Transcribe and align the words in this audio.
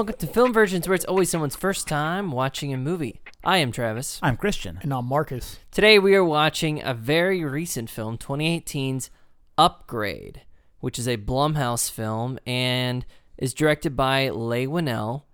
welcome 0.00 0.16
to 0.16 0.26
Film 0.26 0.50
Virgins, 0.50 0.88
where 0.88 0.94
it's 0.94 1.04
always 1.04 1.28
someone's 1.28 1.54
first 1.54 1.86
time 1.86 2.32
watching 2.32 2.72
a 2.72 2.78
movie. 2.78 3.20
I 3.44 3.58
am 3.58 3.70
Travis. 3.70 4.18
I'm 4.22 4.38
Christian. 4.38 4.78
And 4.80 4.94
I'm 4.94 5.04
Marcus. 5.04 5.58
Today 5.70 5.98
we 5.98 6.14
are 6.14 6.24
watching 6.24 6.82
a 6.82 6.94
very 6.94 7.44
recent 7.44 7.90
film, 7.90 8.16
2018's 8.16 9.10
Upgrade, 9.58 10.40
which 10.78 10.98
is 10.98 11.06
a 11.06 11.18
Blumhouse 11.18 11.90
film 11.90 12.38
and 12.46 13.04
is 13.36 13.52
directed 13.52 13.94
by 13.94 14.30
Leigh 14.30 14.66
Whannell. 14.66 15.24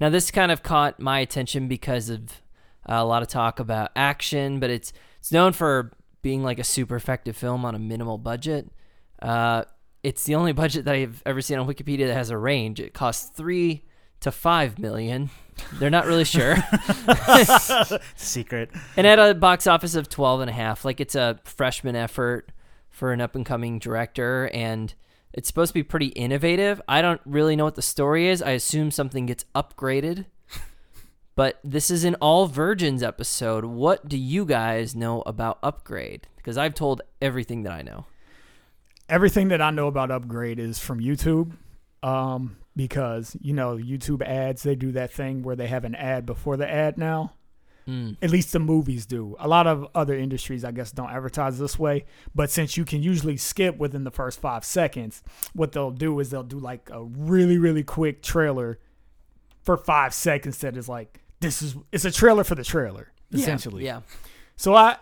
Now, 0.00 0.08
this 0.08 0.32
kind 0.32 0.50
of 0.50 0.64
caught 0.64 0.98
my 0.98 1.20
attention 1.20 1.68
because 1.68 2.10
of 2.10 2.42
uh, 2.84 2.94
a 2.94 3.04
lot 3.04 3.22
of 3.22 3.28
talk 3.28 3.60
about 3.60 3.92
action, 3.94 4.58
but 4.58 4.70
it's 4.70 4.92
it's 5.20 5.30
known 5.30 5.52
for 5.52 5.92
being 6.22 6.42
like 6.42 6.58
a 6.58 6.64
super 6.64 6.96
effective 6.96 7.36
film 7.36 7.64
on 7.64 7.76
a 7.76 7.78
minimal 7.78 8.18
budget. 8.18 8.72
Uh, 9.22 9.62
it's 10.02 10.24
the 10.24 10.34
only 10.34 10.52
budget 10.64 10.84
that 10.86 10.96
I've 10.96 11.22
ever 11.24 11.40
seen 11.40 11.60
on 11.60 11.68
Wikipedia 11.68 12.08
that 12.08 12.14
has 12.14 12.30
a 12.30 12.36
range. 12.36 12.80
It 12.80 12.92
costs 12.92 13.30
three 13.30 13.84
to 14.20 14.30
five 14.32 14.78
million. 14.78 15.30
They're 15.74 15.90
not 15.90 16.06
really 16.06 16.24
sure. 16.24 16.56
Secret. 18.16 18.70
and 18.96 19.06
at 19.06 19.18
a 19.18 19.34
box 19.34 19.66
office 19.66 19.94
of 19.94 20.08
12 20.08 20.42
and 20.42 20.50
a 20.50 20.52
half 20.52 20.84
like 20.84 21.00
it's 21.00 21.14
a 21.14 21.38
freshman 21.44 21.96
effort 21.96 22.52
for 22.90 23.12
an 23.12 23.20
up 23.20 23.34
and 23.34 23.44
coming 23.46 23.78
director 23.78 24.50
and 24.52 24.94
it's 25.32 25.48
supposed 25.48 25.70
to 25.70 25.74
be 25.74 25.82
pretty 25.82 26.06
innovative 26.08 26.80
i 26.88 27.00
don't 27.02 27.20
really 27.26 27.56
know 27.56 27.64
what 27.64 27.74
the 27.74 27.82
story 27.82 28.28
is 28.28 28.40
i 28.42 28.50
assume 28.52 28.90
something 28.90 29.26
gets 29.26 29.44
upgraded 29.54 30.24
but 31.34 31.58
this 31.62 31.90
is 31.90 32.04
an 32.04 32.14
all 32.16 32.46
virgins 32.46 33.02
episode 33.02 33.64
what 33.64 34.08
do 34.08 34.16
you 34.16 34.44
guys 34.46 34.94
know 34.94 35.22
about 35.26 35.58
upgrade 35.62 36.26
because 36.36 36.56
i've 36.56 36.74
told 36.74 37.02
everything 37.20 37.62
that 37.62 37.72
i 37.72 37.82
know 37.82 38.06
Everything 39.08 39.48
that 39.48 39.62
I 39.62 39.70
know 39.70 39.86
about 39.86 40.10
Upgrade 40.10 40.58
is 40.58 40.80
from 40.80 40.98
YouTube. 40.98 41.52
Um, 42.02 42.56
because, 42.76 43.36
you 43.40 43.54
know, 43.54 43.76
YouTube 43.76 44.22
ads, 44.22 44.62
they 44.62 44.74
do 44.74 44.92
that 44.92 45.10
thing 45.10 45.42
where 45.42 45.56
they 45.56 45.66
have 45.66 45.84
an 45.84 45.94
ad 45.94 46.26
before 46.26 46.56
the 46.56 46.70
ad 46.70 46.98
now. 46.98 47.32
Mm. 47.88 48.16
At 48.20 48.30
least 48.30 48.52
the 48.52 48.58
movies 48.58 49.06
do. 49.06 49.36
A 49.38 49.46
lot 49.46 49.66
of 49.66 49.86
other 49.94 50.16
industries, 50.16 50.64
I 50.64 50.72
guess, 50.72 50.90
don't 50.90 51.10
advertise 51.10 51.58
this 51.58 51.78
way. 51.78 52.04
But 52.34 52.50
since 52.50 52.76
you 52.76 52.84
can 52.84 53.02
usually 53.02 53.36
skip 53.36 53.78
within 53.78 54.04
the 54.04 54.10
first 54.10 54.40
five 54.40 54.64
seconds, 54.64 55.22
what 55.54 55.72
they'll 55.72 55.92
do 55.92 56.18
is 56.18 56.30
they'll 56.30 56.42
do 56.42 56.58
like 56.58 56.90
a 56.92 57.02
really, 57.02 57.58
really 57.58 57.84
quick 57.84 58.22
trailer 58.22 58.78
for 59.62 59.76
five 59.76 60.12
seconds 60.12 60.58
that 60.58 60.76
is 60.76 60.88
like, 60.88 61.20
this 61.40 61.62
is, 61.62 61.76
it's 61.92 62.04
a 62.04 62.10
trailer 62.10 62.44
for 62.44 62.56
the 62.56 62.64
trailer, 62.64 63.12
essentially. 63.32 63.84
yeah 63.84 64.00
So 64.56 64.74
I, 64.74 64.96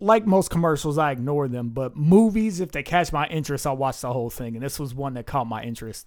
like 0.00 0.26
most 0.26 0.50
commercials, 0.50 0.98
I 0.98 1.12
ignore 1.12 1.48
them. 1.48 1.68
But 1.68 1.96
movies, 1.96 2.60
if 2.60 2.72
they 2.72 2.82
catch 2.82 3.12
my 3.12 3.26
interest, 3.28 3.66
I'll 3.66 3.76
watch 3.76 4.00
the 4.00 4.12
whole 4.12 4.30
thing. 4.30 4.56
And 4.56 4.64
this 4.64 4.80
was 4.80 4.94
one 4.94 5.14
that 5.14 5.26
caught 5.26 5.46
my 5.46 5.62
interest. 5.62 6.06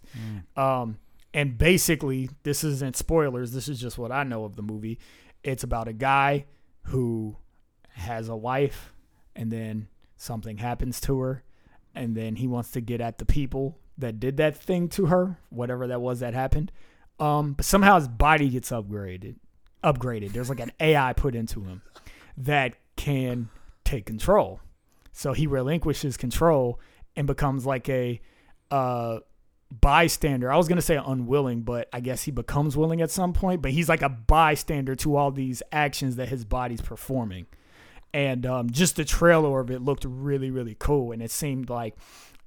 Um, 0.58 0.98
and 1.36 1.58
basically, 1.58 2.30
this 2.44 2.64
isn't 2.64 2.96
spoilers. 2.96 3.52
This 3.52 3.68
is 3.68 3.78
just 3.78 3.98
what 3.98 4.10
I 4.10 4.24
know 4.24 4.46
of 4.46 4.56
the 4.56 4.62
movie. 4.62 5.00
It's 5.44 5.66
about 5.66 5.90
a 5.90 5.94
guy 5.94 6.46
who 6.84 7.36
has 7.90 8.30
a 8.30 8.38
wife, 8.38 8.94
and 9.36 9.52
then 9.52 9.90
something 10.16 10.60
happens 10.60 11.02
to 11.02 11.20
her, 11.20 11.44
and 11.94 12.16
then 12.16 12.38
he 12.38 12.48
wants 12.48 12.72
to 12.72 12.80
get 12.80 13.02
at 13.02 13.18
the 13.18 13.26
people 13.26 13.78
that 13.98 14.18
did 14.18 14.38
that 14.38 14.56
thing 14.56 14.88
to 14.88 15.08
her, 15.08 15.38
whatever 15.50 15.88
that 15.88 16.00
was 16.00 16.22
that 16.22 16.34
happened. 16.34 16.72
Um, 17.20 17.52
but 17.52 17.66
somehow 17.66 17.96
his 18.00 18.08
body 18.08 18.48
gets 18.48 18.72
upgraded. 18.72 19.36
Upgraded. 19.84 20.32
There's 20.32 20.48
like 20.48 20.62
an 20.62 20.72
AI 20.80 21.12
put 21.12 21.36
into 21.36 21.66
him 21.66 21.82
that 22.38 22.76
can 22.96 23.50
take 23.84 24.06
control. 24.06 24.62
So 25.12 25.34
he 25.34 25.48
relinquishes 25.48 26.16
control 26.16 26.80
and 27.14 27.28
becomes 27.28 27.66
like 27.66 27.90
a 27.90 28.22
uh, 28.72 29.20
bystander. 29.72 30.52
I 30.52 30.58
was 30.58 30.68
gonna 30.68 30.82
say 30.82 31.00
unwilling, 31.04 31.62
but 31.62 31.90
I 31.92 32.00
guess 32.00 32.24
he 32.24 32.32
becomes 32.32 32.78
willing 32.78 33.02
at 33.02 33.12
some 33.12 33.34
point. 33.34 33.62
But 33.62 33.72
he's 33.72 33.90
like 33.90 34.02
a 34.02 34.10
bystander 34.10 34.96
to 34.98 35.16
all 35.16 35.32
these 35.32 35.62
actions 35.72 36.16
that 36.18 36.30
his 36.30 36.46
body's 36.46 36.82
performing. 36.82 37.48
And 38.14 38.46
um, 38.46 38.70
just 38.70 38.96
the 38.96 39.06
trailer 39.06 39.60
of 39.60 39.70
it 39.70 39.82
looked 39.82 40.06
really, 40.06 40.50
really 40.52 40.76
cool, 40.80 41.12
and 41.12 41.22
it 41.22 41.32
seemed 41.32 41.70
like 41.70 41.96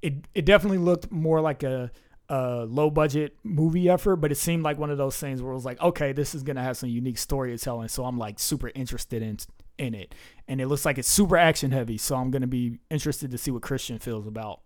it. 0.03 0.15
It 0.35 0.45
definitely 0.45 0.79
looked 0.79 1.11
more 1.11 1.41
like 1.41 1.63
a, 1.63 1.91
a 2.29 2.65
low 2.65 2.91
budget 2.91 3.37
movie 3.43 3.89
effort, 3.89 4.17
but 4.17 4.33
it 4.33 4.37
seemed 4.37 4.63
like 4.63 4.79
one 4.79 4.91
of 4.91 4.99
those 4.99 5.17
things 5.19 5.43
where 5.43 5.53
it 5.53 5.57
was 5.57 5.67
like, 5.67 5.81
okay, 5.83 6.13
this 6.13 6.35
is 6.35 6.43
gonna 6.43 6.63
have 6.63 6.77
some 6.77 6.89
unique 6.89 7.19
storytelling, 7.19 7.89
so 7.89 8.05
I'm 8.05 8.17
like 8.19 8.39
super 8.39 8.71
interested 8.75 9.23
in 9.23 9.39
in 9.77 9.95
it, 9.95 10.15
and 10.49 10.61
it 10.61 10.69
looks 10.69 10.85
like 10.85 10.99
it's 10.99 11.09
super 11.09 11.37
action 11.37 11.71
heavy, 11.71 11.99
so 11.99 12.17
I'm 12.17 12.31
gonna 12.31 12.47
be 12.47 12.79
interested 12.91 13.31
to 13.33 13.39
see 13.39 13.51
what 13.51 13.63
Christian 13.63 13.99
feels 13.99 14.27
about 14.27 14.61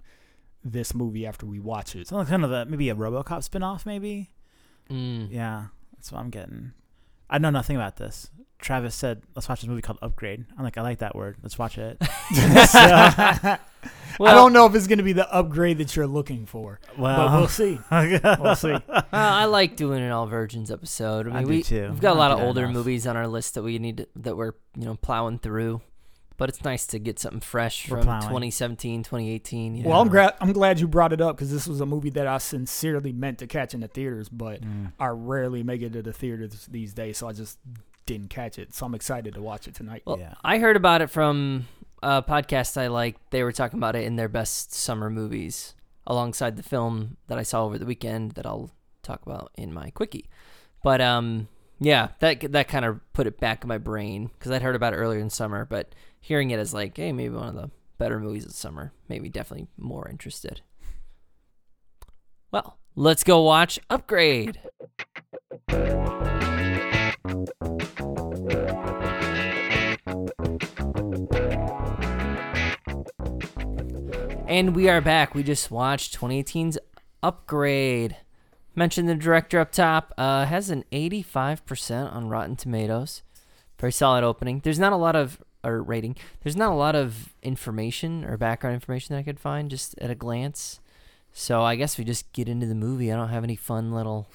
this 0.65 0.95
movie 0.95 1.27
after 1.27 1.47
we 1.47 1.59
watch 1.59 1.95
it. 1.97 2.01
It's 2.01 2.11
kind 2.11 2.45
of 2.45 2.53
a, 2.53 2.65
maybe 2.67 2.89
a 2.91 2.95
RoboCop 2.95 3.49
spinoff, 3.49 3.85
maybe. 3.87 4.31
Mm. 4.91 5.29
Yeah, 5.31 5.67
that's 5.95 6.13
what 6.13 6.21
I'm 6.21 6.31
getting. 6.31 6.73
I 7.31 7.39
know 7.39 7.51
nothing 7.51 7.77
about 7.77 7.97
this. 7.97 8.31
Travis 8.61 8.95
said, 8.95 9.23
"Let's 9.35 9.49
watch 9.49 9.63
this 9.63 9.69
movie 9.69 9.83
called 9.83 9.99
Upgrade." 10.03 10.45
I'm 10.57 10.63
like, 10.65 10.79
I 10.79 10.83
like 10.83 10.99
that 10.99 11.17
word. 11.17 11.37
Let's 11.43 11.59
watch 11.59 11.79
it. 11.79 11.97
I 13.03 13.59
Well- 14.19 14.35
don't 14.37 14.53
know 14.53 14.67
if 14.67 14.75
it's 14.75 14.87
gonna 14.87 15.03
be 15.03 15.13
the 15.15 15.29
upgrade 15.33 15.79
that 15.79 15.97
you're 15.97 16.07
looking 16.07 16.47
for, 16.47 16.79
Well, 16.99 17.17
but 17.29 17.33
we'll 17.39 17.49
see. 17.49 17.81
We'll 17.91 18.55
see. 18.55 18.73
Uh, 18.73 19.03
I 19.13 19.47
like 19.47 19.75
doing 19.77 20.03
an 20.03 20.13
all 20.13 20.27
virgins 20.27 20.71
episode. 20.71 21.27
I 21.27 21.31
mean, 21.31 21.37
I 21.39 21.43
do 21.43 21.49
we, 21.49 21.63
too. 21.63 21.89
We've 21.91 22.01
got 22.01 22.13
a 22.17 22.21
I 22.21 22.29
lot 22.29 22.31
of 22.33 22.41
older 22.41 22.63
enough. 22.65 22.75
movies 22.75 23.07
on 23.07 23.17
our 23.17 23.27
list 23.27 23.55
that 23.55 23.63
we 23.63 23.79
need 23.79 23.97
to, 23.99 24.09
that 24.17 24.37
we're 24.37 24.53
you 24.77 24.85
know 24.85 24.97
plowing 24.97 25.39
through, 25.39 25.81
but 26.43 26.49
it's 26.49 26.65
nice 26.65 26.89
to 26.89 26.99
get 26.99 27.21
something 27.21 27.39
fresh 27.39 27.89
We're 27.89 27.99
from 27.99 28.07
plowing. 28.07 28.23
2017, 28.23 29.05
2018. 29.05 29.77
You 29.77 29.85
know? 29.85 29.91
Well, 29.91 30.01
I'm 30.01 30.09
glad 30.09 30.35
I'm 30.41 30.53
glad 30.53 30.81
you 30.81 30.89
brought 30.89 31.13
it 31.13 31.21
up 31.21 31.37
because 31.37 31.53
this 31.53 31.69
was 31.69 31.81
a 31.81 31.87
movie 31.87 32.11
that 32.11 32.27
I 32.27 32.39
sincerely 32.39 33.13
meant 33.13 33.39
to 33.39 33.47
catch 33.47 33.75
in 33.75 33.81
the 33.81 33.87
theaters, 33.87 34.29
but 34.29 34.61
Mm. 34.61 34.91
I 34.99 35.07
rarely 35.07 35.63
make 35.63 35.83
it 35.83 35.93
to 35.93 36.03
the 36.03 36.13
theaters 36.13 36.67
these 36.69 36.95
days, 36.95 37.19
so 37.19 37.29
I 37.29 37.33
just 37.33 37.61
didn't 38.07 38.31
catch 38.31 38.59
it. 38.59 38.75
So 38.75 38.87
I'm 38.87 38.95
excited 38.97 39.35
to 39.35 39.41
watch 39.41 39.69
it 39.69 39.77
tonight. 39.77 40.03
Well, 40.05 40.19
Yeah. 40.19 40.35
I 40.43 40.59
heard 40.59 40.75
about 40.77 41.01
it 41.01 41.11
from 41.11 41.69
a 42.03 42.25
podcast 42.25 42.77
I 42.77 42.89
like. 42.89 43.19
They 43.31 43.45
were 43.45 43.53
talking 43.53 43.79
about 43.79 43.95
it 43.95 44.03
in 44.03 44.17
their 44.17 44.29
best 44.29 44.75
summer 44.75 45.11
movies, 45.11 45.77
alongside 46.09 46.57
the 46.57 46.65
film 46.65 47.19
that 47.29 47.39
I 47.39 47.45
saw 47.45 47.65
over 47.65 47.79
the 47.79 47.87
weekend 47.87 48.33
that 48.33 48.47
I'll 48.47 48.73
talk 49.05 49.25
about 49.25 49.53
in 49.57 49.73
my 49.73 49.91
quickie. 49.91 50.27
But 50.83 51.01
um, 51.01 51.47
yeah, 51.85 52.09
that 52.21 52.53
that 52.53 52.69
kind 52.69 52.85
of 52.85 53.01
put 53.13 53.27
it 53.27 53.41
back 53.41 53.65
in 53.65 53.69
my 53.69 53.79
brain 53.79 54.31
because 54.39 54.51
I'd 54.51 54.63
heard 54.63 54.77
about 54.77 54.95
it 54.95 54.97
earlier 54.97 55.21
in 55.21 55.31
summer, 55.31 55.65
but 55.65 55.95
hearing 56.21 56.51
it 56.51 56.59
as 56.59 56.73
like, 56.73 56.97
hey, 56.97 57.13
maybe 57.13 57.35
one 57.35 57.49
of 57.49 57.55
the 57.55 57.71
better 57.99 58.19
movies 58.19 58.45
of 58.45 58.53
summer, 58.53 58.93
made 59.09 59.23
me 59.23 59.29
definitely 59.29 59.69
more 59.77 60.09
interested. 60.09 60.61
Well, 62.51 62.79
let's 62.95 63.25
go 63.25 63.43
watch 63.43 63.79
Upgrade. 63.89 64.61
And 74.47 74.77
we 74.77 74.89
are 74.89 75.01
back. 75.01 75.35
We 75.35 75.43
just 75.43 75.71
watched 75.71 76.19
2018's 76.19 76.79
Upgrade. 77.23 78.17
Mentioned 78.75 79.09
the 79.09 79.15
director 79.15 79.59
up 79.61 79.73
top. 79.73 80.15
Uh, 80.17 80.47
has 80.47 80.71
an 80.71 80.85
85% 80.93 82.13
on 82.13 82.29
Rotten 82.29 82.57
Tomatoes. 82.57 83.23
Very 83.79 83.93
solid 83.93 84.25
opening. 84.25 84.61
There's 84.65 84.79
not 84.79 84.93
a 84.93 84.97
lot 84.97 85.17
of 85.17 85.43
or 85.65 85.83
rating. 85.83 86.17
There's 86.43 86.57
not 86.57 86.73
a 86.73 86.77
lot 86.77 86.97
of 86.97 87.33
information 87.43 88.25
or 88.25 88.37
background 88.37 88.75
information 88.75 89.15
that 89.15 89.21
I 89.21 89.25
could 89.25 89.39
find 89.39 89.71
just 89.71 89.97
at 89.99 90.11
a 90.11 90.15
glance. 90.15 90.81
So 91.33 91.63
I 91.63 91.77
guess 91.77 91.99
we 91.99 92.05
just 92.05 92.33
get 92.33 92.49
into 92.49 92.67
the 92.67 92.75
movie. 92.75 93.13
I 93.13 93.17
don't 93.17 93.29
have 93.29 93.45
any 93.45 93.57
fun 93.57 93.93
little 93.93 94.29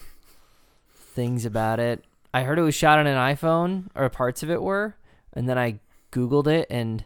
things 0.94 1.46
about 1.46 1.80
it. 1.80 2.04
I 2.34 2.44
heard 2.44 2.60
it 2.60 2.64
was 2.64 2.76
shot 2.76 3.00
on 3.00 3.08
an 3.08 3.18
iPhone, 3.18 3.88
or 3.96 4.10
parts 4.10 4.44
of 4.44 4.50
it 4.52 4.62
were, 4.62 4.96
and 5.34 5.48
then 5.48 5.58
I 5.58 5.80
Googled 6.12 6.48
it, 6.48 6.68
and 6.70 7.06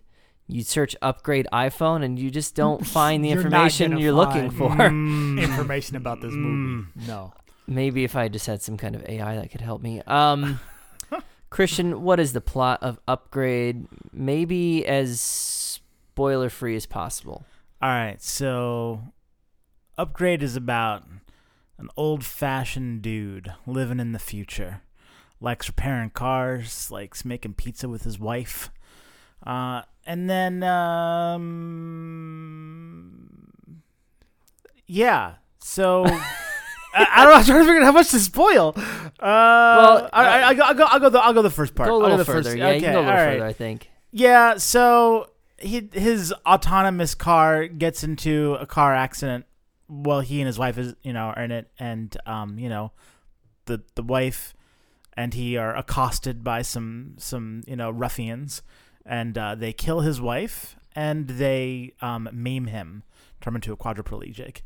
you 0.52 0.64
search 0.64 0.96
upgrade 1.02 1.48
iPhone, 1.54 2.04
and 2.04 2.20
you 2.20 2.30
just 2.30 2.56
don't 2.56 2.86
find 2.98 3.24
the 3.24 3.30
You're 3.30 3.38
information 3.38 3.98
you're 3.98 4.12
looking 4.12 4.52
for. 4.52 4.70
Mm. 4.70 5.42
Information 5.44 5.96
about 5.96 6.22
this 6.22 6.34
movie? 6.34 6.88
No. 7.08 7.34
Maybe 7.68 8.04
if 8.04 8.16
I 8.16 8.28
just 8.28 8.48
had 8.48 8.62
some 8.62 8.78
kind 8.78 8.96
of 8.96 9.08
AI 9.08 9.36
that 9.36 9.52
could 9.52 9.62
help 9.62 9.82
me. 9.82 10.02
Um, 10.08 10.60
Christian, 11.50 12.02
what 12.02 12.20
is 12.20 12.34
the 12.34 12.42
plot 12.42 12.82
of 12.82 13.00
Upgrade? 13.08 13.88
Maybe 14.12 14.86
as 14.86 15.22
spoiler 15.22 16.50
free 16.50 16.76
as 16.76 16.86
possible. 16.86 17.46
All 17.82 17.90
right, 17.90 18.22
so 18.22 19.02
Upgrade 19.98 20.44
is 20.44 20.56
about 20.56 21.04
an 21.78 21.90
old 21.98 22.24
fashioned 22.24 23.02
dude 23.02 23.54
living 23.66 24.00
in 24.00 24.12
the 24.12 24.20
future. 24.20 24.82
Likes 25.40 25.68
repairing 25.68 26.12
cars, 26.12 26.92
likes 26.92 27.26
making 27.26 27.56
pizza 27.56 27.90
with 27.90 28.04
his 28.04 28.20
wife. 28.20 28.70
Uh, 29.46 29.82
and 30.06 30.30
then 30.30 30.64
um, 30.64 31.42
yeah. 34.88 35.36
So 35.60 36.06
I, 36.94 37.08
I 37.10 37.24
don't 37.24 37.32
know. 37.32 37.38
I'm 37.38 37.46
trying 37.46 37.60
to 37.60 37.66
figure 37.66 37.82
out 37.82 37.86
how 37.86 37.92
much 37.92 38.12
to 38.12 38.20
spoil. 38.20 38.74
Uh, 38.76 38.82
well, 39.20 40.10
I, 40.14 40.26
I, 40.26 40.48
I, 40.48 40.54
go, 40.54 40.64
I'll 40.64 40.74
go. 40.74 40.84
I'll 40.84 41.00
go. 41.00 41.10
The, 41.10 41.20
I'll 41.20 41.34
go 41.34 41.42
the 41.42 41.50
first 41.50 41.76
part. 41.76 41.90
Go 41.90 41.96
a 41.96 41.98
I'll 41.98 42.02
little 42.02 42.18
go 42.18 42.24
the 42.24 42.26
further. 42.26 42.50
First, 42.52 42.58
yeah, 42.58 42.72
you 42.72 42.82
can 42.82 42.94
go 42.94 43.00
a 43.00 43.02
okay, 43.02 43.08
little 43.08 43.26
right. 43.26 43.34
further. 43.34 43.46
I 43.46 43.54
think. 43.54 43.90
Yeah, 44.12 44.58
so 44.58 45.30
he, 45.58 45.90
his 45.94 46.34
autonomous 46.46 47.16
car 47.16 47.68
gets 47.68 48.04
into 48.04 48.58
a 48.60 48.66
car 48.66 48.94
accident 48.94 49.46
while 49.88 50.20
he 50.20 50.42
and 50.42 50.48
his 50.48 50.60
wife 50.60 50.78
is, 50.78 50.96
you 51.02 51.14
know, 51.14 51.28
are 51.36 51.44
in 51.44 51.52
it, 51.52 51.72
and 51.80 52.16
um, 52.26 52.60
you 52.60 52.68
know, 52.68 52.92
the 53.66 53.82
the 53.96 54.04
wife 54.04 54.54
and 55.14 55.34
he 55.34 55.58
are 55.58 55.76
accosted 55.76 56.44
by 56.44 56.62
some 56.62 57.16
some 57.18 57.64
you 57.68 57.76
know 57.76 57.90
ruffians, 57.90 58.62
and 59.06 59.38
uh, 59.38 59.56
they 59.56 59.74
kill 59.74 60.02
his 60.02 60.20
wife 60.22 60.76
and 60.96 61.28
they 61.28 61.94
um, 62.02 62.30
maim 62.34 62.68
him, 62.68 63.04
turn 63.42 63.52
him 63.52 63.56
into 63.58 63.72
a 63.74 63.78
quadriplegic, 63.78 64.62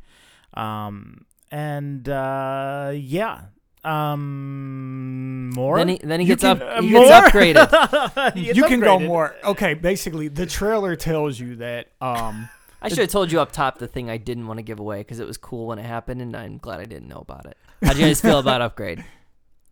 um, 0.54 1.26
and 1.52 2.08
uh, 2.10 2.92
yeah. 2.96 3.42
Um, 3.84 5.52
more. 5.52 5.78
Then 5.78 5.90
he 5.90 5.98
then 6.04 6.20
he 6.20 6.26
You 6.26 6.32
gets 6.36 6.42
can- 6.42 6.62
up. 6.62 6.78
Uh, 6.78 6.82
He 6.82 6.90
more? 6.90 7.06
gets 7.06 7.30
upgraded. 7.30 8.34
He 8.34 8.46
gets 8.46 8.58
you 8.58 8.64
can 8.64 8.80
go 8.80 8.98
more. 9.00 9.36
Okay, 9.44 9.76
basically, 9.76 10.28
the 10.28 10.48
trailer 10.48 10.96
tells 10.96 11.40
you 11.40 11.58
that. 11.58 11.90
Um, 12.02 12.50
I 12.82 12.90
should 12.90 12.98
have 13.00 13.10
told 13.10 13.32
you 13.32 13.40
up 13.42 13.52
top 13.52 13.78
the 13.78 13.88
thing 13.88 14.10
I 14.10 14.18
didn't 14.18 14.48
want 14.48 14.58
to 14.58 14.64
give 14.64 14.80
away 14.80 15.00
because 15.02 15.20
it 15.20 15.28
was 15.28 15.38
cool 15.38 15.68
when 15.68 15.78
it 15.80 15.86
happened, 15.86 16.22
and 16.22 16.36
I'm 16.36 16.58
glad 16.58 16.80
I 16.80 16.86
didn't 16.86 17.08
know 17.08 17.18
about 17.18 17.46
it. 17.46 17.58
How 17.84 17.94
do 17.94 18.00
you 18.00 18.06
guys 18.08 18.22
feel 18.22 18.40
about 18.40 18.62
Upgrade? 18.62 19.04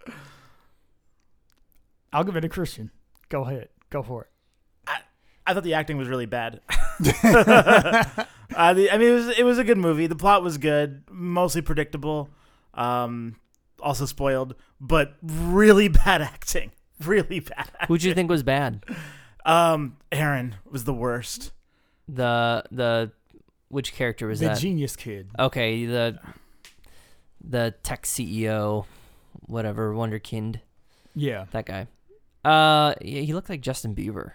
I'll 2.13 2.23
give 2.23 2.35
it 2.35 2.41
to 2.41 2.49
Christian. 2.49 2.91
Go 3.29 3.43
ahead. 3.45 3.69
Go 3.89 4.03
for 4.03 4.23
it. 4.23 4.29
I 5.45 5.53
thought 5.53 5.63
the 5.63 5.73
acting 5.73 5.97
was 5.97 6.07
really 6.07 6.25
bad. 6.25 6.61
uh, 6.99 8.73
the, 8.73 8.89
I 8.91 8.97
mean, 8.97 9.09
it 9.09 9.13
was 9.13 9.27
it 9.39 9.43
was 9.43 9.57
a 9.57 9.63
good 9.63 9.77
movie. 9.77 10.07
The 10.07 10.15
plot 10.15 10.43
was 10.43 10.57
good, 10.57 11.03
mostly 11.11 11.61
predictable, 11.61 12.29
um, 12.73 13.35
also 13.81 14.05
spoiled, 14.05 14.55
but 14.79 15.15
really 15.21 15.87
bad 16.05 16.21
acting. 16.21 16.71
Really 17.03 17.39
bad. 17.41 17.57
Acting. 17.79 17.87
Who 17.87 17.97
do 17.97 18.07
you 18.07 18.13
think 18.13 18.29
was 18.29 18.43
bad? 18.43 18.83
Um, 19.45 19.97
Eron 20.11 20.53
was 20.69 20.85
the 20.85 20.93
worst. 20.93 21.51
The 22.07 22.63
the 22.71 23.11
which 23.69 23.93
character 23.93 24.27
was 24.27 24.39
the 24.39 24.47
that? 24.47 24.59
genius 24.59 24.95
kid. 24.95 25.29
okay, 25.39 25.85
the 25.85 26.19
the 27.43 27.73
tech 27.83 28.03
CEO, 28.03 28.85
whatever, 29.47 29.93
Wonderkind, 29.93 30.61
Yeah. 31.15 31.45
that 31.51 31.65
guy. 31.65 31.87
Uh, 32.45 32.93
yeah, 33.01 33.21
he 33.21 33.33
looked 33.33 33.49
like 33.49 33.59
Justin 33.61 33.95
Bieber. 33.95 34.33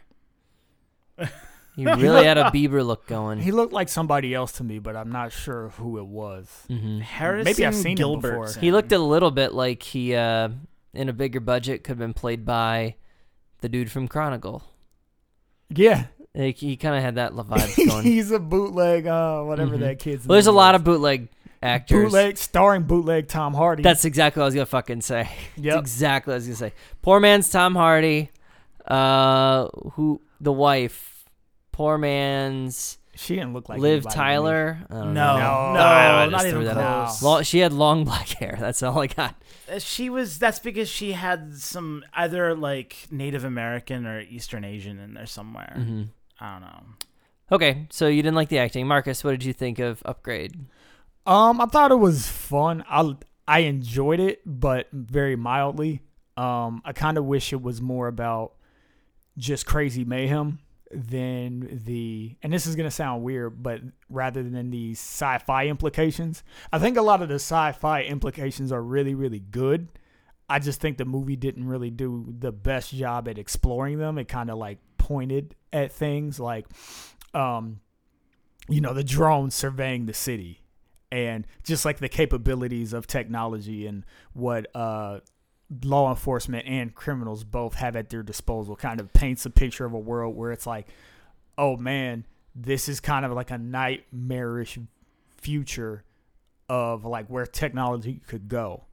He 1.76 1.84
really 1.86 2.24
had 2.24 2.38
a 2.38 2.44
Bieber 2.50 2.84
look 2.84 3.06
going. 3.06 3.38
He 3.40 3.52
looked 3.52 3.72
like 3.72 3.88
somebody 3.88 4.34
else 4.34 4.52
to 4.52 4.64
me, 4.64 4.80
but 4.80 4.96
I'm 4.96 5.12
not 5.12 5.30
sure 5.30 5.68
who 5.70 5.98
it 5.98 6.06
was. 6.06 6.64
hmm 6.66 6.98
Harrison 6.98 7.44
Maybe 7.44 7.64
I've 7.64 7.74
seen 7.76 7.92
him 7.92 7.96
Gilbert. 7.96 8.46
before. 8.46 8.60
He 8.60 8.72
looked 8.72 8.90
a 8.90 8.98
little 8.98 9.30
bit 9.30 9.54
like 9.54 9.82
he, 9.84 10.14
uh, 10.16 10.48
in 10.92 11.08
a 11.08 11.12
bigger 11.12 11.38
budget, 11.38 11.84
could 11.84 11.90
have 11.92 11.98
been 11.98 12.14
played 12.14 12.44
by 12.44 12.96
the 13.60 13.68
dude 13.68 13.92
from 13.92 14.08
Chronicle. 14.08 14.64
Yeah. 15.70 16.06
Like, 16.34 16.56
he 16.56 16.76
kind 16.76 16.96
of 16.96 17.02
had 17.02 17.14
that 17.14 17.32
vibe 17.34 17.86
going. 17.88 18.04
He's 18.04 18.30
a 18.32 18.38
bootleg, 18.40 19.06
uh, 19.06 19.42
whatever 19.42 19.76
Mhm. 19.76 19.80
that 19.80 19.98
kid's 20.00 20.26
Well, 20.26 20.34
there's 20.34 20.46
a 20.46 20.50
name 20.50 20.56
lot 20.56 20.74
of 20.74 20.82
bootleg 20.84 21.28
actors. 21.62 22.04
bootleg, 22.04 22.38
starring 22.38 22.82
bootleg 22.82 23.28
Tom 23.28 23.54
Hardy. 23.54 23.82
That's 23.84 24.04
exactly 24.04 24.40
what 24.40 24.44
I 24.44 24.46
was 24.46 24.54
gonna 24.54 24.66
fucking 24.66 25.00
say. 25.02 25.28
That's 25.56 25.78
exactly 25.78 26.32
what 26.32 26.34
I 26.34 26.38
was 26.38 26.46
gonna 26.46 26.56
say. 26.56 26.72
Poor 27.02 27.20
man's 27.20 27.48
Tom 27.50 27.74
Hardy. 27.76 28.30
Uh, 28.86 29.68
who 29.92 30.20
the 30.40 30.52
wife? 30.52 31.24
Poor 31.72 31.98
man's 31.98 32.98
she 33.14 33.34
didn't 33.34 33.52
look 33.52 33.68
like 33.68 33.80
Liv 33.80 33.94
anybody. 34.06 34.14
Tyler. 34.14 34.78
I 34.88 34.94
don't 34.94 35.14
No, 35.14 35.36
no, 35.74 36.28
not 36.28 36.42
even 36.42 36.50
threw 36.52 36.64
that 36.66 36.76
out. 36.78 37.06
close. 37.06 37.22
Lo- 37.22 37.42
she 37.42 37.58
had 37.58 37.72
long 37.72 38.04
black 38.04 38.28
hair. 38.28 38.56
That's 38.60 38.80
all 38.82 39.00
I 39.00 39.08
got. 39.08 39.34
Uh, 39.72 39.78
She 39.80 40.08
was. 40.08 40.38
That's 40.38 40.60
because 40.60 40.88
she 40.88 41.12
had 41.12 41.56
some 41.56 42.04
either 42.14 42.54
like 42.54 42.96
Native 43.10 43.44
American 43.44 44.06
or 44.06 44.20
Eastern 44.20 44.64
Asian 44.64 44.98
in 45.00 45.14
there 45.14 45.26
somewhere. 45.26 45.72
hmm 45.76 46.02
I 46.40 46.52
don't 46.52 46.60
know. 46.62 46.82
Okay, 47.50 47.86
so 47.90 48.06
you 48.06 48.22
didn't 48.22 48.36
like 48.36 48.50
the 48.50 48.58
acting, 48.58 48.86
Marcus. 48.86 49.24
What 49.24 49.32
did 49.32 49.42
you 49.44 49.52
think 49.52 49.78
of 49.80 50.00
Upgrade? 50.04 50.54
Um, 51.26 51.60
I 51.60 51.66
thought 51.66 51.90
it 51.90 51.96
was 51.98 52.28
fun. 52.28 52.84
I 52.88 53.16
I 53.48 53.60
enjoyed 53.60 54.20
it, 54.20 54.42
but 54.46 54.86
very 54.92 55.34
mildly. 55.34 56.02
Um, 56.36 56.82
I 56.84 56.92
kind 56.92 57.18
of 57.18 57.24
wish 57.24 57.52
it 57.52 57.60
was 57.62 57.80
more 57.82 58.06
about 58.06 58.52
just 59.38 59.64
crazy 59.64 60.04
mayhem 60.04 60.58
than 60.90 61.82
the. 61.84 62.36
And 62.42 62.52
this 62.52 62.66
is 62.66 62.76
gonna 62.76 62.90
sound 62.90 63.22
weird, 63.22 63.62
but 63.62 63.80
rather 64.10 64.42
than 64.42 64.70
the 64.70 64.92
sci-fi 64.92 65.66
implications, 65.66 66.42
I 66.72 66.78
think 66.78 66.96
a 66.96 67.02
lot 67.02 67.22
of 67.22 67.28
the 67.28 67.36
sci-fi 67.36 68.02
implications 68.02 68.72
are 68.72 68.82
really 68.82 69.14
really 69.14 69.40
good. 69.40 69.88
I 70.50 70.58
just 70.58 70.80
think 70.80 70.96
the 70.96 71.04
movie 71.04 71.36
didn't 71.36 71.68
really 71.68 71.90
do 71.90 72.34
the 72.38 72.52
best 72.52 72.94
job 72.94 73.28
at 73.28 73.38
exploring 73.38 73.98
them. 73.98 74.18
It 74.18 74.28
kind 74.28 74.50
of 74.50 74.58
like 74.58 74.78
pointed 74.96 75.54
at 75.72 75.92
things 75.92 76.40
like, 76.40 76.66
um, 77.34 77.80
you 78.68 78.80
know, 78.80 78.94
the 78.94 79.04
drones 79.04 79.54
surveying 79.54 80.06
the 80.06 80.14
city 80.14 80.62
and 81.10 81.46
just 81.64 81.84
like 81.84 81.98
the 81.98 82.08
capabilities 82.08 82.92
of 82.92 83.06
technology 83.06 83.86
and 83.86 84.04
what 84.32 84.66
uh, 84.74 85.20
law 85.84 86.10
enforcement 86.10 86.66
and 86.66 86.94
criminals 86.94 87.44
both 87.44 87.74
have 87.74 87.94
at 87.94 88.08
their 88.08 88.22
disposal 88.22 88.76
kind 88.76 89.00
of 89.00 89.12
paints 89.12 89.44
a 89.44 89.50
picture 89.50 89.84
of 89.84 89.92
a 89.92 89.98
world 89.98 90.34
where 90.34 90.50
it's 90.52 90.66
like, 90.66 90.88
oh 91.56 91.76
man, 91.76 92.26
this 92.54 92.88
is 92.88 93.00
kind 93.00 93.24
of 93.24 93.32
like 93.32 93.50
a 93.50 93.58
nightmarish 93.58 94.78
future 95.36 96.04
of 96.68 97.04
like 97.04 97.26
where 97.28 97.46
technology 97.46 98.20
could 98.26 98.48
go. 98.48 98.84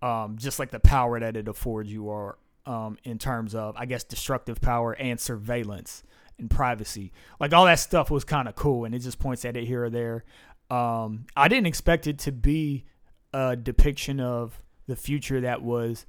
Um, 0.00 0.36
just 0.36 0.58
like 0.58 0.70
the 0.70 0.80
power 0.80 1.20
that 1.20 1.36
it 1.36 1.46
affords 1.46 1.92
you 1.92 2.10
are 2.10 2.36
um, 2.66 2.98
in 3.04 3.18
terms 3.18 3.54
of, 3.54 3.76
I 3.76 3.86
guess, 3.86 4.02
destructive 4.02 4.60
power 4.60 4.92
and 4.92 5.20
surveillance 5.20 6.02
and 6.38 6.50
privacy. 6.50 7.12
Like 7.38 7.52
all 7.52 7.66
that 7.66 7.78
stuff 7.78 8.10
was 8.10 8.24
kind 8.24 8.48
of 8.48 8.56
cool, 8.56 8.84
and 8.84 8.94
it 8.94 8.98
just 8.98 9.18
points 9.18 9.44
at 9.44 9.56
it 9.56 9.64
here 9.64 9.84
or 9.84 9.90
there. 9.90 10.24
Um, 10.70 11.26
I 11.36 11.48
didn't 11.48 11.66
expect 11.66 12.06
it 12.06 12.18
to 12.20 12.32
be 12.32 12.84
a 13.32 13.54
depiction 13.54 14.18
of 14.18 14.60
the 14.86 14.96
future 14.96 15.40
that 15.42 15.62
was 15.62 16.06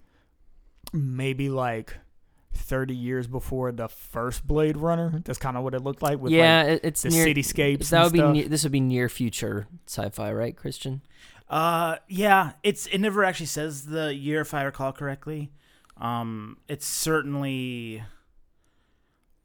maybe 0.92 1.50
like 1.50 1.96
30 2.54 2.96
years 2.96 3.28
before 3.28 3.72
the 3.72 3.88
first 3.88 4.46
Blade 4.48 4.78
Runner. 4.78 5.22
That's 5.26 5.40
kind 5.40 5.58
of 5.58 5.64
what 5.64 5.74
it 5.74 5.84
looked 5.84 6.02
like 6.02 6.20
with 6.20 6.32
yeah, 6.32 6.64
like, 6.64 6.82
it's 6.84 7.02
the 7.04 7.10
near. 7.10 7.26
cityscapes. 7.26 7.90
that 7.90 7.96
and 7.96 8.04
would 8.06 8.14
be 8.14 8.20
stuff. 8.20 8.34
near, 8.34 8.48
this 8.48 8.64
would 8.64 8.72
be 8.72 8.80
near 8.80 9.10
future 9.10 9.68
sci-fi, 9.88 10.32
right, 10.32 10.56
Christian? 10.56 11.02
Uh, 11.50 11.98
yeah, 12.08 12.54
it's 12.64 12.88
it 12.88 13.00
never 13.00 13.24
actually 13.24 13.46
says 13.48 13.86
the 13.86 14.14
year 14.14 14.42
if 14.42 14.54
I 14.54 14.64
recall 14.64 14.92
correctly. 14.92 15.52
Um, 15.98 16.58
it's 16.68 16.88
certainly 16.88 18.04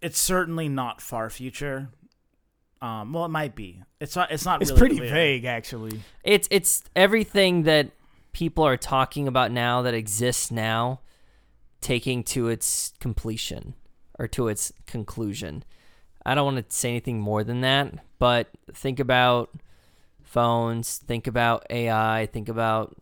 it's 0.00 0.18
certainly 0.18 0.68
not 0.68 1.00
far 1.00 1.28
future. 1.30 1.88
Um, 2.80 3.12
well, 3.12 3.24
it 3.24 3.30
might 3.30 3.54
be. 3.54 3.82
It's 4.00 4.14
not. 4.14 4.30
It's 4.30 4.44
not. 4.44 4.62
It's 4.62 4.70
really 4.70 4.80
pretty 4.80 4.96
clear. 4.98 5.10
vague, 5.10 5.44
actually. 5.44 6.00
It's 6.22 6.46
it's 6.50 6.84
everything 6.94 7.64
that 7.64 7.90
people 8.32 8.64
are 8.64 8.76
talking 8.76 9.26
about 9.26 9.50
now 9.50 9.82
that 9.82 9.94
exists 9.94 10.50
now, 10.50 11.00
taking 11.80 12.22
to 12.24 12.48
its 12.48 12.92
completion 13.00 13.74
or 14.18 14.26
to 14.28 14.48
its 14.48 14.72
conclusion. 14.86 15.64
I 16.24 16.34
don't 16.34 16.44
want 16.44 16.68
to 16.68 16.76
say 16.76 16.90
anything 16.90 17.20
more 17.20 17.44
than 17.44 17.60
that, 17.62 17.94
but 18.18 18.48
think 18.72 19.00
about 19.00 19.50
phones, 20.22 20.98
think 20.98 21.26
about 21.26 21.66
AI, 21.70 22.28
think 22.32 22.48
about 22.48 22.96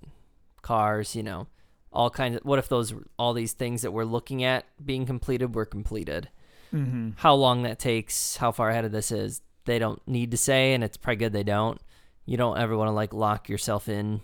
cars, 0.62 1.16
you 1.16 1.22
know, 1.22 1.46
all 1.92 2.10
kinds 2.10 2.36
of 2.36 2.44
what 2.44 2.58
if 2.58 2.68
those 2.68 2.92
all 3.18 3.32
these 3.32 3.52
things 3.52 3.82
that 3.82 3.92
we're 3.92 4.04
looking 4.04 4.44
at 4.44 4.66
being 4.84 5.06
completed 5.06 5.54
were 5.54 5.64
completed? 5.64 6.28
Mm-hmm. 6.74 7.10
how 7.16 7.34
long 7.34 7.62
that 7.62 7.78
takes, 7.78 8.36
how 8.36 8.50
far 8.50 8.70
ahead 8.70 8.84
of 8.84 8.90
this 8.90 9.12
is, 9.12 9.40
they 9.66 9.78
don't 9.78 10.06
need 10.06 10.32
to 10.32 10.36
say, 10.36 10.74
and 10.74 10.82
it's 10.82 10.96
probably 10.96 11.16
good 11.16 11.32
they 11.32 11.44
don't. 11.44 11.80
You 12.26 12.36
don't 12.36 12.58
ever 12.58 12.76
want 12.76 12.88
to 12.88 12.92
like 12.92 13.14
lock 13.14 13.48
yourself 13.48 13.88
in 13.88 14.20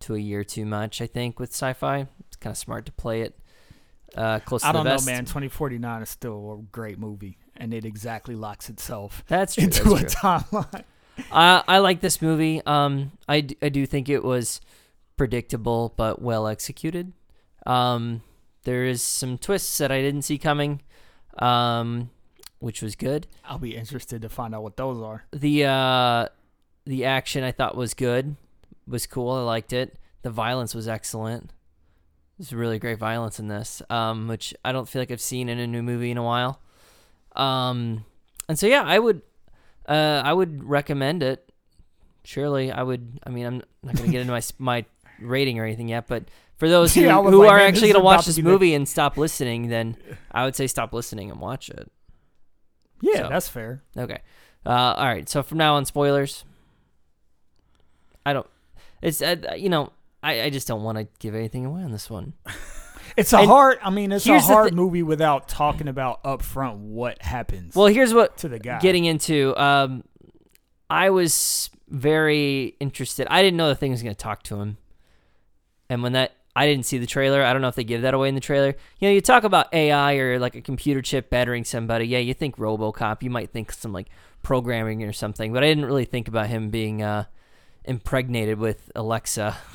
to 0.00 0.14
a 0.14 0.18
year 0.18 0.44
too 0.44 0.66
much. 0.66 1.00
I 1.00 1.06
think 1.06 1.40
with 1.40 1.50
sci-fi, 1.50 2.06
it's 2.26 2.36
kind 2.36 2.52
of 2.52 2.58
smart 2.58 2.84
to 2.86 2.92
play 2.92 3.22
it 3.22 3.39
uh, 4.16 4.40
close 4.40 4.64
I 4.64 4.72
don't 4.72 4.84
know, 4.84 4.98
man. 5.06 5.24
2049 5.24 6.02
is 6.02 6.08
still 6.08 6.58
a 6.60 6.62
great 6.72 6.98
movie, 6.98 7.38
and 7.56 7.72
it 7.74 7.84
exactly 7.84 8.34
locks 8.34 8.68
itself 8.68 9.24
That's 9.28 9.54
true. 9.54 9.64
into 9.64 9.84
That's 9.84 10.14
a 10.14 10.16
true. 10.18 10.30
timeline. 10.30 10.84
I 11.32 11.62
I 11.68 11.78
like 11.78 12.00
this 12.00 12.20
movie. 12.22 12.62
Um, 12.66 13.12
I, 13.28 13.40
d- 13.42 13.56
I 13.60 13.68
do 13.68 13.84
think 13.86 14.08
it 14.08 14.24
was 14.24 14.60
predictable 15.16 15.92
but 15.96 16.22
well 16.22 16.46
executed. 16.46 17.12
Um, 17.66 18.22
there 18.64 18.84
is 18.84 19.02
some 19.02 19.36
twists 19.38 19.76
that 19.78 19.92
I 19.92 20.00
didn't 20.00 20.22
see 20.22 20.38
coming, 20.38 20.80
um, 21.38 22.10
which 22.58 22.80
was 22.82 22.96
good. 22.96 23.26
I'll 23.44 23.58
be 23.58 23.76
interested 23.76 24.22
to 24.22 24.28
find 24.28 24.54
out 24.54 24.62
what 24.62 24.76
those 24.76 25.02
are. 25.02 25.24
the 25.32 25.64
uh 25.66 26.26
the 26.86 27.04
action 27.04 27.44
I 27.44 27.52
thought 27.52 27.76
was 27.76 27.92
good, 27.94 28.36
was 28.88 29.06
cool. 29.06 29.30
I 29.30 29.42
liked 29.42 29.72
it. 29.74 29.96
The 30.22 30.30
violence 30.30 30.74
was 30.74 30.88
excellent. 30.88 31.52
There's 32.40 32.54
really 32.54 32.78
great 32.78 32.98
violence 32.98 33.38
in 33.38 33.48
this, 33.48 33.82
um, 33.90 34.26
which 34.26 34.54
I 34.64 34.72
don't 34.72 34.88
feel 34.88 35.02
like 35.02 35.10
I've 35.10 35.20
seen 35.20 35.50
in 35.50 35.58
a 35.58 35.66
new 35.66 35.82
movie 35.82 36.10
in 36.10 36.16
a 36.16 36.22
while. 36.22 36.58
Um, 37.36 38.06
and 38.48 38.58
so 38.58 38.66
yeah, 38.66 38.82
I 38.82 38.98
would, 38.98 39.20
uh, 39.86 40.22
I 40.24 40.32
would 40.32 40.64
recommend 40.64 41.22
it 41.22 41.46
surely 42.24 42.72
I 42.72 42.82
would. 42.82 43.20
I 43.26 43.28
mean, 43.28 43.44
I'm 43.44 43.62
not 43.82 43.96
going 43.96 44.06
to 44.06 44.12
get 44.12 44.20
into 44.22 44.32
my 44.32 44.42
my 44.58 44.84
rating 45.20 45.58
or 45.58 45.64
anything 45.66 45.88
yet, 45.88 46.06
but 46.06 46.24
for 46.56 46.66
those 46.66 46.94
who, 46.94 47.02
Yeah, 47.02 47.20
who 47.20 47.42
like, 47.42 47.50
are 47.50 47.58
actually 47.58 47.88
going 47.92 48.00
to 48.00 48.04
watch 48.04 48.24
this 48.24 48.38
movie 48.38 48.72
and 48.72 48.88
stop 48.88 49.18
listening, 49.18 49.68
then 49.68 49.98
I 50.32 50.46
would 50.46 50.56
say 50.56 50.66
stop 50.66 50.94
listening 50.94 51.30
and 51.30 51.40
watch 51.40 51.68
it. 51.68 51.92
Yeah, 53.02 53.24
So- 53.24 53.28
that's 53.28 53.48
fair. 53.48 53.82
Okay. 53.96 54.20
Uh, 54.64 54.70
all 54.96 55.06
right. 55.06 55.28
So 55.28 55.42
from 55.42 55.58
now 55.58 55.74
on, 55.74 55.84
spoilers. 55.84 56.44
I 58.24 58.32
don't. 58.32 58.46
It's 59.02 59.20
uh, 59.22 59.36
you 59.56 59.68
know 59.68 59.92
I, 60.22 60.42
I 60.42 60.50
just 60.50 60.68
don't 60.68 60.82
want 60.82 60.98
to 60.98 61.08
give 61.18 61.34
anything 61.34 61.64
away 61.66 61.82
on 61.82 61.92
this 61.92 62.08
one. 62.10 62.34
It's 63.16 63.32
a 63.32 63.38
And 63.38 63.48
hard. 63.48 63.78
I 63.82 63.90
mean, 63.90 64.12
it's 64.12 64.24
a 64.24 64.28
here's 64.28 64.46
the 64.46 64.52
hard 64.52 64.70
thi- 64.70 64.76
movie 64.76 65.02
without 65.02 65.48
talking 65.48 65.88
about 65.88 66.22
upfront 66.22 66.76
what 66.76 67.20
happens. 67.20 67.74
Well, 67.74 67.88
here's 67.88 68.14
what 68.14 68.36
to 68.38 68.48
the 68.48 68.60
guy. 68.60 68.78
getting 68.78 69.04
into. 69.04 69.52
Um, 69.60 70.04
I 70.88 71.10
was 71.10 71.70
very 71.88 72.76
interested. 72.78 73.26
I 73.28 73.42
didn't 73.42 73.56
know 73.56 73.68
the 73.68 73.74
thing 73.74 73.90
was 73.90 74.02
going 74.04 74.14
to 74.14 74.18
talk 74.22 74.44
to 74.44 74.60
him, 74.60 74.76
and 75.88 76.04
when 76.04 76.12
that 76.12 76.34
I 76.54 76.66
didn't 76.68 76.86
see 76.86 76.98
the 76.98 77.06
trailer. 77.06 77.42
I 77.42 77.52
don't 77.52 77.62
know 77.62 77.68
if 77.68 77.74
they 77.74 77.82
give 77.84 78.02
that 78.02 78.14
away 78.14 78.28
in 78.28 78.36
the 78.36 78.40
trailer. 78.40 78.76
You 79.00 79.08
know, 79.08 79.12
you 79.12 79.20
talk 79.20 79.42
about 79.42 79.74
AI 79.74 80.14
or 80.14 80.38
like 80.38 80.54
a 80.54 80.60
computer 80.60 81.02
chip 81.02 81.30
bettering 81.30 81.64
somebody. 81.64 82.06
Yeah, 82.06 82.18
you 82.18 82.32
think 82.32 82.58
RoboCop. 82.58 83.24
You 83.24 83.30
might 83.30 83.50
think 83.50 83.72
some 83.72 83.92
like 83.92 84.06
programming 84.44 85.02
or 85.02 85.12
something, 85.12 85.52
but 85.52 85.64
I 85.64 85.66
didn't 85.66 85.84
really 85.86 86.04
think 86.04 86.28
about 86.28 86.46
him 86.46 86.70
being 86.70 87.02
uh, 87.02 87.24
impregnated 87.84 88.58
with 88.60 88.90
Alexa. 88.94 89.56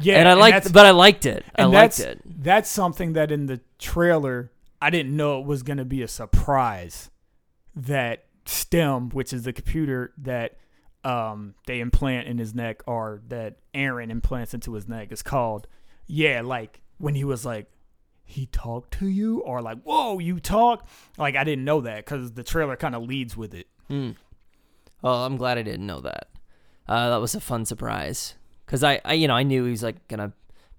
yeah, 0.00 0.16
and 0.16 0.28
I 0.28 0.34
liked, 0.34 0.72
but 0.72 0.86
I 0.86 0.90
liked 0.90 1.26
it. 1.26 1.44
I 1.56 1.62
and 1.62 1.72
liked 1.72 1.98
that's- 1.98 2.16
it. 2.16 2.42
That's 2.42 2.70
something 2.70 3.14
that 3.14 3.30
in 3.32 3.46
the 3.46 3.60
trailer 3.78 4.50
I 4.82 4.90
didn't 4.90 5.16
know 5.16 5.40
it 5.40 5.46
was 5.46 5.62
going 5.62 5.78
to 5.78 5.84
be 5.86 6.02
a 6.02 6.08
surprise 6.08 7.10
that 7.74 8.26
STEM, 8.44 9.08
which 9.10 9.32
is 9.32 9.44
the 9.44 9.52
computer 9.54 10.12
that 10.18 10.58
um, 11.04 11.54
they 11.66 11.80
implant 11.80 12.28
in 12.28 12.36
his 12.36 12.54
neck 12.54 12.82
or 12.86 13.22
that 13.28 13.56
Eron 13.74 14.10
implants 14.10 14.52
into 14.52 14.74
his 14.74 14.86
neck, 14.86 15.10
is 15.10 15.22
called. 15.22 15.66
Yeah, 16.06 16.42
like 16.42 16.82
when 16.98 17.14
he 17.14 17.24
was 17.24 17.46
like, 17.46 17.70
he 18.26 18.46
talked 18.46 18.98
to 18.98 19.06
you, 19.06 19.40
or 19.40 19.62
like, 19.62 19.82
whoa, 19.82 20.18
you 20.18 20.38
talk. 20.38 20.86
Like 21.16 21.34
I 21.36 21.44
didn't 21.44 21.64
know 21.64 21.80
that 21.82 22.04
because 22.04 22.32
the 22.32 22.42
trailer 22.42 22.76
kind 22.76 22.94
of 22.94 23.02
leads 23.02 23.36
with 23.36 23.54
it. 23.54 23.66
Mm. 23.90 24.16
Well, 25.00 25.24
I'm 25.24 25.36
glad 25.38 25.56
I 25.56 25.62
didn't 25.62 25.86
know 25.86 26.00
that. 26.00 26.28
Uh, 26.86 27.10
that 27.10 27.20
was 27.20 27.34
a 27.34 27.40
fun 27.40 27.64
surprise 27.64 28.34
because 28.64 28.82
I, 28.84 29.00
I, 29.04 29.14
you 29.14 29.28
know, 29.28 29.34
I 29.34 29.42
knew 29.42 29.64
he 29.64 29.70
was 29.70 29.82
like 29.82 30.06
gonna 30.08 30.32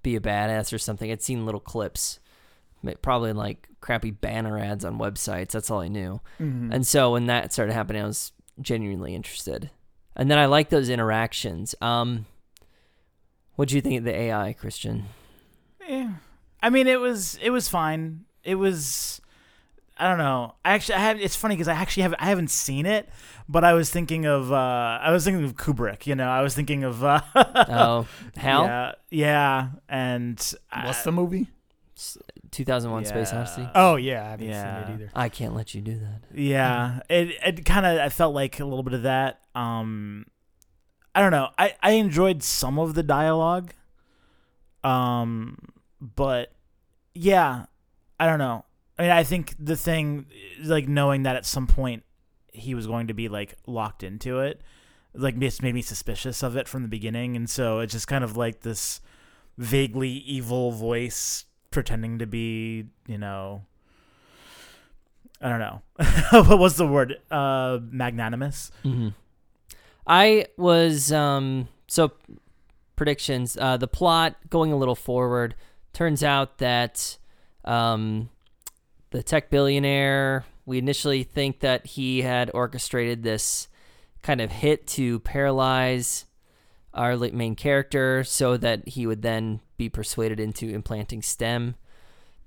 be 0.04 0.16
a 0.16 0.20
badass 0.20 0.74
or 0.74 0.78
something. 0.78 1.12
I'd 1.12 1.22
seen 1.22 1.46
little 1.46 1.60
clips, 1.62 2.20
probably 3.02 3.32
in, 3.32 3.38
like 3.38 3.68
crappy 3.82 4.12
banner 4.12 4.58
ads 4.60 4.86
on 4.86 4.98
websites. 5.00 5.50
That's 5.52 5.70
all 5.72 5.80
I 5.82 5.88
knew. 5.88 6.22
Mhm. 6.40 6.74
And 6.74 6.86
so 6.86 7.12
when 7.14 7.26
that 7.28 7.54
started 7.54 7.74
happening, 7.74 8.04
I 8.04 8.08
was 8.08 8.32
genuinely 8.62 9.16
interested. 9.16 9.70
And 10.16 10.32
then 10.32 10.38
I 10.38 10.46
like 10.46 10.70
those 10.70 10.90
interactions. 10.90 11.76
Um, 11.82 12.26
what 13.56 13.70
do 13.70 13.76
you 13.76 13.82
think 13.82 14.00
of 14.00 14.04
the 14.06 14.16
AI, 14.16 14.54
Christian? 14.54 15.06
Yeah, 15.88 16.16
I 16.62 16.70
mean, 16.70 16.88
it 16.88 17.00
was 17.00 17.38
it 17.42 17.50
was 17.52 17.68
fine. 17.68 18.26
It 18.44 18.56
was. 18.56 19.22
I 19.98 20.10
don't 20.10 20.18
know. 20.18 20.56
I 20.66 20.74
actually, 20.74 20.96
I 20.96 21.00
had. 21.00 21.22
It's 21.22 21.36
funny 21.38 21.56
because 21.56 21.68
I 21.70 21.74
actually 21.74 22.04
have. 22.04 22.16
I 22.20 22.26
haven't 22.26 22.50
seen 22.50 22.86
it, 22.86 23.08
but 23.48 23.64
I 23.64 23.74
was 23.74 23.90
thinking 23.90 24.26
of. 24.26 24.52
uh 24.52 25.00
I 25.02 25.12
was 25.12 25.24
thinking 25.24 25.44
of 25.46 25.56
Kubrick. 25.56 26.06
You 26.06 26.16
know, 26.16 26.28
I 26.28 26.42
was 26.42 26.54
thinking 26.54 26.84
of. 26.84 27.04
uh 27.04 27.22
Oh, 27.36 28.06
Hal, 28.36 28.66
Yeah, 28.66 28.92
yeah, 29.10 29.68
and 29.88 30.36
What's 30.84 31.02
I- 31.02 31.04
the 31.04 31.12
movie? 31.14 31.48
2001: 32.52 33.06
Space 33.06 33.32
Odyssey. 33.34 33.68
Oh 33.74 33.96
yeah, 33.96 34.26
I 34.26 34.30
haven't 34.32 34.48
Yeah. 34.48 34.86
seen 34.86 34.92
it 34.92 34.96
either. 34.96 35.12
I 35.16 35.30
can't 35.30 35.56
let 35.56 35.74
you 35.74 35.80
do 35.82 35.98
that. 36.00 36.24
Yeah, 36.34 37.00
it 37.10 37.30
it 37.46 37.66
kind 37.66 37.86
of 37.86 37.98
I 38.00 38.10
felt 38.10 38.36
like 38.36 38.60
a 38.60 38.66
little 38.66 38.84
bit 38.84 38.94
of 38.94 39.04
that. 39.04 39.40
Um, 39.56 40.26
I 41.14 41.22
don't 41.22 41.32
know. 41.32 41.50
I 41.58 41.76
I 41.82 41.92
enjoyed 41.92 42.44
some 42.44 42.78
of 42.80 42.96
the 42.96 43.04
dialogue. 43.04 43.74
Um, 44.84 45.58
but 46.02 46.52
yeah, 47.14 47.66
I 48.20 48.26
don't 48.28 48.40
know. 48.40 48.66
I 48.98 49.02
mean, 49.02 49.12
I 49.12 49.24
think 49.24 49.56
the 49.60 49.76
thing, 49.76 50.28
like 50.64 50.88
knowing 50.88 51.24
that 51.24 51.36
at 51.36 51.46
some 51.46 51.68
point 51.68 52.04
he 52.52 52.74
was 52.74 52.88
going 52.88 53.08
to 53.08 53.14
be 53.14 53.28
like 53.28 53.56
locked 53.68 54.04
into 54.04 54.40
it, 54.40 54.62
like 55.14 55.38
just 55.40 55.62
made 55.62 55.76
me 55.76 55.82
suspicious 55.82 56.44
of 56.44 56.56
it 56.56 56.68
from 56.68 56.82
the 56.84 56.88
beginning, 56.88 57.36
and 57.36 57.50
so 57.50 57.80
it's 57.80 57.94
just 57.94 58.08
kind 58.08 58.24
of 58.24 58.38
like 58.38 58.62
this 58.62 59.02
vaguely 59.58 60.10
evil 60.10 60.72
voice 60.72 61.46
pretending 61.72 62.20
to 62.20 62.26
be, 62.26 62.86
you 63.08 63.18
know, 63.18 63.64
I 65.42 65.50
don't 65.50 65.60
know. 65.60 65.82
what 66.42 66.60
was 66.60 66.78
the 66.78 66.88
word? 66.88 67.20
Uh, 67.30 67.80
magnanimous. 67.90 68.72
hmm 68.84 69.10
I 70.08 70.46
was 70.56 71.12
um 71.12 71.68
so 71.88 72.12
predictions. 72.96 73.58
Uh, 73.60 73.76
the 73.78 73.88
plot 73.88 74.36
going 74.50 74.72
a 74.72 74.78
little 74.78 74.96
forward 74.96 75.56
turns 75.94 76.24
out 76.24 76.60
that 76.60 77.18
um 77.66 78.30
the 79.16 79.24
tech 79.24 79.50
billionaire 79.50 80.44
we 80.66 80.78
initially 80.78 81.24
think 81.24 81.60
that 81.62 81.86
he 81.86 82.22
had 82.22 82.52
orchestrated 82.54 83.24
this 83.24 83.68
kind 84.22 84.42
of 84.42 84.52
hit 84.52 84.86
to 84.88 85.20
paralyze 85.20 86.26
our 86.94 87.16
main 87.18 87.56
character 87.56 88.24
so 88.24 88.58
that 88.58 88.88
he 88.88 89.06
would 89.08 89.22
then 89.22 89.60
be 89.78 89.88
persuaded 89.90 90.40
into 90.40 90.68
implanting 90.70 91.22
stem 91.22 91.76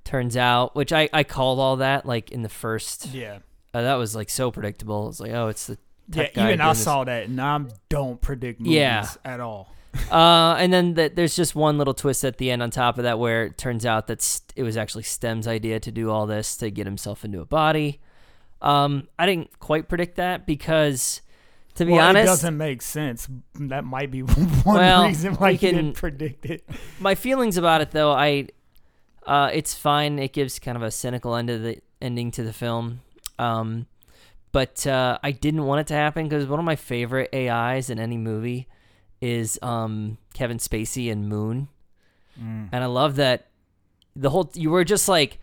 turns 0.04 0.37
out 0.37 0.75
which 0.76 0.92
i 0.92 1.08
i 1.12 1.22
called 1.25 1.58
all 1.58 1.76
that 1.76 2.04
like 2.06 2.30
in 2.30 2.42
the 2.42 2.48
first 2.48 3.06
Yeah. 3.14 3.38
uh, 3.72 3.82
that 3.82 3.94
was 3.94 4.14
like 4.14 4.28
so 4.30 4.50
predictable 4.50 5.08
it's 5.08 5.20
like 5.20 5.32
oh 5.32 5.48
it's 5.48 5.66
the 5.66 5.78
Yeah, 6.12 6.22
tech 6.25 6.34
guy 6.34 6.48
even 6.48 6.60
I 6.60 6.64
doing 6.64 6.75
this. 6.75 6.84
saw 6.84 7.04
that, 7.04 7.25
and 7.28 7.40
I 7.40 7.60
don't 7.88 8.20
predict 8.20 8.60
movies 8.60 8.75
Yeah. 8.76 9.06
at 9.25 9.40
all. 9.40 9.75
Uh, 10.11 10.54
and 10.59 10.73
then 10.73 10.95
th- 10.95 11.12
there's 11.14 11.35
just 11.35 11.54
one 11.54 11.78
little 11.78 11.95
twist 11.95 12.25
at 12.25 12.37
the 12.38 12.50
end 12.50 12.62
on 12.62 12.71
top 12.71 12.99
of 12.99 13.04
that 13.04 13.18
where 13.18 13.45
it 13.45 13.59
turns 13.59 13.85
out 13.87 14.07
that 14.07 14.21
st- 14.23 14.52
it 14.57 14.62
was 14.62 14.76
actually 14.76 15.02
Stem's 15.02 15.49
idea 15.49 15.80
to 15.80 15.90
do 15.90 16.11
all 16.11 16.26
this 16.26 16.57
to 16.59 16.71
get 16.71 16.87
himself 16.87 17.25
into 17.25 17.40
a 17.40 17.45
body. 17.47 18.00
Um, 18.61 19.09
I 19.18 19.26
didn't 19.26 19.59
quite 19.61 19.88
predict 19.88 20.16
that 20.16 20.47
because, 20.47 21.23
to 21.76 21.85
be 21.85 21.92
well, 21.92 22.09
honest, 22.09 22.23
it 22.25 22.26
doesn't 22.26 22.57
make 22.57 22.83
sense. 22.83 23.28
That 23.54 23.85
might 23.85 24.11
be 24.11 24.23
one 24.25 24.50
Well, 24.64 25.07
reason 25.07 25.35
why 25.35 25.50
you 25.50 25.59
didn't 25.59 25.95
predict 25.95 26.47
it. 26.47 26.68
my 27.00 27.14
feelings 27.14 27.57
about 27.57 27.80
it 27.80 27.90
though, 27.92 28.12
I, 28.12 28.49
uh, 29.26 29.50
it's 29.52 29.75
fine. 29.75 30.18
It 30.18 30.33
gives 30.33 30.59
kind 30.59 30.76
of 30.76 30.83
a 30.83 30.90
cynical 30.90 31.35
end 31.35 31.50
of 31.50 31.62
the 31.62 31.78
ending 32.00 32.30
to 32.33 32.42
the 32.42 32.52
film. 32.52 33.00
Um, 33.38 33.87
but 34.52 34.87
uh, 34.87 35.18
I 35.23 35.30
didn't 35.33 35.64
want 35.66 35.80
it 35.83 35.87
to 35.88 35.95
happen 35.95 36.25
because 36.28 36.47
one 36.47 36.59
of 36.59 36.64
my 36.64 36.76
favorite 36.76 37.30
AIs 37.35 37.90
in 37.90 37.99
any 37.99 38.16
movie 38.16 38.66
is 39.20 39.58
um, 39.62 40.18
Kevin 40.34 40.58
Spacey 40.58 41.10
and 41.10 41.28
Moon. 41.28 41.68
Mm. 42.40 42.68
and 42.70 42.84
I 42.84 42.87
love 42.87 43.16
that 43.16 43.48
the 44.14 44.30
whole 44.30 44.48
you 44.54 44.70
were 44.70 44.84
just 44.84 45.08
like 45.08 45.40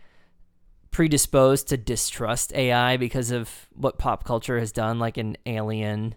predisposed 0.90 1.68
to 1.68 1.76
distrust 1.76 2.54
AI 2.54 2.96
because 2.96 3.30
of 3.30 3.50
what 3.74 3.98
pop 3.98 4.24
culture 4.24 4.58
has 4.58 4.72
done, 4.72 4.98
like 4.98 5.18
in 5.18 5.36
Alien 5.46 6.14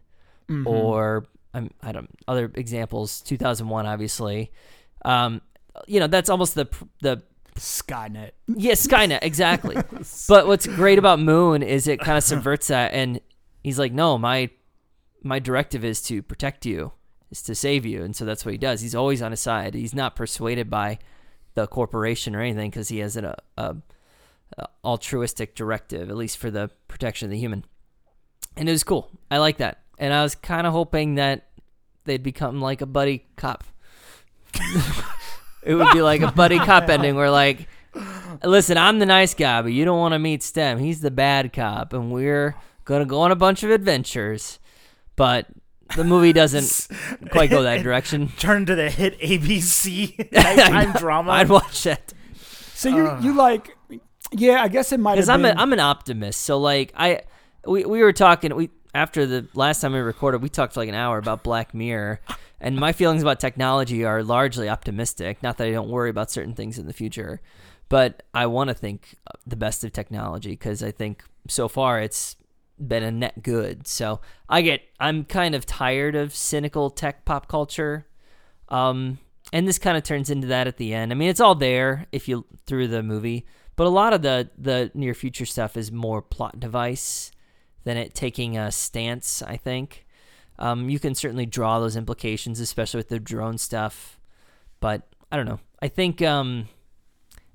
Mhm. 0.49 0.65
or 0.65 1.25
um, 1.53 1.69
I 1.81 1.91
don't 1.91 2.09
other 2.27 2.51
examples. 2.55 3.21
Two 3.21 3.37
thousand 3.37 3.69
one, 3.69 3.85
obviously. 3.85 4.51
Um, 5.03 5.41
you 5.87 5.99
know 5.99 6.07
that's 6.07 6.29
almost 6.29 6.55
the 6.55 6.67
the 7.01 7.21
Skynet. 7.55 8.31
yeah 8.47 8.71
Skynet 8.73 9.19
exactly. 9.21 9.75
but 10.29 10.47
what's 10.47 10.65
great 10.65 10.97
about 10.97 11.19
Moon 11.19 11.61
is 11.61 11.87
it 11.87 11.99
kind 11.99 12.17
of 12.17 12.23
subverts 12.23 12.67
that, 12.67 12.93
and 12.93 13.19
he's 13.63 13.77
like, 13.79 13.91
no, 13.91 14.17
my 14.17 14.49
my 15.23 15.39
directive 15.39 15.83
is 15.83 16.01
to 16.03 16.21
protect 16.23 16.65
you, 16.65 16.93
is 17.31 17.41
to 17.43 17.55
save 17.55 17.86
you, 17.86 18.03
and 18.03 18.15
so 18.15 18.25
that's 18.25 18.45
what 18.45 18.51
he 18.51 18.57
does. 18.57 18.81
He's 18.81 18.95
always 18.95 19.21
on 19.21 19.31
his 19.31 19.39
side. 19.39 19.74
He's 19.74 19.93
not 19.93 20.15
persuaded 20.15 20.69
by 20.69 21.00
the 21.55 21.67
corporation 21.67 22.36
or 22.36 22.41
anything 22.41 22.69
because 22.69 22.89
he 22.89 23.00
has 23.00 23.15
an, 23.15 23.25
a, 23.25 23.38
a, 23.57 23.75
a 24.57 24.67
altruistic 24.83 25.55
directive, 25.55 26.09
at 26.09 26.15
least 26.15 26.38
for 26.38 26.50
the 26.50 26.69
protection 26.88 27.27
of 27.27 27.31
the 27.31 27.39
human. 27.39 27.65
And 28.57 28.67
it 28.67 28.71
was 28.71 28.83
cool. 28.83 29.12
I 29.29 29.38
like 29.38 29.57
that, 29.57 29.79
and 29.98 30.13
I 30.13 30.24
was 30.24 30.36
kind 30.36 30.65
of 30.65 30.74
hoping 30.74 31.15
that 31.15 31.48
they'd 32.05 32.24
become 32.24 32.62
like 32.62 32.81
a 32.81 32.86
buddy 32.86 33.25
cop. 33.36 33.63
it 35.63 35.75
would 35.75 35.91
be 35.93 36.01
like 36.01 36.21
a 36.21 36.31
buddy 36.31 36.57
cop 36.57 36.89
ending 36.89 37.15
where 37.15 37.29
like 37.29 37.67
listen 38.43 38.77
i'm 38.77 39.00
the 39.00 39.05
nice 39.05 39.33
guy 39.33 39.62
but 39.62 39.71
you 39.71 39.86
don't 39.86 40.00
want 40.00 40.13
to 40.13 40.19
meet 40.19 40.41
stem 40.41 40.79
he's 40.79 41.01
the 41.01 41.12
bad 41.12 41.51
cop 41.53 41.93
and 41.93 42.12
we're 42.12 42.55
gonna 42.86 43.05
go 43.05 43.21
on 43.21 43.31
a 43.31 43.36
bunch 43.36 43.63
of 43.63 43.69
adventures 43.69 44.59
but 45.15 45.45
the 45.96 46.03
movie 46.03 46.34
doesn't 46.34 46.88
quite 47.31 47.50
go 47.50 47.63
that 47.63 47.84
direction 47.84 48.29
Turn 48.38 48.65
to 48.65 48.75
the 48.75 48.89
hit 48.89 49.19
ABC 49.19 50.27
I 50.38 50.55
nighttime 50.55 50.93
drama. 50.93 51.31
i'd 51.34 51.50
watch 51.50 51.84
that 51.84 52.13
So 52.74 52.89
you 52.89 53.17
you 53.22 53.34
like? 53.34 53.75
Yeah, 54.31 54.62
I 54.62 54.67
guess 54.67 54.91
it 54.91 55.00
might 55.00 55.15
because 55.15 55.29
i'm, 55.29 55.41
been. 55.41 55.58
a, 55.58 55.62
I'm 55.62 55.74
an 55.74 55.79
optimist 55.79 56.41
so 56.41 56.60
like 56.60 56.93
i 56.96 57.22
we, 57.65 57.84
we 57.86 58.01
were 58.03 58.13
talking 58.13 58.55
we 58.55 58.69
after 58.93 59.25
the 59.25 59.48
last 59.53 59.81
time 59.81 59.93
we 59.93 60.00
recorded 60.00 60.41
we 60.41 60.50
talked 60.50 60.74
for 60.74 60.81
like 60.81 60.89
an 60.89 60.96
hour 60.96 61.17
about 61.17 61.43
black 61.43 61.74
mirror 61.74 62.19
and 62.62 62.75
my 62.77 62.91
feelings 62.91 63.22
about 63.22 63.39
technology 63.39 64.03
are 64.05 64.24
largely 64.24 64.69
optimistic 64.69 65.41
not 65.43 65.58
that 65.58 65.67
i 65.67 65.72
don't 65.72 65.89
worry 65.89 66.10
about 66.10 66.29
certain 66.31 66.53
things 66.53 66.77
in 66.79 66.86
the 66.88 66.93
future 66.93 67.41
but 67.89 68.24
i 68.34 68.46
want 68.46 68.67
to 68.69 68.74
think 68.74 69.15
uh, 69.27 69.31
the 69.48 69.55
best 69.55 69.84
of 69.84 69.91
technology 69.93 70.51
because 70.51 70.81
i 70.84 70.91
think 70.91 71.24
so 71.48 71.67
far 71.67 72.00
it's 72.00 72.36
been 72.86 73.03
a 73.03 73.12
net 73.12 73.43
good. 73.43 73.88
So 73.88 74.21
I 74.48 74.62
get 74.62 74.81
I'm 75.00 75.25
kind 75.25 75.55
of 75.55 75.65
tired 75.65 76.15
of 76.15 76.36
cynical 76.36 76.89
tech 76.89 77.25
pop 77.25 77.48
culture. 77.48 78.07
Um, 78.69 79.19
and 79.51 79.67
this 79.67 79.79
kind 79.79 79.98
of 79.98 80.03
turns 80.03 80.29
into 80.29 80.48
that 80.48 80.67
at 80.67 80.77
the 80.77 80.93
end. 80.93 81.12
I 81.12 81.15
mean, 81.15 81.29
it's 81.29 81.39
all 81.39 81.55
there 81.55 82.07
if 82.12 82.27
you 82.27 82.45
through 82.65 82.88
the 82.88 83.01
movie, 83.01 83.45
but 83.75 83.88
a 83.88 83.89
lot 83.89 84.13
of 84.13 84.21
the 84.21 84.50
the 84.57 84.91
near 84.93 85.13
future 85.13 85.45
stuff 85.45 85.75
is 85.75 85.91
more 85.91 86.21
plot 86.21 86.59
device 86.59 87.31
than 87.83 87.98
it 87.98 88.13
taking 88.13 88.57
a 88.57 88.71
stance. 88.71 89.41
I 89.41 89.57
think 89.57 90.05
um, 90.59 90.89
you 90.89 91.00
can 91.00 91.15
certainly 91.15 91.45
draw 91.45 91.79
those 91.79 91.95
implications, 91.95 92.59
especially 92.59 93.00
with 93.00 93.09
the 93.09 93.19
drone 93.19 93.57
stuff. 93.57 94.19
But 94.79 95.07
I 95.31 95.38
don't 95.38 95.45
know. 95.45 95.59
I 95.81 95.88
think 95.88 96.21
um, 96.21 96.67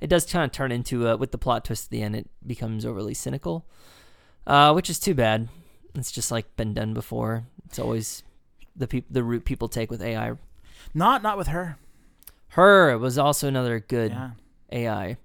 it 0.01 0.09
does 0.09 0.27
kind 0.27 0.45
of 0.45 0.53
turn 0.53 0.73
into 0.73 1.07
a, 1.09 1.17
with 1.17 1.31
the 1.31 1.39
plot 1.39 1.65
twist 1.65 1.87
at 1.87 1.91
the 1.91 2.03
end. 2.03 2.17
It 2.17 2.29
becomes 2.47 2.85
overly 2.85 3.15
cynical, 3.15 3.67
uh, 4.47 4.73
which 4.73 4.89
is 4.91 4.99
too 4.99 5.15
bad. 5.15 5.49
It's 5.95 6.11
just 6.13 6.31
like 6.31 6.57
been 6.57 6.75
done 6.75 6.95
before. 6.95 7.45
It's 7.67 7.79
always 7.79 8.23
the 8.75 8.87
peop- 8.89 9.07
the 9.11 9.23
route 9.23 9.45
people 9.45 9.69
take 9.69 9.91
with 9.91 10.03
AI. 10.03 10.33
Not 10.95 11.23
not 11.23 11.39
with 11.39 11.49
her. 11.49 11.77
Her 12.49 12.97
was 12.99 13.19
also 13.19 13.47
another 13.49 13.79
good 13.81 14.11
Yeah. 14.13 14.31
AI. 14.73 15.17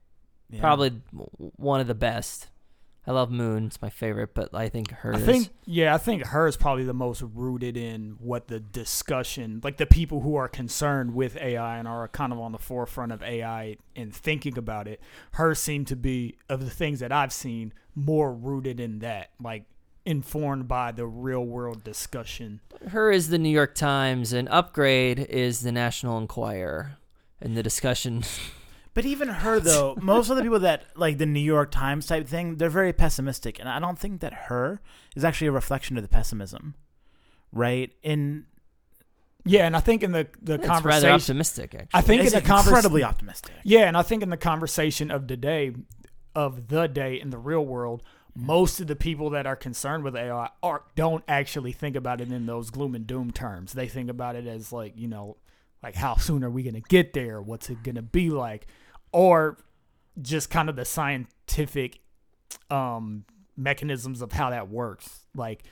yeah. 0.49 0.59
Probably 0.59 1.01
one 1.37 1.79
of 1.79 1.87
the 1.87 1.95
best. 1.95 2.48
I 3.09 3.11
love 3.11 3.31
Moon; 3.31 3.65
it's 3.65 3.81
my 3.81 3.89
favorite, 3.89 4.35
but 4.35 4.53
I 4.53 4.69
think 4.69 4.91
her. 4.91 5.15
I 5.15 5.17
think, 5.17 5.49
yeah, 5.65 5.95
I 5.95 5.97
think 5.97 6.27
her 6.27 6.45
is 6.45 6.55
probably 6.55 6.83
the 6.83 6.93
most 6.93 7.23
rooted 7.23 7.75
in 7.75 8.17
what 8.19 8.49
the 8.49 8.59
discussion, 8.59 9.61
like 9.63 9.77
the 9.77 9.87
people 9.87 10.21
who 10.21 10.35
are 10.35 10.47
concerned 10.47 11.15
with 11.15 11.35
AI 11.37 11.79
and 11.79 11.87
are 11.87 12.07
kind 12.09 12.31
of 12.31 12.37
on 12.37 12.51
the 12.51 12.59
forefront 12.59 13.11
of 13.11 13.23
AI 13.23 13.77
and 13.95 14.13
thinking 14.13 14.59
about 14.59 14.87
it. 14.87 15.01
Her 15.31 15.55
seem 15.55 15.85
to 15.85 15.95
be 15.95 16.37
of 16.49 16.63
the 16.63 16.69
things 16.69 16.99
that 16.99 17.11
I've 17.11 17.33
seen 17.33 17.73
more 17.95 18.31
rooted 18.31 18.79
in 18.79 18.99
that, 18.99 19.31
like 19.41 19.63
informed 20.05 20.67
by 20.67 20.91
the 20.91 21.07
real 21.07 21.43
world 21.43 21.83
discussion. 21.83 22.61
her 22.89 23.09
is 23.09 23.29
the 23.29 23.39
New 23.39 23.49
York 23.49 23.73
Times, 23.73 24.33
and 24.33 24.47
Upgrade 24.49 25.17
is 25.17 25.61
the 25.61 25.71
National 25.71 26.19
Enquirer, 26.19 26.97
and 27.41 27.57
the 27.57 27.63
discussion. 27.63 28.23
But 28.99 29.05
even 29.05 29.29
her 29.29 29.61
though, 29.61 29.95
most 30.01 30.29
of 30.29 30.35
the 30.35 30.43
people 30.43 30.59
that 30.59 30.83
like 30.93 31.19
the 31.19 31.25
New 31.25 31.39
York 31.39 31.71
Times 31.71 32.05
type 32.05 32.27
thing, 32.27 32.57
they're 32.57 32.69
very 32.69 32.91
pessimistic, 32.91 33.57
and 33.57 33.69
I 33.69 33.79
don't 33.79 33.97
think 33.97 34.19
that 34.19 34.33
her 34.33 34.81
is 35.15 35.23
actually 35.23 35.47
a 35.47 35.53
reflection 35.53 35.95
of 35.95 36.03
the 36.03 36.09
pessimism, 36.09 36.75
right? 37.53 37.93
In 38.03 38.45
Yeah, 39.45 39.65
and 39.65 39.77
I 39.77 39.79
think 39.79 40.03
in 40.03 40.11
the 40.11 40.27
the 40.41 40.55
it's 40.55 40.83
rather 40.83 41.11
optimistic, 41.11 41.75
actually. 41.75 41.89
I 41.93 42.01
think 42.01 42.23
it's 42.23 42.33
in 42.33 42.43
the 42.43 42.45
conversation, 42.45 42.75
incredibly 42.75 43.03
optimistic. 43.05 43.55
Yeah, 43.63 43.87
and 43.87 43.95
I 43.95 44.01
think 44.01 44.21
in 44.21 44.31
the 44.31 44.35
conversation 44.35 45.11
of 45.11 45.29
the 45.29 45.37
day, 45.37 45.75
of 46.35 46.67
the 46.67 46.87
day 46.87 47.21
in 47.21 47.29
the 47.29 47.37
real 47.37 47.65
world, 47.65 48.03
most 48.35 48.81
of 48.81 48.87
the 48.87 48.97
people 48.97 49.29
that 49.29 49.47
are 49.47 49.55
concerned 49.55 50.03
with 50.03 50.17
AI 50.17 50.49
are 50.61 50.83
don't 50.97 51.23
actually 51.25 51.71
think 51.71 51.95
about 51.95 52.19
it 52.19 52.33
in 52.33 52.47
those 52.47 52.69
gloom 52.69 52.95
and 52.95 53.07
doom 53.07 53.31
terms. 53.31 53.71
They 53.71 53.87
think 53.87 54.09
about 54.09 54.35
it 54.35 54.45
as 54.45 54.73
like 54.73 54.97
you 54.97 55.07
know, 55.07 55.37
like 55.81 55.95
how 55.95 56.17
soon 56.17 56.43
are 56.43 56.49
we 56.49 56.63
gonna 56.63 56.81
get 56.81 57.13
there? 57.13 57.41
What's 57.41 57.69
it 57.69 57.81
gonna 57.81 58.01
be 58.01 58.29
like? 58.29 58.67
Or 59.11 59.57
just 60.21 60.49
kind 60.49 60.69
of 60.69 60.75
the 60.75 60.85
scientific 60.85 61.99
um, 62.69 63.25
mechanisms 63.55 64.21
of 64.21 64.31
how 64.31 64.49
that 64.49 64.69
works. 64.69 65.25
Like 65.35 65.63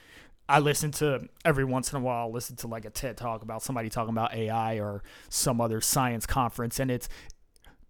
I 0.50 0.60
listen 0.60 0.92
to 0.94 1.28
every 1.44 1.66
once 1.66 1.92
in 1.92 1.98
a 1.98 2.02
while, 2.02 2.28
I'll 2.28 2.32
listen 2.32 2.56
to 2.58 2.68
like 2.68 2.86
a 2.86 2.90
TED 2.90 3.18
talk 3.18 3.42
about 3.42 3.64
somebody 3.64 3.90
talking 3.90 4.12
about 4.12 4.34
AI 4.34 4.80
or 4.80 5.04
some 5.30 5.60
other 5.60 5.82
science 5.82 6.26
conference, 6.26 6.80
and 6.80 6.90
it's 6.90 7.10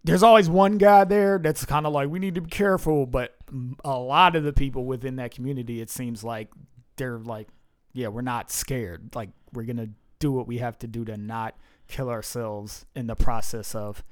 there's 0.04 0.24
always 0.24 0.50
one 0.50 0.78
guy 0.78 1.04
there 1.04 1.38
that's 1.38 1.66
kind 1.66 1.86
of 1.86 1.92
like 1.92 2.10
we 2.10 2.20
need 2.20 2.36
to 2.36 2.42
be 2.42 2.50
careful, 2.50 3.06
but 3.06 3.36
a 3.84 3.98
lot 3.98 4.36
of 4.36 4.44
the 4.44 4.54
people 4.54 4.86
within 4.86 5.18
that 5.18 5.32
community, 5.32 5.82
it 5.82 5.90
seems 5.90 6.24
like 6.24 6.50
they're 6.96 7.20
like, 7.20 7.48
yeah, 7.94 8.08
we're 8.08 8.22
not 8.22 8.52
scared. 8.52 9.14
Like 9.16 9.30
we're 9.54 9.64
gonna 9.64 9.90
do 10.20 10.32
what 10.32 10.48
we 10.48 10.60
have 10.60 10.80
to 10.80 10.88
do 10.88 11.04
to 11.06 11.18
not 11.18 11.56
kill 11.88 12.10
ourselves 12.10 12.86
in 12.96 13.08
the 13.08 13.16
process 13.16 13.76
of 13.76 14.04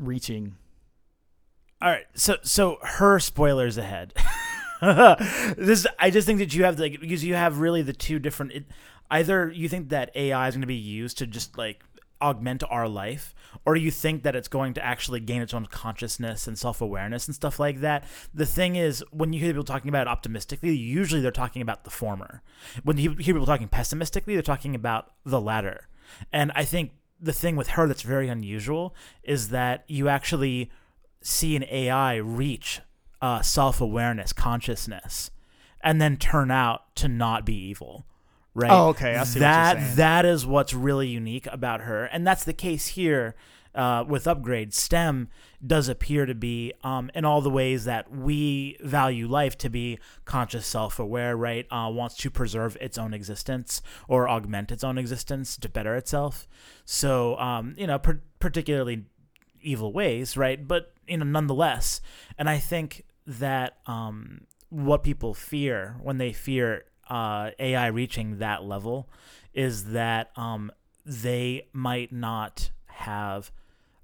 reaching. 0.00 0.56
All 1.82 1.90
right, 1.90 2.06
so 2.14 2.36
so 2.42 2.78
her 2.82 3.18
spoilers 3.18 3.78
ahead. 3.78 4.14
this 4.80 5.86
I 5.98 6.10
just 6.10 6.26
think 6.26 6.38
that 6.38 6.54
you 6.54 6.64
have 6.64 6.78
like 6.78 7.00
because 7.00 7.24
you 7.24 7.34
have 7.34 7.58
really 7.58 7.82
the 7.82 7.92
two 7.92 8.18
different. 8.18 8.52
It, 8.52 8.64
either 9.10 9.50
you 9.50 9.68
think 9.68 9.88
that 9.90 10.10
AI 10.14 10.48
is 10.48 10.54
going 10.54 10.60
to 10.60 10.66
be 10.66 10.74
used 10.74 11.18
to 11.18 11.26
just 11.26 11.56
like 11.56 11.82
augment 12.22 12.62
our 12.68 12.88
life, 12.88 13.34
or 13.64 13.76
you 13.76 13.90
think 13.90 14.22
that 14.22 14.36
it's 14.36 14.48
going 14.48 14.74
to 14.74 14.84
actually 14.84 15.20
gain 15.20 15.42
its 15.42 15.54
own 15.54 15.66
consciousness 15.66 16.46
and 16.46 16.58
self 16.58 16.80
awareness 16.80 17.26
and 17.26 17.34
stuff 17.34 17.58
like 17.58 17.80
that. 17.80 18.04
The 18.34 18.46
thing 18.46 18.76
is, 18.76 19.04
when 19.10 19.32
you 19.32 19.40
hear 19.40 19.50
people 19.50 19.64
talking 19.64 19.88
about 19.88 20.02
it 20.02 20.10
optimistically, 20.10 20.76
usually 20.76 21.20
they're 21.20 21.30
talking 21.30 21.62
about 21.62 21.84
the 21.84 21.90
former. 21.90 22.42
When 22.84 22.98
you 22.98 23.14
hear 23.14 23.34
people 23.34 23.46
talking 23.46 23.68
pessimistically, 23.68 24.34
they're 24.34 24.42
talking 24.42 24.74
about 24.74 25.12
the 25.24 25.40
latter. 25.40 25.88
And 26.32 26.52
I 26.54 26.64
think 26.64 26.92
the 27.20 27.32
thing 27.32 27.56
with 27.56 27.68
her 27.68 27.86
that's 27.86 28.02
very 28.02 28.28
unusual 28.28 28.94
is 29.22 29.50
that 29.50 29.84
you 29.86 30.08
actually 30.08 30.70
see 31.22 31.56
an 31.56 31.64
AI 31.70 32.16
reach 32.16 32.80
uh, 33.20 33.42
self 33.42 33.80
awareness, 33.80 34.32
consciousness, 34.32 35.30
and 35.82 36.00
then 36.00 36.16
turn 36.16 36.50
out 36.50 36.94
to 36.96 37.08
not 37.08 37.44
be 37.44 37.54
evil. 37.54 38.06
Right. 38.54 38.70
Oh, 38.70 38.88
okay, 38.88 39.16
I 39.16 39.24
see 39.24 39.38
what 39.38 39.44
you're 39.44 39.52
that 39.52 39.96
that 39.96 40.24
is 40.24 40.44
what's 40.46 40.74
really 40.74 41.08
unique 41.08 41.46
about 41.46 41.82
her, 41.82 42.06
and 42.06 42.26
that's 42.26 42.44
the 42.44 42.52
case 42.52 42.88
here 42.88 43.34
uh, 43.74 44.04
with 44.06 44.26
Upgrade. 44.26 44.74
STEM 44.74 45.28
does 45.64 45.88
appear 45.88 46.26
to 46.26 46.34
be, 46.34 46.72
um, 46.82 47.10
in 47.14 47.24
all 47.24 47.40
the 47.40 47.50
ways 47.50 47.84
that 47.84 48.10
we 48.10 48.76
value 48.80 49.28
life, 49.28 49.56
to 49.58 49.68
be 49.68 49.98
conscious, 50.24 50.66
self-aware. 50.66 51.36
Right. 51.36 51.66
Uh, 51.70 51.90
wants 51.92 52.16
to 52.18 52.30
preserve 52.30 52.76
its 52.80 52.98
own 52.98 53.14
existence 53.14 53.82
or 54.08 54.28
augment 54.28 54.70
its 54.70 54.84
own 54.84 54.98
existence 54.98 55.56
to 55.58 55.68
better 55.68 55.96
itself. 55.96 56.48
So, 56.84 57.36
um, 57.38 57.74
you 57.76 57.86
know, 57.86 57.98
per- 57.98 58.22
particularly 58.38 59.04
evil 59.62 59.92
ways, 59.92 60.36
right? 60.36 60.66
But 60.66 60.92
you 61.06 61.18
know, 61.18 61.24
nonetheless, 61.24 62.00
and 62.38 62.48
I 62.48 62.58
think 62.58 63.04
that 63.26 63.78
um, 63.86 64.42
what 64.70 65.02
people 65.02 65.34
fear 65.34 65.96
when 66.02 66.18
they 66.18 66.32
fear 66.32 66.84
uh, 67.08 67.50
AI 67.58 67.88
reaching 67.88 68.38
that 68.38 68.64
level 68.64 69.08
is 69.52 69.86
that 69.86 70.30
um, 70.36 70.70
they 71.04 71.66
might 71.72 72.12
not 72.12 72.70
have 73.00 73.50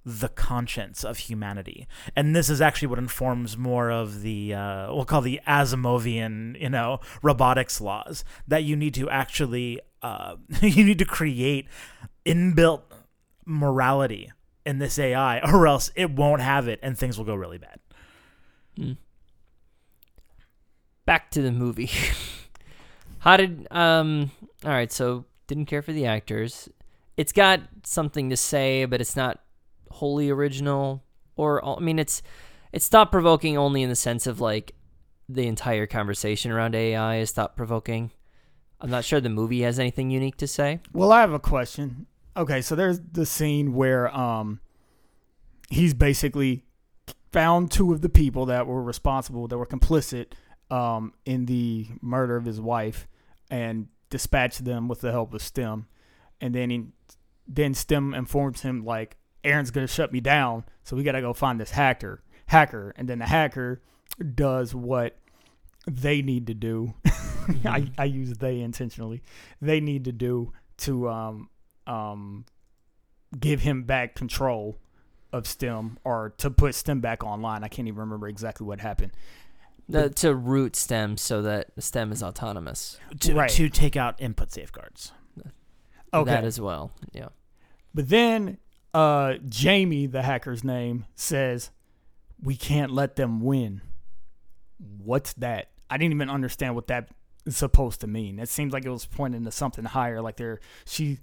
the 0.05 0.29
conscience 0.29 1.03
of 1.03 1.19
humanity, 1.19 1.89
and 2.15 2.35
this 2.35 2.49
is 2.49 2.61
actually 2.61 2.87
what 2.87 2.99
informs 2.99 3.57
more 3.57 3.91
of 3.91 4.23
the 4.23 4.55
uh, 4.55 4.95
we'll 4.95 5.05
call 5.05 5.21
the 5.21 5.41
Asimovian, 5.49 6.61
you 6.61 6.71
know, 6.71 7.01
robotics 7.23 7.81
laws 7.81 8.25
that 8.47 8.63
you 8.63 8.77
need 8.77 8.95
to 8.95 9.11
actually 9.11 9.81
uh, 10.03 10.37
you 10.63 10.85
need 10.85 10.99
to 11.01 11.05
create 11.05 11.67
inbuilt 12.25 12.83
morality 13.45 14.31
in 14.65 14.79
this 14.79 14.99
AI, 14.99 15.41
or 15.53 15.67
else 15.67 15.91
it 15.97 16.11
won't 16.11 16.41
have 16.41 16.69
it, 16.69 16.79
and 16.83 16.97
things 16.97 17.19
will 17.19 17.25
go 17.25 17.35
really 17.35 17.59
bad. 17.59 17.81
Hmm. 18.77 18.93
Back 21.05 21.31
to 21.33 21.43
the 21.43 21.53
movie. 21.53 21.91
How 23.19 23.37
did 23.37 23.67
um 23.73 24.31
all 24.65 24.71
right, 24.71 24.93
so 24.93 25.25
didn't 25.49 25.67
care 25.67 25.83
for 25.83 25.93
the 25.93 26.07
actors. 26.07 26.69
It's 27.17 27.33
got 27.33 27.61
something 27.85 28.31
to 28.31 28.37
say, 28.37 28.85
but 28.85 29.01
it's 29.01 29.17
not 29.17 29.41
wholly 29.91 30.29
original 30.31 31.03
or 31.37 31.65
I 31.65 31.81
mean 31.81 31.99
it's 31.99 32.23
it's 32.73 32.89
thought 32.89 33.13
provoking 33.13 33.57
only 33.57 33.83
in 33.83 33.89
the 33.89 33.97
sense 33.97 34.27
of 34.27 34.41
like 34.41 34.75
the 35.29 35.47
entire 35.47 35.87
conversation 35.87 36.51
around 36.51 36.75
AI 36.75 37.17
is 37.17 37.31
thought 37.31 37.57
provoking. 37.57 38.11
I'm 38.81 38.91
not 38.91 39.05
sure 39.05 39.21
the 39.21 39.29
movie 39.29 39.63
has 39.63 39.79
anything 39.79 40.11
unique 40.11 40.37
to 40.39 40.47
say. 40.47 40.81
Well, 40.93 41.11
I 41.13 41.21
have 41.21 41.33
a 41.33 41.39
question. 41.39 42.07
Okay, 42.37 42.61
so 42.61 42.75
there's 42.75 43.01
the 43.01 43.27
scene 43.27 43.75
where 43.75 44.15
um 44.15 44.61
he's 45.71 45.95
basically 45.95 46.65
found 47.33 47.71
two 47.71 47.93
of 47.93 48.03
the 48.03 48.09
people 48.09 48.47
that 48.47 48.67
were 48.67 48.83
responsible, 48.83 49.49
that 49.49 49.59
were 49.59 49.67
complicit 49.67 50.33
um 50.71 51.15
in 51.25 51.47
the 51.47 51.89
murder 52.03 52.37
of 52.37 52.45
his 52.45 52.61
wife 52.61 53.07
and 53.51 53.89
dispatched 54.11 54.65
them 54.65 54.89
with 54.89 55.01
the 55.01 55.13
help 55.13 55.33
of 55.33 55.43
STEM. 55.43 55.87
And 56.41 56.55
then 56.55 56.71
he 56.71 56.85
then 57.49 57.75
STEM 57.75 58.13
informs 58.15 58.63
him 58.63 58.85
like 58.85 59.17
Eron's 59.45 59.71
gonna 59.71 59.87
shut 59.87 60.13
me 60.13 60.21
down, 60.21 60.65
so 60.83 60.97
we 60.97 61.03
gotta 61.03 61.21
go 61.21 61.33
find 61.33 61.61
this 61.61 61.71
hacker 61.71 62.23
hacker. 62.47 62.93
And 62.97 63.09
then 63.09 63.19
the 63.19 63.27
hacker 63.27 63.83
does 64.35 64.75
what 64.75 65.19
they 65.89 66.23
need 66.23 66.47
to 66.49 66.55
do. 66.55 66.95
I, 67.65 67.91
I 67.97 68.05
use 68.05 68.33
they 68.39 68.61
intentionally. 68.61 69.23
They 69.61 69.81
need 69.81 70.05
to 70.05 70.13
do 70.13 70.53
to 70.79 71.09
um 71.09 71.49
um 71.87 72.45
give 73.39 73.61
him 73.61 73.85
back 73.85 74.15
control 74.15 74.79
of 75.33 75.47
STEM 75.47 75.99
or 76.05 76.35
to 76.39 76.51
put 76.51 76.75
STEM 76.75 77.01
back 77.01 77.25
online. 77.25 77.63
I 77.65 77.69
can't 77.69 77.89
even 77.89 78.01
remember 78.01 78.29
exactly 78.29 78.67
what 78.67 78.81
happened. 78.81 79.13
The, 79.89 80.11
to 80.11 80.35
root 80.35 80.75
STEM 80.75 81.17
so 81.17 81.43
that 81.43 81.71
STEM 81.79 82.11
is 82.11 82.23
autonomous. 82.23 82.99
To, 83.21 83.35
Right. 83.35 83.51
to 83.51 83.69
take 83.69 83.97
out 83.97 84.21
input 84.21 84.51
safeguards. 84.53 85.13
Okay. 86.17 86.31
That 86.31 86.45
as 86.45 86.61
well. 86.61 86.93
Yeah. 87.13 87.29
But 87.95 88.09
then 88.09 88.59
uh, 88.95 89.35
Jamie, 89.49 90.07
the 90.07 90.23
hacker's 90.23 90.65
name, 90.65 91.07
says, 91.15 91.71
We 92.43 92.57
can't 92.57 92.91
let 92.93 93.17
them 93.17 93.41
win. 93.41 93.83
What's 94.79 95.33
that? 95.35 95.71
I 95.89 95.99
didn't 95.99 96.15
even 96.15 96.31
understand 96.31 96.75
what 96.75 96.89
that 96.89 97.11
supposed 97.49 98.01
to 98.01 98.07
mean. 98.07 98.39
It 98.39 98.49
seems 98.49 98.73
like 98.73 98.85
it 98.85 98.91
was 98.91 99.07
pointing 99.07 99.45
to 99.45 99.51
something 99.51 99.85
higher, 99.85 100.21
like 100.21 100.37
they're 100.37 100.61
she 100.85 101.19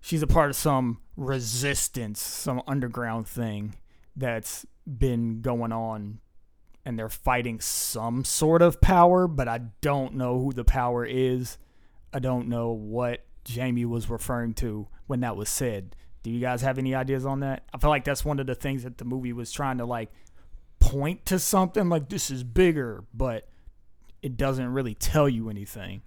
she's 0.00 0.22
a 0.22 0.26
part 0.26 0.50
of 0.50 0.56
some 0.56 1.00
resistance, 1.16 2.20
some 2.20 2.62
underground 2.66 3.28
thing 3.28 3.74
that's 4.16 4.66
been 4.86 5.40
going 5.40 5.72
on 5.72 6.20
and 6.84 6.98
they're 6.98 7.10
fighting 7.10 7.60
some 7.60 8.24
sort 8.24 8.62
of 8.62 8.80
power, 8.80 9.28
but 9.28 9.46
I 9.46 9.60
don't 9.82 10.14
know 10.14 10.40
who 10.40 10.52
the 10.52 10.64
power 10.64 11.04
is. 11.04 11.58
I 12.14 12.18
don't 12.18 12.48
know 12.48 12.70
what 12.70 13.26
Jamie 13.48 13.84
was 13.84 14.08
referring 14.10 14.54
to 14.54 14.86
when 15.06 15.20
that 15.20 15.36
was 15.36 15.48
said. 15.48 15.94
Do 16.22 16.30
you 16.30 16.40
guys 16.40 16.62
have 16.62 16.78
any 16.78 16.94
ideas 16.94 17.24
on 17.24 17.40
that? 17.40 17.64
I 17.72 17.78
feel 17.78 17.90
like 17.90 18.04
that's 18.04 18.24
one 18.24 18.38
of 18.40 18.46
the 18.46 18.54
things 18.54 18.82
that 18.82 18.98
the 18.98 19.04
movie 19.04 19.32
was 19.32 19.50
trying 19.52 19.78
to 19.78 19.84
like 19.86 20.10
point 20.80 21.24
to 21.26 21.38
something 21.38 21.88
like 21.88 22.08
this 22.08 22.30
is 22.30 22.44
bigger, 22.44 23.04
but 23.14 23.48
it 24.22 24.36
doesn't 24.36 24.72
really 24.72 24.94
tell 24.94 25.28
you 25.28 25.48
anything. 25.48 26.02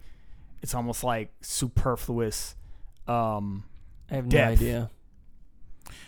It's 0.62 0.76
almost 0.76 1.04
like 1.04 1.32
superfluous. 1.42 2.56
Um, 3.08 3.64
I 4.12 4.16
have 4.16 4.28
no 4.28 4.44
idea. 4.44 4.90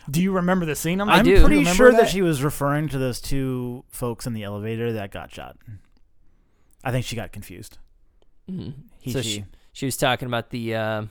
do 0.09 0.21
you 0.21 0.33
remember 0.33 0.65
the 0.65 0.75
scene? 0.75 1.01
I'm, 1.01 1.09
I'm 1.09 1.25
do. 1.25 1.39
pretty 1.39 1.57
Remember 1.59 1.75
sure 1.75 1.91
that? 1.91 2.01
that? 2.01 2.09
she 2.09 2.21
was 2.21 2.43
referring 2.43 2.89
to 2.89 2.97
those 2.99 3.19
two 3.19 3.83
folks 3.89 4.27
in 4.27 4.33
the 4.33 4.43
elevator 4.43 4.93
that 4.93 5.11
got 5.11 5.33
shot. 5.33 5.57
I 6.83 6.91
think 6.91 7.05
she 7.05 7.15
got 7.15 7.31
confused. 7.31 7.77
Mhm. 8.49 8.73
He, 8.99 9.11
so 9.11 9.21
she. 9.21 9.29
she, 9.29 9.45
she 9.71 9.85
was 9.85 9.97
talking 9.97 10.27
about 10.27 10.49
the 10.51 10.75
uh, 10.75 11.05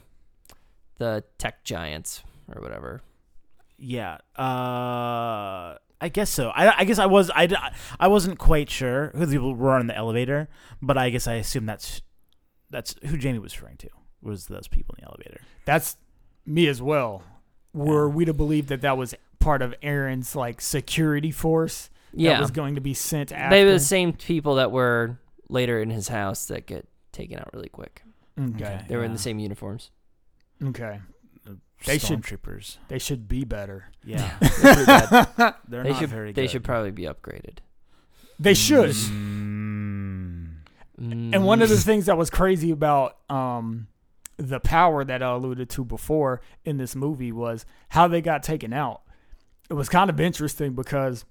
the 1.02 1.24
tech 1.38 1.64
giants 1.64 2.22
or 2.54 2.62
whatever. 2.62 3.00
Yeah. 3.76 4.18
Uh, 4.38 5.76
I 6.00 6.08
guess 6.12 6.30
so. 6.30 6.50
I, 6.50 6.80
I 6.80 6.84
guess 6.84 6.98
I 6.98 7.06
was 7.06 7.30
I, 7.34 7.48
I 7.98 8.08
wasn't 8.08 8.38
quite 8.38 8.70
sure 8.70 9.10
who 9.14 9.26
the 9.26 9.32
people 9.32 9.54
were 9.54 9.78
in 9.80 9.86
the 9.86 9.96
elevator, 9.96 10.48
but 10.80 10.96
I 10.96 11.10
guess 11.10 11.26
I 11.26 11.34
assume 11.34 11.66
that's 11.66 12.02
that's 12.70 12.94
who 13.04 13.16
Jamie 13.16 13.38
was 13.38 13.56
referring 13.60 13.76
to 13.78 13.88
was 14.22 14.46
those 14.46 14.68
people 14.68 14.94
in 14.98 15.02
the 15.04 15.08
elevator. 15.08 15.40
That's 15.64 15.96
me 16.46 16.68
as 16.68 16.80
well. 16.80 17.22
Were 17.74 18.08
Yeah. 18.08 18.14
we 18.14 18.24
to 18.24 18.34
believe 18.34 18.68
that 18.68 18.80
that 18.82 18.96
was 18.96 19.14
part 19.40 19.62
of 19.62 19.74
Eron's 19.82 20.36
like 20.36 20.60
security 20.60 21.30
force 21.32 21.90
Yeah, 22.12 22.34
that 22.34 22.40
was 22.40 22.50
going 22.52 22.76
to 22.76 22.80
be 22.80 22.94
sent 22.94 23.32
after? 23.32 23.56
they 23.56 23.64
were 23.64 23.72
the 23.72 23.80
same 23.80 24.12
people 24.12 24.54
that 24.56 24.70
were 24.70 25.18
later 25.48 25.80
in 25.82 25.90
his 25.90 26.08
house 26.08 26.46
that 26.46 26.66
get 26.66 26.86
taken 27.12 27.38
out 27.38 27.50
really 27.52 27.68
quick. 27.68 28.02
Okay. 28.40 28.64
Okay. 28.64 28.84
They 28.88 28.96
were 28.96 29.04
in 29.04 29.12
the 29.12 29.18
same 29.18 29.38
uniforms. 29.38 29.90
Okay. 30.62 31.00
They 31.84 31.98
should- 31.98 32.20
stormtroopers. 32.22 32.76
They 32.88 32.98
should 33.00 33.26
be 33.28 33.44
better. 33.44 33.86
Yeah, 34.04 34.36
They're 34.62 34.86
bad. 34.86 35.54
they're 35.66 35.82
they 35.82 35.90
not 35.90 35.98
should 35.98 36.10
very 36.10 36.32
they 36.32 36.42
good. 36.42 36.50
should 36.52 36.64
probably 36.64 36.92
be 36.92 37.02
upgraded. 37.04 37.58
They 38.38 38.54
should. 38.54 38.90
Mm. 38.90 40.48
And 40.98 41.44
one 41.44 41.60
of 41.62 41.68
the 41.68 41.76
things 41.76 42.06
that 42.06 42.16
was 42.16 42.30
crazy 42.30 42.70
about 42.70 43.16
um, 43.28 43.88
the 44.36 44.60
power 44.60 45.04
that 45.04 45.22
I 45.22 45.30
alluded 45.32 45.68
to 45.70 45.84
before 45.84 46.40
in 46.64 46.76
this 46.76 46.94
movie 46.94 47.32
was 47.32 47.66
how 47.88 48.06
they 48.06 48.20
got 48.20 48.42
taken 48.44 48.72
out. 48.72 49.02
It 49.68 49.74
was 49.74 49.88
kind 49.88 50.08
of 50.10 50.20
interesting 50.20 50.74
because 50.74 51.24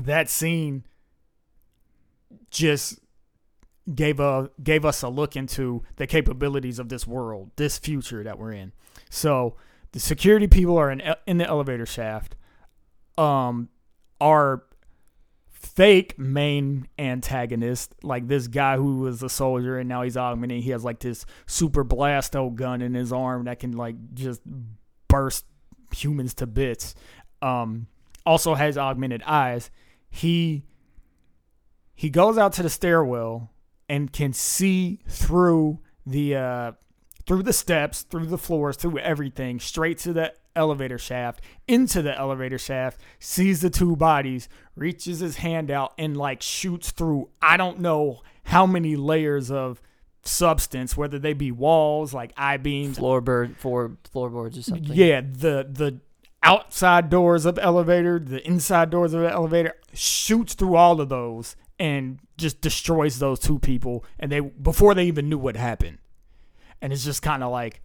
that 0.00 0.28
scene 0.28 0.84
just 2.50 2.98
gave 3.92 4.20
a 4.20 4.50
gave 4.62 4.84
us 4.84 5.02
a 5.02 5.08
look 5.08 5.36
into 5.36 5.82
the 5.96 6.06
capabilities 6.06 6.78
of 6.78 6.88
this 6.88 7.06
world, 7.06 7.50
this 7.56 7.78
future 7.78 8.22
that 8.22 8.38
we're 8.38 8.52
in. 8.52 8.72
So 9.10 9.56
the 9.92 10.00
security 10.00 10.46
people 10.46 10.78
are 10.78 10.90
in 10.90 11.02
in 11.26 11.38
the 11.38 11.46
elevator 11.46 11.86
shaft. 11.86 12.36
Um, 13.18 13.68
our 14.20 14.64
fake 15.48 16.18
main 16.18 16.88
antagonist, 16.98 17.94
like 18.02 18.28
this 18.28 18.48
guy 18.48 18.76
who 18.76 19.00
was 19.00 19.22
a 19.22 19.28
soldier 19.28 19.78
and 19.78 19.88
now 19.88 20.02
he's 20.02 20.16
augmented. 20.16 20.62
He 20.62 20.70
has 20.70 20.84
like 20.84 21.00
this 21.00 21.26
super 21.46 21.84
blasto 21.84 22.54
gun 22.54 22.82
in 22.82 22.94
his 22.94 23.12
arm 23.12 23.44
that 23.44 23.60
can 23.60 23.72
like 23.72 23.96
just 24.14 24.40
burst 25.08 25.44
humans 25.94 26.34
to 26.34 26.46
bits. 26.46 26.94
Um, 27.42 27.86
also 28.26 28.54
has 28.54 28.78
augmented 28.78 29.22
eyes. 29.22 29.70
He 30.10 30.64
he 31.94 32.10
goes 32.10 32.36
out 32.38 32.52
to 32.54 32.62
the 32.62 32.70
stairwell 32.70 33.50
and 33.88 34.12
can 34.12 34.32
see 34.32 35.00
through 35.08 35.78
the 36.06 36.36
uh, 36.36 36.72
through 37.26 37.42
the 37.42 37.52
steps, 37.52 38.02
through 38.02 38.26
the 38.26 38.38
floors, 38.38 38.76
through 38.76 38.98
everything, 38.98 39.58
straight 39.60 39.98
to 39.98 40.12
the 40.12 40.34
elevator 40.56 40.98
shaft, 40.98 41.40
into 41.66 42.02
the 42.02 42.16
elevator 42.16 42.58
shaft, 42.58 43.00
sees 43.18 43.60
the 43.60 43.70
two 43.70 43.96
bodies, 43.96 44.48
reaches 44.76 45.20
his 45.20 45.36
hand 45.36 45.70
out 45.70 45.92
and 45.98 46.16
like 46.16 46.42
shoots 46.42 46.90
through 46.90 47.28
I 47.40 47.56
don't 47.56 47.80
know 47.80 48.22
how 48.44 48.66
many 48.66 48.96
layers 48.96 49.50
of 49.50 49.80
substance, 50.22 50.96
whether 50.96 51.18
they 51.18 51.32
be 51.32 51.50
walls, 51.50 52.14
like 52.14 52.32
I 52.36 52.56
beams, 52.56 52.98
floorboard 52.98 53.56
for 53.56 53.96
floorboards 54.10 54.58
or 54.58 54.62
something. 54.62 54.92
yeah, 54.92 55.20
the 55.20 55.66
the 55.70 56.00
outside 56.42 57.08
doors 57.08 57.46
of 57.46 57.54
the 57.54 57.62
elevator, 57.62 58.18
the 58.18 58.46
inside 58.46 58.90
doors 58.90 59.14
of 59.14 59.22
the 59.22 59.30
elevator, 59.30 59.74
shoots 59.92 60.54
through 60.54 60.76
all 60.76 61.00
of 61.00 61.08
those 61.08 61.56
and 61.78 62.18
just 62.36 62.60
destroys 62.60 63.18
those 63.18 63.38
two 63.40 63.58
people 63.58 64.04
and 64.18 64.30
they 64.30 64.40
before 64.40 64.94
they 64.94 65.04
even 65.06 65.28
knew 65.28 65.38
what 65.38 65.56
happened. 65.56 65.98
And 66.80 66.92
it's 66.92 67.04
just 67.04 67.22
kind 67.22 67.42
of 67.42 67.50
like, 67.50 67.80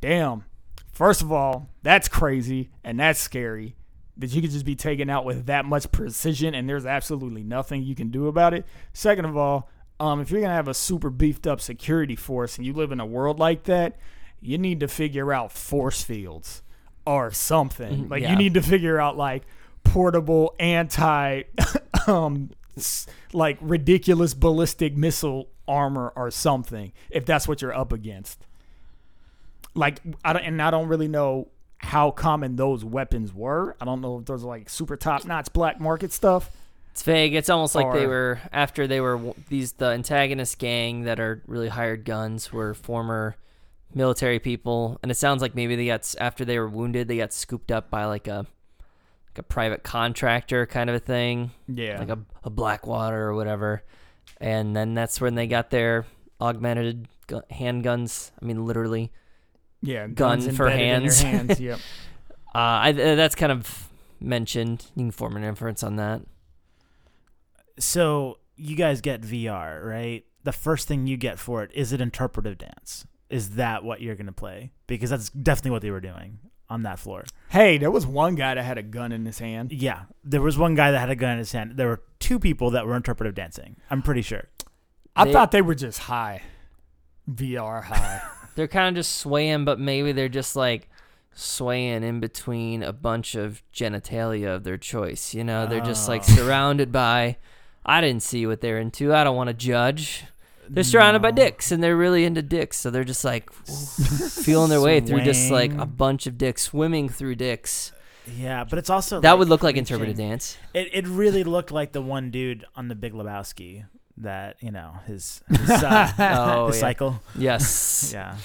damn. 0.00 0.44
First 0.92 1.22
of 1.22 1.32
all, 1.32 1.68
that's 1.82 2.06
crazy 2.08 2.70
and 2.84 3.00
that's 3.00 3.18
scary 3.18 3.76
that 4.18 4.34
you 4.34 4.42
could 4.42 4.50
just 4.50 4.66
be 4.66 4.76
taken 4.76 5.08
out 5.08 5.24
with 5.24 5.46
that 5.46 5.64
much 5.64 5.90
precision 5.90 6.54
and 6.54 6.68
there's 6.68 6.84
absolutely 6.84 7.42
nothing 7.42 7.82
you 7.82 7.94
can 7.94 8.10
do 8.10 8.26
about 8.28 8.52
it. 8.52 8.66
Second 8.92 9.24
of 9.24 9.36
all, 9.36 9.70
um, 9.98 10.20
if 10.20 10.30
you're 10.30 10.42
gonna 10.42 10.52
have 10.52 10.68
a 10.68 10.74
super 10.74 11.08
beefed 11.08 11.46
up 11.46 11.60
security 11.62 12.14
force 12.14 12.58
and 12.58 12.66
you 12.66 12.72
live 12.74 12.92
in 12.92 13.00
a 13.00 13.06
world 13.06 13.38
like 13.38 13.64
that, 13.64 13.96
you 14.40 14.58
need 14.58 14.80
to 14.80 14.88
figure 14.88 15.32
out 15.32 15.50
force 15.50 16.02
fields 16.02 16.62
or 17.06 17.30
something. 17.30 18.04
Mhm, 18.06 18.10
Like 18.10 18.22
yeah. 18.22 18.32
you 18.32 18.36
need 18.36 18.54
to 18.54 18.62
figure 18.62 19.00
out 19.00 19.16
like 19.16 19.44
portable 19.84 20.54
anti 20.60 21.42
um 22.06 22.50
like 23.32 23.58
ridiculous 23.60 24.34
ballistic 24.34 24.96
missile 24.96 25.48
armor 25.68 26.12
or 26.16 26.30
something 26.30 26.92
if 27.10 27.24
that's 27.24 27.46
what 27.46 27.62
you're 27.62 27.74
up 27.74 27.92
against. 27.92 28.46
Like 29.74 30.00
I 30.24 30.32
don't 30.32 30.42
and 30.42 30.62
I 30.62 30.70
don't 30.70 30.88
really 30.88 31.08
know 31.08 31.48
how 31.78 32.10
common 32.10 32.56
those 32.56 32.84
weapons 32.84 33.32
were. 33.34 33.76
I 33.80 33.84
don't 33.84 34.00
know 34.00 34.18
if 34.18 34.24
those 34.24 34.44
are 34.44 34.48
like 34.48 34.68
super 34.68 34.96
top 34.96 35.24
notch 35.24 35.52
black 35.52 35.80
market 35.80 36.12
stuff. 36.12 36.50
It's 36.92 37.02
vague. 37.02 37.34
It's 37.34 37.48
almost 37.48 37.74
like 37.74 37.92
they 37.92 38.06
were 38.06 38.38
after 38.52 38.86
they 38.86 39.00
were 39.00 39.34
these 39.48 39.72
the 39.72 39.86
antagonist 39.86 40.58
gang 40.58 41.04
that 41.04 41.18
are 41.18 41.42
really 41.46 41.68
hired 41.68 42.04
guns 42.04 42.52
were 42.52 42.74
former 42.74 43.34
military 43.94 44.38
people, 44.38 44.98
and 45.02 45.10
it 45.10 45.16
sounds 45.16 45.40
like 45.40 45.54
maybe 45.54 45.74
they 45.74 45.86
got 45.86 46.14
after 46.20 46.44
they 46.44 46.58
were 46.58 46.68
wounded 46.68 47.08
they 47.08 47.16
got 47.16 47.32
scooped 47.32 47.72
up 47.72 47.88
by 47.88 48.04
like 48.04 48.28
a 48.28 48.46
like 49.34 49.38
a 49.38 49.42
private 49.42 49.82
contractor 49.82 50.66
kind 50.66 50.90
of 50.90 50.96
a 50.96 51.00
thing, 51.00 51.50
Yeah. 51.68 51.98
like 51.98 52.10
a 52.10 52.18
a 52.44 52.50
Blackwater 52.50 53.28
or 53.28 53.34
whatever, 53.34 53.82
and 54.40 54.74
then 54.76 54.94
that's 54.94 55.20
when 55.20 55.34
they 55.34 55.46
got 55.46 55.70
their 55.70 56.06
augmented 56.40 57.08
gu- 57.28 57.40
handguns. 57.50 58.30
I 58.40 58.44
mean, 58.44 58.66
literally. 58.66 59.10
yeah, 59.80 60.06
gun 60.06 60.40
guns 60.40 60.56
for 60.56 60.68
hands. 60.68 61.20
hands. 61.22 61.58
Yep. 61.60 61.78
Uh, 62.54 62.58
I, 62.58 62.90
uh, 62.90 63.14
that's 63.14 63.34
kind 63.34 63.50
of 63.50 63.88
mentioned. 64.20 64.84
You 64.94 65.04
can 65.04 65.10
form 65.10 65.36
an 65.36 65.44
inference 65.44 65.82
on 65.82 65.96
that. 65.96 66.20
So 67.78 68.38
you 68.56 68.76
guys 68.76 69.00
get 69.00 69.22
VR, 69.22 69.82
right? 69.84 70.24
The 70.44 70.52
first 70.52 70.88
thing 70.88 71.06
you 71.06 71.16
get 71.16 71.38
for 71.38 71.62
it 71.62 71.70
is 71.74 71.92
it 71.92 72.00
interpretive 72.00 72.58
dance. 72.58 73.06
Is 73.30 73.50
that 73.50 73.82
what 73.84 74.02
you're 74.02 74.14
gonna 74.16 74.32
play? 74.32 74.72
Because 74.86 75.08
that's 75.10 75.30
definitely 75.30 75.70
what 75.70 75.82
they 75.82 75.90
were 75.90 76.00
doing 76.00 76.38
on 76.72 76.82
that 76.82 76.98
floor. 76.98 77.24
Hey, 77.50 77.76
there 77.78 77.90
was 77.90 78.06
one 78.06 78.34
guy 78.34 78.54
that 78.54 78.64
had 78.64 78.78
a 78.78 78.82
gun 78.82 79.12
in 79.12 79.26
his 79.26 79.38
hand. 79.38 79.72
Yeah, 79.72 80.02
there 80.24 80.40
was 80.40 80.56
one 80.56 80.74
guy 80.74 80.90
that 80.90 80.98
had 80.98 81.10
a 81.10 81.14
gun 81.16 81.32
in 81.32 81.38
his 81.38 81.52
hand. 81.52 81.76
There 81.76 81.88
were 81.88 82.02
two 82.18 82.38
people 82.38 82.70
that 82.70 82.86
were 82.86 82.96
interpretive 82.96 83.34
dancing. 83.34 83.76
I'm 83.90 84.02
pretty 84.02 84.22
sure. 84.22 84.48
I 85.14 85.24
They- 85.26 85.32
thought 85.32 85.50
they 85.52 85.62
were 85.62 85.74
just 85.74 85.98
high. 86.00 86.42
VR 87.30 87.82
high. 87.84 88.22
they're 88.56 88.68
kind 88.68 88.88
of 88.88 88.94
just 89.00 89.16
swaying, 89.16 89.64
but 89.64 89.78
maybe 89.78 90.12
they're 90.12 90.28
just 90.28 90.56
like 90.56 90.88
swaying 91.34 92.02
in 92.02 92.20
between 92.20 92.82
a 92.82 92.92
bunch 92.92 93.34
of 93.34 93.62
genitalia 93.72 94.54
of 94.56 94.64
their 94.64 94.76
choice. 94.78 95.34
You 95.34 95.44
know, 95.44 95.66
they're 95.66 95.80
just 95.80 96.08
like 96.08 96.22
Oh. 96.28 96.34
surrounded 96.34 96.90
by. 96.92 97.36
I 97.84 98.00
didn't 98.00 98.22
see 98.22 98.46
what 98.46 98.60
they're 98.60 98.78
into. 98.78 99.12
I 99.14 99.24
don't 99.24 99.36
want 99.36 99.48
to 99.48 99.54
judge. 99.54 100.24
They're 100.74 100.84
surrounded 100.84 101.20
by 101.22 101.30
dicks, 101.32 101.70
and 101.70 101.82
they're 101.82 101.96
really 101.96 102.24
into 102.24 102.40
dicks, 102.42 102.78
so 102.78 102.90
they're 102.90 103.04
just 103.04 103.24
like 103.24 103.52
feeling 104.42 104.70
their 104.70 104.80
way 104.80 105.00
through 105.00 105.20
just 105.22 105.50
like 105.50 105.72
a 105.74 105.86
bunch 105.86 106.26
of 106.26 106.38
dicks, 106.38 106.62
swimming 106.62 107.08
through 107.08 107.34
dicks. 107.36 107.92
Yeah, 108.36 108.64
but 108.64 108.78
it's 108.78 108.88
also 108.88 109.20
That 109.20 109.32
like, 109.32 109.38
would 109.40 109.48
look 109.48 109.62
like 109.62 109.76
interpretive 109.76 110.16
dance. 110.16 110.56
It 110.74 110.88
it 110.92 111.06
really 111.08 111.44
looked 111.44 111.72
like 111.72 111.92
the 111.92 112.00
one 112.02 112.30
dude 112.30 112.64
on 112.76 112.88
the 112.88 112.94
Big 112.94 113.12
Lebowski 113.12 113.84
that 114.18 114.56
you 114.60 114.70
know 114.70 114.92
his 115.06 115.42
his, 115.48 115.70
uh, 115.70 116.10
Oh, 116.18 116.66
his 116.68 116.76
yeah. 116.76 116.80
cycle. 116.80 117.22
Yes. 117.36 118.12
Yeah. 118.14 118.36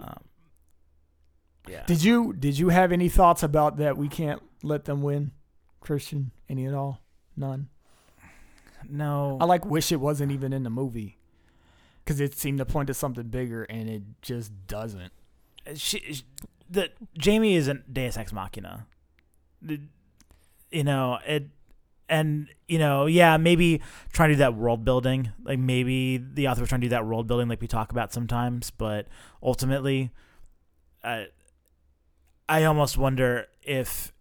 Um, 0.00 0.20
yeah. 1.68 1.84
Did 1.86 2.02
you 2.02 2.32
did 2.32 2.58
you 2.58 2.68
have 2.70 2.92
any 2.92 3.08
thoughts 3.08 3.42
about 3.42 3.76
that? 3.78 3.96
We 3.96 4.08
can't 4.08 4.42
let 4.62 4.84
them 4.84 5.02
win, 5.02 5.32
Christian. 5.80 6.30
Any 6.48 6.66
at 6.66 6.74
all? 6.74 7.00
None. 7.36 7.68
No. 8.88 9.38
I 9.40 9.44
like 9.44 9.64
wish 9.66 9.92
it 9.92 10.00
wasn't 10.00 10.32
even 10.32 10.52
in 10.52 10.62
the 10.62 10.70
movie. 10.70 11.18
because 12.04 12.20
it 12.20 12.34
seemed 12.36 12.58
to 12.58 12.64
point 12.66 12.88
to 12.88 12.94
something 12.94 13.28
bigger, 13.28 13.62
and 13.64 13.88
it 13.88 14.02
just 14.22 14.50
doesn't. 14.66 15.12
Uh, 15.66 15.74
she, 15.74 15.98
she- 16.00 16.24
the 16.70 16.90
Jamie 17.18 17.54
isn't 17.54 17.92
Deus 17.92 18.16
Ex 18.16 18.32
Machina. 18.32 18.86
The- 19.60 19.80
You 20.70 20.84
know 20.84 21.18
it, 21.26 21.48
and 22.08 22.48
you 22.66 22.78
know, 22.78 23.06
yeah, 23.06 23.36
maybe 23.36 23.80
trying 24.12 24.30
to 24.30 24.34
do 24.34 24.38
that 24.38 24.54
world 24.54 24.84
building. 24.84 25.30
Like 25.44 25.58
maybe 25.58 26.16
the 26.18 26.48
author 26.48 26.62
was 26.62 26.68
trying 26.70 26.80
to 26.80 26.86
do 26.86 26.90
that 26.90 27.06
world 27.06 27.26
building, 27.26 27.48
like 27.48 27.60
we 27.60 27.66
talk 27.68 27.92
about 27.92 28.12
sometimes. 28.12 28.70
But 28.70 29.06
ultimately, 29.42 30.10
I, 31.04 31.26
I 32.48 32.64
almost 32.64 32.96
wonder 32.98 33.46
if 33.62 34.12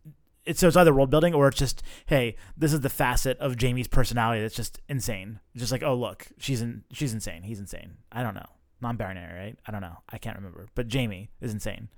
it's 0.45 0.59
so 0.59 0.67
it's 0.67 0.77
either 0.77 0.93
world 0.93 1.09
building 1.09 1.33
or 1.33 1.47
it's 1.47 1.57
just 1.57 1.83
hey, 2.07 2.35
this 2.57 2.73
is 2.73 2.81
the 2.81 2.89
facet 2.89 3.37
of 3.39 3.57
Jamie's 3.57 3.87
personality 3.87 4.41
that's 4.41 4.55
just 4.55 4.79
insane. 4.89 5.39
Just 5.55 5.71
like 5.71 5.83
oh 5.83 5.95
look, 5.95 6.27
she's 6.37 6.61
in, 6.61 6.83
she's 6.91 7.13
insane. 7.13 7.43
He's 7.43 7.59
insane. 7.59 7.97
I 8.11 8.23
don't 8.23 8.35
know. 8.35 8.47
Non-binary, 8.81 9.39
right? 9.39 9.59
I 9.67 9.71
don't 9.71 9.81
know. 9.81 9.97
I 10.09 10.17
can't 10.17 10.35
remember. 10.35 10.67
But 10.73 10.87
Jamie 10.87 11.29
is 11.39 11.53
insane. 11.53 11.89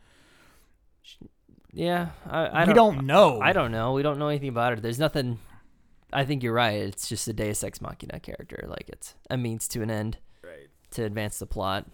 Yeah, 1.71 2.10
I, 2.29 2.45
I 2.45 2.65
we 2.65 2.73
don't, 2.73 2.95
don't 2.95 3.08
know. 3.08 3.41
I 3.41 3.53
don't 3.53 3.71
know. 3.71 3.93
We 3.93 4.03
don't 4.03 4.19
know 4.19 4.27
anything 4.27 4.49
about 4.49 4.73
her. 4.73 4.79
There's 4.79 4.99
nothing. 4.99 5.39
I 6.12 6.25
think 6.25 6.43
you're 6.43 6.53
right. 6.53 6.82
It's 6.82 7.08
just 7.08 7.27
a 7.27 7.34
Deus 7.34 7.63
Ex 7.63 7.82
Machina 7.82 8.19
character. 8.19 8.65
Like 8.67 8.89
it's 8.89 9.15
a 9.29 9.38
means 9.38 9.67
to 9.69 9.82
an 9.82 9.89
end. 9.89 10.17
Right. 10.43 10.67
To 10.91 11.03
advance 11.03 11.39
the 11.39 11.47
plot. 11.47 11.88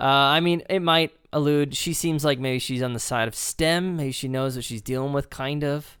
Uh, 0.00 0.04
I 0.04 0.40
mean, 0.40 0.62
it 0.68 0.80
might 0.80 1.12
allude. 1.32 1.76
She 1.76 1.92
seems 1.92 2.24
like 2.24 2.38
maybe 2.38 2.58
she's 2.58 2.82
on 2.82 2.92
the 2.92 3.00
side 3.00 3.28
of 3.28 3.34
STEM. 3.34 3.96
Maybe 3.96 4.12
she 4.12 4.28
knows 4.28 4.56
what 4.56 4.64
she's 4.64 4.82
dealing 4.82 5.12
with, 5.12 5.30
kind 5.30 5.64
of, 5.64 5.98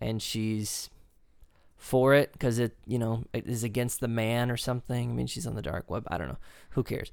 and 0.00 0.20
she's 0.20 0.90
for 1.76 2.14
it 2.14 2.32
because 2.32 2.58
it, 2.58 2.76
you 2.86 2.98
know, 2.98 3.24
it 3.32 3.46
is 3.46 3.62
against 3.62 4.00
the 4.00 4.08
man 4.08 4.50
or 4.50 4.56
something. 4.56 5.10
I 5.10 5.12
mean, 5.12 5.26
she's 5.26 5.46
on 5.46 5.54
the 5.54 5.62
dark 5.62 5.88
web. 5.90 6.04
I 6.08 6.18
don't 6.18 6.28
know. 6.28 6.38
Who 6.70 6.82
cares? 6.82 7.12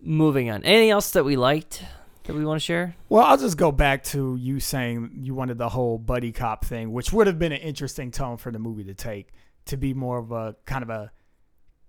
Moving 0.00 0.50
on. 0.50 0.64
Anything 0.64 0.90
else 0.90 1.10
that 1.10 1.24
we 1.24 1.36
liked 1.36 1.84
that 2.24 2.34
we 2.34 2.44
want 2.44 2.60
to 2.60 2.64
share? 2.64 2.94
Well, 3.08 3.24
I'll 3.24 3.36
just 3.36 3.56
go 3.56 3.72
back 3.72 4.04
to 4.04 4.36
you 4.36 4.60
saying 4.60 5.18
you 5.22 5.34
wanted 5.34 5.58
the 5.58 5.68
whole 5.68 5.98
buddy 5.98 6.32
cop 6.32 6.64
thing, 6.64 6.92
which 6.92 7.12
would 7.12 7.26
have 7.26 7.38
been 7.38 7.52
an 7.52 7.60
interesting 7.60 8.10
tone 8.10 8.36
for 8.36 8.52
the 8.52 8.58
movie 8.58 8.84
to 8.84 8.94
take 8.94 9.28
to 9.66 9.76
be 9.76 9.92
more 9.92 10.18
of 10.18 10.32
a 10.32 10.56
kind 10.64 10.82
of 10.82 10.90
a 10.90 11.10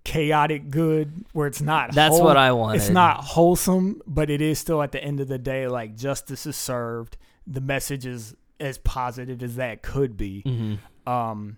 chaotic 0.04 0.70
good 0.70 1.26
where 1.34 1.48
it's 1.48 1.62
not 1.62 1.94
That's 1.94 2.16
whole- 2.16 2.24
what 2.26 2.38
I 2.38 2.52
want 2.54 2.76
It's 2.78 2.90
not 2.90 3.18
wholesome, 3.24 4.02
but 4.08 4.30
it 4.30 4.42
is 4.42 4.58
still 4.60 4.82
at 4.82 4.92
the 4.92 5.04
end 5.04 5.20
of 5.20 5.28
the 5.28 5.38
day 5.38 5.68
like 5.68 5.96
justice 5.96 6.46
is 6.46 6.56
served. 6.56 7.18
The 7.46 7.62
message 7.62 8.06
is 8.06 8.36
as 8.60 8.78
positive 8.80 9.42
as 9.44 9.56
that 9.58 9.82
could 9.84 10.18
be. 10.18 10.42
hmm 10.42 11.10
Um, 11.10 11.58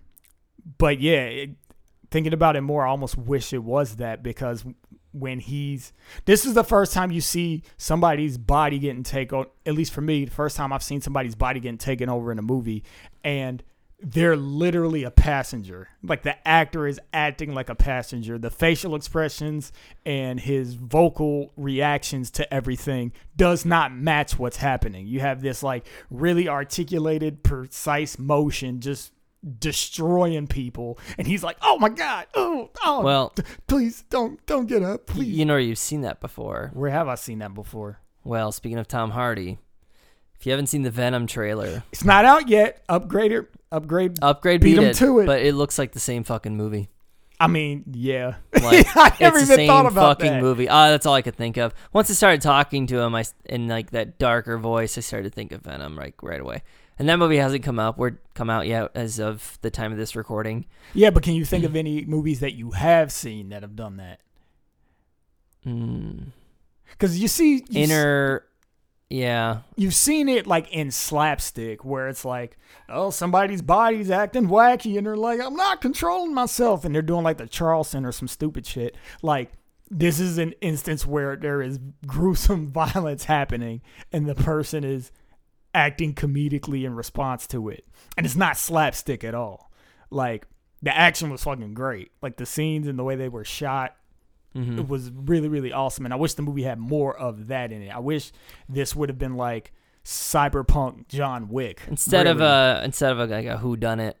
but 0.78 1.00
yeah, 1.00 1.22
it, 1.24 1.50
thinking 2.10 2.32
about 2.32 2.56
it 2.56 2.60
more, 2.62 2.86
I 2.86 2.90
almost 2.90 3.16
wish 3.18 3.52
it 3.52 3.62
was 3.64 3.96
that 3.96 4.22
because 4.22 4.64
when 5.12 5.38
he's 5.38 5.92
this 6.24 6.44
is 6.44 6.54
the 6.54 6.64
first 6.64 6.92
time 6.92 7.12
you 7.12 7.20
see 7.20 7.62
somebody's 7.76 8.36
body 8.36 8.78
getting 8.78 9.02
taken. 9.04 9.44
At 9.64 9.74
least 9.74 9.92
for 9.92 10.00
me, 10.00 10.24
the 10.24 10.30
first 10.30 10.56
time 10.56 10.72
I've 10.72 10.82
seen 10.82 11.00
somebody's 11.00 11.34
body 11.36 11.60
getting 11.60 11.78
taken 11.78 12.08
over 12.08 12.32
in 12.32 12.38
a 12.38 12.42
movie, 12.42 12.82
and 13.22 13.62
they're 14.04 14.36
literally 14.36 15.02
a 15.02 15.10
passenger. 15.10 15.88
Like 16.02 16.22
the 16.22 16.36
actor 16.46 16.86
is 16.86 17.00
acting 17.14 17.54
like 17.54 17.70
a 17.70 17.74
passenger. 17.74 18.38
The 18.38 18.50
facial 18.50 18.94
expressions 18.94 19.72
and 20.04 20.38
his 20.38 20.74
vocal 20.74 21.52
reactions 21.56 22.30
to 22.32 22.52
everything 22.52 23.12
does 23.34 23.64
not 23.64 23.94
match 23.94 24.38
what's 24.38 24.58
happening. 24.58 25.06
You 25.06 25.20
have 25.20 25.40
this 25.40 25.62
like 25.62 25.86
really 26.10 26.48
articulated, 26.48 27.42
precise 27.42 28.18
motion 28.18 28.80
just 28.80 29.12
destroying 29.58 30.46
people 30.46 30.98
and 31.18 31.26
he's 31.26 31.44
like 31.44 31.58
oh 31.60 31.76
my 31.78 31.90
god 31.90 32.26
oh 32.34 32.70
oh 32.82 33.02
Well, 33.02 33.34
please 33.66 34.02
don't 34.08 34.44
don't 34.46 34.64
get 34.64 34.82
up 34.82 35.04
please 35.04 35.28
you 35.36 35.44
know 35.44 35.58
you've 35.58 35.76
seen 35.76 36.00
that 36.00 36.18
before. 36.18 36.70
where 36.72 36.90
have 36.90 37.08
i 37.08 37.14
seen 37.14 37.40
that 37.40 37.52
before 37.52 38.00
Well, 38.24 38.52
speaking 38.52 38.78
of 38.78 38.88
Tom 38.88 39.10
Hardy, 39.10 39.58
if 40.44 40.46
you 40.46 40.52
haven't 40.52 40.66
seen 40.66 40.82
the 40.82 40.90
Venom 40.90 41.26
trailer, 41.26 41.82
it's 41.90 42.04
not 42.04 42.26
out 42.26 42.48
yet 42.50 42.84
upgrade 42.86 43.32
it 43.32 43.48
upgrade 43.72 44.18
upgrade 44.20 44.60
Beat 44.60 44.72
beat, 44.76 44.78
'em 44.78 44.84
it, 44.90 44.96
to 44.96 45.20
it. 45.20 45.26
but 45.26 45.40
it 45.40 45.54
looks 45.54 45.78
like 45.78 45.92
the 45.92 45.98
same 46.00 46.22
fucking 46.22 46.54
movie. 46.54 46.90
i 47.40 47.46
mean 47.46 47.82
yeah 47.92 48.34
Like 48.62 48.86
i 48.94 49.16
never 49.20 49.38
it's 49.38 49.48
the 49.48 49.54
even 49.54 49.56
same 49.56 49.68
thought 49.68 49.86
about 49.86 50.18
fucking 50.18 50.32
that 50.34 50.42
movie. 50.42 50.68
Ah, 50.68 50.90
that's 50.90 51.06
all 51.06 51.14
I 51.14 51.22
could 51.22 51.34
think 51.36 51.56
of. 51.56 51.74
Once 51.94 52.10
I 52.10 52.12
started 52.12 52.42
talking 52.42 52.86
to 52.88 52.98
him, 53.00 53.14
I 53.14 53.24
in 53.46 53.68
like 53.68 53.90
that 53.92 54.18
darker 54.18 54.58
voice, 54.58 54.98
I 54.98 55.00
started 55.00 55.30
to 55.30 55.34
think 55.34 55.50
of 55.52 55.62
Venom 55.62 55.96
like 55.96 56.22
right 56.22 56.40
away. 56.40 56.62
And 56.98 57.08
that 57.08 57.18
movie 57.18 57.38
hasn't 57.38 57.64
come 57.64 57.78
out. 57.80 57.96
We're 57.98 58.18
come 58.34 58.50
out 58.50 58.66
yet 58.68 58.90
as 58.94 59.18
of 59.18 59.58
the 59.62 59.70
time 59.70 59.92
of 59.92 59.98
this 59.98 60.14
recording. 60.14 60.66
yeah 60.92 61.08
but 61.08 61.22
can 61.22 61.32
you 61.32 61.46
think 61.46 61.64
of 61.64 61.74
any 61.74 62.04
movies 62.04 62.40
that 62.40 62.52
you 62.52 62.72
have 62.72 63.10
seen 63.10 63.48
that 63.48 63.62
have 63.62 63.74
done 63.76 63.96
that 63.96 64.20
Mm. 65.66 66.26
because 66.90 67.18
you 67.18 67.26
see 67.28 67.64
you 67.70 67.82
Inner, 67.84 68.44
yeah, 69.14 69.58
you've 69.76 69.94
seen 69.94 70.28
it 70.28 70.44
like 70.44 70.68
in 70.72 70.90
slapstick 70.90 71.84
where 71.84 72.08
it's 72.08 72.24
like 72.24 72.58
oh 72.88 73.10
somebody's 73.10 73.62
body's 73.62 74.10
acting 74.10 74.48
wacky 74.48 74.98
and 74.98 75.06
they're 75.06 75.16
like 75.16 75.40
i'm 75.40 75.54
not 75.54 75.80
controlling 75.80 76.34
myself 76.34 76.84
and 76.84 76.92
they're 76.92 77.00
doing 77.00 77.22
like 77.22 77.38
the 77.38 77.46
charleston 77.46 78.04
or 78.04 78.10
some 78.10 78.26
stupid 78.26 78.66
shit. 78.66 78.96
Like 79.22 79.52
this 79.88 80.18
is 80.18 80.38
an 80.38 80.52
instance 80.60 81.06
where 81.06 81.36
there 81.36 81.62
is 81.62 81.78
gruesome 82.06 82.66
violence 82.72 83.24
happening 83.24 83.82
and 84.12 84.28
the 84.28 84.34
person 84.34 84.82
is 84.82 85.12
acting 85.72 86.14
comedically 86.14 86.84
in 86.84 86.96
response 86.96 87.46
to 87.48 87.68
it. 87.68 87.86
And 88.16 88.26
it's 88.26 88.34
not 88.34 88.56
slapstick 88.56 89.22
at 89.22 89.34
all. 89.34 89.70
Like 90.10 90.48
the 90.82 90.96
action 90.96 91.30
was 91.30 91.44
fucking 91.44 91.74
great. 91.74 92.10
Like 92.20 92.36
the 92.36 92.46
scenes 92.46 92.88
and 92.88 92.98
the 92.98 93.04
way 93.04 93.14
they 93.14 93.28
were 93.28 93.44
shot 93.44 93.96
hmm 94.54 94.78
it 94.78 94.88
was 94.88 95.10
really 95.10 95.48
really 95.48 95.72
awesome 95.72 96.04
and 96.04 96.14
i 96.14 96.16
wish 96.16 96.34
the 96.34 96.42
movie 96.42 96.62
had 96.62 96.78
more 96.78 97.16
of 97.16 97.48
that 97.48 97.72
in 97.72 97.82
it 97.82 97.90
i 97.90 97.98
wish 97.98 98.32
this 98.68 98.94
would 98.94 99.08
have 99.08 99.18
been 99.18 99.36
like 99.36 99.72
cyberpunk 100.04 101.08
john 101.08 101.48
wick 101.48 101.80
instead 101.88 102.26
of 102.26 102.38
really. 102.38 102.48
a 102.48 102.84
instead 102.84 103.12
of 103.12 103.18
a, 103.18 103.26
like 103.26 103.46
a 103.46 103.58
who 103.58 103.76
done 103.76 104.00
it, 104.00 104.16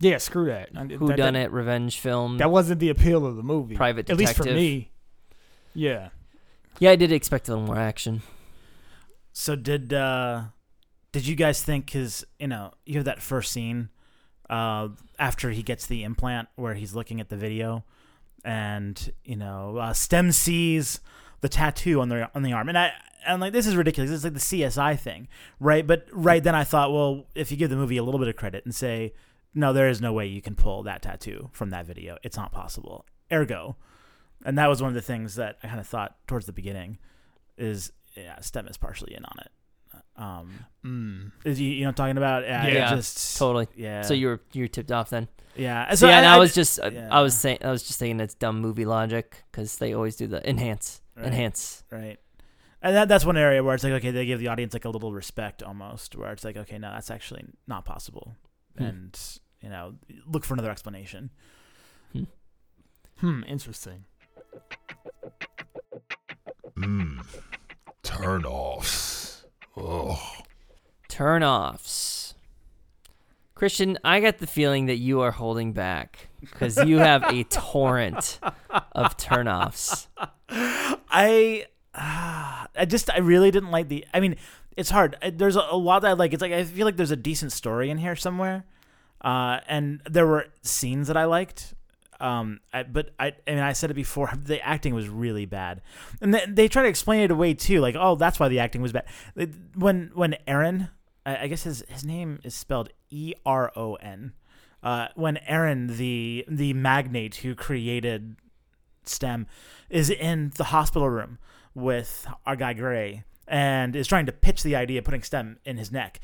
yeah 0.00 0.18
screw 0.18 0.46
that 0.46 0.68
who 0.74 1.08
that, 1.08 1.16
done 1.16 1.34
that, 1.34 1.44
it 1.44 1.52
revenge 1.52 1.98
film. 1.98 2.38
that 2.38 2.50
wasn't 2.50 2.78
the 2.80 2.88
appeal 2.88 3.24
of 3.24 3.36
the 3.36 3.42
movie 3.42 3.76
Private 3.76 4.06
detective. 4.06 4.26
at 4.26 4.28
least 4.28 4.50
for 4.50 4.54
me 4.54 4.90
yeah 5.74 6.10
yeah, 6.78 6.90
I 6.90 6.96
did 6.96 7.12
expect 7.12 7.48
a 7.48 7.52
little 7.52 7.66
more 7.66 7.78
action. 7.78 8.22
So 9.32 9.56
did 9.56 9.92
uh 9.92 10.44
did 11.12 11.26
you 11.26 11.34
guys 11.36 11.62
think 11.62 11.90
cuz 11.90 12.24
you 12.38 12.48
know, 12.48 12.72
you 12.86 12.96
have 12.96 13.04
that 13.04 13.22
first 13.22 13.52
scene 13.52 13.90
uh 14.50 14.88
after 15.18 15.50
he 15.50 15.62
gets 15.62 15.86
the 15.86 16.02
implant 16.02 16.48
where 16.56 16.74
he's 16.74 16.94
looking 16.94 17.20
at 17.20 17.28
the 17.28 17.36
video 17.36 17.84
and 18.44 19.12
you 19.24 19.36
know, 19.36 19.76
uh, 19.76 19.92
Stem 19.92 20.32
sees 20.32 21.00
the 21.40 21.48
tattoo 21.48 22.00
on 22.00 22.08
the 22.08 22.30
on 22.34 22.42
the 22.42 22.52
arm. 22.52 22.68
And 22.68 22.78
I 22.78 22.92
and 23.26 23.40
like 23.40 23.52
this 23.52 23.66
is 23.66 23.76
ridiculous. 23.76 24.10
It's 24.10 24.24
like 24.24 24.34
the 24.34 24.40
CSI 24.40 24.98
thing, 24.98 25.28
right? 25.60 25.86
But 25.86 26.06
right 26.12 26.42
then 26.42 26.54
I 26.54 26.64
thought, 26.64 26.92
well, 26.92 27.26
if 27.34 27.50
you 27.50 27.56
give 27.56 27.70
the 27.70 27.76
movie 27.76 27.96
a 27.96 28.02
little 28.02 28.18
bit 28.18 28.28
of 28.28 28.36
credit 28.36 28.64
and 28.64 28.74
say, 28.74 29.12
no, 29.54 29.72
there 29.72 29.88
is 29.88 30.00
no 30.00 30.12
way 30.12 30.26
you 30.26 30.42
can 30.42 30.54
pull 30.54 30.82
that 30.84 31.02
tattoo 31.02 31.50
from 31.52 31.70
that 31.70 31.86
video. 31.86 32.16
It's 32.22 32.36
not 32.36 32.52
possible. 32.52 33.04
Ergo, 33.30 33.76
and 34.44 34.58
that 34.58 34.68
was 34.68 34.82
one 34.82 34.88
of 34.88 34.94
the 34.94 35.02
things 35.02 35.36
that 35.36 35.58
I 35.62 35.68
kind 35.68 35.80
of 35.80 35.86
thought 35.86 36.16
towards 36.26 36.46
the 36.46 36.52
beginning 36.52 36.98
is 37.56 37.92
yeah, 38.16 38.40
STEM 38.40 38.68
is 38.68 38.76
partially 38.76 39.14
in 39.14 39.24
on 39.24 39.36
it. 39.40 39.50
Um, 40.16 40.52
mm. 40.84 41.32
is 41.44 41.60
you, 41.60 41.70
you 41.70 41.80
know 41.80 41.86
what 41.86 41.90
I'm 41.90 41.94
talking 41.94 42.16
about? 42.18 42.42
Yeah, 42.44 42.66
Yeah, 42.66 42.94
just 42.94 43.38
Totally. 43.38 43.66
Yeah. 43.76 44.02
So 44.02 44.14
you 44.14 44.26
were 44.28 44.40
you 44.52 44.64
were 44.64 44.68
tipped 44.68 44.92
off 44.92 45.10
then. 45.10 45.28
yeah. 45.56 45.94
So 45.94 46.06
yeah, 46.08 46.18
and 46.18 46.26
I, 46.26 46.38
was 46.38 46.54
just 46.54 46.78
yeah. 46.92 47.08
I 47.10 47.22
was 47.22 47.34
saying 47.34 47.58
I 47.62 47.70
was 47.70 47.82
just 47.82 47.98
saying 47.98 48.20
it's 48.20 48.34
dumb 48.34 48.60
movie 48.60 48.84
logic 48.84 49.42
because 49.50 49.76
they 49.78 49.94
always 49.94 50.16
do 50.16 50.26
the 50.26 50.46
enhance, 50.48 51.00
Right. 51.16 51.26
enhance. 51.26 51.82
right. 51.90 52.18
And 52.84 52.96
that, 52.96 53.08
that's 53.08 53.24
one 53.24 53.36
area 53.36 53.62
where 53.62 53.74
it's 53.74 53.84
like 53.84 53.92
okay, 53.94 54.10
they 54.10 54.26
give 54.26 54.40
the 54.40 54.48
audience 54.48 54.72
like 54.74 54.84
a 54.84 54.90
little 54.90 55.12
respect 55.12 55.62
almost, 55.62 56.14
where 56.16 56.32
it's 56.32 56.44
like 56.44 56.56
okay, 56.56 56.78
no, 56.78 56.90
that's 56.92 57.10
actually 57.10 57.44
not 57.66 57.84
possible, 57.84 58.36
Hmm. 58.76 58.84
and 58.84 59.18
you 59.62 59.68
know, 59.70 59.94
look 60.26 60.44
for 60.44 60.54
another 60.54 60.70
explanation. 60.70 61.30
hmm 63.20 63.42
interesting 63.46 64.04
Mmm. 66.76 67.24
Turn 68.02 68.44
offs. 68.44 69.11
Oh. 69.76 70.20
Turn 71.08 71.42
offs. 71.42 72.34
Christian, 73.54 73.98
I 74.02 74.20
get 74.20 74.38
the 74.38 74.46
feeling 74.46 74.86
that 74.86 74.96
you 74.96 75.20
are 75.20 75.30
holding 75.30 75.72
back 75.72 76.28
because 76.40 76.76
you 76.84 76.98
have 76.98 77.22
a 77.32 77.44
torrent 77.44 78.40
of 78.92 79.16
turnoffs. 79.16 80.08
I, 80.48 81.66
uh, 81.94 82.66
I 82.74 82.84
just, 82.86 83.08
I 83.10 83.18
really 83.18 83.50
didn't 83.50 83.70
like 83.70 83.88
the. 83.88 84.04
I 84.12 84.20
mean, 84.20 84.36
it's 84.76 84.90
hard. 84.90 85.16
There's 85.34 85.56
a, 85.56 85.64
a 85.70 85.76
lot 85.76 86.02
that 86.02 86.08
I 86.08 86.12
like. 86.14 86.32
It's 86.32 86.42
like 86.42 86.52
I 86.52 86.64
feel 86.64 86.86
like 86.86 86.96
there's 86.96 87.10
a 87.10 87.16
decent 87.16 87.52
story 87.52 87.90
in 87.90 87.98
here 87.98 88.16
somewhere, 88.16 88.64
uh, 89.20 89.60
and 89.68 90.00
there 90.10 90.26
were 90.26 90.46
scenes 90.62 91.06
that 91.08 91.16
I 91.16 91.26
liked. 91.26 91.74
Um, 92.22 92.60
I, 92.72 92.84
but 92.84 93.10
I, 93.18 93.34
I 93.48 93.50
mean, 93.50 93.58
I 93.58 93.72
said 93.72 93.90
it 93.90 93.94
before. 93.94 94.32
The 94.42 94.64
acting 94.64 94.94
was 94.94 95.08
really 95.08 95.44
bad, 95.44 95.82
and 96.20 96.32
they, 96.32 96.44
they 96.46 96.68
try 96.68 96.82
to 96.82 96.88
explain 96.88 97.20
it 97.20 97.30
away 97.30 97.54
too. 97.54 97.80
Like, 97.80 97.96
oh, 97.98 98.14
that's 98.14 98.38
why 98.38 98.48
the 98.48 98.60
acting 98.60 98.80
was 98.80 98.92
bad. 98.92 99.04
When 99.74 100.10
when 100.14 100.36
Eron, 100.46 100.90
I, 101.26 101.38
I 101.38 101.46
guess 101.48 101.64
his 101.64 101.84
his 101.88 102.04
name 102.04 102.38
is 102.44 102.54
spelled 102.54 102.90
E 103.10 103.34
R 103.44 103.72
O 103.76 103.94
N. 103.96 104.32
Uh, 104.82 105.08
when 105.14 105.38
Eron, 105.48 105.96
the 105.96 106.44
the 106.48 106.72
magnate 106.74 107.36
who 107.36 107.54
created 107.54 108.36
Stem, 109.04 109.46
is 109.90 110.08
in 110.10 110.52
the 110.56 110.64
hospital 110.64 111.10
room 111.10 111.38
with 111.74 112.26
our 112.46 112.56
guy 112.56 112.72
Grey 112.72 113.24
and 113.48 113.96
is 113.96 114.06
trying 114.06 114.26
to 114.26 114.32
pitch 114.32 114.62
the 114.62 114.76
idea 114.76 114.98
of 114.98 115.04
putting 115.04 115.22
Stem 115.22 115.58
in 115.64 115.76
his 115.76 115.90
neck. 115.90 116.20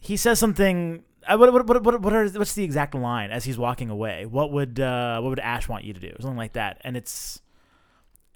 He 0.00 0.16
says 0.16 0.38
something. 0.38 1.04
What, 1.28 1.52
what, 1.52 1.66
what, 1.66 1.82
what, 1.82 2.00
what 2.00 2.12
are, 2.12 2.28
what's 2.28 2.54
the 2.54 2.64
exact 2.64 2.94
line 2.94 3.30
as 3.30 3.44
he's 3.44 3.58
walking 3.58 3.90
away? 3.90 4.26
What 4.26 4.52
would 4.52 4.78
uh, 4.80 5.20
what 5.20 5.30
would 5.30 5.40
Ash 5.40 5.68
want 5.68 5.84
you 5.84 5.92
to 5.92 6.00
do? 6.00 6.12
Something 6.20 6.36
like 6.36 6.52
that. 6.54 6.80
And 6.82 6.96
it's 6.96 7.40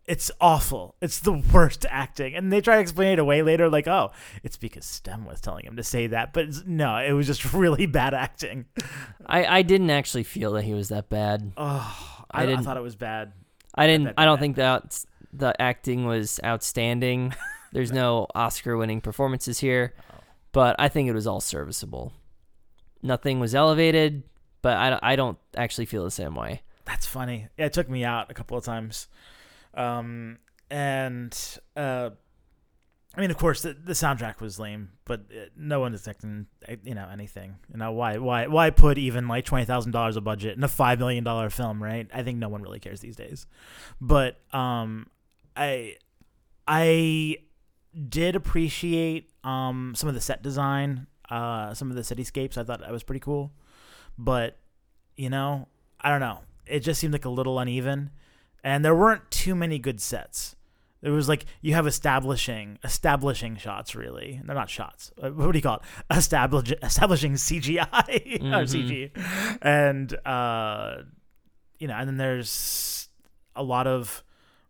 it's 0.07 0.31
awful. 0.41 0.97
It's 1.01 1.21
the 1.21 1.33
worst 1.33 1.87
acting. 1.91 2.35
And 2.35 2.53
they 2.53 2.61
try 2.61 2.77
to 2.77 2.81
explain 2.81 3.13
it 3.13 3.19
away 3.21 3.43
later, 3.43 3.69
like, 3.69 3.87
oh, 3.87 4.11
it's 4.43 4.57
because 4.57 4.85
Stem 4.85 5.25
was 5.25 5.41
telling 5.41 5.65
him 5.65 5.77
to 5.77 5.85
say 5.85 6.09
that. 6.09 6.33
But 6.33 6.67
no, 6.67 6.97
it 6.97 7.13
was 7.13 7.27
just 7.27 7.53
really 7.55 7.87
bad 7.87 8.13
acting. 8.15 8.65
I, 9.27 9.59
I 9.59 9.63
didn't 9.63 9.91
actually 9.91 10.25
feel 10.25 10.53
that 10.55 10.63
he 10.63 10.75
was 10.75 10.89
that 10.89 11.09
bad. 11.09 11.53
Oh, 11.57 12.25
I 12.31 12.41
I, 12.41 12.43
I, 12.43 12.47
didn't- 12.47 12.65
thought 12.65 12.77
it 12.77 12.83
was 12.83 12.97
bad. 12.97 13.33
I 13.75 13.87
didn't. 13.87 14.15
I 14.19 14.25
don't 14.25 14.41
think 14.41 14.57
that 14.57 15.05
the 15.33 15.55
acting 15.63 16.07
was 16.07 16.41
outstanding. 16.45 17.33
There's 17.73 17.93
no 17.93 18.27
Oscar-winning 18.35 19.01
performances 19.01 19.61
here, 19.61 19.95
but 20.51 20.75
I 20.81 20.89
think 20.89 21.09
it 21.09 21.13
was 21.13 21.29
all 21.29 21.41
serviceable. 21.41 22.13
Nothing 23.03 23.41
was 23.41 23.55
elevated, 23.55 24.23
but 24.63 24.77
I, 24.77 24.99
I 25.03 25.17
don't 25.17 25.39
actually 25.57 25.87
feel 25.87 26.05
the 26.05 26.11
same 26.11 26.35
way. 26.35 26.63
That's 26.85 27.07
funny. 27.07 27.49
It 27.57 27.73
took 27.73 27.89
me 27.89 28.05
out 28.05 28.31
a 28.31 28.35
couple 28.35 28.59
of 28.59 28.65
times. 28.65 29.09
Um, 29.75 30.39
and 30.71 31.37
uh, 31.77 32.11
I 33.15 33.21
mean, 33.21 33.31
of 33.31 33.39
course, 33.39 33.63
the, 33.63 33.73
the 33.73 33.93
soundtrack 33.93 34.41
was 34.41 34.59
lame, 34.61 34.91
but 35.05 35.23
uh, 35.31 35.47
no 35.57 35.81
one 35.81 35.95
is 35.95 36.01
expecting 36.01 36.47
uh, 36.69 36.77
you 36.85 36.95
know 36.95 37.09
anything. 37.13 37.57
You 37.73 37.79
know 37.79 37.93
why 37.93 38.19
why 38.19 38.47
why 38.47 38.71
put 38.71 38.99
even 38.99 39.27
like 39.27 39.45
twenty 39.45 39.65
thousand 39.65 39.93
dollars 39.93 40.17
a 40.17 40.21
budget 40.21 40.57
in 40.57 40.63
a 40.63 40.69
five 40.69 40.99
million 41.01 41.25
dollar 41.25 41.51
film, 41.51 41.83
right? 41.83 42.09
I 42.15 42.23
think 42.23 42.39
no 42.39 42.49
one 42.49 42.63
really 42.63 42.79
cares 42.79 43.01
these 43.01 43.17
days. 43.17 43.47
But 44.01 44.39
um, 44.53 45.09
I 45.57 45.97
I 46.69 47.39
did 48.09 48.37
appreciate 48.37 49.33
um 49.43 49.95
some 49.97 50.09
of 50.09 50.15
the 50.15 50.21
set 50.21 50.43
design, 50.43 51.09
uh, 51.31 51.73
some 51.75 51.91
of 51.91 51.97
the 51.97 52.03
cityscapes. 52.03 52.59
I 52.59 52.65
thought 52.65 52.81
that 52.81 52.91
was 52.93 53.03
pretty 53.03 53.21
cool, 53.21 53.53
but 54.19 54.59
you 55.17 55.31
know, 55.31 55.69
I 56.01 56.11
don't 56.11 56.21
know. 56.21 56.41
It 56.67 56.81
just 56.81 57.01
seemed 57.01 57.13
like 57.13 57.25
a 57.25 57.31
little 57.31 57.59
uneven, 57.59 58.11
and 58.65 58.85
there 58.85 58.95
weren't 58.95 59.31
too 59.31 59.55
many 59.55 59.79
good 59.79 60.01
sets. 60.01 60.57
It 61.03 61.09
was 61.11 61.29
like 61.31 61.47
you 61.63 61.73
have 61.75 61.87
establishing 61.87 62.79
establishing 62.85 63.57
shots, 63.57 63.95
really. 63.95 64.41
They're 64.45 64.55
not 64.55 64.69
shots. 64.69 65.11
Uh, 65.23 65.31
What 65.31 65.53
do 65.53 65.59
you 65.59 65.63
call 65.63 65.77
it? 65.77 65.83
Establish, 66.17 66.73
establishing 66.83 67.35
CGI 67.35 67.81
or 68.43 68.65
Mhm. 68.65 69.11
CG, 69.15 69.59
and 69.63 70.15
uh, 70.27 70.97
you 71.79 71.89
know, 71.89 71.95
and 71.95 72.07
then 72.07 72.17
there's 72.19 73.09
a 73.57 73.63
lot 73.63 73.87
of 73.87 74.23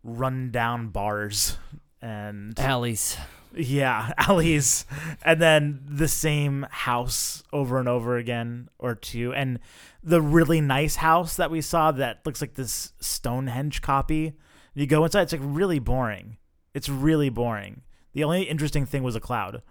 rundown 0.03 0.87
bars 0.87 1.57
and 2.01 2.57
Alleys. 2.59 3.17
Yeah, 3.55 4.13
alleys, 4.17 4.85
and 5.23 5.41
then 5.41 5.81
the 5.85 6.07
same 6.07 6.65
house 6.69 7.43
over 7.51 7.79
and 7.79 7.87
over 7.87 8.17
again, 8.17 8.69
or 8.79 8.95
two, 8.95 9.33
and 9.33 9.59
the 10.03 10.21
really 10.21 10.61
nice 10.61 10.97
house 10.97 11.35
that 11.35 11.51
we 11.51 11.61
saw 11.61 11.91
that 11.91 12.25
looks 12.25 12.41
like 12.41 12.55
this 12.55 12.93
Stonehenge 12.99 13.81
copy. 13.81 14.33
You 14.73 14.87
go 14.87 15.03
inside, 15.03 15.23
it's 15.23 15.33
like 15.33 15.41
really 15.43 15.79
boring. 15.79 16.37
It's 16.73 16.89
really 16.89 17.29
boring. 17.29 17.81
The 18.13 18.23
only 18.23 18.43
interesting 18.43 18.85
thing 18.85 19.03
was 19.03 19.15
a 19.15 19.19
cloud. 19.19 19.61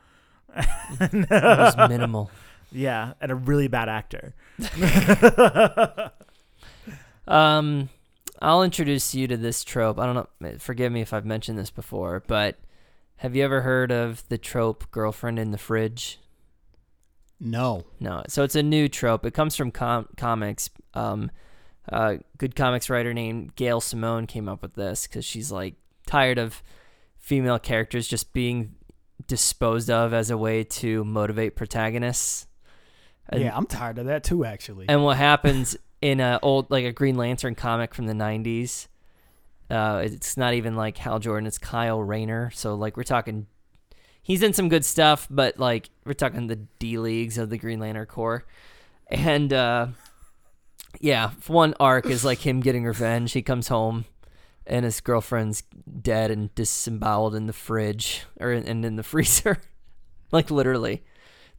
It 0.55 1.31
was 1.31 1.77
minimal. 1.88 2.31
yeah, 2.71 3.14
and 3.21 3.33
a 3.33 3.35
really 3.35 3.69
bad 3.69 3.88
actor. 3.88 4.35
Um, 7.29 7.88
I'll 8.43 8.62
introduce 8.62 9.14
you 9.14 9.29
to 9.29 9.37
this 9.37 9.62
trope. 9.62 9.99
I 9.99 10.07
don't 10.07 10.29
know. 10.40 10.59
Forgive 10.59 10.90
me 10.93 11.01
if 11.01 11.12
I've 11.12 11.25
mentioned 11.25 11.59
this 11.59 11.71
before, 11.71 12.25
but 12.27 12.57
have 13.20 13.37
you 13.37 13.44
ever 13.44 13.61
heard 13.62 13.90
of 13.92 14.26
the 14.28 14.38
trope 14.38 14.90
"girlfriend 14.90 15.38
in 15.38 15.50
the 15.50 15.59
fridge"? 15.59 16.18
No. 17.38 17.85
No. 17.98 18.22
So 18.28 18.42
it's 18.44 18.54
a 18.54 18.62
new 18.62 18.88
trope. 18.88 19.24
It 19.24 19.33
comes 19.33 19.56
from 19.56 19.70
com- 19.70 20.09
comics. 20.16 20.68
Um, 20.94 21.30
a 21.88 22.18
good 22.38 22.54
comics 22.54 22.90
writer 22.90 23.14
named 23.14 23.56
Gail 23.56 23.80
Simone 23.80 24.26
came 24.26 24.48
up 24.48 24.62
with 24.62 24.74
this 24.74 25.06
because 25.06 25.24
she's 25.24 25.50
like 25.50 25.74
tired 26.06 26.38
of 26.38 26.62
female 27.18 27.59
characters 27.59 28.06
just 28.06 28.33
being 28.33 28.74
disposed 29.26 29.90
of 29.90 30.12
as 30.12 30.30
a 30.30 30.37
way 30.37 30.64
to 30.64 31.04
motivate 31.04 31.56
protagonists. 31.56 32.46
And- 33.28 33.42
yeah, 33.42 33.56
I'm 33.56 33.66
tired 33.66 33.98
of 33.98 34.06
that 34.06 34.24
too. 34.24 34.44
Actually. 34.44 34.87
and 34.88 35.02
what 35.04 35.16
happens 35.16 35.76
in 36.02 36.20
a 36.20 36.38
old 36.42 36.70
like 36.70 36.85
a 36.85 36.92
Green 36.92 37.16
Lantern 37.16 37.54
comic 37.54 37.94
from 37.94 38.06
the 38.06 38.12
'90s? 38.14 38.88
Uh, 39.70 40.02
it's 40.04 40.37
not 40.37 40.54
even 40.54 40.76
like 40.76 40.98
Hal 40.98 41.18
Jordan; 41.18 41.46
it's 41.46 41.59
Kyle 41.59 42.02
Rayner. 42.02 42.50
So 42.50 42.74
like 42.74 42.96
we're 42.96 43.02
talking, 43.02 43.46
he's 44.22 44.42
in 44.42 44.52
some 44.52 44.68
good 44.68 44.85
stuff, 44.85 45.26
but 45.30 45.59
like 45.59 45.90
we're 46.04 46.14
talking 46.14 46.46
the 46.46 46.56
D 46.56 46.98
leagues 46.98 47.38
of 47.38 47.50
the 47.50 47.59
Green 47.59 47.80
Lantern 47.80 48.06
Corps, 48.06 48.44
and 49.09 49.52
uh, 49.52 49.88
yeah, 51.00 51.30
one 51.46 51.74
arc 51.78 52.06
is 52.06 52.24
like 52.24 52.44
him 52.44 52.61
getting 52.61 52.85
revenge. 52.85 53.33
He 53.33 53.42
comes 53.42 53.68
home, 53.68 54.04
and 54.66 54.85
his 54.85 55.00
girlfriend's 55.00 55.62
dead 56.00 56.30
and 56.30 56.54
disemboweled 56.54 57.35
in 57.35 57.46
the 57.46 57.52
fridge 57.52 58.24
or 58.40 58.52
in, 58.52 58.66
and 58.66 58.85
in 58.85 58.96
the 58.96 59.02
freezer, 59.04 59.59
like 60.33 60.50
literally. 60.50 61.04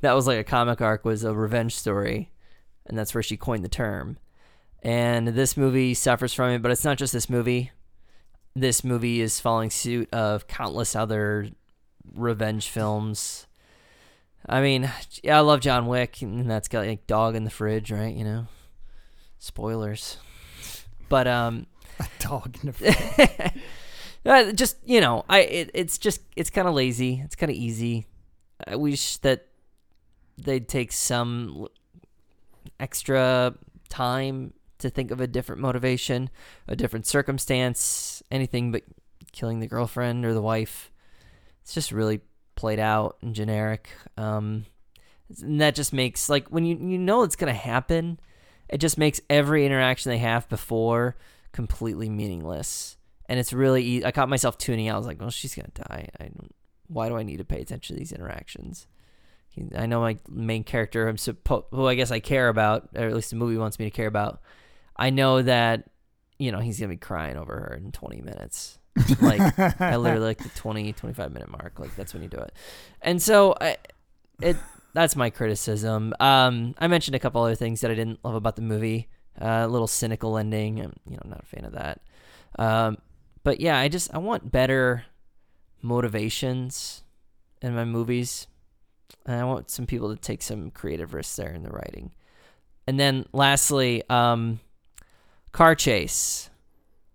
That 0.02 0.14
was 0.14 0.26
like 0.26 0.40
a 0.40 0.44
comic 0.44 0.82
arc 0.82 1.06
was 1.06 1.24
a 1.24 1.32
revenge 1.32 1.76
story 1.76 2.32
and 2.86 2.98
that's 2.98 3.14
where 3.14 3.24
she 3.24 3.38
coined 3.38 3.64
the 3.64 3.70
term. 3.70 4.18
And 4.84 5.30
this 5.30 5.56
movie 5.56 5.94
suffers 5.94 6.34
from 6.34 6.52
it, 6.52 6.62
but 6.62 6.72
it's 6.72 6.84
not 6.84 6.98
just 6.98 7.14
this 7.14 7.30
movie. 7.30 7.72
This 8.54 8.84
movie 8.84 9.22
is 9.22 9.40
following 9.40 9.70
suit 9.70 10.10
of 10.14 10.48
countless 10.48 10.96
other 10.96 11.50
revenge 12.14 12.68
films. 12.68 13.48
I 14.48 14.62
mean, 14.62 14.92
yeah, 15.24 15.38
I 15.38 15.42
love 15.42 15.62
John 15.62 15.88
Wick, 15.88 16.22
and 16.22 16.50
that's 16.50 16.68
got 16.68 16.86
like 16.86 17.08
dog 17.08 17.36
in 17.36 17.44
the 17.44 17.50
fridge, 17.50 17.92
right? 17.92 18.14
You 18.14 18.24
know, 18.24 18.48
spoilers. 19.40 20.18
But 21.08 21.28
um, 21.28 21.68
a 22.00 22.08
Dog 22.20 22.58
in 22.62 22.68
the 22.68 22.74
fridge. 23.54 23.64
uh, 24.26 24.52
just 24.52 24.78
you 24.86 25.02
know, 25.02 25.24
I 25.30 25.42
it, 25.42 25.72
it's 25.74 25.98
just 25.98 26.22
it's 26.36 26.50
kind 26.50 26.68
of 26.68 26.74
lazy. 26.74 27.22
It's 27.24 27.36
kind 27.36 27.50
of 27.50 27.56
easy. 27.56 28.06
I 28.68 28.76
wish 28.76 29.18
that 29.18 29.48
they'd 30.38 30.68
take 30.68 30.92
some 30.92 31.68
extra 32.80 33.54
time 33.90 34.54
to 34.80 34.90
think 34.90 35.12
of 35.12 35.22
a 35.22 35.28
different 35.28 35.62
motivation, 35.62 36.30
a 36.68 36.76
different 36.76 37.06
circumstance, 37.06 38.21
anything 38.32 38.72
but 38.72 38.84
killing 39.32 39.60
the 39.60 39.68
girlfriend 39.68 40.26
or 40.26 40.34
the 40.34 40.42
wife. 40.42 40.92
It's 41.62 41.74
just 41.74 41.92
really 41.92 42.22
played 42.56 42.80
out 42.80 43.18
and 43.22 43.36
generic. 43.36 43.90
Um, 44.18 44.66
and 45.42 45.62
that 45.62 45.76
just 45.76 45.94
makes 45.94 46.30
like 46.30 46.48
when 46.50 46.66
you 46.66 46.78
you 46.78 46.98
know 46.98 47.24
it's 47.24 47.36
gonna 47.36 47.54
happen, 47.54 48.20
it 48.70 48.80
just 48.80 48.98
makes 48.98 49.22
every 49.30 49.66
interaction 49.66 50.10
they 50.10 50.18
have 50.18 50.50
before 50.50 51.16
completely 51.52 52.10
meaningless. 52.10 52.98
And 53.28 53.40
it's 53.40 53.54
really 53.54 53.86
e- 53.86 54.06
I 54.06 54.12
caught 54.12 54.30
myself 54.30 54.58
tuning 54.58 54.90
out. 54.90 54.96
I 54.96 54.98
was 54.98 55.08
like, 55.08 55.22
"Well, 55.22 55.30
she's 55.30 55.56
gonna 55.56 55.70
die. 55.74 56.10
I 56.20 56.24
don't, 56.26 56.54
why 56.88 57.08
do 57.08 57.18
I 57.18 57.24
need 57.24 57.38
to 57.38 57.46
pay 57.46 57.62
attention 57.62 57.96
to 57.96 58.00
these 58.00 58.12
interactions?" 58.12 58.88
I 59.76 59.86
know 59.86 60.00
my 60.00 60.18
main 60.30 60.64
character, 60.64 61.08
I'm 61.08 61.18
suppo- 61.18 61.66
who 61.72 61.86
I 61.86 61.96
guess 61.96 62.10
I 62.10 62.20
care 62.20 62.48
about, 62.48 62.90
or 62.96 63.08
at 63.08 63.14
least 63.14 63.32
the 63.32 63.36
movie 63.36 63.58
wants 63.58 63.80
me 63.80 63.86
to 63.86 63.92
care 63.92 64.08
about. 64.08 64.42
I 64.96 65.10
know 65.10 65.42
that 65.42 65.90
you 66.42 66.52
know 66.52 66.60
he's 66.60 66.80
gonna 66.80 66.90
be 66.90 66.98
crying 66.98 67.38
over 67.38 67.54
her 67.54 67.76
in 67.76 67.92
20 67.92 68.22
minutes. 68.22 68.80
like 69.22 69.40
I 69.80 69.96
literally 69.96 70.26
like 70.26 70.40
the 70.40 70.50
20 70.50 70.92
25 70.94 71.32
minute 71.32 71.50
mark. 71.50 71.80
Like 71.80 71.96
that's 71.96 72.14
when 72.14 72.24
you 72.24 72.30
do 72.30 72.38
it. 72.38 72.54
And 73.02 73.22
so 73.22 73.56
I, 73.62 73.78
it 74.42 74.58
that's 74.94 75.16
my 75.16 75.30
criticism. 75.30 76.14
Um, 76.20 76.76
I 76.78 76.88
mentioned 76.88 77.16
a 77.16 77.20
couple 77.20 77.42
other 77.42 77.56
things 77.56 77.82
that 77.82 77.92
I 77.92 77.96
didn't 77.96 78.20
love 78.24 78.36
about 78.36 78.56
the 78.56 78.62
movie. 78.62 79.08
Uh, 79.40 79.64
a 79.64 79.68
little 79.68 79.88
cynical 79.88 80.38
ending. 80.38 80.82
I'm, 80.82 80.94
you 81.08 81.16
know, 81.16 81.22
not 81.26 81.42
a 81.42 81.46
fan 81.46 81.64
of 81.64 81.74
that. 81.74 82.02
Um, 82.60 82.98
but 83.44 83.62
yeah, 83.62 83.80
I 83.80 83.88
just 83.88 84.14
I 84.14 84.18
want 84.18 84.52
better 84.52 85.06
motivations 85.82 87.04
in 87.62 87.76
my 87.76 87.86
movies. 87.86 88.48
And 89.26 89.40
I 89.40 89.44
want 89.44 89.70
some 89.70 89.86
people 89.86 90.10
to 90.14 90.20
take 90.20 90.42
some 90.42 90.72
creative 90.72 91.14
risks 91.14 91.36
there 91.36 91.54
in 91.54 91.64
the 91.64 91.70
writing. 91.70 92.12
And 92.88 93.00
then 93.00 93.26
lastly, 93.32 94.04
um, 94.10 94.60
car 95.52 95.76
chase. 95.76 96.50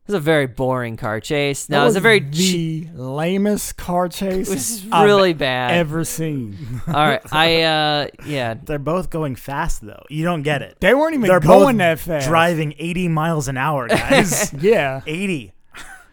It 0.09 0.13
was 0.13 0.15
a 0.15 0.21
very 0.21 0.47
boring 0.47 0.97
car 0.97 1.19
chase. 1.19 1.69
No, 1.69 1.79
That 1.79 1.83
it 1.83 1.87
was 1.87 1.97
a 1.97 2.01
very 2.01 2.21
the 2.21 2.85
che- 2.85 2.91
lamest 2.95 3.77
car 3.77 4.09
chase 4.09 4.49
it 4.51 4.55
was 4.55 4.87
I've 4.93 5.05
really 5.05 5.33
bad. 5.33 5.73
ever 5.73 6.05
seen. 6.05 6.57
All 6.87 6.93
right, 6.95 7.21
I 7.33 7.63
uh 7.63 8.07
yeah, 8.25 8.55
They're 8.55 8.79
both 8.79 9.11
going 9.11 9.35
fast 9.35 9.81
though. 9.85 10.05
You 10.09 10.25
don't 10.25 10.43
get 10.43 10.63
it. 10.63 10.77
They 10.79 10.95
weren't 10.95 11.15
even 11.15 11.27
They're 11.27 11.41
going 11.41 11.79
both 11.79 11.79
that 11.79 11.99
fast. 11.99 12.29
Driving 12.29 12.75
80 12.79 13.09
miles 13.09 13.49
an 13.49 13.57
hour, 13.57 13.89
guys. 13.89 14.53
Yeah. 14.53 15.01
80 15.07 15.53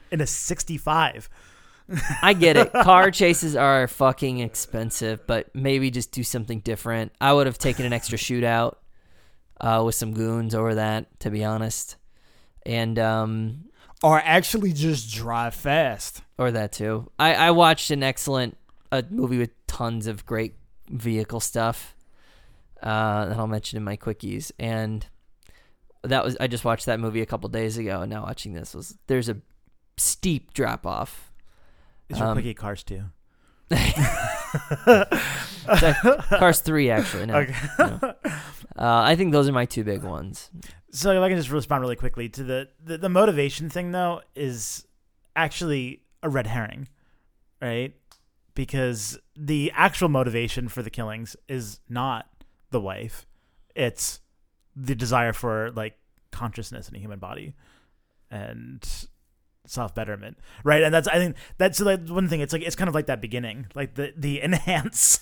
in 0.10 0.22
a 0.22 0.28
65. 0.28 1.30
I 2.24 2.34
get 2.34 2.56
it. 2.58 2.72
Car 2.84 3.12
chases 3.12 3.56
are 3.56 3.88
fucking 3.88 4.40
expensive, 4.40 5.28
but 5.28 5.54
maybe 5.54 5.92
just 5.92 6.12
do 6.12 6.24
something 6.24 6.62
different. 6.62 7.12
I 7.22 7.34
would 7.34 7.46
have 7.46 7.58
taken 7.60 7.86
an 7.86 7.94
extra 7.94 8.18
shootout 8.18 8.78
uh, 9.62 9.84
with 9.86 9.94
some 9.94 10.14
goons 10.14 10.56
over 10.56 10.76
that, 10.76 11.20
to 11.20 11.30
be 11.30 11.44
honest. 11.44 11.98
And 12.66 12.98
um, 13.00 13.66
or 14.02 14.20
actually 14.20 14.74
just 14.74 15.14
drive 15.14 15.54
fast. 15.56 16.22
or 16.38 16.52
that 16.52 16.72
too. 16.72 17.12
I 17.20 17.34
I 17.36 17.52
watched 17.52 17.92
an 17.92 18.04
excellent 18.04 18.58
a 18.92 19.04
movie 19.10 19.38
with 19.38 19.52
tons 19.68 20.08
of 20.08 20.26
great 20.26 20.56
vehicle 20.90 21.40
stuff 21.40 21.96
uh, 22.82 23.26
that 23.26 23.38
I'll 23.38 23.48
mention 23.48 23.78
in 23.78 23.84
my 23.84 23.98
quickies, 23.98 24.52
and 24.60 25.06
that 26.04 26.24
was 26.24 26.38
I 26.40 26.48
just 26.48 26.64
watched 26.66 26.86
that 26.86 27.00
movie 27.00 27.22
a 27.22 27.26
couple 27.26 27.50
days 27.50 27.78
ago, 27.78 28.02
and 28.02 28.10
now 28.10 28.24
watching 28.24 28.54
this 28.54 28.74
was 28.74 28.98
there's 29.08 29.30
a 29.30 29.38
steep 29.98 30.54
drop 30.54 30.86
off. 30.86 31.32
Is 32.10 32.20
your 32.20 32.28
Um, 32.28 32.36
quickie 32.36 32.54
Cars 32.54 32.84
too? 32.84 33.04
Cars 36.38 36.60
three 36.62 36.90
actually. 36.90 37.26
No, 37.26 37.38
Okay. 37.38 37.56
no. 37.80 38.14
Uh, 38.76 39.02
I 39.04 39.16
think 39.16 39.32
those 39.32 39.48
are 39.48 39.52
my 39.54 39.66
two 39.66 39.84
big 39.84 40.04
ones. 40.04 40.50
So 40.92 41.12
if 41.12 41.20
I 41.22 41.30
can 41.30 41.38
just 41.38 41.50
respond 41.52 41.82
really 41.82 41.96
quickly 41.96 42.30
to 42.30 42.44
the, 42.44 42.70
the 42.84 42.98
the 42.98 43.10
motivation 43.10 43.70
thing 43.70 43.92
though 43.92 44.22
is 44.36 44.86
actually 45.36 46.02
a 46.22 46.30
red 46.30 46.48
herring, 46.48 46.88
right? 47.62 47.94
Because 48.56 49.18
the 49.36 49.72
actual 49.76 50.10
motivation 50.10 50.68
for 50.68 50.82
the 50.84 50.90
killings 50.90 51.36
is 51.48 51.80
not 51.90 52.28
the 52.72 52.80
wife; 52.80 53.26
it's 53.76 54.20
the 54.76 54.96
desire 54.96 55.34
for 55.34 55.72
like 55.72 55.98
consciousness 56.32 56.90
in 56.90 56.96
a 56.96 57.00
human 57.00 57.20
body 57.20 57.54
and 58.32 59.08
self 59.66 59.96
betterment, 59.96 60.38
right? 60.64 60.82
And 60.84 60.94
that's 60.94 61.08
I 61.08 61.16
think 61.16 61.36
that's 61.58 61.80
like 61.80 62.08
one 62.10 62.28
thing. 62.28 62.42
It's 62.42 62.52
like 62.54 62.62
it's 62.64 62.76
kind 62.76 62.88
of 62.90 62.96
like 62.96 63.06
that 63.08 63.22
beginning, 63.22 63.68
like 63.76 63.96
the 63.96 64.14
the 64.18 64.42
enhance 64.44 65.20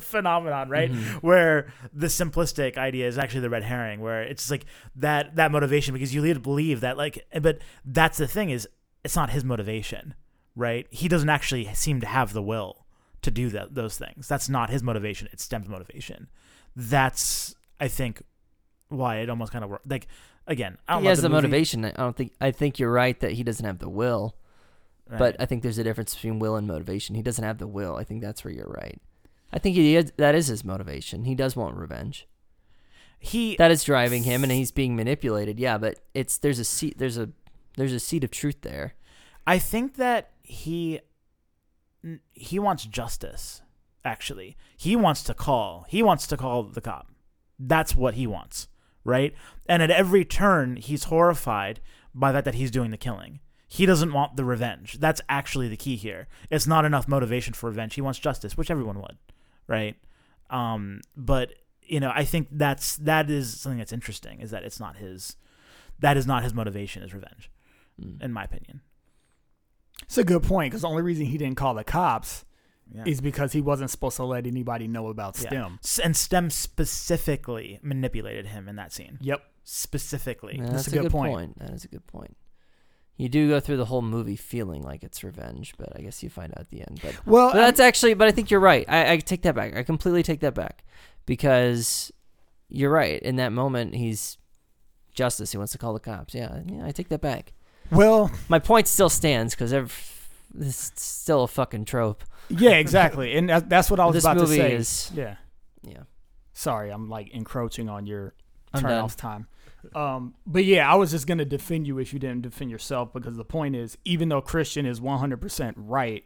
phenomenon, 0.00 0.68
right? 0.68 0.90
Mhm. 0.90 1.22
where 1.22 1.72
the 1.92 2.06
simplistic 2.06 2.76
idea 2.76 3.06
is 3.06 3.18
actually 3.18 3.40
the 3.40 3.50
red 3.50 3.62
herring 3.64 4.00
where 4.00 4.22
it's 4.22 4.50
like 4.50 4.64
that 4.96 5.36
that 5.36 5.50
motivation 5.52 5.92
because 5.92 6.14
you 6.14 6.20
lead 6.22 6.34
to 6.34 6.40
believe 6.40 6.80
that 6.80 6.96
like 6.96 7.26
but 7.40 7.58
that's 7.84 8.18
the 8.18 8.26
thing 8.26 8.50
is 8.50 8.68
it's 9.04 9.16
not 9.16 9.30
his 9.30 9.44
motivation 9.44 10.14
right 10.56 10.86
he 10.90 11.08
doesn't 11.08 11.28
actually 11.28 11.68
seem 11.74 12.00
to 12.00 12.06
have 12.06 12.32
the 12.32 12.42
will 12.42 12.86
to 13.22 13.30
do 13.30 13.48
that 13.50 13.74
those 13.74 13.96
things 13.98 14.26
that's 14.28 14.48
not 14.48 14.70
his 14.70 14.82
motivation 14.82 15.28
it's 15.32 15.44
stem's 15.44 15.68
motivation 15.68 16.28
that's 16.74 17.54
i 17.80 17.88
think 17.88 18.22
why 18.88 19.16
it 19.18 19.28
almost 19.30 19.52
kind 19.52 19.64
of 19.64 19.70
worked 19.70 19.88
like 19.90 20.06
again 20.48 20.76
I 20.88 20.94
don't 20.94 21.02
He 21.02 21.08
has 21.08 21.22
the 21.22 21.28
movie, 21.28 21.42
motivation. 21.42 21.84
I 21.84 21.90
don't 21.92 22.16
think. 22.16 22.32
I 22.40 22.50
think 22.50 22.78
you're 22.80 22.90
right 22.90 23.18
that 23.20 23.32
he 23.32 23.44
doesn't 23.44 23.64
have 23.64 23.78
the 23.78 23.88
will, 23.88 24.34
right. 25.08 25.18
but 25.18 25.36
I 25.38 25.46
think 25.46 25.62
there's 25.62 25.78
a 25.78 25.84
difference 25.84 26.14
between 26.14 26.40
will 26.40 26.56
and 26.56 26.66
motivation. 26.66 27.14
He 27.14 27.22
doesn't 27.22 27.44
have 27.44 27.58
the 27.58 27.68
will. 27.68 27.94
I 27.94 28.02
think 28.04 28.22
that's 28.22 28.44
where 28.44 28.52
you're 28.52 28.66
right. 28.66 29.00
I 29.52 29.58
think 29.58 29.76
he 29.76 29.96
is, 29.96 30.12
that 30.16 30.34
is 30.34 30.48
his 30.48 30.64
motivation. 30.64 31.24
He 31.24 31.34
does 31.34 31.56
want 31.56 31.76
revenge. 31.76 32.26
he 33.18 33.56
That 33.56 33.70
is 33.70 33.84
driving 33.84 34.24
him, 34.24 34.42
and 34.42 34.52
he's 34.52 34.70
being 34.70 34.96
manipulated. 34.96 35.58
Yeah, 35.58 35.78
but 35.78 36.00
it's 36.14 36.38
there's 36.38 36.58
a 36.58 36.64
seat 36.64 36.98
there's 36.98 37.16
a 37.16 37.30
there's 37.76 37.92
a 37.92 38.00
seed 38.00 38.24
of 38.24 38.30
truth 38.30 38.62
there. 38.62 38.94
I 39.46 39.58
think 39.58 39.96
that 39.96 40.32
he 40.42 41.00
he 42.32 42.58
wants 42.58 42.84
justice. 42.84 43.62
Actually, 44.04 44.56
he 44.76 44.96
wants 44.96 45.22
to 45.24 45.34
call. 45.34 45.84
He 45.88 46.02
wants 46.02 46.26
to 46.28 46.36
call 46.36 46.62
the 46.64 46.80
cop. 46.80 47.08
That's 47.58 47.96
what 47.96 48.14
he 48.14 48.26
wants, 48.26 48.68
right? 49.04 49.34
And 49.68 49.82
at 49.82 49.90
every 49.90 50.24
turn, 50.24 50.76
he's 50.76 51.04
horrified 51.04 51.80
by 52.14 52.32
that 52.32 52.44
that 52.44 52.54
he's 52.54 52.70
doing 52.70 52.90
the 52.90 52.96
killing. 52.96 53.40
He 53.68 53.84
doesn't 53.84 54.12
want 54.12 54.36
the 54.36 54.44
revenge. 54.44 54.98
That's 54.98 55.20
actually 55.28 55.68
the 55.68 55.76
key 55.76 55.96
here. 55.96 56.26
It's 56.50 56.66
not 56.66 56.84
enough 56.86 57.06
motivation 57.06 57.52
for 57.54 57.68
revenge. 57.68 57.94
He 57.94 58.00
wants 58.00 58.18
justice, 58.18 58.56
which 58.56 58.70
everyone 58.70 59.00
would, 59.00 59.18
right? 59.66 59.94
Um, 60.50 61.02
but 61.16 61.52
you 61.82 62.00
know, 62.00 62.10
I 62.14 62.24
think 62.24 62.48
that's 62.50 62.96
that 62.96 63.30
is 63.30 63.60
something 63.60 63.78
that's 63.78 63.92
interesting. 63.92 64.40
Is 64.40 64.50
that 64.52 64.64
it's 64.64 64.80
not 64.80 64.96
his. 64.96 65.36
That 66.00 66.16
is 66.16 66.26
not 66.26 66.42
his 66.44 66.54
motivation. 66.54 67.02
Is 67.02 67.12
revenge, 67.14 67.50
Mm. 68.00 68.22
in 68.22 68.32
my 68.32 68.44
opinion. 68.44 68.80
It's 70.04 70.16
a 70.18 70.24
good 70.24 70.42
point 70.42 70.70
because 70.70 70.82
the 70.82 70.88
only 70.88 71.02
reason 71.02 71.26
he 71.26 71.36
didn't 71.38 71.56
call 71.56 71.74
the 71.74 71.84
cops 71.84 72.44
Yeah. 72.94 73.04
is 73.06 73.20
because 73.20 73.52
he 73.52 73.60
wasn't 73.60 73.90
supposed 73.90 74.16
to 74.16 74.24
let 74.24 74.46
anybody 74.46 74.88
know 74.88 75.08
about 75.08 75.36
Yeah. 75.38 75.48
STEM. 75.50 75.78
S- 75.84 75.98
And 75.98 76.16
STEM 76.16 76.50
specifically 76.50 77.78
manipulated 77.82 78.46
him 78.46 78.68
in 78.68 78.76
that 78.76 78.92
scene. 78.92 79.18
Yep. 79.20 79.42
Specifically. 79.64 80.56
Yeah, 80.56 80.62
That's 80.64 80.72
that's, 80.84 80.86
a 80.88 80.90
a 80.90 80.94
good 80.94 81.02
good 81.02 81.12
point. 81.12 81.32
point. 81.32 81.58
That 81.58 81.70
is 81.70 81.84
a 81.84 81.88
good 81.88 82.06
point. 82.06 82.36
You 83.18 83.28
do 83.28 83.48
go 83.48 83.60
through 83.60 83.76
the 83.78 83.84
whole 83.86 84.00
movie 84.00 84.36
feeling 84.36 84.82
like 84.82 85.02
it's 85.02 85.22
revenge, 85.24 85.74
but 85.76 85.94
I 85.96 86.00
guess 86.02 86.22
you 86.22 86.30
find 86.30 86.52
out 86.52 86.60
at 86.60 86.70
the 86.70 86.80
end. 86.80 87.00
But, 87.02 87.26
Well, 87.26 87.48
but 87.50 87.56
that's 87.58 87.80
actually. 87.80 88.14
But 88.14 88.28
I 88.28 88.30
think 88.30 88.50
you're 88.50 88.60
right. 88.60 88.84
I, 88.88 89.12
I 89.12 89.16
take 89.18 89.42
that 89.42 89.54
back. 89.56 89.76
I 89.76 89.82
completely 89.82 90.22
take 90.22 90.40
that 90.40 90.54
back 90.54 90.84
because 91.26 92.12
you're 92.68 92.90
right. 92.92 93.20
In 93.22 93.36
that 93.36 93.52
moment, 93.52 93.94
he's 93.96 94.38
justice. 95.12 95.50
He 95.52 95.58
wants 95.58 95.72
to 95.72 95.78
call 95.78 95.92
the 95.94 96.00
cops. 96.00 96.34
Yeah, 96.34 96.60
yeah. 96.66 96.86
I 96.86 96.92
take 96.92 97.08
that 97.08 97.20
back. 97.20 97.52
well, 97.90 98.30
My 98.48 98.58
point 98.60 98.86
still 98.86 99.08
stands 99.10 99.54
because 99.54 99.72
this 100.52 100.68
is 100.68 100.92
still 100.96 101.44
a 101.44 101.48
fucking 101.48 101.84
trope. 101.84 102.24
yeah, 102.48 102.72
exactly, 102.72 103.36
and 103.36 103.48
that, 103.48 103.68
that's 103.68 103.90
what 103.90 104.00
I 104.00 104.06
was 104.06 104.14
this 104.14 104.24
about 104.24 104.38
to 104.38 104.46
say. 104.46 104.74
is. 104.74 105.10
yeah. 105.14 105.36
Yeah. 105.82 106.02
Sorry, 106.52 106.90
I'm 106.90 107.08
like 107.08 107.30
encroaching 107.30 107.88
on 107.88 108.06
your 108.06 108.34
I'm 108.72 108.82
turn 108.82 108.92
off 108.92 109.16
time. 109.16 109.46
Um, 109.94 110.34
but 110.44 110.64
yeah, 110.64 110.90
I 110.90 110.96
was 110.96 111.12
just 111.12 111.26
gonna 111.26 111.44
defend 111.44 111.86
you 111.86 111.98
if 111.98 112.12
you 112.12 112.18
didn't 112.18 112.42
defend 112.42 112.70
yourself 112.70 113.12
because 113.12 113.36
the 113.36 113.44
point 113.44 113.76
is, 113.76 113.96
even 114.04 114.28
though 114.28 114.40
Christian 114.40 114.84
is 114.84 115.00
100% 115.00 115.74
right, 115.76 116.24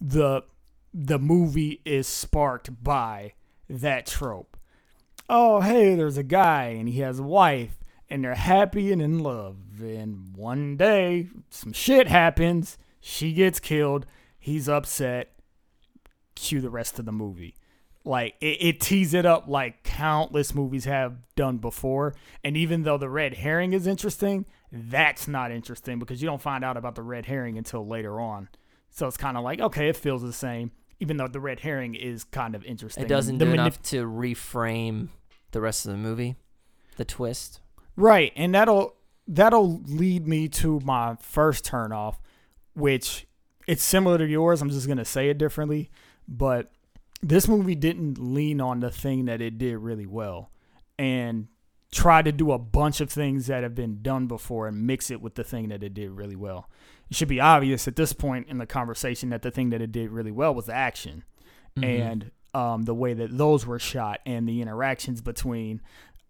the 0.00 0.42
the 0.92 1.18
movie 1.18 1.80
is 1.84 2.06
sparked 2.06 2.82
by 2.82 3.32
that 3.68 4.06
trope. 4.06 4.56
Oh, 5.28 5.60
hey, 5.60 5.94
there's 5.94 6.16
a 6.18 6.24
guy 6.24 6.64
and 6.78 6.88
he 6.88 7.00
has 7.00 7.20
a 7.20 7.22
wife 7.24 7.78
and 8.08 8.24
they're 8.24 8.34
happy 8.34 8.92
and 8.92 9.00
in 9.00 9.20
love. 9.20 9.56
And 9.80 10.36
one 10.36 10.76
day, 10.76 11.28
some 11.48 11.72
shit 11.72 12.08
happens. 12.08 12.76
She 13.00 13.32
gets 13.32 13.58
killed. 13.60 14.06
He's 14.38 14.68
upset. 14.68 15.32
Cue 16.34 16.60
the 16.60 16.70
rest 16.70 16.98
of 16.98 17.04
the 17.04 17.12
movie. 17.12 17.54
Like 18.04 18.34
it, 18.40 18.56
it 18.60 18.80
tees 18.80 19.12
it 19.12 19.26
up 19.26 19.46
like 19.46 19.82
countless 19.82 20.54
movies 20.54 20.84
have 20.86 21.16
done 21.36 21.58
before. 21.58 22.14
And 22.42 22.56
even 22.56 22.82
though 22.84 22.96
the 22.96 23.10
red 23.10 23.34
herring 23.34 23.72
is 23.74 23.86
interesting, 23.86 24.46
that's 24.72 25.28
not 25.28 25.50
interesting 25.50 25.98
because 25.98 26.22
you 26.22 26.26
don't 26.26 26.40
find 26.40 26.64
out 26.64 26.76
about 26.78 26.94
the 26.94 27.02
red 27.02 27.26
herring 27.26 27.58
until 27.58 27.86
later 27.86 28.18
on. 28.20 28.48
So 28.90 29.06
it's 29.06 29.16
kind 29.18 29.36
of 29.36 29.44
like 29.44 29.60
okay, 29.60 29.88
it 29.88 29.96
feels 29.96 30.22
the 30.22 30.32
same, 30.32 30.70
even 30.98 31.16
though 31.18 31.28
the 31.28 31.40
red 31.40 31.60
herring 31.60 31.94
is 31.94 32.24
kind 32.24 32.54
of 32.54 32.64
interesting. 32.64 33.04
It 33.04 33.08
doesn't 33.08 33.36
The 33.38 33.44
do 33.44 33.50
manip- 33.50 33.54
enough 33.54 33.82
to 33.84 34.04
reframe 34.06 35.08
the 35.50 35.60
rest 35.60 35.84
of 35.84 35.92
the 35.92 35.98
movie. 35.98 36.36
The 36.96 37.04
twist. 37.04 37.60
Right, 37.96 38.32
and 38.34 38.54
that'll 38.54 38.94
that'll 39.28 39.80
lead 39.86 40.26
me 40.26 40.48
to 40.48 40.80
my 40.80 41.16
first 41.20 41.64
turn 41.66 41.92
off, 41.92 42.18
which 42.74 43.26
it's 43.66 43.82
similar 43.82 44.18
to 44.18 44.26
yours. 44.26 44.62
I'm 44.62 44.70
just 44.70 44.88
gonna 44.88 45.04
say 45.04 45.28
it 45.28 45.38
differently, 45.38 45.90
but 46.28 46.72
this 47.22 47.46
movie 47.48 47.74
didn't 47.74 48.18
lean 48.18 48.60
on 48.60 48.80
the 48.80 48.90
thing 48.90 49.26
that 49.26 49.40
it 49.40 49.58
did 49.58 49.76
really 49.78 50.06
well, 50.06 50.50
and 50.98 51.48
try 51.92 52.22
to 52.22 52.30
do 52.32 52.52
a 52.52 52.58
bunch 52.58 53.00
of 53.00 53.10
things 53.10 53.48
that 53.48 53.62
have 53.64 53.74
been 53.74 54.00
done 54.00 54.26
before 54.28 54.68
and 54.68 54.86
mix 54.86 55.10
it 55.10 55.20
with 55.20 55.34
the 55.34 55.42
thing 55.44 55.68
that 55.70 55.82
it 55.82 55.92
did 55.92 56.10
really 56.10 56.36
well. 56.36 56.70
It 57.10 57.16
should 57.16 57.26
be 57.28 57.40
obvious 57.40 57.88
at 57.88 57.96
this 57.96 58.12
point 58.12 58.46
in 58.48 58.58
the 58.58 58.66
conversation 58.66 59.30
that 59.30 59.42
the 59.42 59.50
thing 59.50 59.70
that 59.70 59.82
it 59.82 59.90
did 59.90 60.10
really 60.10 60.30
well 60.30 60.54
was 60.54 60.66
the 60.66 60.74
action 60.74 61.24
Mhm. 61.76 61.84
and 61.84 62.30
um, 62.54 62.82
the 62.84 62.94
way 62.94 63.12
that 63.14 63.36
those 63.36 63.66
were 63.66 63.78
shot 63.80 64.20
and 64.24 64.48
the 64.48 64.60
interactions 64.62 65.20
between 65.20 65.80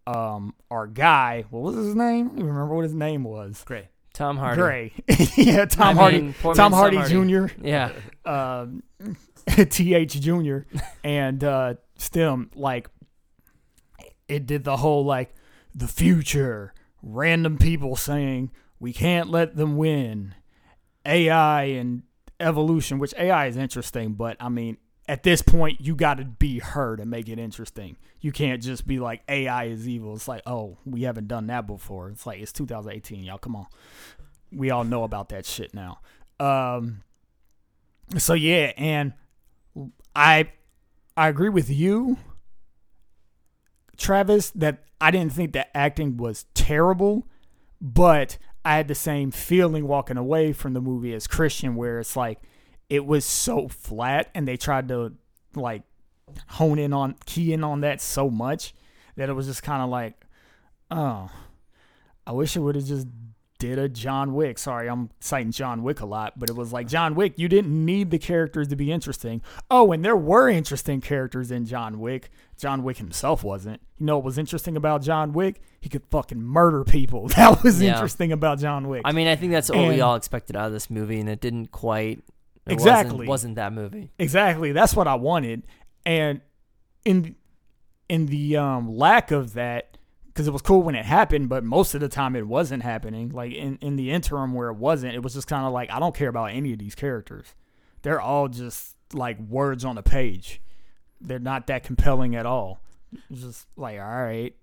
um, 0.07 0.55
our 0.70 0.86
guy. 0.86 1.45
What 1.51 1.62
was 1.62 1.76
his 1.76 1.95
name? 1.95 2.26
I 2.26 2.28
don't 2.30 2.38
even 2.38 2.53
remember 2.55 2.74
what 2.74 2.84
his 2.84 2.95
name 2.95 3.22
was. 3.24 3.62
Great. 3.64 3.86
Tom 4.12 4.36
Hardy. 4.36 4.61
Grey. 4.61 4.92
yeah, 5.36 5.64
Tom 5.64 5.98
I 5.98 6.00
Hardy. 6.00 6.20
mean, 6.22 6.34
poor 6.40 6.54
Tom 6.54 6.72
man's 6.72 6.96
Hardy, 6.96 7.26
Jr. 7.28 7.46
Yeah. 7.62 7.92
Um, 8.22 8.82
Th 9.48 10.20
Jr. 10.20 10.58
and 11.02 11.42
uh, 11.42 11.74
Stem. 11.96 12.50
Like 12.54 12.88
it 14.28 14.46
did 14.46 14.62
the 14.62 14.76
whole 14.76 15.04
like 15.04 15.34
the 15.74 15.88
future. 15.88 16.74
Random 17.02 17.56
people 17.56 17.96
saying 17.96 18.50
we 18.78 18.92
can't 18.92 19.30
let 19.30 19.56
them 19.56 19.78
win. 19.78 20.34
AI 21.06 21.62
and 21.62 22.02
evolution, 22.38 22.98
which 22.98 23.14
AI 23.16 23.46
is 23.46 23.56
interesting, 23.56 24.12
but 24.12 24.36
I 24.38 24.50
mean, 24.50 24.76
at 25.11 25.24
this 25.24 25.42
point, 25.42 25.80
you 25.80 25.96
got 25.96 26.18
to 26.18 26.24
be 26.24 26.61
her 26.61 26.94
to 26.94 27.04
make 27.04 27.28
it 27.28 27.36
interesting. 27.36 27.96
You 28.20 28.30
can't 28.30 28.62
just 28.62 28.86
be 28.86 29.00
like 29.00 29.22
AI 29.28 29.64
is 29.64 29.88
evil. 29.88 30.14
It's 30.14 30.28
like, 30.28 30.42
oh, 30.46 30.78
we 30.84 31.02
haven't 31.02 31.26
done 31.26 31.48
that 31.48 31.66
before. 31.66 32.11
It's 32.11 32.26
like 32.26 32.38
it's 32.38 32.52
2018, 32.52 33.24
y'all. 33.24 33.36
Come 33.36 33.56
on, 33.56 33.66
we 34.52 34.70
all 34.70 34.84
know 34.84 35.02
about 35.02 35.30
that 35.30 35.46
shit 35.46 35.74
now. 35.74 35.98
Um, 36.38 37.02
so 38.18 38.34
yeah, 38.34 38.70
and 38.76 39.12
I 40.14 40.52
I 41.16 41.26
agree 41.26 41.48
with 41.48 41.68
you, 41.68 42.16
Travis, 43.96 44.50
that 44.50 44.84
I 45.00 45.11
didn't 45.11 45.32
think 45.32 45.54
the 45.54 45.76
acting 45.76 46.18
was 46.18 46.44
terrible, 46.54 47.26
but 47.80 48.38
I 48.64 48.76
had 48.76 48.86
the 48.86 48.94
same 48.94 49.32
feeling 49.32 49.88
walking 49.88 50.16
away 50.16 50.52
from 50.52 50.72
the 50.72 50.80
movie 50.80 51.12
as 51.14 51.26
Christian, 51.26 51.74
where 51.74 51.98
it's 51.98 52.14
like 52.14 52.38
it 52.91 53.07
was 53.07 53.24
so 53.24 53.68
flat, 53.68 54.28
and 54.34 54.47
they 54.47 54.57
tried 54.59 54.88
to 54.88 55.14
like 55.55 55.82
hone 56.49 56.78
in 56.78 56.93
on 56.93 57.14
key 57.24 57.53
in 57.53 57.64
on 57.64 57.80
that 57.80 58.01
so 58.01 58.28
much 58.30 58.74
that 59.16 59.28
it 59.28 59.32
was 59.32 59.47
just 59.47 59.62
kind 59.62 59.82
of 59.82 59.88
like, 59.88 60.26
oh, 60.91 61.30
I 62.26 62.32
wish 62.32 62.57
it 62.57 62.61
would 62.61 62.74
have 62.76 62.84
just 62.84 63.07
did 63.59 63.78
a 63.78 63.88
John 63.88 64.32
Wick. 64.32 64.57
Sorry, 64.59 64.88
I'm 64.88 65.11
citing 65.20 65.53
John 65.53 65.82
Wick 65.82 66.01
a 66.01 66.07
lot, 66.07 66.38
but 66.38 66.49
it 66.49 66.57
was 66.57 66.72
like 66.72 66.86
John 66.88 67.14
Wick, 67.14 67.34
you 67.36 67.47
didn't 67.49 67.84
need 67.84 68.11
the 68.11 68.18
characters 68.18 68.68
to 68.68 68.76
be 68.76 68.91
interesting. 68.91 69.43
Oh, 69.70 69.93
and 69.93 70.03
there 70.05 70.16
were 70.16 70.49
interesting 70.49 71.01
characters 71.01 71.51
in 71.51 71.66
John 71.66 72.01
Wick. 72.01 72.30
John 72.57 72.82
Wick 72.82 72.97
himself 72.99 73.45
wasn't. 73.45 73.80
You 73.99 74.07
know 74.07 74.16
what 74.16 74.24
was 74.24 74.38
interesting 74.38 74.76
about 74.76 75.03
John 75.03 75.32
Wick? 75.32 75.61
He 75.80 75.88
could 75.91 76.05
fucking 76.11 76.43
murder 76.43 76.84
people. 76.84 77.28
That 77.36 77.62
was 77.62 77.82
Yeah. 77.82 77.93
interesting 77.93 78.32
about 78.32 78.59
John 78.61 78.88
Wick. 78.88 79.03
I 79.05 79.12
mean, 79.12 79.26
I 79.28 79.36
think 79.36 79.53
that's 79.53 79.68
what 79.68 79.88
we 79.88 80.01
all 80.01 80.14
expected 80.14 80.57
out 80.57 80.66
of 80.68 80.72
this 80.72 80.88
movie, 80.88 81.20
and 81.20 81.28
it 81.28 81.41
didn't 81.41 81.66
quite. 81.72 82.22
It 82.70 82.74
Exactly. 82.74 83.12
Wasn't, 83.12 83.28
wasn't 83.28 83.54
that 83.56 83.72
movie? 83.72 84.12
Exactly. 84.18 84.72
That's 84.72 84.94
what 84.94 85.08
I 85.08 85.16
wanted. 85.16 85.64
And 86.06 86.40
in 87.04 87.36
in 88.08 88.26
the 88.26 88.56
um 88.56 88.96
lack 88.96 89.30
of 89.30 89.54
that, 89.54 89.96
because 90.26 90.46
it 90.46 90.52
was 90.52 90.62
cool 90.62 90.82
when 90.82 90.94
it 90.94 91.04
happened, 91.04 91.48
but 91.48 91.64
most 91.64 91.94
of 91.94 92.00
the 92.00 92.08
time 92.08 92.36
it 92.36 92.46
wasn't 92.46 92.82
happening. 92.82 93.30
Like 93.30 93.52
in, 93.52 93.76
in 93.80 93.96
the 93.96 94.10
interim 94.10 94.54
where 94.54 94.68
it 94.68 94.76
wasn't, 94.76 95.14
it 95.14 95.22
was 95.22 95.34
just 95.34 95.46
kind 95.46 95.66
of 95.66 95.72
like 95.72 95.90
I 95.90 95.98
don't 95.98 96.14
care 96.14 96.28
about 96.28 96.52
any 96.52 96.72
of 96.72 96.78
these 96.78 96.94
characters. 96.94 97.54
They're 98.02 98.20
all 98.20 98.48
just 98.48 98.96
like 99.12 99.38
words 99.40 99.84
on 99.84 99.98
a 99.98 100.02
page. 100.02 100.60
They're 101.20 101.38
not 101.38 101.66
that 101.66 101.84
compelling 101.84 102.34
at 102.34 102.46
all. 102.46 102.80
It's 103.28 103.42
just 103.42 103.66
like, 103.76 103.98
all 103.98 104.06
right. 104.06 104.54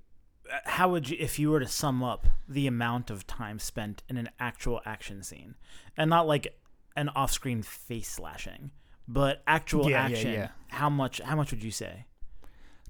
How 0.65 0.89
would 0.89 1.09
you, 1.09 1.17
if 1.19 1.37
you 1.37 1.49
were 1.51 1.59
to 1.59 1.67
sum 1.67 2.01
up 2.01 2.25
the 2.47 2.67
amount 2.67 3.11
of 3.11 3.27
time 3.27 3.59
spent 3.59 4.01
in 4.07 4.15
an 4.15 4.29
actual 4.39 4.81
action 4.85 5.21
scene, 5.21 5.55
and 5.97 6.09
not 6.09 6.25
like 6.25 6.57
an 6.97 7.07
off-screen 7.09 7.61
face 7.61 8.09
slashing, 8.09 8.71
but 9.07 9.41
actual 9.47 9.89
Yeah, 9.89 10.07
yeah, 10.09 10.13
action? 10.15 10.33
yeah. 10.33 10.47
How 10.67 10.89
much? 10.89 11.21
How 11.21 11.35
much 11.37 11.51
would 11.51 11.63
you 11.63 11.71
say? 11.71 12.05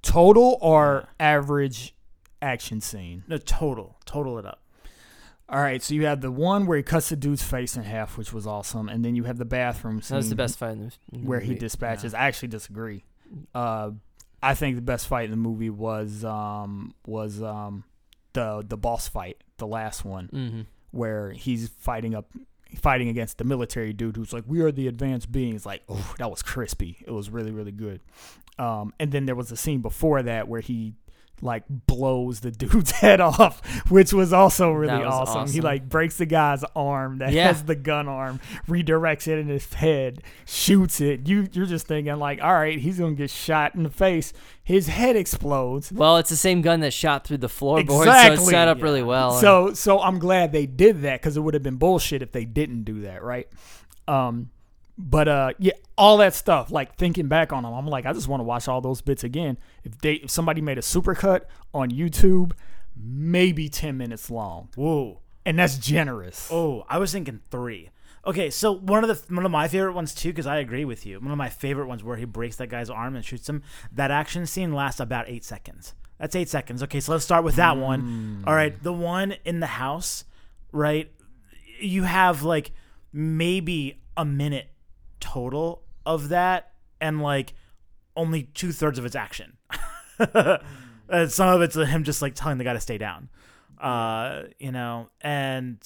Total 0.01 0.57
or 0.61 1.07
average 1.19 1.93
action 2.41 2.81
scene? 2.81 3.23
No, 3.27 3.37
total. 3.37 3.97
Total 4.05 4.37
it 4.39 4.45
up. 4.45 4.61
All 5.49 5.59
right, 5.61 5.81
so 5.81 5.93
you 5.93 6.05
have 6.05 6.19
the 6.21 6.31
one 6.31 6.65
where 6.65 6.75
he 6.77 6.83
cuts 6.83 7.07
the 7.09 7.15
dude's 7.15 7.41
face 7.41 7.77
in 7.77 7.83
half, 7.83 8.17
which 8.17 8.33
was 8.33 8.45
awesome, 8.45 8.89
and 8.89 9.03
then 9.05 9.15
you 9.15 9.23
have 9.23 9.37
the 9.37 9.45
bathroom 9.45 10.01
scene 10.01 10.15
That 10.15 10.17
was 10.17 10.29
the 10.29 10.35
best 10.35 10.57
fight 10.59 10.71
in 10.71 10.79
the, 10.79 10.93
in 11.13 11.21
the 11.21 11.27
where 11.27 11.39
he 11.39 11.49
movie. 11.51 11.59
dispatches. 11.59 12.13
I 12.13 12.27
actually 12.27 12.49
disagree. 12.49 13.05
Uh, 13.55 13.91
I 14.43 14.55
think 14.55 14.75
the 14.75 14.81
best 14.81 15.07
fight 15.07 15.25
in 15.25 15.31
the 15.31 15.37
movie 15.37 15.69
was 15.69 16.25
um, 16.25 16.93
was 17.05 17.41
um, 17.41 17.85
the 18.33 18.63
the 18.67 18.77
boss 18.77 19.07
fight, 19.07 19.37
the 19.57 19.67
last 19.67 20.03
one, 20.05 20.29
Mm-hmm. 20.33 20.61
where 20.91 21.31
he's 21.31 21.69
fighting 21.79 22.13
up 22.13 22.29
fighting 22.75 23.09
against 23.09 23.37
the 23.37 23.43
military 23.43 23.93
dude 23.93 24.17
who's 24.17 24.33
like, 24.33 24.43
"We 24.47 24.61
are 24.61 24.71
the 24.71 24.87
advanced 24.87 25.31
beings." 25.31 25.65
Like, 25.65 25.83
oh, 25.89 26.13
that 26.17 26.29
was 26.29 26.41
crispy. 26.41 26.97
It 27.05 27.11
was 27.11 27.29
really 27.29 27.51
really 27.51 27.71
good. 27.71 28.01
Um, 28.59 28.93
and 28.99 29.11
then 29.11 29.25
there 29.25 29.35
was 29.35 29.51
a 29.51 29.57
scene 29.57 29.81
before 29.81 30.23
that 30.23 30.47
where 30.47 30.61
he 30.61 30.95
like 31.41 31.63
blows 31.69 32.39
the 32.39 32.49
dude's 32.63 32.91
head 32.91 33.21
off, 33.21 33.61
which 33.91 34.11
was 34.13 34.33
also 34.33 34.71
really 34.71 35.03
was 35.05 35.13
awesome. 35.29 35.47
He 35.53 35.61
like 35.61 35.87
breaks 35.87 36.17
the 36.17 36.25
guy's 36.25 36.63
arm 36.75 37.19
that 37.19 37.31
Yeah. 37.31 37.47
has 37.47 37.63
the 37.63 37.75
gun 37.75 38.07
arm, 38.07 38.39
redirects 38.67 39.27
it 39.27 39.37
in 39.37 39.47
his 39.47 39.71
head, 39.73 40.23
shoots 40.45 40.99
it. 40.99 41.27
You 41.27 41.47
you're 41.51 41.65
just 41.67 41.87
thinking 41.87 42.15
like, 42.17 42.41
all 42.41 42.53
right, 42.53 42.79
he's 42.79 42.97
gonna 42.99 43.13
get 43.15 43.29
shot 43.29 43.75
in 43.75 43.83
the 43.83 43.89
face. 43.89 44.33
His 44.63 44.87
head 44.87 45.15
explodes. 45.15 45.91
Well, 45.91 46.17
it's 46.17 46.29
the 46.29 46.35
same 46.35 46.61
gun 46.61 46.79
that 46.81 46.91
shot 46.91 47.25
through 47.25 47.37
the 47.37 47.47
floorboard, 47.47 47.87
so 47.87 48.01
Exactly. 48.01 48.35
it's 48.37 48.49
set 48.49 48.67
up 48.67 48.81
really 48.81 49.03
well. 49.03 49.33
So 49.33 49.73
so 49.73 50.01
I'm 50.01 50.19
glad 50.19 50.51
they 50.51 50.65
did 50.65 51.03
that 51.03 51.21
because 51.21 51.37
it 51.37 51.41
would 51.41 51.53
have 51.53 51.63
been 51.63 51.77
bullshit 51.77 52.21
if 52.21 52.31
they 52.31 52.45
didn't 52.45 52.83
do 52.83 53.01
that, 53.01 53.23
right? 53.23 53.47
Um, 54.07 54.49
but 54.97 55.27
uh, 55.27 55.53
yeah, 55.59 55.73
all 55.97 56.17
that 56.17 56.33
stuff. 56.33 56.71
Like 56.71 56.95
thinking 56.95 57.27
back 57.27 57.53
on 57.53 57.63
them, 57.63 57.73
I'm 57.73 57.87
like, 57.87 58.05
I 58.05 58.13
just 58.13 58.27
want 58.27 58.39
to 58.39 58.45
watch 58.45 58.67
all 58.67 58.81
those 58.81 59.01
bits 59.01 59.23
again. 59.23 59.57
If 59.83 59.97
they 59.99 60.13
if 60.13 60.31
somebody 60.31 60.61
made 60.61 60.77
a 60.77 60.81
supercut 60.81 61.41
on 61.73 61.91
YouTube, 61.91 62.53
maybe 62.95 63.69
ten 63.69 63.97
minutes 63.97 64.29
long, 64.31 64.69
Whoa. 64.75 65.21
and 65.45 65.59
that's 65.59 65.77
generous. 65.77 66.49
Oh, 66.51 66.85
I 66.89 66.97
was 66.97 67.11
thinking 67.11 67.41
three. 67.51 67.91
Okay, 68.25 68.49
so 68.49 68.73
one 68.73 69.03
of 69.03 69.07
the 69.07 69.33
one 69.33 69.45
of 69.45 69.51
my 69.51 69.67
favorite 69.67 69.93
ones 69.93 70.13
too, 70.13 70.29
because 70.29 70.47
I 70.47 70.57
agree 70.57 70.83
with 70.83 71.05
you. 71.05 71.19
One 71.19 71.31
of 71.31 71.37
my 71.37 71.49
favorite 71.49 71.87
ones 71.87 72.03
where 72.03 72.17
he 72.17 72.25
breaks 72.25 72.57
that 72.57 72.67
guy's 72.67 72.89
arm 72.89 73.15
and 73.15 73.23
shoots 73.23 73.47
him. 73.47 73.63
That 73.91 74.11
action 74.11 74.45
scene 74.45 74.73
lasts 74.73 74.99
about 74.99 75.29
eight 75.29 75.45
seconds. 75.45 75.93
That's 76.19 76.35
eight 76.35 76.49
seconds. 76.49 76.81
Okay, 76.83 76.99
so 76.99 77.11
let's 77.11 77.23
start 77.23 77.43
with 77.43 77.55
that 77.57 77.77
one. 77.77 78.43
All 78.47 78.55
right, 78.55 78.81
the 78.81 78.91
one 78.91 79.35
in 79.45 79.59
the 79.59 79.67
house, 79.67 80.25
right? 80.71 81.11
You 81.79 82.03
have 82.03 82.41
like 82.41 82.71
maybe 83.13 84.01
a 84.17 84.25
minute 84.25 84.71
total 85.19 85.83
of 86.05 86.29
that, 86.29 86.71
and 87.01 87.21
like 87.21 87.53
only 88.15 88.43
two 88.43 88.71
thirds 88.71 88.97
of 88.99 89.05
its 89.05 89.15
action. 89.15 89.57
and 90.19 91.31
some 91.31 91.49
of 91.49 91.61
it's 91.61 91.75
him 91.75 92.03
just 92.03 92.21
like 92.21 92.35
telling 92.35 92.57
the 92.57 92.63
guy 92.63 92.73
to 92.73 92.79
stay 92.79 92.97
down. 92.97 93.29
Uh, 93.79 94.43
you 94.59 94.71
know, 94.71 95.09
and 95.21 95.79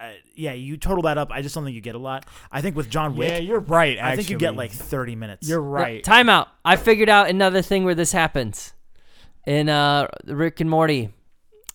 uh, 0.00 0.10
yeah, 0.34 0.52
you 0.52 0.76
total 0.76 1.02
that 1.02 1.18
up. 1.18 1.30
I 1.32 1.42
just 1.42 1.54
don't 1.54 1.64
think 1.64 1.74
you 1.74 1.80
get 1.80 1.94
a 1.94 1.98
lot. 1.98 2.26
I 2.52 2.60
think 2.60 2.76
with 2.76 2.88
John 2.88 3.16
Wick, 3.16 3.30
yeah, 3.30 3.38
you're 3.38 3.60
right. 3.60 3.98
I 3.98 4.16
think 4.16 4.30
you 4.30 4.38
get 4.38 4.56
like 4.56 4.70
thirty 4.70 5.16
minutes. 5.16 5.48
you're 5.48 5.60
No, 5.60 5.68
right. 5.68 6.04
Time 6.04 6.28
out. 6.28 6.48
I 6.64 6.76
figured 6.76 7.08
out 7.08 7.28
another 7.28 7.62
thing 7.62 7.84
where 7.84 7.94
this 7.94 8.12
happens. 8.12 8.72
In 9.46 9.68
uh 9.68 10.08
Rick 10.24 10.60
and 10.60 10.70
Morty. 10.70 11.10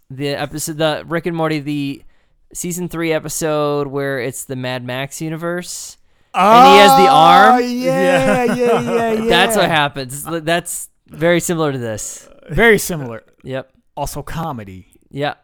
The 0.09 0.29
episode 0.29 0.77
the 0.77 1.03
Rick 1.05 1.27
and 1.27 1.35
Morty 1.37 1.59
the 1.59 2.03
season 2.53 2.89
3 2.89 3.13
episode 3.13 3.87
where 3.87 4.19
it's 4.19 4.45
the 4.45 4.55
Mad 4.55 4.83
Max 4.83 5.21
universe. 5.21 5.97
And 6.34 6.67
he 6.73 6.77
has 6.80 6.91
the 6.91 7.07
Oh, 7.07 7.15
arm? 7.15 7.61
Yeah, 7.63 8.43
yeah, 8.53 8.53
yeah, 8.53 9.11
yeah. 9.13 9.25
That's 9.30 9.55
what 9.55 9.69
happens. 9.69 10.23
That's 10.23 10.89
very 11.07 11.39
similar 11.39 11.71
to 11.71 11.77
this. 11.77 12.27
Very 12.49 12.77
similar. 12.80 13.23
Yep. 13.43 13.71
Also 13.95 14.21
comedy. 14.21 14.88
Yeah. 15.09 15.36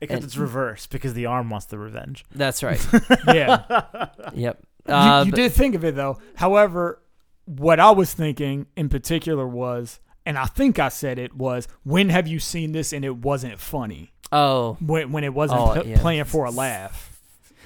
Except 0.00 0.16
and- 0.16 0.24
it's 0.24 0.38
reverse 0.38 0.86
because 0.86 1.12
the 1.12 1.26
arm 1.26 1.50
wants 1.50 1.66
the 1.66 1.78
revenge. 1.78 2.24
That's 2.34 2.62
right. 2.62 2.84
Yeah. 3.26 3.64
yep. 4.34 4.58
you, 4.88 4.94
Uh, 4.94 5.24
you 5.26 5.30
but- 5.32 5.36
did 5.36 5.52
think 5.52 5.74
of 5.74 5.84
it 5.84 5.94
though. 5.94 6.18
However, 6.36 7.02
what 7.44 7.78
I 7.80 7.90
was 7.90 8.14
thinking 8.14 8.66
in 8.76 8.88
particular 8.88 9.46
was, 9.46 10.00
and 10.24 10.38
I 10.38 10.46
think 10.46 10.78
I 10.78 10.88
said 10.88 11.18
it 11.18 11.34
was, 11.36 11.68
when 11.84 12.08
have 12.08 12.26
you 12.26 12.38
seen 12.40 12.72
this 12.72 12.94
and 12.94 13.04
it 13.04 13.16
wasn't 13.18 13.58
funny? 13.58 14.12
Oh. 14.32 14.78
When 14.80 15.12
when 15.12 15.22
it 15.24 15.34
wasn't 15.34 15.60
Oh, 15.60 15.82
p- 15.82 15.90
yeah. 15.90 16.00
playing 16.00 16.24
for 16.24 16.46
a 16.46 16.50
laugh. 16.50 17.07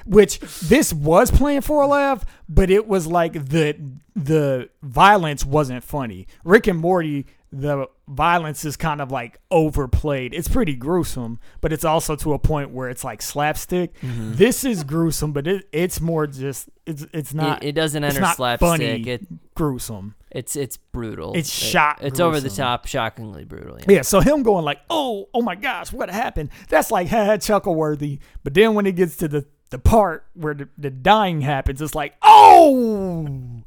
Which 0.07 0.41
this 0.41 0.93
was 0.93 1.31
playing 1.31 1.61
for 1.63 1.83
a 1.83 1.87
laugh, 1.87 2.25
but 2.49 2.71
it 2.71 2.87
was 2.87 3.07
like 3.07 3.33
the 3.33 3.77
the 4.15 4.69
violence 4.83 5.45
wasn't 5.45 5.85
funny. 5.85 6.27
Rick 6.45 6.67
and 6.67 6.79
Morty, 6.79 7.27
the 7.51 7.87
violence 8.09 8.65
is 8.65 8.77
kind 8.77 9.01
of 9.01 9.11
like 9.11 9.39
overplayed. 9.51 10.35
It's 10.35 10.49
pretty 10.49 10.75
gruesome, 10.75 11.39
but 11.61 11.73
it's 11.73 11.85
also 11.85 12.17
to 12.17 12.33
a 12.35 12.39
point 12.39 12.71
where 12.71 12.89
it's 12.91 13.05
like 13.05 13.23
slapstick. 13.23 13.95
Mm-hmm. 14.01 14.35
This 14.35 14.65
is 14.65 14.85
gruesome, 14.85 15.33
but 15.33 15.47
it, 15.47 15.69
it's 15.73 16.01
more 16.01 16.27
just 16.27 16.69
it's 16.87 17.07
it's 17.13 17.33
not 17.33 17.63
it, 17.63 17.69
it 17.69 17.73
doesn't 17.73 18.03
it's 18.05 18.15
enter 18.17 18.23
not 18.27 18.37
slapstick. 18.37 18.69
funny. 18.69 19.09
It 19.09 19.55
gruesome. 19.55 20.15
it's 20.31 20.57
it's 20.57 20.77
brutal. 20.77 21.33
It's 21.35 21.49
It- 21.49 21.67
shot 21.67 21.99
It's 22.03 22.21
over 22.21 22.41
the 22.41 22.51
top, 22.51 22.87
shockingly 22.87 23.45
brutal. 23.45 23.79
Yeah. 23.81 23.97
Yeah, 23.97 24.03
so 24.03 24.21
him 24.21 24.43
going 24.43 24.65
like, 24.65 24.81
"Oh, 24.91 25.29
oh 25.33 25.43
my 25.43 25.55
gosh, 25.55 25.93
what 25.93 26.11
happened?" 26.11 26.51
That's 26.69 26.91
like 26.91 27.09
ha 27.09 27.37
chuckle 27.39 27.75
worthy. 27.75 28.19
But 28.45 28.55
then 28.55 28.75
when 28.75 28.87
it 28.87 28.93
gets 28.97 29.17
to 29.19 29.29
the 29.29 29.47
the 29.73 29.79
part 29.79 30.25
where 30.35 30.55
the, 30.55 30.69
the 30.79 30.91
dying 30.91 31.41
happens, 31.41 31.83
it's 31.83 31.95
like, 31.97 32.15
"Oh, 32.23 33.63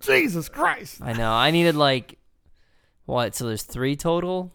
Jesus 0.00 0.48
Christ!" 0.48 0.98
I 1.02 1.12
know. 1.12 1.30
I 1.30 1.50
needed 1.50 1.74
like 1.76 2.18
what? 3.04 3.34
So 3.34 3.46
there's 3.46 3.62
three 3.64 3.96
total. 3.96 4.52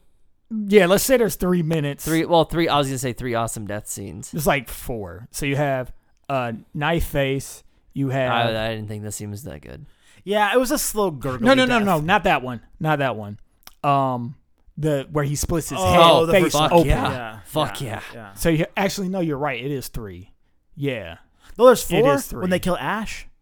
Yeah, 0.49 0.88
let's 0.88 1.03
say 1.03 1.17
there's 1.17 1.36
three 1.36 1.61
minutes. 1.61 2.03
Three. 2.05 2.25
Well, 2.25 2.45
three. 2.45 2.67
I 2.67 2.77
was 2.77 2.88
gonna 2.88 2.97
say 2.97 3.13
three 3.13 3.36
awesome 3.36 3.67
death 3.67 3.88
scenes. 3.88 4.34
It's 4.34 4.47
like 4.47 4.67
four. 4.69 5.27
So 5.32 5.45
you 5.45 5.55
have 5.55 5.91
uh, 6.27 6.53
knife 6.73 7.05
face. 7.05 7.63
You 7.93 8.09
have 8.09 8.32
I, 8.32 8.67
I 8.67 8.75
didn't 8.75 8.88
think 8.88 9.03
the 9.03 9.11
scene 9.11 9.30
was 9.32 9.43
that 9.43 9.61
good. 9.61 9.86
Yeah, 10.23 10.53
it 10.53 10.57
was 10.59 10.71
a 10.71 10.77
slow 10.77 11.11
gurgle. 11.11 11.45
no, 11.45 11.53
no, 11.53 11.65
no, 11.65 11.80
no, 11.80 11.99
not 11.99 12.23
that 12.23 12.41
one. 12.41 12.61
Not 12.80 12.99
that 12.99 13.15
one. 13.15 13.39
Um, 13.84 14.36
the 14.77 15.07
where 15.11 15.23
he 15.23 15.36
splits 15.36 15.69
his 15.69 15.80
head, 15.80 15.99
Oh, 16.01 16.25
the 16.25 16.34
face 16.34 16.43
first 16.43 16.57
fuck 16.57 16.71
open. 16.71 16.88
yeah. 16.89 17.11
Yeah, 17.11 17.39
Fuck 17.45 17.82
yeah, 17.82 17.88
yeah. 17.88 18.01
yeah. 18.13 18.34
So 18.34 18.49
you 18.49 18.65
actually 18.77 19.09
no, 19.09 19.19
you're 19.19 19.38
right. 19.38 19.63
It 19.63 19.71
is 19.71 19.88
three. 19.88 20.32
Yeah. 20.80 21.17
No, 21.57 21.65
there's 21.65 21.84
It 21.91 22.01
four 22.01 22.13
is 22.15 22.25
three. 22.27 22.39
when 22.41 22.49
they 22.49 22.59
kill 22.59 22.77
Ash. 22.77 23.27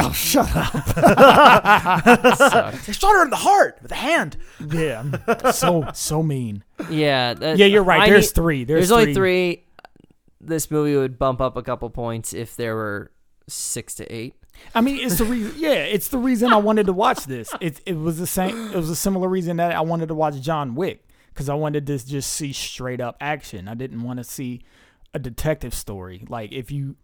Oh, 0.00 0.12
shut 0.12 0.48
up. 0.54 0.72
They 2.86 2.92
shot 2.92 3.12
her 3.14 3.24
in 3.24 3.30
the 3.30 3.36
heart 3.36 3.78
with 3.82 3.90
a 3.90 3.96
hand. 3.96 4.36
Yeah, 4.70 5.50
so 5.50 5.90
so 5.92 6.22
mean. 6.22 6.62
Yeah. 6.88 7.34
that- 7.34 7.58
Yeah, 7.58 7.66
you're 7.66 7.82
right. 7.82 8.02
I 8.02 8.08
There's 8.08 8.26
need- 8.28 8.34
three. 8.36 8.64
There's, 8.64 8.88
There's, 8.88 8.92
only 8.92 9.12
three. 9.14 9.64
This 10.40 10.70
movie 10.70 10.94
would 10.96 11.18
bump 11.18 11.40
up 11.40 11.56
a 11.56 11.62
couple 11.62 11.90
points 11.90 12.32
if 12.32 12.54
there 12.54 12.76
were 12.76 13.10
six 13.48 13.94
to 13.96 14.04
eight. 14.14 14.36
I 14.72 14.80
mean, 14.82 15.00
it's 15.04 15.18
the 15.18 15.24
reason. 15.24 15.54
Yeah, 15.58 15.70
it's 15.72 16.06
the 16.08 16.18
reason 16.18 16.52
I 16.52 16.56
wanted 16.58 16.86
to 16.86 16.92
watch 16.92 17.24
this. 17.26 17.50
It 17.60 17.80
it 17.84 17.96
was 17.98 18.18
the 18.18 18.26
same. 18.28 18.68
It 18.72 18.76
was 18.76 18.90
a 18.90 18.96
similar 18.96 19.28
reason 19.28 19.56
that 19.56 19.74
I 19.74 19.80
wanted 19.80 20.06
to 20.08 20.14
watch 20.14 20.40
John 20.40 20.76
Wick 20.76 21.08
because 21.34 21.48
I 21.48 21.54
wanted 21.54 21.88
to 21.88 21.98
just 22.06 22.32
see 22.32 22.52
straight 22.52 23.00
up 23.00 23.16
action. 23.20 23.66
I 23.66 23.74
didn't 23.74 24.02
want 24.04 24.18
to 24.18 24.24
see 24.24 24.62
a 25.14 25.18
detective 25.18 25.74
story. 25.74 26.24
Like 26.28 26.52
if 26.52 26.70
you 26.70 26.96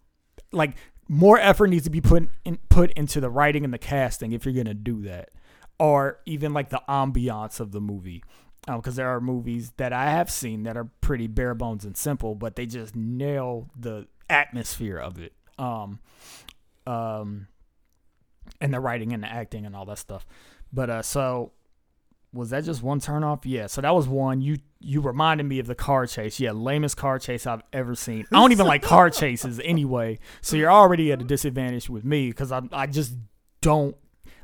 like 0.53 0.77
more 1.09 1.39
effort 1.39 1.69
needs 1.69 1.85
to 1.85 1.91
be 1.91 2.01
put 2.01 2.29
in, 2.45 2.59
put 2.69 2.93
into 2.93 3.21
the 3.21 3.31
writing 3.31 3.65
and 3.65 3.73
the 3.73 3.79
casting 3.79 4.33
if 4.33 4.45
you're 4.45 4.55
gonna 4.55 4.75
do 4.75 5.03
that, 5.03 5.31
or 5.79 6.21
even 6.27 6.53
like 6.53 6.71
the 6.71 6.83
ambiance 6.89 7.61
of 7.61 7.73
the 7.73 7.81
movie. 7.81 8.23
because 8.67 8.97
there 8.97 9.09
are 9.09 9.21
movies 9.21 9.73
that 9.77 9.93
I 9.93 10.11
have 10.11 10.31
seen 10.31 10.63
that 10.63 10.77
are 10.77 10.89
pretty 11.01 11.27
bare 11.27 11.55
bones 11.55 11.85
and 11.85 11.97
simple, 11.97 12.35
but 12.35 12.57
they 12.57 12.67
just 12.67 12.97
nail 12.97 13.69
the 13.79 14.07
atmosphere 14.31 14.99
of 14.99 15.19
it. 15.19 15.33
Um, 15.59 16.01
um, 16.87 17.49
and 18.61 18.73
the 18.73 18.81
writing 18.81 19.13
and 19.13 19.23
the 19.23 19.31
acting 19.31 19.67
and 19.67 19.75
all 19.77 19.85
that 19.87 19.99
stuff. 19.99 20.27
But 20.73 20.91
uh, 20.91 21.03
so 21.03 21.53
was 22.35 22.51
that 22.51 22.65
just 22.65 22.83
one 22.83 23.01
turn 23.01 23.23
off? 23.25 23.47
Yeah. 23.47 23.69
So 23.69 23.81
that 23.81 23.95
was 23.95 24.09
one. 24.09 24.41
You 24.41 24.59
you 24.81 25.01
reminded 25.01 25.45
me 25.45 25.59
of 25.61 25.67
the 25.67 25.75
car 25.75 26.07
chase. 26.07 26.41
Yeah, 26.41 26.51
lamest 26.53 26.97
car 26.97 27.19
chase 27.19 27.47
I've 27.47 27.63
ever 27.73 27.95
seen. 27.95 28.27
I 28.33 28.37
don't 28.37 28.53
even 28.53 28.67
like 28.67 28.83
car 28.83 29.09
chases 29.21 29.61
anyway. 29.65 30.19
So 30.43 30.57
you're 30.57 30.71
already 30.71 31.13
at 31.13 31.23
a 31.23 31.25
disadvantage 31.25 31.89
with 31.89 32.05
me 32.05 32.29
because 32.29 32.53
I 32.53 32.63
I 32.73 32.87
just 32.87 33.15
don't 33.61 33.97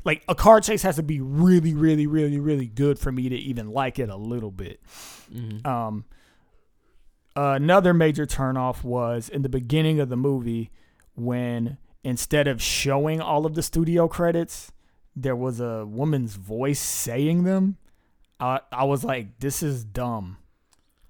like 0.04 0.22
a 0.28 0.34
car 0.34 0.60
chase 0.60 0.82
has 0.82 0.96
to 0.96 1.02
be 1.02 1.20
really 1.20 1.74
really 1.74 2.06
really 2.06 2.38
really 2.38 2.66
good 2.66 2.98
for 2.98 3.10
me 3.12 3.28
to 3.28 3.36
even 3.36 3.70
like 3.70 3.98
it 3.98 4.08
a 4.08 4.16
little 4.16 4.50
bit. 4.52 4.80
Mhm. 5.34 5.66
Um, 5.66 6.04
another 7.36 7.94
major 7.94 8.26
turnoff 8.26 8.82
was 8.84 9.28
in 9.28 9.42
the 9.42 9.48
beginning 9.48 10.00
of 10.00 10.08
the 10.08 10.16
movie 10.16 10.70
when 11.14 11.78
instead 12.02 12.48
of 12.48 12.62
showing 12.62 13.20
all 13.20 13.44
of 13.44 13.54
the 13.54 13.62
studio 13.62 14.08
credits, 14.08 14.72
there 15.22 15.36
was 15.36 15.60
a 15.60 15.84
woman's 15.86 16.34
voice 16.36 16.80
saying 16.80 17.44
them. 17.44 17.76
I 18.38 18.60
I 18.72 18.84
was 18.84 19.04
like, 19.04 19.38
this 19.40 19.62
is 19.62 19.84
dumb. 19.84 20.38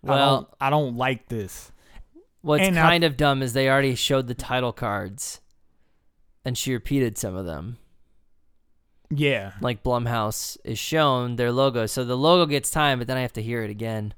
I 0.04 0.08
Well- 0.10 0.36
don't, 0.42 0.48
I 0.60 0.70
don't 0.70 0.96
like 0.96 1.28
this. 1.28 1.70
What's 2.42 2.62
And 2.62 2.78
I- 2.78 2.82
kind 2.82 3.04
of 3.04 3.16
dumb 3.16 3.42
is 3.42 3.52
they 3.52 3.68
already 3.68 3.94
showed 3.94 4.26
the 4.26 4.34
title 4.34 4.72
cards, 4.72 5.40
and 6.44 6.56
she 6.56 6.72
repeated 6.72 7.18
some 7.18 7.36
of 7.36 7.44
them. 7.44 7.76
Yeah, 9.12 9.52
Like 9.60 9.82
Blumhouse 9.82 10.56
is 10.64 10.78
shown 10.78 11.34
their 11.36 11.50
logo, 11.50 11.86
so 11.86 12.04
the 12.04 12.16
logo 12.16 12.46
gets 12.46 12.70
time, 12.70 12.98
but 12.98 13.08
then 13.08 13.16
I 13.16 13.22
have 13.22 13.32
to 13.34 13.42
hear 13.42 13.62
it 13.64 13.70
again. 13.70 14.14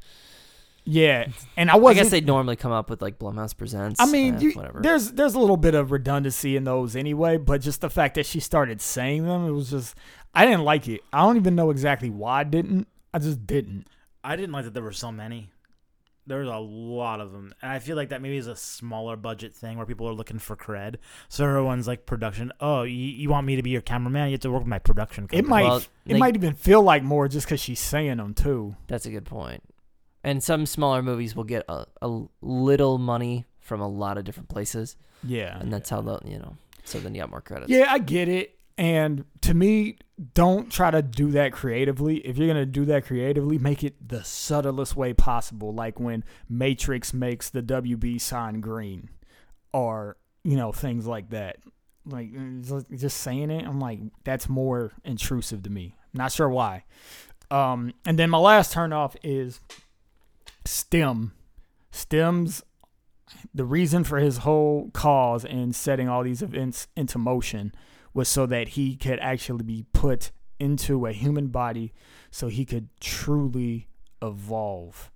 Yeah, 0.84 1.28
and 1.56 1.70
I 1.70 1.74
I 1.74 1.76
wasn't. 1.76 2.04
guess 2.04 2.10
they'd 2.10 2.26
normally 2.26 2.56
come 2.56 2.72
up 2.72 2.90
with 2.90 3.00
like 3.02 3.18
Blumhouse 3.18 3.56
presents. 3.56 4.00
I 4.00 4.06
mean, 4.06 4.34
eh, 4.36 4.38
you, 4.40 4.52
whatever. 4.52 4.80
there's 4.80 5.12
there's 5.12 5.34
a 5.34 5.38
little 5.40 5.56
bit 5.56 5.74
of 5.74 5.92
redundancy 5.92 6.56
in 6.56 6.64
those 6.64 6.96
anyway, 6.96 7.36
but 7.36 7.60
just 7.60 7.80
the 7.80 7.90
fact 7.90 8.14
that 8.16 8.26
she 8.26 8.40
started 8.40 8.80
saying 8.80 9.24
them, 9.24 9.46
it 9.46 9.52
was 9.52 9.70
just 9.70 9.94
I 10.34 10.44
didn't 10.44 10.64
like 10.64 10.88
it. 10.88 11.02
I 11.12 11.20
don't 11.22 11.36
even 11.36 11.54
know 11.54 11.70
exactly 11.70 12.10
why 12.10 12.40
I 12.40 12.44
didn't. 12.44 12.88
I 13.14 13.18
just 13.20 13.46
didn't. 13.46 13.86
I 14.24 14.36
didn't 14.36 14.52
like 14.52 14.64
that 14.64 14.74
there 14.74 14.82
were 14.82 14.92
so 14.92 15.12
many. 15.12 15.50
There 16.24 16.38
was 16.38 16.48
a 16.48 16.56
lot 16.58 17.20
of 17.20 17.32
them, 17.32 17.52
and 17.60 17.72
I 17.72 17.80
feel 17.80 17.96
like 17.96 18.10
that 18.10 18.22
maybe 18.22 18.36
is 18.36 18.46
a 18.46 18.54
smaller 18.54 19.16
budget 19.16 19.52
thing 19.52 19.76
where 19.76 19.84
people 19.86 20.08
are 20.08 20.12
looking 20.12 20.38
for 20.38 20.54
cred. 20.54 20.96
So 21.28 21.44
everyone's 21.44 21.88
like 21.88 22.06
production. 22.06 22.52
Oh, 22.60 22.82
you, 22.84 22.94
you 22.94 23.28
want 23.28 23.44
me 23.44 23.56
to 23.56 23.62
be 23.62 23.70
your 23.70 23.80
cameraman? 23.82 24.28
You 24.28 24.34
have 24.34 24.40
to 24.42 24.50
work 24.52 24.60
with 24.60 24.68
my 24.68 24.78
production. 24.78 25.26
It 25.32 25.46
might 25.48 25.64
Well, 25.64 25.76
it 25.78 25.88
they- 26.06 26.18
might 26.18 26.36
even 26.36 26.54
feel 26.54 26.80
like 26.80 27.02
more 27.02 27.26
just 27.26 27.46
because 27.46 27.58
she's 27.60 27.80
saying 27.80 28.18
them 28.18 28.34
too. 28.34 28.76
That's 28.86 29.04
a 29.04 29.10
good 29.10 29.24
point. 29.24 29.64
And 30.24 30.42
some 30.42 30.66
smaller 30.66 31.02
movies 31.02 31.34
will 31.34 31.44
get 31.44 31.64
a, 31.68 31.84
a 32.00 32.20
little 32.40 32.98
money 32.98 33.44
from 33.60 33.80
a 33.80 33.88
lot 33.88 34.18
of 34.18 34.24
different 34.24 34.48
places, 34.48 34.96
Yeah, 35.24 35.58
and 35.58 35.72
that's 35.72 35.90
how 35.90 36.00
they'll 36.00 36.22
you 36.24 36.38
know. 36.38 36.56
So 36.84 36.98
then 37.00 37.14
you 37.14 37.20
got 37.22 37.30
more 37.30 37.40
credits. 37.40 37.70
yeah, 37.70 37.86
I 37.90 37.98
get 37.98 38.28
it. 38.28 38.58
And 38.78 39.24
to 39.42 39.54
me, 39.54 39.98
don't 40.34 40.70
try 40.70 40.90
to 40.90 41.02
do 41.02 41.30
that 41.32 41.52
creatively. 41.52 42.16
If 42.18 42.38
you're 42.38 42.48
gonna 42.48 42.66
do 42.66 42.84
that 42.86 43.04
creatively, 43.04 43.58
make 43.58 43.84
it 43.84 44.08
the 44.08 44.24
subtlest 44.24 44.96
way 44.96 45.12
possible. 45.12 45.72
Like 45.74 46.00
when 46.00 46.24
Matrix 46.48 47.12
makes 47.12 47.50
the 47.50 47.62
WB 47.62 48.20
sign 48.20 48.60
green, 48.60 49.10
or 49.72 50.16
you 50.44 50.56
know 50.56 50.72
things 50.72 51.06
like 51.06 51.30
that. 51.30 51.56
Like 52.04 52.30
just- 52.62 52.90
just 52.90 53.18
saying 53.18 53.50
it, 53.50 53.64
I'm 53.66 53.78
like 53.78 54.00
that's 54.24 54.48
more 54.48 54.92
intrusive 55.04 55.62
to 55.64 55.70
me. 55.70 55.96
Not 56.14 56.32
sure 56.32 56.48
why. 56.48 56.84
Um, 57.50 57.92
and 58.06 58.18
then 58.18 58.30
my 58.30 58.38
last 58.38 58.72
turn 58.72 58.92
off 58.92 59.14
is 59.22 59.60
STEM. 60.64 61.32
STEM's 61.90 62.62
the 63.54 63.64
reason 63.64 64.04
for 64.04 64.18
his 64.18 64.38
whole 64.38 64.90
cause 64.92 65.44
in 65.44 65.72
setting 65.72 66.08
all 66.08 66.22
these 66.22 66.42
events 66.42 66.88
into 66.96 67.18
motion 67.18 67.74
was 68.14 68.28
so 68.28 68.46
that 68.46 68.68
he 68.68 68.94
could 68.96 69.18
actually 69.20 69.64
be 69.64 69.86
put 69.92 70.30
into 70.58 71.06
a 71.06 71.12
human 71.12 71.48
body 71.48 71.92
so 72.30 72.48
he 72.48 72.64
could 72.64 72.88
truly 73.00 73.88
evolve. 74.20 75.10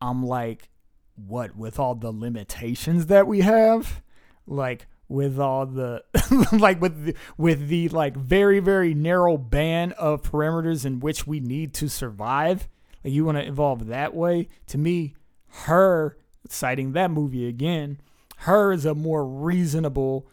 I'm 0.00 0.24
like, 0.24 0.70
what, 1.14 1.56
with 1.56 1.78
all 1.78 1.94
the 1.94 2.12
limitations 2.12 3.06
that 3.06 3.26
we 3.26 3.40
have? 3.40 4.02
Like, 4.46 4.86
with 5.08 5.38
all 5.38 5.66
the 5.66 6.02
like 6.52 6.80
with 6.80 7.04
the, 7.04 7.14
with 7.36 7.68
the 7.68 7.86
like 7.90 8.16
very 8.16 8.60
very 8.60 8.94
narrow 8.94 9.36
band 9.36 9.92
of 9.94 10.22
parameters 10.22 10.86
in 10.86 11.00
which 11.00 11.26
we 11.26 11.38
need 11.38 11.74
to 11.74 11.86
survive 11.86 12.66
like 13.04 13.12
you 13.12 13.24
want 13.24 13.38
to 13.38 13.46
evolve 13.46 13.86
that 13.86 14.14
way 14.14 14.48
to 14.66 14.78
me 14.78 15.14
her 15.48 16.16
citing 16.48 16.92
that 16.92 17.10
movie 17.10 17.46
again 17.46 18.00
her 18.38 18.72
is 18.72 18.84
a 18.84 18.94
more 18.94 19.26
reasonable 19.26 20.26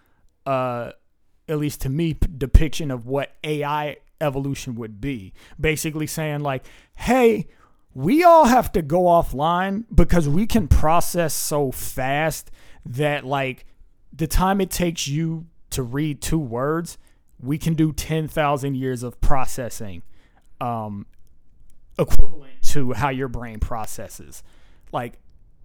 uh 0.46 0.92
at 1.48 1.58
least 1.58 1.82
to 1.82 1.90
me 1.90 2.16
depiction 2.38 2.92
of 2.92 3.06
what 3.06 3.32
ai 3.44 3.98
evolution 4.22 4.76
would 4.76 5.02
be. 5.02 5.34
Basically 5.60 6.08
saying 6.08 6.42
like 6.42 6.66
hey 6.98 7.48
we 7.94 8.24
all 8.24 8.46
have 8.46 8.72
to 8.74 8.82
go 8.82 9.04
offline 9.04 9.86
because 9.94 10.30
we 10.30 10.46
can 10.46 10.68
process 10.68 11.34
so 11.34 11.72
fast 11.72 12.52
that 12.86 13.26
like 13.26 13.66
the 14.14 14.28
time 14.28 14.62
it 14.62 14.70
takes 14.70 15.08
you 15.08 15.46
to 15.72 15.84
read 15.84 16.22
two 16.22 16.40
words 16.40 16.98
we 17.42 17.58
can 17.58 17.74
do 17.74 17.94
10,000 17.94 18.76
years 18.76 19.02
of 19.02 19.20
processing 19.22 20.02
um 20.62 21.06
equivalent 21.98 22.59
to 22.70 22.94
how 22.94 23.10
your 23.10 23.28
brain 23.28 23.60
processes 23.60 24.44
like 24.92 25.20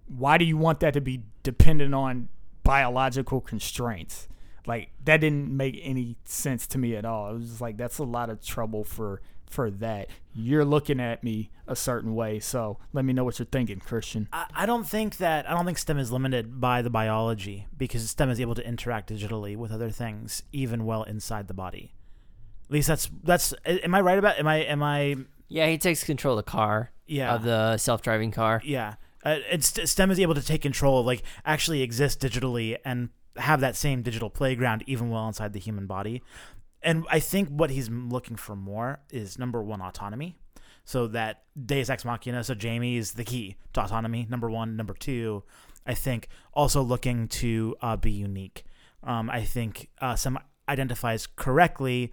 why 0.07 0.37
do 0.37 0.45
you 0.45 0.57
want 0.57 0.79
that 0.79 0.93
to 0.93 1.01
be 1.01 1.23
dependent 1.43 1.93
on 1.93 2.29
biological 2.63 3.41
constraints 3.41 4.27
like 4.65 4.89
that 5.03 5.17
didn't 5.17 5.55
make 5.55 5.79
any 5.83 6.15
sense 6.25 6.65
to 6.67 6.77
me 6.77 6.95
at 6.95 7.05
all 7.05 7.29
it 7.29 7.33
was 7.33 7.49
just 7.49 7.61
like 7.61 7.77
that's 7.77 7.97
a 7.97 8.03
lot 8.03 8.29
of 8.29 8.43
trouble 8.43 8.83
for 8.83 9.21
for 9.47 9.69
that 9.69 10.09
you're 10.33 10.65
looking 10.65 10.99
at 10.99 11.23
me 11.23 11.51
a 11.67 11.75
certain 11.75 12.15
way 12.15 12.39
so 12.39 12.77
let 12.91 13.05
me 13.05 13.13
know 13.13 13.23
what 13.23 13.37
you're 13.37 13.45
thinking 13.45 13.79
christian 13.79 14.27
I, 14.33 14.45
I 14.55 14.65
don't 14.65 14.85
think 14.87 15.17
that 15.17 15.47
I 15.47 15.53
don't 15.53 15.65
think 15.65 15.77
STEM 15.77 15.99
is 15.99 16.11
limited 16.11 16.59
by 16.59 16.81
the 16.81 16.89
biology 16.89 17.67
because 17.77 18.09
STEM 18.09 18.31
is 18.31 18.41
able 18.41 18.55
to 18.55 18.67
interact 18.67 19.11
digitally 19.11 19.55
with 19.55 19.71
other 19.71 19.91
things 19.91 20.41
even 20.51 20.85
well 20.85 21.03
inside 21.03 21.47
the 21.47 21.53
body. 21.53 21.93
At 22.65 22.71
least 22.71 22.87
that's 22.87 23.09
that's. 23.23 23.53
Am 23.65 23.93
I 23.93 24.01
right 24.01 24.17
about? 24.17 24.39
Am 24.39 24.47
I 24.47 24.57
am 24.57 24.81
I? 24.81 25.17
Yeah, 25.47 25.67
he 25.67 25.77
takes 25.77 26.03
control 26.03 26.37
of 26.37 26.45
the 26.45 26.51
car, 26.51 26.91
Yeah. 27.07 27.35
of 27.35 27.43
the 27.43 27.77
self-driving 27.77 28.31
car. 28.31 28.61
Yeah, 28.63 28.95
uh, 29.23 29.37
it's 29.49 29.73
STEM 29.91 30.11
is 30.11 30.19
able 30.19 30.35
to 30.35 30.41
take 30.41 30.61
control 30.61 30.99
of 30.99 31.05
like 31.05 31.23
actually 31.45 31.81
exist 31.81 32.21
digitally 32.21 32.77
and 32.85 33.09
have 33.37 33.59
that 33.61 33.75
same 33.75 34.01
digital 34.01 34.29
playground 34.29 34.83
even 34.87 35.09
well 35.09 35.27
inside 35.27 35.53
the 35.53 35.59
human 35.59 35.87
body. 35.87 36.21
And 36.81 37.05
I 37.09 37.19
think 37.19 37.49
what 37.49 37.71
he's 37.71 37.89
looking 37.89 38.35
for 38.35 38.55
more 38.55 38.99
is 39.09 39.39
number 39.39 39.63
one 39.63 39.81
autonomy, 39.81 40.37
so 40.83 41.07
that 41.07 41.43
Deus 41.65 41.89
Ex 41.89 42.05
Machina. 42.05 42.43
So 42.43 42.53
Jamie 42.53 42.97
is 42.97 43.13
the 43.13 43.23
key 43.23 43.57
to 43.73 43.81
autonomy. 43.81 44.27
Number 44.29 44.49
one, 44.49 44.75
number 44.75 44.93
two, 44.93 45.43
I 45.87 45.95
think 45.95 46.27
also 46.53 46.83
looking 46.83 47.27
to 47.29 47.75
uh, 47.81 47.97
be 47.97 48.11
unique. 48.11 48.63
Um, 49.03 49.29
I 49.29 49.41
think 49.41 49.89
uh, 49.99 50.15
some 50.15 50.37
identifies 50.69 51.27
correctly 51.27 52.11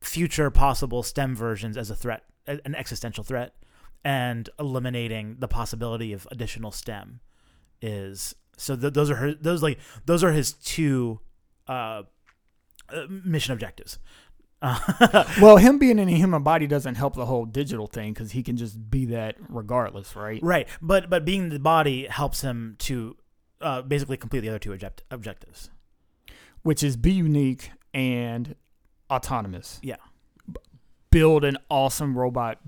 future 0.00 0.50
possible 0.50 1.02
STEM 1.02 1.34
versions 1.34 1.76
as 1.76 1.90
a 1.90 1.94
threat, 1.94 2.24
an 2.46 2.74
existential 2.74 3.24
threat 3.24 3.54
and 4.04 4.48
eliminating 4.58 5.36
the 5.38 5.48
possibility 5.48 6.12
of 6.12 6.26
additional 6.30 6.72
STEM 6.72 7.20
is 7.80 8.34
so 8.56 8.76
th- 8.76 8.92
those 8.92 9.10
are 9.10 9.16
her 9.16 9.34
those 9.34 9.62
like 9.62 9.78
those 10.06 10.22
are 10.24 10.32
his 10.32 10.52
two 10.52 11.20
uh, 11.68 12.02
uh, 12.88 13.06
mission 13.08 13.52
objectives. 13.52 13.98
Well 15.40 15.56
him 15.56 15.78
being 15.78 15.98
in 15.98 16.08
a 16.08 16.12
human 16.16 16.42
body 16.44 16.66
doesn't 16.68 16.94
help 16.94 17.14
the 17.16 17.26
whole 17.26 17.44
digital 17.44 17.86
thing 17.88 18.12
because 18.12 18.30
he 18.32 18.42
can 18.44 18.56
just 18.56 18.90
be 18.90 19.06
that 19.06 19.34
regardless 19.48 20.14
right 20.14 20.40
right, 20.42 20.68
but 20.80 21.10
but 21.10 21.24
being 21.24 21.48
the 21.48 21.58
body 21.58 22.06
helps 22.06 22.42
him 22.42 22.76
to 22.80 23.16
uh, 23.60 23.82
basically 23.82 24.16
complete 24.16 24.40
the 24.40 24.48
other 24.48 24.58
two 24.60 24.72
object- 24.72 25.02
objectives. 25.10 25.70
which 26.62 26.82
is 26.84 26.96
be 26.96 27.12
unique 27.12 27.70
and 27.92 28.54
autonomous. 29.10 29.80
Yeah. 29.82 29.96
Build 31.10 31.44
an 31.44 31.58
awesome 31.68 32.16
robot 32.16 32.60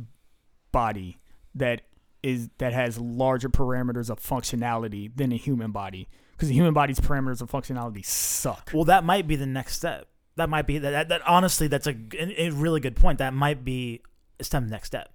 body 0.73 1.19
that 1.55 1.83
is 2.23 2.49
that 2.59 2.73
has 2.73 2.99
larger 2.99 3.49
parameters 3.49 4.09
of 4.09 4.21
functionality 4.21 5.11
than 5.15 5.33
a 5.33 5.37
human 5.37 5.73
body 5.73 6.09
because 6.33 6.49
the 6.49 6.55
human 6.55 6.75
body's 6.75 6.99
parameters 7.01 7.41
of 7.41 7.51
functionality 7.51 8.05
suck. 8.05 8.71
Well, 8.73 8.85
that 8.85 9.05
might 9.05 9.27
be 9.27 9.37
the 9.37 9.47
next 9.47 9.77
step. 9.77 10.09
That 10.37 10.49
might 10.49 10.67
be 10.67 10.79
that. 10.79 10.91
That, 10.91 11.09
that 11.09 11.23
honestly, 11.29 11.69
that's 11.69 11.87
a, 11.87 11.95
a 12.19 12.51
really 12.51 12.81
good 12.81 12.97
point. 12.97 13.19
That 13.19 13.35
might 13.35 13.65
be 13.65 14.03
STEM 14.41 14.69
next 14.69 14.89
step. 14.89 15.11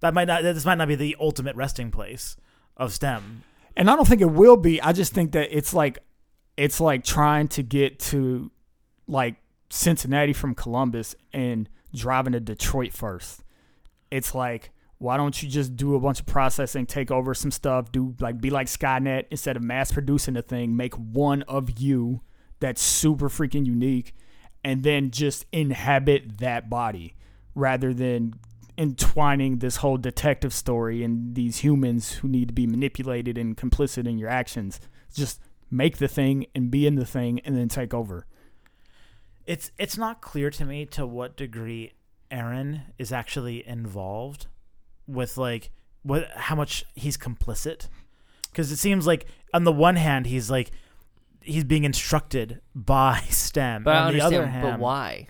That 0.00 0.14
might 0.14 0.26
not. 0.26 0.42
This 0.42 0.64
might 0.64 0.76
not 0.76 0.88
be 0.88 0.94
the 0.94 1.16
ultimate 1.20 1.56
resting 1.56 1.90
place 1.90 2.36
of 2.76 2.92
STEM. 2.92 3.42
And 3.76 3.90
I 3.90 3.96
don't 3.96 4.08
think 4.08 4.22
it 4.22 4.30
will 4.30 4.56
be. 4.56 4.80
I 4.80 4.92
just 4.92 5.12
think 5.12 5.32
that 5.32 5.54
it's 5.54 5.74
like 5.74 5.98
it's 6.56 6.80
like 6.80 7.04
trying 7.04 7.48
to 7.48 7.62
get 7.62 7.98
to 7.98 8.50
like 9.06 9.36
Cincinnati 9.68 10.32
from 10.32 10.54
Columbus 10.54 11.14
and 11.32 11.68
driving 11.94 12.32
to 12.32 12.40
Detroit 12.40 12.92
first. 12.92 13.42
It's 14.10 14.34
like 14.34 14.70
Why 14.98 15.16
don't 15.16 15.42
you 15.42 15.48
just 15.48 15.76
do 15.76 15.94
a 15.94 16.00
bunch 16.00 16.20
of 16.20 16.26
processing, 16.26 16.86
take 16.86 17.10
over 17.10 17.34
some 17.34 17.50
stuff, 17.50 17.92
do 17.92 18.14
like 18.18 18.40
be 18.40 18.50
like 18.50 18.66
Skynet 18.66 19.26
instead 19.30 19.56
of 19.56 19.62
mass 19.62 19.92
producing 19.92 20.34
the 20.34 20.42
thing, 20.42 20.76
make 20.76 20.94
one 20.94 21.42
of 21.42 21.78
you 21.78 22.22
that's 22.60 22.80
super 22.80 23.28
freaking 23.28 23.66
unique, 23.66 24.14
and 24.64 24.82
then 24.82 25.10
just 25.10 25.44
inhabit 25.52 26.38
that 26.38 26.70
body 26.70 27.14
rather 27.54 27.92
than 27.92 28.34
entwining 28.78 29.58
this 29.58 29.76
whole 29.76 29.96
detective 29.96 30.52
story 30.52 31.02
and 31.02 31.34
these 31.34 31.58
humans 31.58 32.12
who 32.14 32.28
need 32.28 32.48
to 32.48 32.54
be 32.54 32.66
manipulated 32.66 33.38
and 33.38 33.56
complicit 33.56 34.06
in 34.06 34.18
your 34.18 34.28
actions. 34.28 34.80
Just 35.14 35.40
make 35.70 35.98
the 35.98 36.08
thing 36.08 36.46
and 36.54 36.70
be 36.70 36.86
in 36.86 36.94
the 36.94 37.06
thing 37.06 37.40
and 37.40 37.56
then 37.56 37.68
take 37.68 37.92
over. 37.92 38.26
It's 39.46 39.70
it's 39.78 39.96
not 39.96 40.20
clear 40.20 40.50
to 40.50 40.64
me 40.64 40.86
to 40.86 41.06
what 41.06 41.36
degree 41.36 41.92
Eron 42.30 42.82
is 42.98 43.12
actually 43.12 43.66
involved 43.66 44.46
with 45.06 45.36
like 45.36 45.70
what 46.02 46.30
how 46.34 46.54
much 46.54 46.84
he's 46.94 47.16
complicit 47.16 47.88
because 48.50 48.72
it 48.72 48.76
seems 48.76 49.06
like 49.06 49.26
on 49.52 49.64
the 49.64 49.72
one 49.72 49.96
hand 49.96 50.26
he's 50.26 50.50
like 50.50 50.70
he's 51.46 51.64
being 51.64 51.84
instructed 51.84 52.60
by 52.74 53.20
STEM. 53.30 53.84
But 53.84 53.96
I 53.96 54.00
on 54.06 54.12
the 54.14 54.20
other 54.20 54.46
hand, 54.46 54.72
but 54.72 54.80
why? 54.80 55.28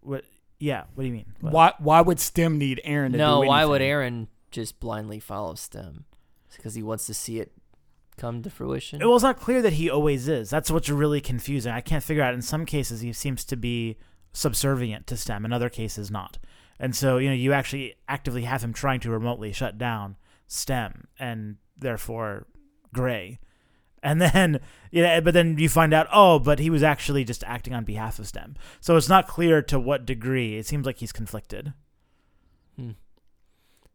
What? 0.00 0.24
Yeah. 0.58 0.84
What 0.94 1.02
do 1.02 1.08
you 1.08 1.12
mean? 1.12 1.34
What? 1.40 1.52
Why 1.52 1.72
why 1.78 2.00
would 2.00 2.20
STEM 2.20 2.58
need 2.58 2.80
Eron 2.84 3.12
to 3.12 3.18
No, 3.18 3.42
do 3.42 3.48
why 3.48 3.64
would? 3.64 3.80
Eron 3.80 4.28
just 4.50 4.78
blindly 4.80 5.18
follow 5.18 5.54
STEM? 5.54 6.04
Because 6.54 6.74
he 6.74 6.82
wants 6.82 7.06
to 7.06 7.14
see 7.14 7.40
it 7.40 7.52
come 8.16 8.42
to 8.42 8.50
fruition. 8.50 9.00
Well, 9.00 9.16
it's 9.16 9.24
not 9.24 9.40
clear 9.40 9.60
that 9.62 9.72
he 9.72 9.90
always 9.90 10.28
is. 10.28 10.50
That's 10.50 10.70
what's 10.70 10.88
really 10.88 11.20
confusing. 11.20 11.72
I 11.72 11.80
can't 11.80 12.04
figure 12.04 12.22
out. 12.22 12.34
In 12.34 12.42
some 12.42 12.64
cases, 12.64 13.00
he 13.00 13.12
seems 13.12 13.44
to 13.46 13.56
be 13.56 13.96
subservient 14.32 15.08
to 15.08 15.16
STEM. 15.16 15.44
In 15.44 15.52
other 15.52 15.68
cases, 15.68 16.10
not. 16.10 16.38
And 16.78 16.94
so, 16.94 17.18
you 17.18 17.28
know, 17.28 17.34
you 17.34 17.52
actually 17.52 17.94
actively 18.08 18.42
have 18.42 18.62
him 18.62 18.72
trying 18.72 19.00
to 19.00 19.10
remotely 19.10 19.52
shut 19.52 19.78
down 19.78 20.16
STEM 20.46 21.06
and 21.18 21.56
therefore 21.76 22.46
Grey. 22.92 23.38
And 24.02 24.20
then, 24.22 24.60
yeah, 24.90 25.20
but 25.20 25.34
then 25.34 25.58
you 25.58 25.68
find 25.68 25.94
out, 25.94 26.06
oh, 26.12 26.38
but 26.38 26.58
he 26.58 26.70
was 26.70 26.82
actually 26.82 27.24
just 27.24 27.44
acting 27.44 27.74
on 27.74 27.84
behalf 27.84 28.18
of 28.18 28.26
STEM. 28.26 28.56
So 28.80 28.96
it's 28.96 29.08
not 29.08 29.28
clear 29.28 29.62
to 29.62 29.80
what 29.80 30.06
degree. 30.06 30.56
It 30.56 30.66
seems 30.66 30.86
like 30.86 30.98
he's 30.98 31.12
conflicted. 31.12 31.72
Hmm. 32.76 32.92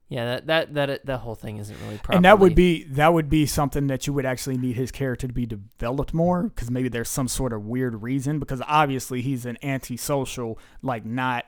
Yeah, 0.09 0.25
that 0.25 0.47
that 0.47 0.73
that 0.73 1.05
that 1.05 1.17
whole 1.19 1.36
thing 1.36 1.57
isn't 1.57 1.77
really 1.84 1.97
properly. 1.97 2.15
and 2.15 2.25
that 2.25 2.39
would 2.39 2.55
be 2.55 2.84
that 2.86 3.13
would 3.13 3.30
be 3.30 3.45
something 3.45 3.86
that 3.88 4.07
you 4.07 4.13
would 4.13 4.25
actually 4.25 4.57
need 4.57 4.75
his 4.75 4.91
character 4.91 5.27
to 5.27 5.34
be 5.34 5.45
developed 5.45 6.15
more 6.15 6.43
because 6.43 6.71
maybe 6.71 6.89
there's 6.89 7.09
some 7.09 7.27
sort 7.27 7.53
of 7.53 7.67
weird 7.67 8.01
reason 8.01 8.39
because 8.39 8.59
obviously 8.67 9.21
he's 9.21 9.45
an 9.45 9.59
antisocial 9.61 10.57
like 10.82 11.05
not 11.05 11.45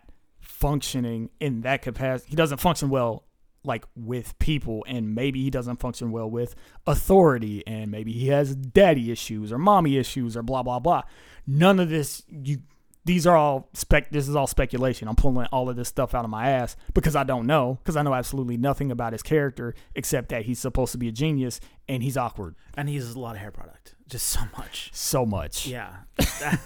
functioning 0.61 1.31
in 1.39 1.61
that 1.61 1.81
capacity. 1.81 2.29
He 2.29 2.35
doesn't 2.35 2.59
function 2.59 2.89
well 2.89 3.25
like 3.63 3.85
with 3.95 4.37
people 4.39 4.83
and 4.87 5.13
maybe 5.13 5.43
he 5.43 5.49
doesn't 5.49 5.77
function 5.77 6.11
well 6.11 6.29
with 6.29 6.55
authority 6.87 7.63
and 7.67 7.91
maybe 7.91 8.11
he 8.11 8.27
has 8.27 8.55
daddy 8.55 9.11
issues 9.11 9.51
or 9.51 9.57
mommy 9.57 9.97
issues 9.97 10.37
or 10.37 10.43
blah 10.43 10.63
blah 10.63 10.79
blah. 10.79 11.01
None 11.45 11.79
of 11.79 11.89
this 11.89 12.23
you 12.29 12.59
these 13.03 13.25
are 13.25 13.35
all 13.35 13.69
spec 13.73 14.11
this 14.11 14.27
is 14.27 14.35
all 14.35 14.47
speculation. 14.47 15.07
I'm 15.07 15.15
pulling 15.15 15.47
all 15.47 15.69
of 15.69 15.75
this 15.75 15.89
stuff 15.89 16.13
out 16.13 16.23
of 16.23 16.31
my 16.31 16.49
ass 16.49 16.75
because 16.93 17.15
i 17.15 17.23
don't 17.23 17.47
know 17.47 17.79
because 17.81 17.95
i 17.95 18.03
know 18.03 18.13
absolutely 18.13 18.57
nothing 18.57 18.91
about 18.91 19.13
his 19.13 19.23
character 19.23 19.73
except 19.95 20.29
that 20.29 20.45
he's 20.45 20.59
supposed 20.59 20.91
to 20.91 20.97
be 20.97 21.07
a 21.07 21.11
genius 21.11 21.59
and 21.87 22.03
he's 22.03 22.17
awkward. 22.17 22.55
And 22.75 22.87
he 22.87 22.95
uses 22.95 23.15
a 23.15 23.19
lot 23.19 23.35
of 23.35 23.41
hair 23.41 23.51
product. 23.51 23.95
Just 24.11 24.27
so 24.27 24.41
much. 24.57 24.89
so 24.93 25.25
much 25.25 25.65
Yeah. 25.67 25.89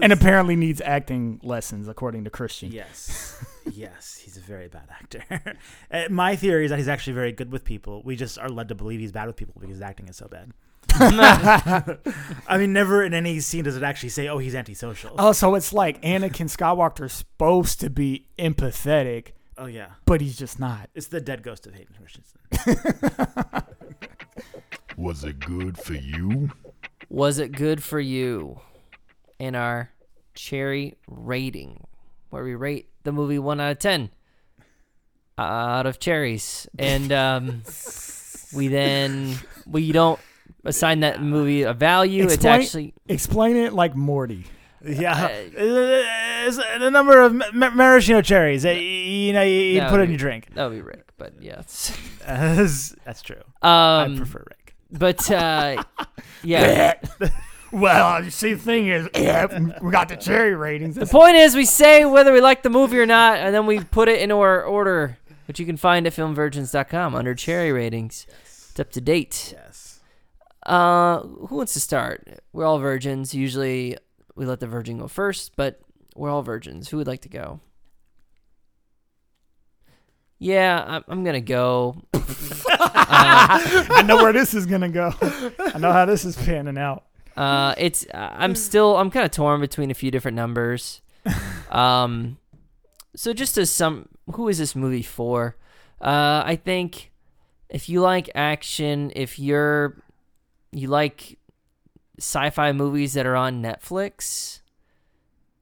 and 0.00 0.12
apparently 0.12 0.54
needs 0.56 0.80
acting 0.80 1.40
lessons 1.42 1.88
according 1.88 2.22
to 2.24 2.30
christian 2.30 2.70
Yes. 2.72 3.44
yes, 3.72 4.16
he's 4.24 4.36
a 4.36 4.40
very 4.40 4.68
bad 4.68 4.88
actor. 4.90 5.24
Uh, 5.90 6.04
My 6.10 6.36
theory 6.36 6.64
is 6.64 6.70
that 6.70 6.78
he's 6.78 6.88
actually 6.88 7.14
very 7.14 7.32
good 7.32 7.50
with 7.50 7.64
people. 7.64 8.02
We 8.04 8.14
just 8.16 8.38
are 8.38 8.48
led 8.48 8.68
to 8.68 8.74
believe 8.74 9.00
he's 9.00 9.12
bad 9.12 9.26
with 9.26 9.36
people 9.36 9.54
because 9.60 9.74
his 9.74 9.82
acting 9.82 10.06
is 10.08 10.16
so 10.16 10.28
bad. 10.28 10.52
I 12.46 12.56
mean, 12.58 12.72
never 12.72 13.02
in 13.02 13.12
any 13.14 13.40
scene 13.40 13.64
does 13.64 13.76
it 13.76 13.82
actually 13.82 14.08
say, 14.10 14.28
"Oh, 14.28 14.38
he's 14.38 14.54
antisocial." 14.54 15.14
oh 15.18 15.32
so 15.32 15.54
it's 15.54 15.72
like 15.72 16.00
anakin 16.02 16.46
skywalker's 16.48 17.12
supposed 17.12 17.80
to 17.80 17.90
be 17.90 18.26
empathetic 18.38 19.32
Oh 19.58 19.66
yeah, 19.66 19.88
but 20.06 20.20
he's 20.20 20.36
just 20.38 20.58
not 20.60 20.88
it's 20.94 21.08
the 21.08 21.20
dead 21.20 21.42
ghost 21.42 21.66
of 21.66 21.74
Hayden 21.74 21.94
Christensen. 21.98 22.38
Was 24.96 25.24
it 25.24 25.38
good 25.40 25.78
for 25.78 25.94
you? 25.94 26.50
Was 27.08 27.38
it 27.38 27.52
good 27.52 27.82
for 27.82 28.00
you? 28.00 28.60
In 29.38 29.54
our 29.54 29.90
cherry 30.34 30.96
rating, 31.06 31.84
where 32.30 32.42
we 32.44 32.54
rate 32.54 32.88
the 33.04 33.12
movie 33.12 33.38
one 33.38 33.60
out 33.60 33.70
of 33.72 33.78
ten 33.78 34.10
out 35.38 35.86
of 35.86 36.00
cherries, 36.00 36.66
and 36.78 37.12
um, 37.12 37.62
we 38.54 38.66
then 38.68 39.36
we 39.66 39.92
don't 39.92 40.18
assign 40.64 41.00
that 41.00 41.22
movie 41.22 41.62
a 41.62 41.72
value. 41.72 42.24
Explain- 42.24 42.36
it's 42.60 42.66
actually 42.66 42.94
explain 43.06 43.56
it 43.56 43.72
like 43.72 43.94
morty 43.94 44.44
Yeah, 44.84 45.26
Uh, 45.26 45.30
it's 45.56 46.58
a 46.58 46.90
number 46.90 47.20
of 47.20 47.32
ma- 47.34 47.44
ma- 47.52 47.70
maraschino 47.70 48.20
cherries. 48.22 48.66
Uh, 48.66 48.70
You 48.70 49.32
know, 49.32 49.42
you, 49.42 49.52
you 49.60 49.82
put 49.82 50.00
it 50.00 50.04
in 50.04 50.10
your 50.10 50.18
drink. 50.18 50.48
that 50.54 50.64
would 50.68 50.74
be 50.74 50.82
Rick, 50.82 51.12
but 51.16 51.34
yeah. 51.40 51.62
That's 52.26 52.94
that's 53.04 53.22
true. 53.22 53.42
Um, 53.62 53.70
I 53.70 54.14
prefer 54.16 54.40
Rick. 54.46 54.57
But 54.90 55.30
uh, 55.30 55.82
yeah, 56.42 56.94
well 57.72 58.24
you 58.24 58.30
see 58.30 58.54
the 58.54 58.60
thing 58.60 58.88
is 58.88 59.04
we 59.82 59.90
got 59.90 60.08
the 60.08 60.16
cherry 60.18 60.54
ratings 60.54 60.94
the 60.94 61.04
point 61.04 61.36
is 61.36 61.54
we 61.54 61.66
say 61.66 62.06
whether 62.06 62.32
we 62.32 62.40
like 62.40 62.62
the 62.62 62.70
movie 62.70 62.98
or 62.98 63.06
not, 63.06 63.38
and 63.38 63.54
then 63.54 63.66
we 63.66 63.80
put 63.80 64.08
it 64.08 64.20
into 64.20 64.36
our 64.36 64.62
order, 64.62 65.18
which 65.46 65.60
you 65.60 65.66
can 65.66 65.76
find 65.76 66.06
at 66.06 66.14
filmvirgins.com 66.14 67.14
under 67.14 67.34
cherry 67.34 67.72
ratings. 67.72 68.26
It's 68.42 68.80
up 68.80 68.90
to 68.92 69.00
date. 69.00 69.54
Yes. 69.56 70.00
Uh, 70.64 71.20
who 71.20 71.56
wants 71.56 71.72
to 71.74 71.80
start? 71.80 72.40
We're 72.52 72.64
all 72.64 72.78
virgins. 72.78 73.34
Usually 73.34 73.96
we 74.34 74.46
let 74.46 74.60
the 74.60 74.66
virgin 74.66 74.98
go 74.98 75.08
first, 75.08 75.56
but 75.56 75.80
we're 76.14 76.30
all 76.30 76.42
virgins. 76.42 76.88
Who 76.88 76.98
would 76.98 77.06
like 77.06 77.22
to 77.22 77.28
go? 77.28 77.60
Yeah, 80.38 80.84
I'm, 80.86 81.04
I'm 81.08 81.24
gonna 81.24 81.40
go. 81.40 82.02
I 82.14 84.04
know 84.06 84.16
where 84.16 84.32
this 84.32 84.54
is 84.54 84.66
gonna 84.66 84.88
go. 84.88 85.12
I 85.20 85.78
know 85.78 85.92
how 85.92 86.04
this 86.04 86.24
is 86.24 86.36
panning 86.36 86.78
out. 86.78 87.04
Uh, 87.36 87.74
it's 87.76 88.06
uh, 88.12 88.34
I'm 88.36 88.54
still 88.54 88.96
I'm 88.96 89.10
kind 89.10 89.24
of 89.24 89.30
torn 89.30 89.60
between 89.60 89.90
a 89.90 89.94
few 89.94 90.10
different 90.10 90.36
numbers. 90.36 91.00
Um, 91.70 92.38
so 93.14 93.34
just 93.34 93.58
as 93.58 93.70
some, 93.70 94.08
who 94.32 94.48
is 94.48 94.56
this 94.56 94.74
movie 94.74 95.02
for? 95.02 95.54
Uh, 96.00 96.42
I 96.42 96.56
think 96.56 97.10
if 97.68 97.90
you 97.90 98.00
like 98.00 98.30
action, 98.34 99.12
if 99.14 99.38
you're 99.38 100.02
you 100.72 100.88
like 100.88 101.38
sci-fi 102.18 102.72
movies 102.72 103.12
that 103.12 103.26
are 103.26 103.36
on 103.36 103.62
Netflix, 103.62 104.60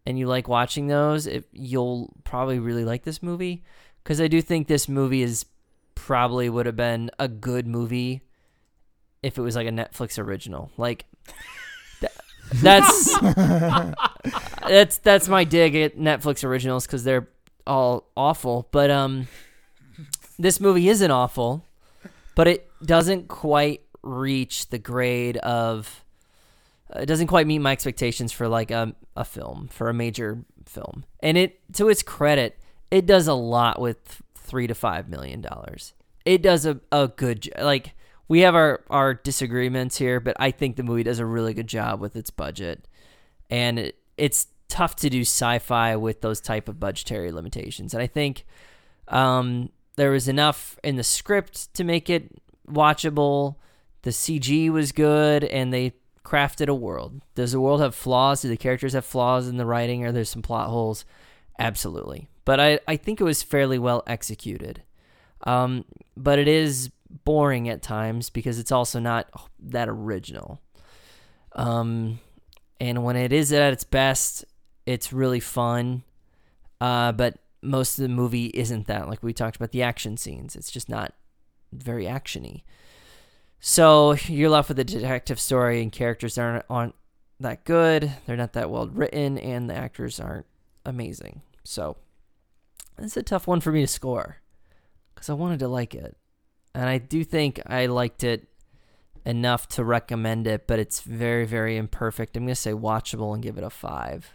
and 0.07 0.17
you 0.17 0.29
like 0.29 0.47
watching 0.47 0.87
those, 0.87 1.27
if 1.27 1.45
you'll 1.53 2.13
probably 2.23 2.61
really 2.61 2.85
like 2.85 3.03
this 3.03 3.21
movie 3.21 3.65
because 4.07 4.21
I 4.21 4.29
do 4.29 4.41
think 4.41 4.69
this 4.69 4.89
movie 4.89 5.23
is 5.23 5.47
probably 5.97 6.49
would 6.49 6.65
have 6.67 6.77
been 6.77 7.11
a 7.19 7.27
good 7.27 7.67
movie 7.67 8.23
if 9.21 9.37
it 9.37 9.41
was 9.41 9.57
like 9.57 9.67
a 9.67 9.73
Netflix 9.73 10.17
original. 10.17 10.71
Like 10.77 11.07
th- 11.99 12.13
that's 12.55 13.19
that's 14.69 14.99
that's 14.99 15.27
my 15.27 15.43
dig 15.43 15.75
at 15.75 15.99
Netflix 15.99 16.45
originals 16.45 16.87
because 16.87 17.03
they're 17.03 17.27
all 17.67 18.09
awful. 18.17 18.69
But 18.71 18.93
um, 18.93 19.27
this 20.39 20.61
movie 20.61 20.89
isn't 20.89 21.11
awful, 21.11 21.65
but 22.37 22.47
it 22.47 22.71
doesn't 22.85 23.27
quite 23.27 23.81
reach 24.05 24.69
the 24.69 24.79
grade 24.79 25.37
of. 25.39 26.05
It 26.95 27.07
doesn't 27.07 27.27
quite 27.27 27.49
meet 27.49 27.59
my 27.59 27.73
expectations 27.73 28.31
for 28.31 28.47
like 28.47 28.71
a 28.71 28.95
a 29.17 29.25
film 29.25 29.67
for 29.67 29.89
a 29.89 29.95
major 29.95 30.45
film, 30.65 31.03
and 31.19 31.37
it 31.37 31.59
to 31.73 31.89
its 31.89 32.05
credit, 32.05 32.57
it 32.91 33.07
does 33.07 33.27
a 33.27 33.35
lot 33.35 33.81
with 33.81 34.23
three 34.35 34.67
to 34.67 34.75
five 34.75 35.09
million 35.09 35.41
dollars. 35.41 35.95
It 36.25 36.43
does 36.43 36.67
a, 36.67 36.81
a 36.91 37.09
good 37.09 37.49
like 37.61 37.95
we 38.29 38.41
have 38.41 38.55
our 38.55 38.83
our 38.91 39.15
disagreements 39.15 39.97
here, 39.99 40.21
but 40.21 40.37
I 40.39 40.51
think 40.51 40.77
the 40.77 40.83
movie 40.83 41.03
does 41.03 41.19
a 41.19 41.27
really 41.27 41.55
good 41.55 41.69
job 41.69 42.01
with 42.01 42.17
its 42.17 42.31
budget, 42.31 42.87
and 43.51 43.79
it, 43.79 43.99
it's 44.17 44.49
tough 44.69 44.97
to 44.97 45.11
do 45.11 45.21
sci-fi 45.21 45.97
with 45.97 46.21
those 46.21 46.41
type 46.41 46.69
of 46.69 46.81
budgetary 46.81 47.31
limitations. 47.31 47.95
And 47.95 48.03
I 48.03 48.07
think 48.07 48.45
um, 49.09 49.71
there 49.97 50.11
was 50.11 50.27
enough 50.27 50.79
in 50.83 50.97
the 50.97 51.05
script 51.05 51.73
to 51.75 51.85
make 51.85 52.11
it 52.11 52.31
watchable. 52.69 53.57
The 54.03 54.11
CG 54.11 54.71
was 54.71 54.93
good, 54.93 55.45
and 55.45 55.73
they 55.73 55.93
crafted 56.25 56.69
a 56.69 56.75
world. 56.75 57.23
Does 57.35 57.53
the 57.53 57.61
world 57.61 57.81
have 57.81 57.95
flaws? 57.95 58.43
Do 58.43 58.49
the 58.49 58.57
characters 58.57 58.95
have 58.95 59.05
flaws 59.05 59.47
in 59.49 59.57
the 59.57 59.67
writing? 59.67 60.05
Or 60.05 60.13
there's 60.13 60.31
some 60.31 60.43
plot 60.43 60.69
holes? 60.69 61.05
Absolutely. 61.59 62.29
But 62.45 62.61
I, 62.61 62.81
I 62.87 62.97
think 62.97 63.21
it 63.21 63.25
was 63.25 63.43
fairly 63.43 63.79
well 63.79 64.03
executed. 64.07 64.83
Um, 65.45 65.85
but 66.17 66.39
it 66.39 66.49
is 66.49 66.91
boring 67.25 67.69
at 67.69 67.83
times 67.83 68.31
because 68.31 68.59
it's 68.59 68.73
also 68.73 68.99
not 69.01 69.29
that 69.61 69.89
original. 69.89 70.61
Um, 71.53 72.21
and 72.81 73.05
when 73.05 73.17
it 73.17 73.33
is 73.33 73.53
at 73.53 73.73
its 73.73 73.85
best, 73.85 74.45
it's 74.85 75.13
really 75.13 75.41
fun. 75.41 76.03
Uh, 76.81 77.13
but 77.13 77.39
most 77.63 77.99
of 77.99 78.03
the 78.03 78.09
movie 78.09 78.47
isn't 78.47 78.87
that. 78.87 79.09
Like 79.09 79.23
we 79.23 79.33
talked 79.33 79.57
about 79.57 79.73
the 79.73 79.83
action 79.83 80.17
scenes, 80.17 80.57
it's 80.57 80.71
just 80.71 80.89
not 80.89 81.15
very 81.73 82.05
actiony. 82.05 82.63
So 83.61 84.13
you're 84.27 84.51
left 84.51 84.69
with 84.69 84.79
a 84.79 84.85
detective 84.85 85.41
story, 85.41 85.83
and 85.83 85.91
characters 85.91 86.39
aren't 86.39 86.65
aren't 86.69 86.95
that 87.41 87.65
good. 87.65 88.13
They're 88.27 88.37
not 88.37 88.53
that 88.53 88.71
well 88.71 88.87
written, 88.89 89.39
and 89.39 89.69
the 89.69 89.75
actors 89.75 90.21
aren't 90.21 90.47
amazing. 90.87 91.43
So 91.65 91.97
it's 92.99 93.17
a 93.17 93.23
tough 93.23 93.47
one 93.47 93.61
for 93.61 93.73
me 93.73 93.83
to 93.83 93.87
score 93.87 94.39
because 95.15 95.29
I 95.29 95.35
wanted 95.35 95.59
to 95.59 95.69
like 95.69 95.95
it, 95.95 96.17
and 96.75 96.89
I 96.89 96.99
do 96.99 97.25
think 97.25 97.61
I 97.67 97.87
liked 97.87 98.25
it 98.25 98.49
enough 99.25 99.67
to 99.69 99.85
recommend 99.85 100.47
it, 100.47 100.67
but 100.67 100.79
it's 100.79 101.01
very 101.01 101.45
very 101.45 101.77
imperfect. 101.77 102.37
I'm 102.37 102.45
gonna 102.45 102.55
say 102.55 102.73
watchable 102.73 103.35
and 103.35 103.43
give 103.43 103.59
it 103.59 103.65
a 103.65 103.71
five. 103.71 104.33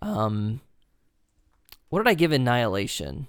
Um, 0.00 0.60
what 1.90 1.98
did 2.00 2.08
I 2.08 2.14
give 2.14 2.32
Annihilation? 2.32 3.26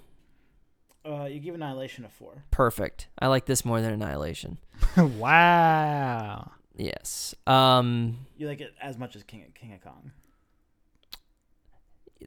Uh, 1.06 1.24
you 1.24 1.38
give 1.38 1.54
Annihilation 1.54 2.04
a 2.06 2.08
four. 2.08 2.44
Perfect. 2.50 3.08
I 3.18 3.26
like 3.26 3.44
this 3.44 3.64
more 3.64 3.80
than 3.80 3.92
Annihilation. 3.92 4.56
wow. 4.96 6.50
Yes. 6.76 7.34
Um, 7.46 8.26
You 8.36 8.46
like 8.48 8.60
it 8.60 8.72
as 8.80 8.96
much 8.98 9.14
as 9.16 9.22
King 9.22 9.44
King 9.54 9.74
of 9.74 9.82
Kong. 9.82 10.12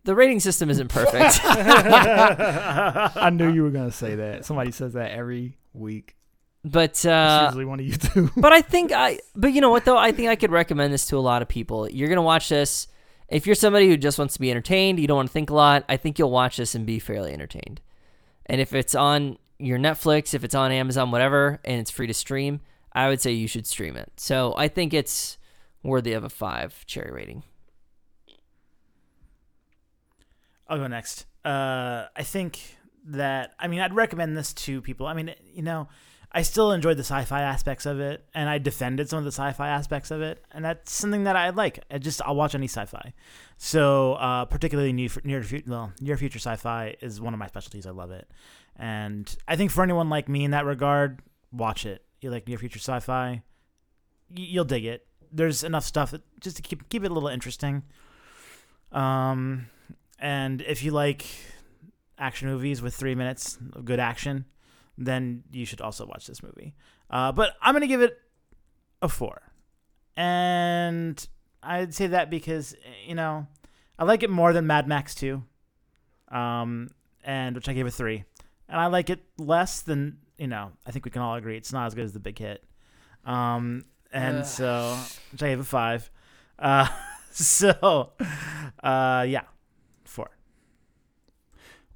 The 0.04 0.16
rating 0.16 0.40
system 0.40 0.70
isn't 0.70 0.90
perfect. 0.90 1.40
I 1.44 3.30
knew 3.32 3.52
you 3.52 3.64
were 3.64 3.72
gonna 3.72 3.92
say 3.92 4.16
that. 4.16 4.46
Somebody 4.46 4.72
says 4.72 4.94
that 4.94 5.12
every 5.12 5.58
week. 5.74 6.16
but 6.64 6.92
It's 6.92 7.06
uh, 7.06 7.48
usually 7.50 7.66
one 7.66 7.80
of 7.80 7.86
you 7.86 7.94
two. 7.94 8.32
but 8.38 8.54
I 8.54 8.62
think 8.62 8.92
I 8.92 9.20
but 9.36 9.54
you 9.54 9.62
know 9.62 9.70
what 9.70 9.86
though 9.86 9.98
I 9.98 10.12
think 10.12 10.30
I 10.30 10.36
could 10.36 10.52
recommend 10.52 10.94
this 10.94 11.08
to 11.08 11.18
a 11.18 11.20
lot 11.20 11.42
of 11.42 11.48
people. 11.48 11.90
You're 11.90 12.10
gonna 12.10 12.22
watch 12.22 12.50
this 12.50 12.88
if 13.30 13.46
you're 13.46 13.56
somebody 13.56 13.88
who 13.88 13.98
just 13.98 14.18
wants 14.18 14.36
to 14.36 14.40
be 14.40 14.50
entertained, 14.52 15.00
you 15.00 15.08
don't 15.08 15.18
want 15.18 15.30
to 15.30 15.34
think 15.34 15.50
a 15.50 15.54
lot. 15.54 15.84
I 15.90 15.98
think 15.98 16.18
you'll 16.18 16.32
watch 16.32 16.58
this 16.58 16.76
and 16.76 16.86
be 16.86 17.00
fairly 17.00 17.34
entertained. 17.34 17.82
And 18.46 18.62
if 18.62 18.74
it's 18.74 18.96
on 18.96 19.38
your 19.60 19.78
Netflix, 19.78 20.34
if 20.34 20.44
it's 20.44 20.56
on 20.56 20.72
Amazon, 20.72 21.12
whatever, 21.12 21.60
and 21.66 21.80
it's 21.82 21.92
free 21.92 22.08
to 22.08 22.14
stream, 22.14 22.62
I 22.94 23.10
would 23.10 23.20
say 23.20 23.32
you 23.32 23.48
should 23.48 23.68
stream 23.68 23.98
it. 23.98 24.12
So 24.18 24.54
I 24.56 24.70
think 24.70 24.94
it's 24.94 25.38
worthy 25.84 26.14
of 26.14 26.24
a 26.24 26.30
five 26.30 26.86
cherry 26.86 27.12
rating. 27.12 27.44
I'll 30.70 30.78
go 30.78 30.88
next. 30.88 31.26
Uh, 31.46 32.06
I 32.16 32.24
think 32.24 32.78
that 33.06 33.54
I 33.60 33.68
mean 33.68 33.80
I'd 33.80 33.94
recommend 33.94 34.38
this 34.38 34.54
to 34.54 34.82
people. 34.82 35.08
I 35.08 35.14
mean, 35.14 35.34
you 35.54 35.62
know, 35.62 35.88
I 36.32 36.42
still 36.42 36.74
enjoyed 36.74 36.98
the 36.98 37.04
sci-fi 37.04 37.42
aspects 37.42 37.86
of 37.86 38.00
it, 38.00 38.26
and 38.34 38.50
I 38.50 38.58
defended 38.58 39.10
some 39.10 39.20
of 39.20 39.26
the 39.26 39.32
sci-fi 39.32 39.70
aspects 39.70 40.12
of 40.12 40.22
it, 40.22 40.44
and 40.52 40.64
that's 40.64 40.92
something 40.92 41.24
that 41.24 41.36
I 41.36 41.50
like. 41.52 41.84
I 41.90 42.00
just 42.00 42.22
I'll 42.22 42.36
watch 42.36 42.54
any 42.54 42.68
sci-fi. 42.68 43.14
So 43.58 44.14
uh, 44.14 44.46
particularly 44.46 44.92
near 44.92 45.10
near 45.24 45.42
future, 45.42 45.70
well, 45.70 45.94
near 46.02 46.18
future 46.18 46.40
sci-fi 46.40 46.96
is 47.02 47.22
one 47.22 47.34
of 47.34 47.40
my 47.40 47.48
specialties. 47.48 47.86
I 47.86 47.92
love 47.92 48.12
it, 48.12 48.30
and 48.76 49.34
I 49.48 49.56
think 49.56 49.72
for 49.72 49.84
anyone 49.84 50.10
like 50.10 50.28
me 50.28 50.44
in 50.44 50.52
that 50.52 50.66
regard, 50.66 51.22
watch 51.52 51.86
it. 51.86 52.04
You 52.20 52.30
like 52.30 52.48
near 52.48 52.58
future 52.58 52.80
sci-fi, 52.80 53.42
you'll 54.36 54.66
dig 54.66 54.86
it. 54.86 55.08
There's 55.32 55.64
enough 55.64 55.86
stuff 55.86 56.12
that, 56.12 56.22
just 56.42 56.58
to 56.58 56.62
keep 56.62 56.90
keep 56.90 57.04
it 57.04 57.12
a 57.12 57.14
little 57.14 57.30
interesting. 57.30 57.84
Um, 58.92 59.68
and 60.20 60.62
if 60.62 60.84
you 60.84 60.92
like 60.92 61.26
action 62.18 62.48
movies 62.48 62.82
with 62.82 62.96
three 62.96 63.16
minutes 63.16 63.58
of 63.74 63.86
good 63.86 64.00
action, 64.00 64.46
then 64.98 65.44
you 65.52 65.66
should 65.66 65.82
also 65.82 66.06
watch 66.06 66.26
this 66.28 66.42
movie. 66.42 66.74
Uh, 67.10 67.32
but 67.32 67.56
I'm 67.62 67.74
gonna 67.74 67.88
give 67.88 68.02
it 68.02 68.20
a 69.02 69.08
four, 69.08 69.42
and 70.16 71.28
I'd 71.62 71.94
say 71.94 72.08
that 72.08 72.30
because 72.30 72.76
you 73.06 73.16
know 73.16 73.48
I 73.98 74.04
like 74.06 74.24
it 74.24 74.30
more 74.30 74.54
than 74.54 74.68
Mad 74.68 74.88
Max 74.88 75.16
Two, 75.16 75.44
um, 76.30 76.90
and 77.24 77.56
which 77.56 77.70
I 77.70 77.74
gave 77.74 77.86
a 77.86 77.92
three, 77.92 78.24
and 78.68 78.80
I 78.80 78.88
like 78.88 79.10
it 79.10 79.24
less 79.38 79.82
than 79.82 80.18
you 80.38 80.48
know. 80.48 80.72
I 80.86 80.92
think 80.92 81.06
we 81.06 81.12
can 81.12 81.22
all 81.22 81.36
agree 81.36 81.58
it's 81.58 81.72
not 81.74 81.86
as 81.88 81.96
good 81.96 82.06
as 82.06 82.14
the 82.14 82.20
Big 82.20 82.40
Hit, 82.40 82.64
um, 83.26 83.86
and 84.12 84.40
Ugh. 84.40 84.46
so 84.46 84.98
which 85.32 85.44
I 85.44 85.50
gave 85.50 85.60
a 85.60 85.64
five. 85.64 86.10
Uh, 86.60 86.88
so, 87.32 88.12
uh, 88.84 89.26
yeah. 89.28 89.44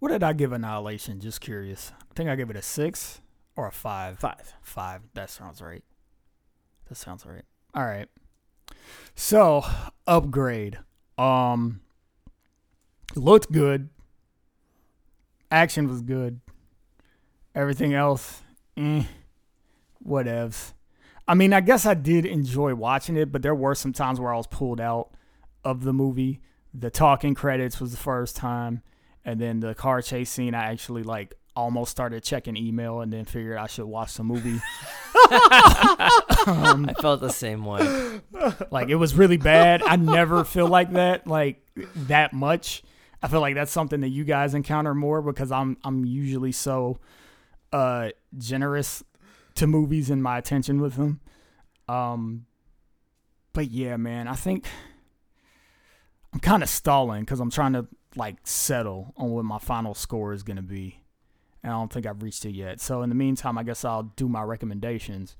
What 0.01 0.09
did 0.09 0.23
I 0.23 0.33
give 0.33 0.51
Annihilation? 0.51 1.19
Just 1.19 1.41
curious. 1.41 1.91
I 2.01 2.13
think 2.15 2.27
I 2.27 2.35
gave 2.35 2.49
it 2.49 2.55
a 2.55 2.61
six 2.63 3.21
or 3.55 3.67
a 3.67 3.71
five. 3.71 4.17
Five. 4.17 4.51
Five. 4.63 5.01
That 5.13 5.29
sounds 5.29 5.61
right. 5.61 5.83
That 6.89 6.95
sounds 6.95 7.23
right. 7.23 7.43
All 7.75 7.85
right. 7.85 8.09
So 9.13 9.63
upgrade. 10.07 10.79
Um 11.19 11.81
looked 13.15 13.51
good. 13.51 13.89
Action 15.51 15.87
was 15.87 16.01
good. 16.01 16.41
Everything 17.53 17.93
else, 17.93 18.41
eh, 18.77 19.03
whatevs. 20.03 20.73
I 21.27 21.35
mean, 21.35 21.53
I 21.53 21.61
guess 21.61 21.85
I 21.85 21.93
did 21.93 22.25
enjoy 22.25 22.73
watching 22.73 23.17
it, 23.17 23.31
but 23.31 23.43
there 23.43 23.53
were 23.53 23.75
some 23.75 23.93
times 23.93 24.19
where 24.19 24.33
I 24.33 24.37
was 24.37 24.47
pulled 24.47 24.81
out 24.81 25.11
of 25.63 25.83
the 25.83 25.93
movie. 25.93 26.41
The 26.73 26.89
talking 26.89 27.35
credits 27.35 27.79
was 27.79 27.91
the 27.91 27.97
first 27.97 28.35
time, 28.35 28.81
and 29.25 29.39
then 29.39 29.59
the 29.59 29.75
car 29.75 30.01
chase 30.01 30.29
scene. 30.29 30.55
I 30.55 30.71
actually 30.71 31.03
like 31.03 31.35
almost 31.55 31.91
started 31.91 32.23
checking 32.23 32.57
email, 32.57 33.01
and 33.01 33.11
then 33.11 33.25
figured 33.25 33.57
I 33.57 33.67
should 33.67 33.85
watch 33.85 34.15
the 34.15 34.23
movie. 34.23 34.59
um, 36.47 36.89
I 36.89 36.93
felt 36.99 37.21
the 37.21 37.29
same 37.29 37.65
way. 37.65 38.21
like 38.71 38.89
it 38.89 38.95
was 38.95 39.15
really 39.15 39.37
bad. 39.37 39.81
I 39.83 39.95
never 39.95 40.43
feel 40.43 40.67
like 40.67 40.93
that, 40.93 41.27
like 41.27 41.65
that 41.95 42.33
much. 42.33 42.83
I 43.23 43.27
feel 43.27 43.41
like 43.41 43.55
that's 43.55 43.71
something 43.71 44.01
that 44.01 44.09
you 44.09 44.23
guys 44.23 44.53
encounter 44.53 44.95
more 44.95 45.21
because 45.21 45.51
I'm 45.51 45.77
I'm 45.83 46.05
usually 46.05 46.51
so 46.51 46.99
uh 47.71 48.09
generous 48.37 49.03
to 49.55 49.67
movies 49.67 50.09
and 50.09 50.23
my 50.23 50.37
attention 50.37 50.81
with 50.81 50.95
them. 50.95 51.19
Um 51.87 52.45
but 53.53 53.69
yeah, 53.69 53.97
man, 53.97 54.27
I 54.27 54.35
think 54.35 54.65
I'm 56.33 56.39
kind 56.39 56.63
of 56.63 56.69
stalling 56.69 57.25
cuz 57.25 57.39
I'm 57.39 57.51
trying 57.51 57.73
to 57.73 57.87
like 58.15 58.35
settle 58.43 59.13
on 59.17 59.29
what 59.31 59.45
my 59.45 59.57
final 59.59 59.93
score 59.93 60.33
is 60.33 60.43
going 60.43 60.57
to 60.57 60.61
be. 60.63 60.99
And 61.63 61.71
I 61.71 61.75
don't 61.77 61.91
think 61.93 62.05
I've 62.05 62.23
reached 62.23 62.45
it 62.45 62.51
yet. 62.55 62.81
So 62.81 63.01
in 63.03 63.09
the 63.09 63.15
meantime, 63.15 63.57
I 63.57 63.63
guess 63.63 63.85
I'll 63.85 64.03
do 64.03 64.27
my 64.27 64.41
recommendations. 64.43 65.35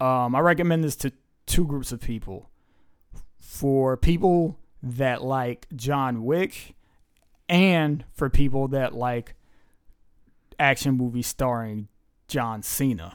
Um 0.00 0.34
I 0.34 0.40
recommend 0.40 0.82
this 0.84 0.96
to 0.96 1.12
two 1.46 1.64
groups 1.66 1.92
of 1.92 2.00
people. 2.00 2.50
For 3.38 3.96
people 3.96 4.58
that 4.82 5.22
like 5.22 5.66
John 5.76 6.24
Wick 6.24 6.74
and 7.48 8.04
for 8.14 8.28
people 8.30 8.68
that 8.68 8.94
like 8.94 9.34
action 10.58 10.94
movies 10.96 11.26
starring 11.26 11.88
John 12.28 12.62
Cena. 12.62 13.14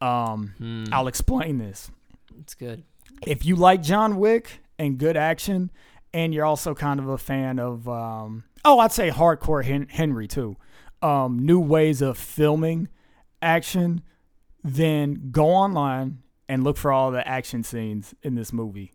Um 0.00 0.54
Hmm, 0.58 0.84
I'll 0.92 1.08
explain 1.08 1.58
this. 1.58 1.90
it's 2.40 2.54
good. 2.54 2.82
If 3.26 3.44
you 3.44 3.56
like 3.56 3.82
John 3.82 4.16
Wick 4.16 4.60
and 4.78 4.98
good 4.98 5.16
action 5.16 5.70
and 6.14 6.34
you're 6.34 6.44
also 6.44 6.74
kind 6.74 7.00
of 7.00 7.08
a 7.08 7.18
fan 7.18 7.58
of 7.58 7.88
um 7.88 8.44
oh, 8.64 8.78
I'd 8.78 8.92
say 8.92 9.10
hardcore 9.10 9.64
Hen- 9.64 9.88
Henry 9.90 10.28
too. 10.28 10.56
Um 11.00 11.38
new 11.44 11.60
ways 11.60 12.00
of 12.02 12.18
filming 12.18 12.88
action, 13.40 14.02
then 14.62 15.30
go 15.30 15.48
online 15.48 16.22
and 16.48 16.64
look 16.64 16.76
for 16.76 16.92
all 16.92 17.10
the 17.10 17.26
action 17.26 17.62
scenes 17.62 18.14
in 18.22 18.34
this 18.34 18.52
movie. 18.52 18.92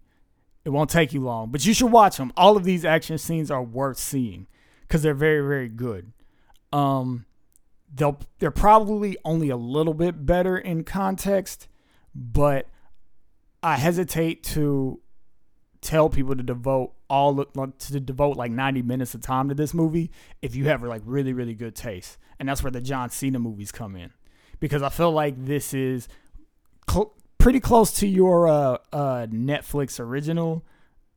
It 0.63 0.69
won't 0.69 0.89
take 0.89 1.13
you 1.13 1.21
long, 1.21 1.49
but 1.49 1.65
you 1.65 1.73
should 1.73 1.91
watch 1.91 2.17
them. 2.17 2.33
All 2.35 2.57
of 2.57 2.63
these 2.65 2.83
action 2.83 3.17
scenes 3.17 3.49
are 3.49 3.63
worth 3.63 3.97
seeing 3.97 4.47
because 4.81 5.01
they're 5.01 5.13
very, 5.13 5.39
very 5.39 5.69
good. 5.69 6.11
Um, 6.73 7.25
they'll 7.93 8.19
they're 8.39 8.51
probably 8.51 9.17
only 9.23 9.49
a 9.49 9.57
little 9.57 9.93
bit 9.93 10.25
better 10.25 10.57
in 10.57 10.83
context, 10.83 11.67
but 12.13 12.67
I 13.63 13.77
hesitate 13.77 14.43
to 14.43 14.99
tell 15.81 16.09
people 16.09 16.35
to 16.35 16.43
devote 16.43 16.93
all 17.09 17.45
to 17.45 17.99
devote 17.99 18.37
like 18.37 18.51
90 18.51 18.81
minutes 18.81 19.13
of 19.13 19.21
time 19.21 19.49
to 19.49 19.55
this 19.55 19.73
movie 19.73 20.11
if 20.41 20.55
you 20.55 20.65
have 20.65 20.83
like 20.83 21.01
really 21.05 21.33
really 21.33 21.53
good 21.53 21.75
taste. 21.75 22.17
And 22.39 22.47
that's 22.47 22.63
where 22.63 22.71
the 22.71 22.81
john 22.81 23.09
cena 23.09 23.39
movies 23.39 23.71
come 23.71 23.95
in. 23.95 24.11
Because 24.59 24.81
i 24.81 24.89
feel 24.89 25.11
like 25.11 25.45
this 25.45 25.73
is 25.73 26.07
cl- 26.89 27.13
pretty 27.37 27.59
close 27.59 27.91
to 27.93 28.07
your 28.07 28.47
uh, 28.47 28.77
uh, 28.91 29.27
netflix 29.27 29.99
original 29.99 30.65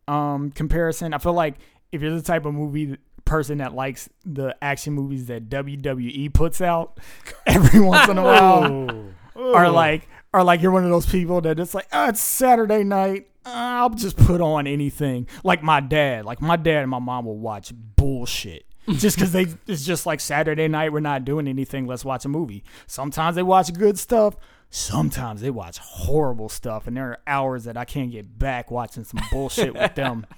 um, 0.08 0.50
comparison. 0.50 1.14
I 1.14 1.18
feel 1.18 1.32
like 1.32 1.56
if 1.92 2.02
you're 2.02 2.14
the 2.14 2.22
type 2.22 2.44
of 2.44 2.54
movie 2.54 2.96
person 3.24 3.58
that 3.58 3.74
likes 3.74 4.08
the 4.24 4.56
action 4.60 4.92
movies 4.92 5.26
that 5.26 5.48
wwe 5.48 6.32
puts 6.32 6.60
out 6.60 6.98
every 7.46 7.78
once 7.78 8.08
in 8.08 8.18
a 8.18 8.22
while 8.24 9.12
or 9.34 9.68
like 9.68 10.08
or 10.32 10.42
like 10.42 10.60
you're 10.60 10.72
one 10.72 10.82
of 10.84 10.90
those 10.90 11.06
people 11.06 11.40
that 11.40 11.58
it's 11.60 11.74
like 11.74 11.86
oh, 11.92 12.08
it's 12.08 12.20
Saturday 12.20 12.84
night. 12.84 13.26
I'll 13.44 13.90
just 13.90 14.16
put 14.16 14.40
on 14.40 14.66
anything. 14.66 15.26
Like 15.42 15.62
my 15.62 15.80
dad, 15.80 16.24
like 16.24 16.40
my 16.40 16.56
dad 16.56 16.82
and 16.82 16.90
my 16.90 16.98
mom 16.98 17.24
will 17.24 17.38
watch 17.38 17.72
bullshit 17.96 18.64
just 18.88 19.16
because 19.16 19.32
they 19.32 19.46
it's 19.66 19.84
just 19.84 20.06
like 20.06 20.20
Saturday 20.20 20.68
night. 20.68 20.92
We're 20.92 21.00
not 21.00 21.24
doing 21.24 21.48
anything. 21.48 21.86
Let's 21.86 22.04
watch 22.04 22.24
a 22.24 22.28
movie. 22.28 22.64
Sometimes 22.86 23.36
they 23.36 23.42
watch 23.42 23.72
good 23.72 23.98
stuff. 23.98 24.36
Sometimes 24.72 25.40
they 25.40 25.50
watch 25.50 25.78
horrible 25.78 26.48
stuff, 26.48 26.86
and 26.86 26.96
there 26.96 27.08
are 27.08 27.18
hours 27.26 27.64
that 27.64 27.76
I 27.76 27.84
can't 27.84 28.12
get 28.12 28.38
back 28.38 28.70
watching 28.70 29.04
some 29.04 29.20
bullshit 29.30 29.74
with 29.74 29.94
them. 29.94 30.26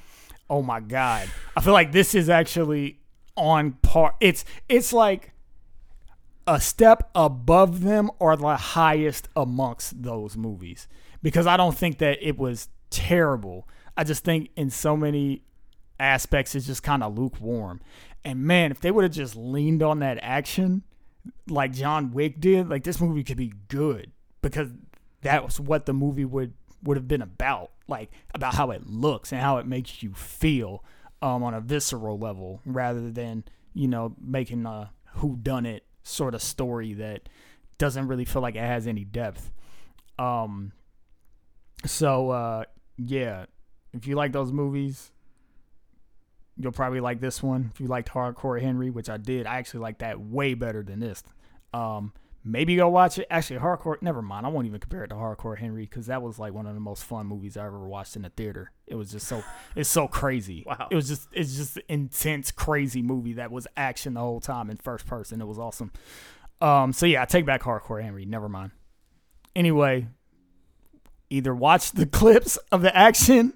Oh 0.50 0.60
my 0.60 0.80
god, 0.80 1.30
I 1.56 1.62
feel 1.62 1.72
like 1.72 1.92
this 1.92 2.14
is 2.14 2.28
actually 2.28 2.98
on 3.38 3.72
par. 3.80 4.16
It's 4.20 4.44
it's 4.68 4.92
like 4.92 5.32
a 6.46 6.60
step 6.60 7.08
above 7.14 7.80
them 7.80 8.10
or 8.18 8.36
the 8.36 8.56
highest 8.56 9.28
amongst 9.34 10.02
those 10.02 10.36
movies 10.36 10.88
because 11.22 11.46
I 11.46 11.56
don't 11.56 11.74
think 11.74 11.98
that 11.98 12.18
it 12.20 12.36
was 12.36 12.68
terrible. 12.92 13.68
I 13.96 14.04
just 14.04 14.24
think 14.24 14.50
in 14.56 14.70
so 14.70 14.96
many 14.96 15.42
aspects 15.98 16.54
it's 16.54 16.66
just 16.66 16.82
kind 16.82 17.02
of 17.02 17.16
lukewarm. 17.18 17.80
And 18.24 18.40
man, 18.40 18.70
if 18.70 18.80
they 18.80 18.90
would 18.90 19.04
have 19.04 19.12
just 19.12 19.34
leaned 19.34 19.82
on 19.82 19.98
that 20.00 20.18
action 20.22 20.82
like 21.48 21.72
John 21.72 22.12
Wick 22.12 22.40
did, 22.40 22.68
like 22.68 22.84
this 22.84 23.00
movie 23.00 23.24
could 23.24 23.36
be 23.36 23.52
good 23.68 24.10
because 24.40 24.70
that 25.22 25.44
was 25.44 25.60
what 25.60 25.86
the 25.86 25.92
movie 25.92 26.24
would 26.24 26.54
would 26.82 26.96
have 26.96 27.06
been 27.06 27.22
about, 27.22 27.70
like 27.86 28.10
about 28.34 28.54
how 28.54 28.70
it 28.70 28.86
looks 28.86 29.32
and 29.32 29.40
how 29.40 29.58
it 29.58 29.66
makes 29.66 30.02
you 30.02 30.12
feel 30.14 30.84
um, 31.20 31.42
on 31.44 31.54
a 31.54 31.60
visceral 31.60 32.18
level, 32.18 32.60
rather 32.64 33.10
than 33.10 33.44
you 33.72 33.88
know 33.88 34.14
making 34.20 34.66
a 34.66 34.90
who 35.16 35.36
done 35.36 35.66
it 35.66 35.84
sort 36.02 36.34
of 36.34 36.42
story 36.42 36.94
that 36.94 37.28
doesn't 37.78 38.08
really 38.08 38.24
feel 38.24 38.42
like 38.42 38.56
it 38.56 38.60
has 38.60 38.86
any 38.86 39.04
depth. 39.04 39.50
Um, 40.18 40.72
so 41.86 42.30
uh, 42.30 42.64
yeah, 43.08 43.46
if 43.92 44.06
you 44.06 44.16
like 44.16 44.32
those 44.32 44.52
movies, 44.52 45.12
you'll 46.56 46.72
probably 46.72 47.00
like 47.00 47.20
this 47.20 47.42
one. 47.42 47.70
If 47.74 47.80
you 47.80 47.86
liked 47.86 48.10
Hardcore 48.10 48.60
Henry, 48.60 48.90
which 48.90 49.08
I 49.08 49.16
did, 49.16 49.46
I 49.46 49.56
actually 49.56 49.80
like 49.80 49.98
that 49.98 50.20
way 50.20 50.54
better 50.54 50.82
than 50.82 51.00
this. 51.00 51.22
Um, 51.74 52.12
maybe 52.44 52.76
go 52.76 52.88
watch 52.88 53.18
it. 53.18 53.26
Actually, 53.30 53.60
Hardcore. 53.60 54.00
Never 54.02 54.22
mind. 54.22 54.46
I 54.46 54.48
won't 54.48 54.66
even 54.66 54.80
compare 54.80 55.04
it 55.04 55.08
to 55.08 55.14
Hardcore 55.14 55.58
Henry 55.58 55.82
because 55.82 56.06
that 56.06 56.22
was 56.22 56.38
like 56.38 56.52
one 56.52 56.66
of 56.66 56.74
the 56.74 56.80
most 56.80 57.04
fun 57.04 57.26
movies 57.26 57.56
I 57.56 57.66
ever 57.66 57.86
watched 57.86 58.16
in 58.16 58.22
the 58.22 58.30
theater. 58.30 58.72
It 58.86 58.94
was 58.94 59.12
just 59.12 59.26
so 59.26 59.42
it's 59.76 59.88
so 59.88 60.08
crazy. 60.08 60.64
Wow. 60.66 60.88
It 60.90 60.94
was 60.94 61.08
just 61.08 61.28
it's 61.32 61.56
just 61.56 61.76
an 61.76 61.82
intense, 61.88 62.50
crazy 62.50 63.02
movie 63.02 63.34
that 63.34 63.50
was 63.50 63.66
action 63.76 64.14
the 64.14 64.20
whole 64.20 64.40
time 64.40 64.70
in 64.70 64.76
first 64.76 65.06
person. 65.06 65.40
It 65.40 65.46
was 65.46 65.58
awesome. 65.58 65.92
Um. 66.60 66.92
So 66.92 67.06
yeah, 67.06 67.22
I 67.22 67.24
take 67.24 67.46
back 67.46 67.62
Hardcore 67.62 68.02
Henry. 68.02 68.24
Never 68.24 68.48
mind. 68.48 68.72
Anyway, 69.54 70.08
either 71.32 71.54
watch 71.54 71.92
the 71.92 72.06
clips 72.20 72.56
of 72.70 72.82
the 72.82 72.96
action 72.96 73.52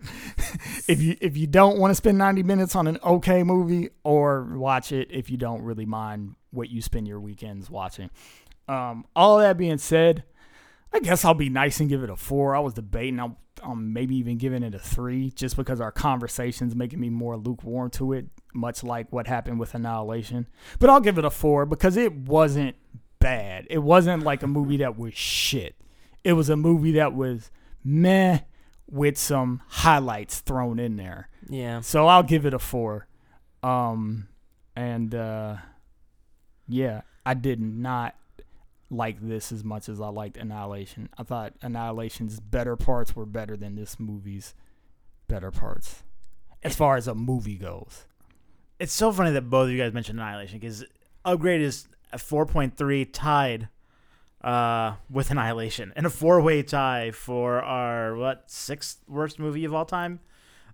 if 0.89 1.01
you 1.01 1.17
if 1.21 1.37
you 1.37 1.47
don't 1.47 1.79
want 1.79 1.91
to 1.91 1.95
spend 1.95 2.19
90 2.19 2.43
minutes 2.43 2.75
on 2.75 2.87
an 2.87 2.99
okay 3.05 3.43
movie 3.43 3.91
or 4.05 4.45
watch 4.57 4.93
it 4.93 5.09
if 5.11 5.31
you 5.31 5.37
don't 5.37 5.63
really 5.63 5.87
mind 5.87 6.35
what 6.51 6.71
you 6.71 6.81
spend 6.81 7.07
your 7.07 7.21
weekends 7.21 7.69
watching. 7.69 8.11
Um, 8.69 9.05
all 9.15 9.39
that 9.39 9.57
being 9.57 9.79
said 9.79 10.25
i 10.93 10.99
guess 10.99 11.25
i'll 11.25 11.35
be 11.35 11.49
nice 11.49 11.79
and 11.79 11.89
give 11.89 12.03
it 12.03 12.11
a 12.11 12.17
four. 12.17 12.57
I 12.57 12.61
was 12.61 12.75
debating 12.75 13.21
i'm, 13.21 13.37
I'm 13.63 13.93
maybe 13.93 14.17
even 14.17 14.39
giving 14.39 14.63
it 14.63 14.75
a 14.75 14.79
three 14.79 15.31
just 15.31 15.57
because 15.57 15.81
our 15.81 15.93
conversation's 15.93 16.75
making 16.75 16.99
me 16.99 17.11
more 17.11 17.37
lukewarm 17.37 17.91
to 17.91 18.13
it 18.13 18.27
much 18.55 18.83
like 18.83 19.13
what 19.13 19.27
happened 19.27 19.61
with 19.61 19.75
annihilation. 19.75 20.47
But 20.79 20.91
i'll 20.91 21.01
give 21.01 21.19
it 21.19 21.25
a 21.25 21.31
four 21.31 21.67
because 21.67 21.97
it 21.97 22.13
wasn't 22.13 22.75
bad. 23.19 23.67
It 23.71 23.79
wasn't 23.79 24.23
like 24.23 24.43
a 24.43 24.47
movie 24.47 24.77
that 24.79 24.97
was 24.97 25.15
shit. 25.15 25.75
It 26.23 26.35
was 26.35 26.49
a 26.49 26.57
movie 26.57 26.93
that 26.93 27.15
was 27.15 27.51
meh 27.87 28.41
with 28.89 29.17
some 29.17 29.63
highlights 29.69 30.41
thrown 30.41 30.79
in 30.79 30.97
there. 30.97 31.29
Yeah. 31.49 31.81
So 31.81 32.07
I'll 32.07 32.23
give 32.23 32.45
it 32.45 32.55
a 32.55 32.59
four. 32.59 33.07
Um, 33.63 34.29
and 34.75 35.15
uh, 35.15 35.57
yeah, 36.69 37.03
I 37.25 37.35
did 37.35 37.61
not 37.61 38.17
like 38.91 39.21
this 39.21 39.51
as 39.51 39.65
much 39.65 39.89
as 39.89 40.01
I 40.01 40.09
liked 40.09 40.37
Annihilation. 40.37 41.09
I 41.17 41.23
thought 41.23 41.55
Annihilation's 41.63 42.41
better 42.41 42.77
parts 42.77 43.17
were 43.17 43.27
better 43.27 43.57
than 43.57 43.75
this 43.75 43.99
movie's 43.99 44.55
better 45.29 45.51
parts, 45.51 46.03
as 46.63 46.77
far 46.77 46.97
as 46.97 47.09
a 47.09 47.15
movie 47.15 47.57
goes. 47.57 48.07
It's 48.79 48.93
so 48.93 49.11
funny 49.11 49.31
that 49.33 49.51
both 49.51 49.67
of 49.67 49.73
you 49.73 49.79
guys 49.79 49.93
mentioned 49.93 50.21
Annihilation 50.21 50.59
because 50.59 50.85
Upgrade 51.25 51.63
is 51.63 51.89
a 52.13 52.19
4.3 52.19 53.09
tied 53.13 53.69
uh, 54.43 54.97
with 55.11 55.31
Annihilation 55.31 55.93
and 55.97 56.07
a 56.07 56.11
four 56.11 56.41
way 56.41 56.63
tie 56.63 57.11
for 57.11 57.63
our, 57.63 58.17
what, 58.17 58.51
sixth 58.51 59.03
worst 59.09 59.39
movie 59.39 59.65
of 59.65 59.75
all 59.75 59.85
time? 59.85 60.21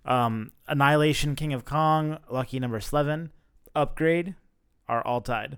Um, 0.05 0.51
Annihilation, 0.67 1.35
King 1.35 1.53
of 1.53 1.65
Kong, 1.65 2.19
Lucky 2.29 2.59
Number 2.59 2.79
Slevin, 2.79 3.29
Upgrade 3.75 4.35
are 4.87 5.05
all 5.05 5.21
tied. 5.21 5.57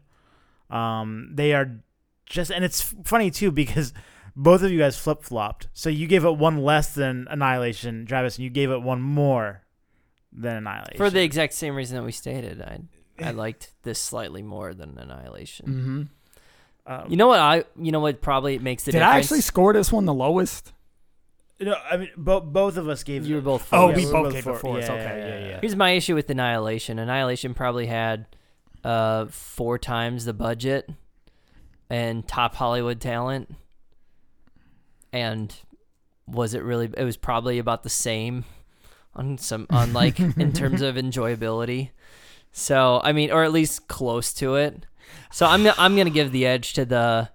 Um, 0.70 1.32
they 1.34 1.54
are 1.54 1.82
just, 2.26 2.52
and 2.52 2.64
it's 2.64 2.94
funny 3.04 3.32
too 3.32 3.52
because 3.52 3.94
both 4.36 4.62
of 4.62 4.72
you 4.72 4.80
guys 4.80 4.98
flip 4.98 5.24
flopped. 5.24 5.68
So 5.74 5.90
you 5.90 6.08
gave 6.08 6.26
it 6.26 6.38
one 6.38 6.58
less 6.58 6.94
than 6.94 7.28
Annihilation, 7.30 8.06
Travis, 8.06 8.38
and 8.38 8.44
you 8.44 8.50
gave 8.50 8.70
it 8.72 8.82
one 8.82 9.02
more 9.02 9.64
than 10.32 10.58
Annihilation. 10.58 10.98
For 10.98 11.10
the 11.10 11.24
exact 11.24 11.54
same 11.54 11.76
reason 11.76 11.96
that 11.98 12.04
we 12.04 12.12
stated, 12.12 12.62
I 12.62 12.82
I 13.18 13.32
liked 13.32 13.74
this 13.84 14.00
slightly 14.00 14.44
more 14.44 14.74
than 14.74 14.98
Annihilation. 14.98 15.66
Mm-hmm. 15.68 16.02
Um, 16.88 17.06
You 17.10 17.18
know 17.18 17.28
what 17.28 17.40
I? 17.40 17.64
You 17.80 17.92
know 17.92 18.00
what 18.00 18.22
probably 18.22 18.60
makes 18.60 18.84
the 18.84 18.92
Did 18.92 19.00
difference. 19.00 19.14
I 19.16 19.18
actually 19.20 19.42
score 19.42 19.74
this 19.74 19.92
one 19.92 20.06
the 20.06 20.14
lowest? 20.14 20.72
No, 21.60 21.74
I 21.90 21.98
mean, 21.98 22.10
bo- 22.18 22.42
both 22.42 22.76
of 22.78 22.90
us 22.90 23.04
gave. 23.04 23.26
You 23.26 23.36
were 23.36 23.42
both. 23.42 23.68
Oh, 23.72 23.88
fours. 23.88 23.96
we 23.98 24.06
we're 24.06 24.12
both 24.12 24.24
both 24.26 24.34
gave 24.34 24.44
four. 24.44 24.60
fours. 24.60 24.86
Yeah, 24.88 24.94
okay, 24.94 25.04
yeah, 25.04 25.16
yeah, 25.28 25.40
yeah. 25.40 25.48
yeah. 25.52 25.60
Here's 25.62 25.76
my 25.76 25.92
issue 25.92 26.14
with 26.14 26.30
Annihilation. 26.30 27.00
Annihilation 27.00 27.54
probably 27.54 27.86
had 27.88 28.28
uh, 28.84 29.26
four 29.28 29.80
times 29.80 30.26
the 30.26 30.34
budget 30.34 30.90
and 31.90 32.28
top 32.28 32.56
Hollywood 32.56 33.00
talent, 33.00 33.56
and 35.14 35.56
was 36.28 36.54
it 36.54 36.64
really? 36.64 36.90
It 36.98 37.04
was 37.04 37.18
probably 37.18 37.58
about 37.58 37.84
the 37.84 37.90
same 37.90 38.44
on 39.16 39.38
some 39.38 39.66
on 39.70 39.94
like 39.94 40.20
in 40.20 40.52
terms 40.54 40.82
of 40.84 40.96
enjoyability. 40.96 41.92
So 42.52 43.00
I 43.04 43.12
mean, 43.14 43.32
or 43.32 43.44
at 43.44 43.52
least 43.52 43.88
close 43.88 44.34
to 44.36 44.56
it. 44.56 44.86
So 45.32 45.46
I'm 45.46 45.68
I'm 45.78 45.96
gonna 45.96 46.10
give 46.10 46.32
the 46.32 46.46
edge 46.46 46.74
to 46.74 46.86
the 46.86 47.30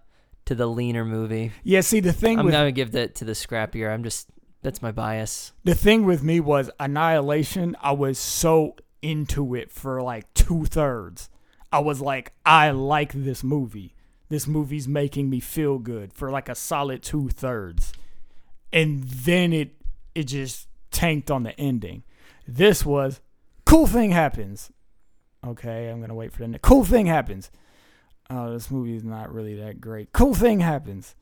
to 0.47 0.55
the 0.55 0.67
leaner 0.67 1.05
movie. 1.05 1.53
Yeah, 1.63 1.81
see 1.81 2.01
the 2.01 2.13
thing 2.13 2.39
I'm 2.39 2.47
with 2.47 2.55
gonna 2.55 2.73
give 2.73 2.93
that 2.93 3.15
to 3.17 3.25
the 3.25 3.33
scrappier. 3.33 3.93
I'm 3.93 4.03
just 4.03 4.29
that's 4.63 4.83
my 4.83 4.93
bias. 4.93 5.53
the 5.65 5.75
thing 5.75 6.05
with 6.05 6.23
me 6.23 6.39
was 6.41 6.71
Annihilation. 6.79 7.77
I 7.81 7.93
was 7.93 8.19
so 8.19 8.77
into 9.03 9.55
it 9.55 9.71
for 9.71 10.03
like 10.03 10.33
two 10.35 10.67
thirds. 10.67 11.31
I 11.73 11.79
was 11.79 12.01
like, 12.01 12.33
I 12.45 12.71
like 12.71 13.13
this 13.13 13.43
movie. 13.45 13.95
This 14.29 14.47
movie's 14.47 14.87
making 14.87 15.31
me 15.31 15.41
feel 15.41 15.79
good 15.79 16.13
for 16.13 16.31
like 16.31 16.49
a 16.49 16.55
solid 16.55 17.03
two 17.03 17.29
thirds, 17.31 17.93
and 18.73 19.03
then 19.05 19.53
it 19.53 19.71
it 20.15 20.25
just 20.25 20.69
tanked 20.91 21.31
on 21.31 21.43
the 21.43 21.59
ending. 21.59 22.03
This 22.47 22.85
was 22.85 23.21
cool 23.65 23.87
thing 23.87 24.11
happens. 24.11 24.71
Okay, 25.47 25.89
I'm 25.89 26.01
gonna 26.01 26.15
wait 26.15 26.33
for 26.33 26.41
the 26.41 26.49
ne- 26.49 26.59
cool 26.63 26.85
thing 26.85 27.07
happens. 27.07 27.51
Oh, 28.29 28.53
this 28.53 28.71
movie 28.71 28.95
is 28.95 29.05
not 29.05 29.33
really 29.33 29.55
that 29.57 29.81
great. 29.81 30.13
Cool 30.13 30.35
thing 30.35 30.61
happens, 30.61 31.15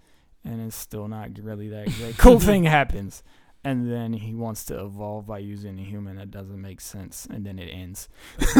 and 0.44 0.60
it's 0.66 0.76
still 0.76 1.08
not 1.08 1.30
really 1.38 1.68
that 1.68 1.86
great. 1.98 2.18
Cool 2.18 2.40
thing 2.48 2.64
happens, 2.64 3.22
and 3.64 3.90
then 3.90 4.12
he 4.12 4.34
wants 4.34 4.64
to 4.66 4.78
evolve 4.80 5.26
by 5.26 5.38
using 5.38 5.78
a 5.78 5.82
human 5.82 6.16
that 6.16 6.30
doesn't 6.30 6.60
make 6.60 6.80
sense, 6.80 7.26
and 7.30 7.46
then 7.46 7.58
it 7.58 7.68
ends. 7.68 8.08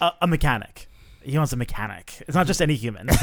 a, 0.00 0.12
a 0.20 0.26
mechanic. 0.26 0.88
He 1.22 1.36
wants 1.38 1.52
a 1.52 1.56
mechanic. 1.56 2.22
It's 2.26 2.34
not 2.34 2.46
just 2.48 2.60
any 2.60 2.74
human. 2.74 3.08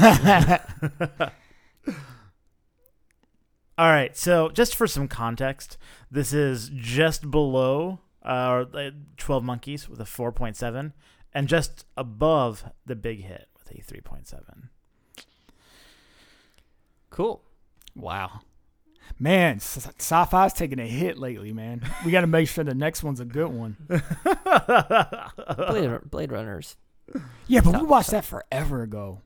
All 3.78 3.88
right. 3.88 4.16
So, 4.16 4.48
just 4.50 4.74
for 4.74 4.86
some 4.86 5.08
context, 5.08 5.76
this 6.10 6.32
is 6.32 6.70
just 6.74 7.30
below 7.30 8.00
uh, 8.24 8.64
uh, 8.74 8.90
12 9.16 9.44
Monkeys 9.44 9.88
with 9.88 10.00
a 10.00 10.04
4.7 10.04 10.92
and 11.32 11.48
just 11.48 11.86
above 11.96 12.64
the 12.86 12.96
big 12.96 13.24
hit 13.24 13.48
with 13.56 13.70
a 13.70 13.82
3.7. 13.82 14.68
Cool. 17.10 17.42
Wow. 17.94 18.40
Man, 19.18 19.56
sci- 19.56 19.90
sci-fi's 19.98 20.52
taking 20.52 20.78
a 20.78 20.86
hit 20.86 21.18
lately, 21.18 21.52
man. 21.52 21.82
We 22.04 22.12
got 22.12 22.20
to 22.22 22.26
make 22.26 22.48
sure 22.48 22.64
the 22.64 22.74
next 22.74 23.02
one's 23.02 23.20
a 23.20 23.24
good 23.24 23.48
one. 23.48 23.76
Blade, 25.56 25.98
Blade 26.10 26.32
Runners. 26.32 26.76
Yeah, 27.48 27.60
but 27.60 27.80
we 27.80 27.86
watched 27.86 28.10
top. 28.10 28.22
that 28.22 28.24
forever 28.24 28.82
ago. 28.82 29.20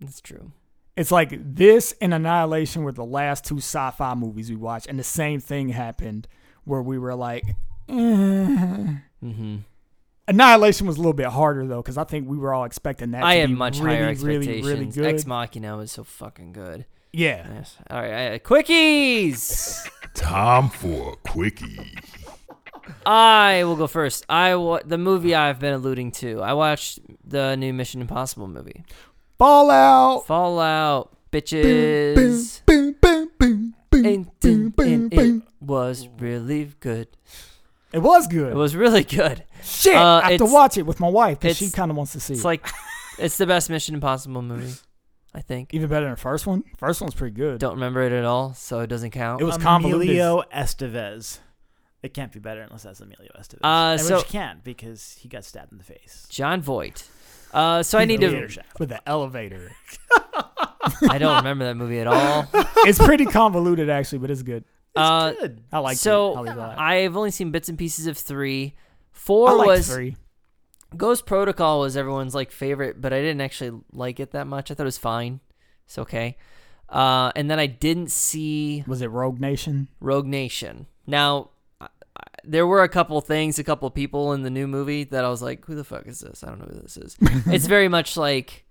That's 0.00 0.20
true. 0.20 0.52
It's 0.96 1.10
like 1.10 1.30
this 1.54 1.94
and 2.02 2.12
Annihilation 2.12 2.82
were 2.82 2.92
the 2.92 3.04
last 3.04 3.46
two 3.46 3.56
sci-fi 3.56 4.14
movies 4.14 4.50
we 4.50 4.56
watched, 4.56 4.86
and 4.88 4.98
the 4.98 5.04
same 5.04 5.40
thing 5.40 5.70
happened 5.70 6.28
where 6.64 6.82
we 6.82 6.98
were 6.98 7.14
like. 7.14 7.44
Mm-hmm. 7.88 9.56
Annihilation 10.28 10.86
was 10.86 10.96
a 10.96 11.00
little 11.00 11.12
bit 11.12 11.26
harder 11.26 11.66
though, 11.66 11.82
because 11.82 11.98
I 11.98 12.04
think 12.04 12.28
we 12.28 12.36
were 12.38 12.54
all 12.54 12.64
expecting 12.64 13.10
that. 13.12 13.24
I 13.24 13.34
to 13.34 13.40
had 13.40 13.48
be 13.50 13.54
much 13.56 13.78
really, 13.80 13.96
higher 13.96 14.08
expectations. 14.08 14.66
really 14.66 14.86
good. 14.86 15.04
Ex 15.06 15.26
Machina 15.26 15.76
was 15.76 15.90
so 15.92 16.04
fucking 16.04 16.52
good. 16.52 16.86
yeah, 17.12 17.46
Yes. 17.54 17.76
All 17.90 18.00
right, 18.00 18.34
uh, 18.34 18.38
quickies. 18.38 19.86
Time 20.14 20.68
for 20.68 21.14
a 21.14 21.16
quickie. 21.28 21.96
I 23.06 23.62
will 23.64 23.76
go 23.76 23.86
first. 23.86 24.24
I 24.28 24.54
wa- 24.56 24.80
the 24.84 24.98
movie 24.98 25.34
I've 25.34 25.58
been 25.58 25.74
alluding 25.74 26.12
to. 26.12 26.40
I 26.40 26.52
watched 26.52 27.00
the 27.24 27.56
new 27.56 27.72
Mission 27.72 28.00
Impossible 28.00 28.48
movie. 28.48 28.84
Fallout. 29.38 30.26
Fallout, 30.26 31.16
bitches. 31.32 32.60
Boom, 32.66 32.94
boom, 33.00 33.30
boom, 33.38 33.74
boom, 33.90 34.04
And, 34.04 34.40
boom, 34.40 34.74
and- 34.78 34.78
and 34.78 35.10
boom, 35.10 35.42
it 35.46 35.64
was 35.64 36.08
really 36.18 36.72
good. 36.80 37.08
It 37.92 37.98
was 38.00 38.26
good. 38.26 38.52
It 38.52 38.56
was 38.56 38.74
really 38.74 39.04
good. 39.04 39.44
Shit, 39.62 39.94
Uh, 39.96 40.00
I 40.00 40.20
have 40.20 40.28
to 40.28 40.34
it's- 40.34 40.50
watch 40.52 40.78
it 40.78 40.86
with 40.86 40.98
my 41.00 41.08
wife 41.08 41.40
because 41.40 41.56
she 41.58 41.66
it's- 41.66 41.74
kind 41.76 41.90
of 41.90 41.96
wants 41.96 42.12
to 42.12 42.20
see 42.20 42.32
it. 42.34 42.36
It's 42.36 42.44
it. 42.44 42.48
like 42.48 42.66
it's 43.18 43.36
the 43.36 43.46
best 43.46 43.68
Mission 43.70 43.94
Impossible 43.94 44.42
movie. 44.42 44.72
I 45.34 45.40
think. 45.40 45.72
Even 45.72 45.88
better 45.88 46.04
than 46.04 46.12
the 46.14 46.20
first 46.20 46.46
one. 46.46 46.62
First 46.76 47.00
one's 47.00 47.14
pretty 47.14 47.34
good. 47.34 47.58
Don't 47.58 47.74
remember 47.74 48.02
it 48.02 48.12
at 48.12 48.24
all, 48.24 48.52
so 48.54 48.80
it 48.80 48.88
doesn't 48.88 49.12
count. 49.12 49.40
It 49.40 49.44
was 49.44 49.56
convoluted. 49.56 50.08
Emilio 50.10 50.42
Estevez. 50.54 51.38
It 52.02 52.12
can't 52.14 52.32
be 52.32 52.38
better 52.40 52.60
unless 52.62 52.82
that's 52.82 53.00
Emilio 53.00 53.30
Estevez. 53.38 53.60
Uh, 53.64 53.92
and 53.92 54.00
so- 54.00 54.16
which 54.18 54.26
can't 54.26 54.62
because 54.64 55.16
he 55.20 55.28
got 55.28 55.44
stabbed 55.44 55.72
in 55.72 55.78
the 55.78 55.84
face. 55.84 56.26
Jon 56.28 56.60
Voight. 56.60 57.04
Uh, 57.54 57.82
so 57.82 57.98
I 57.98 58.04
need 58.06 58.20
to. 58.22 58.48
shaft. 58.48 58.78
with 58.80 58.88
the 58.90 59.06
elevator. 59.08 59.70
I 61.08 61.18
don't 61.18 61.36
remember 61.36 61.64
that 61.64 61.76
movie 61.76 62.00
at 62.00 62.06
all. 62.06 62.46
it's 62.84 62.98
pretty 62.98 63.24
convoluted 63.26 63.88
actually, 63.88 64.18
but 64.18 64.30
it's 64.30 64.42
good. 64.42 64.64
Uh, 64.94 65.32
Good. 65.32 65.62
I 65.72 65.78
like 65.78 65.96
so 65.96 66.44
it. 66.44 66.56
I 66.58 66.96
have 66.96 67.16
only 67.16 67.30
seen 67.30 67.50
bits 67.50 67.68
and 67.68 67.78
pieces 67.78 68.06
of 68.06 68.18
three. 68.18 68.74
Four 69.10 69.48
I 69.48 69.66
was 69.66 69.88
three. 69.88 70.16
Ghost 70.96 71.26
Protocol 71.26 71.80
was 71.80 71.96
everyone's 71.96 72.34
like 72.34 72.50
favorite, 72.50 73.00
but 73.00 73.12
I 73.12 73.20
didn't 73.20 73.40
actually 73.40 73.80
like 73.92 74.20
it 74.20 74.32
that 74.32 74.46
much. 74.46 74.70
I 74.70 74.74
thought 74.74 74.82
it 74.82 74.84
was 74.84 74.98
fine. 74.98 75.40
It's 75.86 75.98
okay. 75.98 76.36
Uh, 76.88 77.32
and 77.34 77.50
then 77.50 77.58
I 77.58 77.66
didn't 77.66 78.10
see 78.10 78.84
Was 78.86 79.00
it 79.00 79.06
Rogue 79.06 79.40
Nation? 79.40 79.88
Rogue 80.00 80.26
Nation. 80.26 80.86
Now, 81.06 81.50
I, 81.80 81.88
I, 82.16 82.22
there 82.44 82.66
were 82.66 82.82
a 82.82 82.88
couple 82.88 83.18
things, 83.22 83.58
a 83.58 83.64
couple 83.64 83.90
people 83.90 84.32
in 84.34 84.42
the 84.42 84.50
new 84.50 84.66
movie 84.66 85.04
that 85.04 85.24
I 85.24 85.30
was 85.30 85.40
like, 85.40 85.64
"Who 85.64 85.74
the 85.74 85.84
fuck 85.84 86.06
is 86.06 86.20
this? 86.20 86.44
I 86.44 86.48
don't 86.48 86.58
know 86.58 86.66
who 86.66 86.80
this 86.80 86.98
is." 86.98 87.16
it's 87.46 87.66
very 87.66 87.88
much 87.88 88.16
like, 88.16 88.61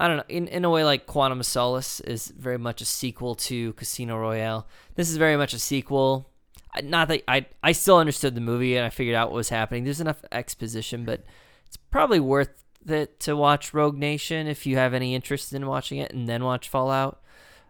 I 0.00 0.06
don't 0.08 0.18
know, 0.18 0.24
in 0.28 0.46
in 0.48 0.64
a 0.64 0.70
way 0.70 0.84
like 0.84 1.06
Quantum 1.06 1.40
of 1.40 1.46
Solace 1.46 1.98
is 2.00 2.28
very 2.28 2.56
much 2.58 2.80
a 2.80 2.84
sequel 2.84 3.34
to 3.34 3.72
Casino 3.74 4.16
Royale. 4.16 4.66
This 4.94 5.10
is 5.10 5.16
very 5.16 5.36
much 5.36 5.52
a 5.52 5.58
sequel. 5.58 6.30
I- 6.74 6.82
Not 6.82 7.08
that 7.08 7.22
I 7.26 7.46
I 7.62 7.72
still 7.72 7.96
understood 7.98 8.34
the 8.36 8.40
movie 8.40 8.76
and 8.76 8.86
I 8.86 8.90
figured 8.90 9.16
out 9.16 9.30
what 9.30 9.36
was 9.36 9.48
happening. 9.48 9.82
There's 9.84 10.00
enough 10.00 10.24
exposition, 10.30 11.04
but 11.04 11.24
it's 11.66 11.76
probably 11.76 12.20
worth 12.20 12.62
it 12.86 13.18
to 13.20 13.36
watch 13.36 13.74
Rogue 13.74 13.98
Nation 13.98 14.46
if 14.46 14.66
you 14.66 14.76
have 14.76 14.94
any 14.94 15.14
interest 15.14 15.52
in 15.52 15.66
watching 15.66 15.98
it, 15.98 16.12
and 16.12 16.28
then 16.28 16.44
watch 16.44 16.68
Fallout. 16.68 17.20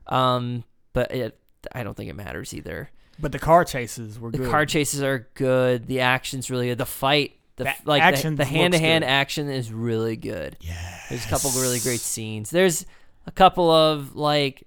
Um, 0.06 0.64
but 0.92 1.10
it, 1.12 1.38
I 1.72 1.82
don't 1.82 1.96
think 1.96 2.10
it 2.10 2.14
matters 2.16 2.52
either. 2.54 2.90
But 3.18 3.32
the 3.32 3.38
car 3.38 3.64
chases 3.64 4.20
were 4.20 4.30
The 4.30 4.38
good. 4.38 4.50
car 4.50 4.64
chases 4.66 5.02
are 5.02 5.28
good. 5.34 5.86
The 5.86 6.00
action's 6.00 6.50
really 6.50 6.68
good. 6.68 6.78
The 6.78 6.86
fight, 6.86 7.37
the 7.58 7.64
The 7.64 7.74
like 7.84 8.02
action 8.02 8.36
the 8.36 8.44
hand 8.44 8.72
to 8.72 8.78
hand 8.78 9.02
good. 9.04 9.08
action 9.10 9.48
is 9.50 9.72
really 9.72 10.16
good. 10.16 10.56
Yeah. 10.60 10.74
There's 11.10 11.24
a 11.24 11.28
couple 11.28 11.50
of 11.50 11.56
really 11.56 11.78
great 11.80 12.00
scenes. 12.00 12.50
There's 12.50 12.86
a 13.26 13.30
couple 13.30 13.70
of 13.70 14.16
like 14.16 14.64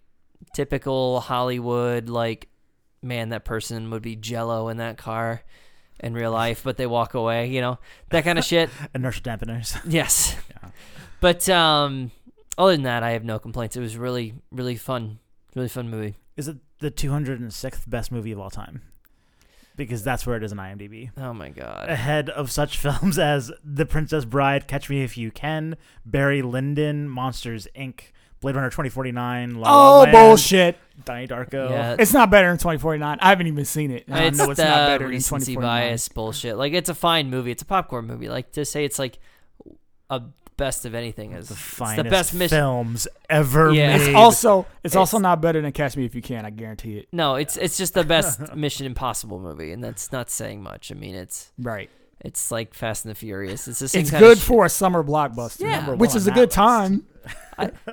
typical 0.54 1.20
Hollywood 1.22 2.10
like 2.10 2.48
man 3.02 3.30
that 3.30 3.46
person 3.46 3.89
would 3.89 4.02
be 4.04 4.16
jello 4.16 4.68
in 4.70 4.78
that 4.78 4.98
car 4.98 5.42
in 6.00 6.14
real 6.14 6.32
life, 6.32 6.62
but 6.64 6.78
they 6.78 6.86
walk 6.88 7.14
away, 7.14 7.48
you 7.50 7.62
know. 7.62 7.80
That 8.10 8.24
kind 8.24 8.38
of 8.39 8.46
shit. 8.46 8.70
Inertia 8.96 9.22
dampeners. 9.22 9.78
Yes. 9.92 10.36
Yeah. 10.50 10.70
But 11.20 11.48
um 11.50 12.12
other 12.58 12.74
than 12.74 12.84
that, 12.84 13.02
I 13.04 13.12
have 13.12 13.24
no 13.24 13.39
complaints. 13.39 13.76
It 13.76 13.82
was 13.82 13.98
really 13.98 14.34
really 14.52 14.76
fun. 14.76 15.20
Really 15.56 15.68
fun 15.70 15.89
movie. 15.89 16.16
Is 16.38 16.48
it 16.48 16.58
the 16.80 16.89
206th 16.92 17.89
best 17.89 18.12
movie 18.12 18.32
of 18.32 18.39
all 18.39 18.50
time? 18.50 18.82
Because 19.76 20.03
that's 20.03 20.28
where 20.28 20.36
it 20.38 20.43
is 20.43 20.51
in 20.51 20.57
IMDb. 20.57 21.09
Oh 21.17 21.34
my 21.34 21.49
god. 21.49 21.89
Ahead 21.89 22.30
of 22.30 22.51
such 22.51 22.78
films 22.80 23.17
as 23.17 23.51
The 23.63 23.86
Princess 23.86 24.26
Bride, 24.26 24.67
Catch 24.67 24.89
Me 24.89 25.01
If 25.03 25.17
You 25.17 25.32
Can, 25.32 25.78
Barry 26.05 26.41
Lyndon, 26.41 27.07
Monsters 27.09 27.67
Inc., 27.76 28.01
Blade 28.41 28.55
Runner 28.55 28.69
2049, 28.72 29.55
La 29.55 29.69
La 29.72 29.95
Oh 29.95 29.99
Land, 29.99 30.11
bullshit! 30.11 30.78
Donnie 31.05 31.28
Darko. 31.28 31.69
Yeah. 31.69 31.95
It's 31.99 32.11
not 32.11 32.30
better 32.32 32.47
than 32.47 32.57
2049. 32.57 33.19
I 33.22 33.30
haven't 33.30 33.45
even 33.47 33.65
seen 33.65 33.91
it. 33.91 34.05
and 34.07 34.15
I 34.15 34.24
it's 34.24 34.38
know 34.38 34.49
it's 34.49 34.59
the 34.59 34.65
not 34.65 34.88
better 34.88 35.03
than 35.05 35.09
recency 35.11 35.53
2049. 35.53 35.89
bias 35.89 36.07
bullshit. 36.09 36.57
Like 36.57 36.74
it's 36.74 36.89
a 36.89 36.95
fine 36.95 37.30
movie. 37.30 37.51
It's 37.51 37.61
a 37.61 37.65
popcorn 37.65 38.07
movie. 38.07 38.30
Like 38.30 38.51
to 38.53 38.65
say 38.65 38.84
it's 38.84 38.97
like 38.99 39.19
a 40.09 40.22
best 40.58 40.86
of 40.86 40.93
anything 40.93 41.32
is 41.32 41.47
The 41.47 41.54
it's 41.56 41.62
finest 41.64 42.04
the 42.04 42.10
best 42.10 42.34
mission. 42.34 42.58
films 42.58 43.08
ever 43.30 43.72
Yeah. 43.74 43.97
made. 43.97 44.08
It's 44.10 44.16
also 44.16 44.60
it's, 44.84 44.93
It's- 44.93 44.95
also 44.95 45.18
not 45.18 45.41
better 45.41 45.62
than 45.62 45.72
Catch 45.72 45.97
Me 45.97 46.06
If 46.06 46.14
You 46.16 46.22
Can. 46.22 46.45
I 46.45 46.49
guarantee 46.52 46.97
it. 46.97 47.08
No, 47.12 47.36
it's 47.36 47.58
it's 47.58 47.78
just 47.78 47.93
the 47.93 48.04
best 48.04 48.56
Mission 48.56 48.86
Impossible 48.86 49.39
movie, 49.39 49.72
and 49.72 49.84
that's 49.84 50.12
not 50.12 50.30
saying 50.30 50.62
much. 50.62 50.91
I 50.91 50.95
mean, 50.95 51.16
it's 51.16 51.52
Right. 51.58 51.89
it's 52.20 52.52
like 52.52 52.74
Fast 52.74 53.06
and 53.06 53.12
the 53.12 53.16
Furious. 53.16 53.68
It's 53.68 53.80
the 53.80 53.88
same 53.88 54.02
It's 54.02 54.12
kind 54.12 54.22
good 54.22 54.38
shit. 54.38 54.45
for 54.47 54.66
a 54.66 54.70
summer 54.70 55.04
blockbuster. 55.04 55.62
Yeah. 55.62 55.78
Number 55.78 55.95
which 55.95 56.10
one 56.10 56.18
is 56.18 56.28
a 56.28 56.32
good 56.32 56.49
that 56.49 56.56
time. 56.56 57.06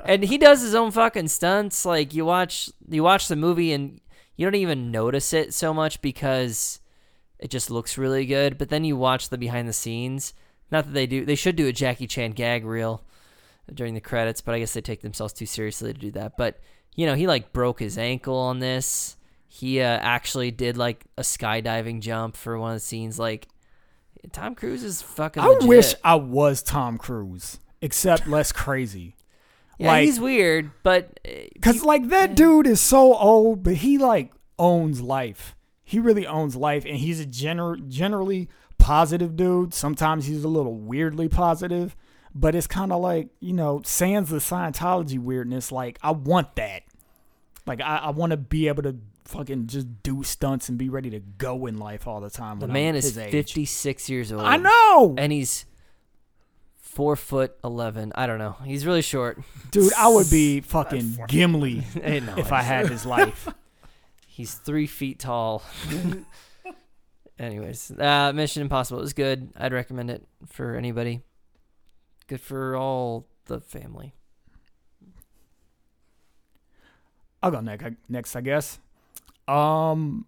and 0.04 0.22
he 0.24 0.38
does 0.38 0.60
his 0.62 0.74
own 0.74 0.90
fucking 0.90 1.28
stunts. 1.28 1.84
Like 1.84 2.14
you 2.14 2.24
watch 2.24 2.70
you 2.88 3.02
watch 3.02 3.28
the 3.28 3.36
movie 3.36 3.72
and 3.72 4.00
you 4.36 4.46
don't 4.46 4.54
even 4.54 4.90
notice 4.90 5.32
it 5.32 5.52
so 5.54 5.72
much 5.74 6.00
because 6.00 6.80
it 7.38 7.50
just 7.50 7.70
looks 7.70 7.96
really 7.98 8.26
good. 8.26 8.58
But 8.58 8.68
then 8.68 8.84
you 8.84 8.96
watch 8.96 9.28
the 9.30 9.38
behind 9.38 9.68
the 9.68 9.72
scenes. 9.72 10.34
Not 10.70 10.84
that 10.86 10.92
they 10.94 11.06
do. 11.06 11.24
They 11.24 11.34
should 11.34 11.56
do 11.56 11.66
a 11.66 11.72
Jackie 11.72 12.06
Chan 12.06 12.32
gag 12.32 12.64
reel 12.64 13.02
during 13.72 13.94
the 13.94 14.00
credits, 14.00 14.40
but 14.40 14.54
I 14.54 14.58
guess 14.58 14.72
they 14.74 14.80
take 14.80 15.00
themselves 15.02 15.32
too 15.32 15.46
seriously 15.46 15.92
to 15.92 15.98
do 15.98 16.10
that. 16.12 16.36
But 16.36 16.60
you 16.94 17.06
know, 17.06 17.14
he 17.14 17.26
like 17.26 17.52
broke 17.52 17.80
his 17.80 17.96
ankle 17.98 18.36
on 18.36 18.58
this. 18.58 19.16
He 19.46 19.80
uh, 19.80 19.84
actually 20.02 20.50
did 20.50 20.76
like 20.76 21.04
a 21.16 21.22
skydiving 21.22 22.00
jump 22.00 22.36
for 22.36 22.58
one 22.58 22.72
of 22.72 22.76
the 22.76 22.80
scenes. 22.80 23.18
Like 23.18 23.48
Tom 24.32 24.54
Cruise 24.54 24.82
is 24.84 25.00
fucking. 25.00 25.42
I 25.42 25.46
legit. 25.46 25.68
wish 25.68 25.94
I 26.04 26.16
was 26.16 26.62
Tom 26.62 26.98
Cruise, 26.98 27.58
except 27.80 28.26
less 28.26 28.52
crazy. 28.52 29.14
Yeah, 29.80 29.92
like- 29.92 30.06
he's 30.06 30.18
weird, 30.18 30.72
but 30.82 31.20
uh, 31.24 31.30
Cause 31.62 31.84
like 31.84 32.08
that 32.08 32.34
dude 32.34 32.66
is 32.66 32.80
so 32.80 33.14
old, 33.14 33.62
but 33.62 33.74
he 33.74 33.96
like 33.96 34.32
owns 34.58 35.00
life. 35.00 35.54
He 35.84 36.00
really 36.00 36.26
owns 36.26 36.56
life, 36.56 36.84
and 36.84 36.96
he's 36.96 37.20
a 37.20 37.24
gener- 37.24 37.86
generally 37.88 38.48
positive 38.78 39.36
dude. 39.36 39.74
Sometimes 39.74 40.26
he's 40.26 40.44
a 40.44 40.48
little 40.48 40.74
weirdly 40.74 41.28
positive, 41.28 41.94
but 42.34 42.54
it's 42.54 42.66
kind 42.66 42.92
of 42.92 43.00
like 43.00 43.28
you 43.40 43.52
know, 43.52 43.80
sans 43.84 44.28
the 44.30 44.38
Scientology 44.38 45.18
weirdness. 45.18 45.70
Like 45.72 45.98
I 46.02 46.10
want 46.12 46.56
that. 46.56 46.82
Like 47.66 47.80
I, 47.80 47.96
I 47.98 48.10
want 48.10 48.30
to 48.30 48.36
be 48.36 48.68
able 48.68 48.82
to 48.84 48.96
fucking 49.24 49.66
just 49.66 50.02
do 50.02 50.22
stunts 50.22 50.70
and 50.70 50.78
be 50.78 50.88
ready 50.88 51.10
to 51.10 51.20
go 51.20 51.66
in 51.66 51.76
life 51.78 52.06
all 52.06 52.20
the 52.20 52.30
time. 52.30 52.60
The 52.60 52.66
man 52.68 52.94
I'm 52.94 52.98
is 52.98 53.04
his 53.04 53.18
age. 53.18 53.30
56 53.30 54.08
years 54.08 54.32
old. 54.32 54.40
I 54.42 54.56
know, 54.56 55.14
And 55.18 55.30
he's 55.30 55.66
four 56.80 57.14
foot 57.14 57.54
11. 57.62 58.12
I 58.14 58.26
don't 58.26 58.38
know. 58.38 58.56
He's 58.64 58.86
really 58.86 59.02
short. 59.02 59.38
dude. 59.70 59.92
I 59.92 60.08
would 60.08 60.30
be 60.30 60.60
fucking 60.62 61.18
Gimli 61.28 61.84
I 62.04 62.20
know. 62.20 62.36
if 62.38 62.52
I 62.52 62.62
had 62.62 62.88
his 62.88 63.04
life. 63.04 63.48
He's 64.26 64.54
three 64.54 64.86
feet 64.86 65.18
tall. 65.18 65.62
Anyways, 67.38 67.92
uh, 67.92 68.32
Mission 68.34 68.62
Impossible 68.62 69.00
is 69.02 69.12
good. 69.12 69.50
I'd 69.56 69.72
recommend 69.72 70.10
it 70.10 70.26
for 70.46 70.74
anybody. 70.74 71.22
Good 72.26 72.40
for 72.40 72.76
all 72.76 73.26
the 73.46 73.60
family. 73.60 74.14
I'll 77.42 77.50
go 77.50 77.60
next. 77.60 77.86
Next, 78.08 78.36
I 78.36 78.40
guess. 78.40 78.80
Um, 79.46 80.26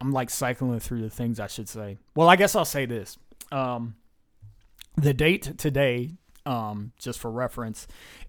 I'm 0.00 0.12
like 0.12 0.30
cycling 0.30 0.78
through 0.78 1.02
the 1.02 1.10
things 1.10 1.40
I 1.40 1.48
should 1.48 1.68
say. 1.68 1.98
Well, 2.14 2.28
I 2.28 2.36
guess 2.36 2.54
I'll 2.54 2.64
say 2.64 2.86
this. 2.86 3.18
Um, 3.50 3.96
the 4.96 5.12
date 5.12 5.58
today, 5.58 6.12
um, 6.44 6.92
just 6.98 7.18
for 7.18 7.30
reference, 7.30 7.86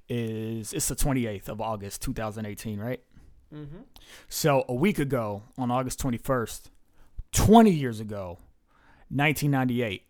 is 0.10 0.74
it's 0.74 0.88
the 0.88 0.96
28th 0.96 1.50
of 1.50 1.62
August, 1.62 2.02
2018, 2.02 2.80
right? 2.80 3.02
Mm-hmm. 3.54 3.78
So 4.28 4.66
a 4.68 4.74
week 4.74 5.00
ago, 5.00 5.44
on 5.58 5.72
August 5.72 6.02
21st, 6.02 6.70
20 7.32 7.72
years 7.72 8.00
ago, 8.00 8.40
1998, 9.10 10.04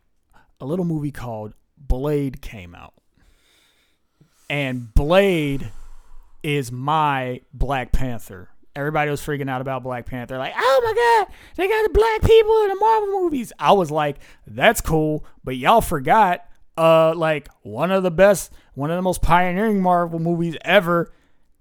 a 0.60 0.66
little 0.66 0.86
movie 0.86 1.12
called 1.12 1.54
Blade 1.78 2.42
came 2.42 2.76
out. 2.76 2.94
And 4.50 4.94
Blade 4.94 5.72
is 6.44 6.72
my 6.72 7.42
Black 7.54 7.92
Panther. 7.92 8.50
Everybody 8.76 9.12
was 9.12 9.22
freaking 9.22 9.50
out 9.50 9.60
about 9.60 9.84
Black 9.84 10.06
Panther. 10.06 10.38
Like, 10.38 10.54
oh 10.56 10.82
my 10.84 10.94
God, 10.94 11.34
they 11.56 11.68
got 11.68 11.84
the 11.84 11.94
black 11.94 12.22
people 12.22 12.62
in 12.62 12.70
the 12.70 12.76
Marvel 12.76 13.22
movies. 13.22 13.52
I 13.60 13.72
was 13.72 13.90
like, 13.92 14.18
that's 14.46 14.82
cool. 14.82 15.26
But 15.44 15.58
y'all 15.58 15.82
forgot, 15.82 16.46
uh, 16.78 17.14
like, 17.16 17.50
one 17.64 17.92
of 17.92 18.04
the 18.04 18.12
best, 18.12 18.54
one 18.76 18.92
of 18.92 18.96
the 18.96 19.02
most 19.02 19.22
pioneering 19.22 19.82
Marvel 19.82 20.20
movies 20.20 20.56
ever 20.62 21.12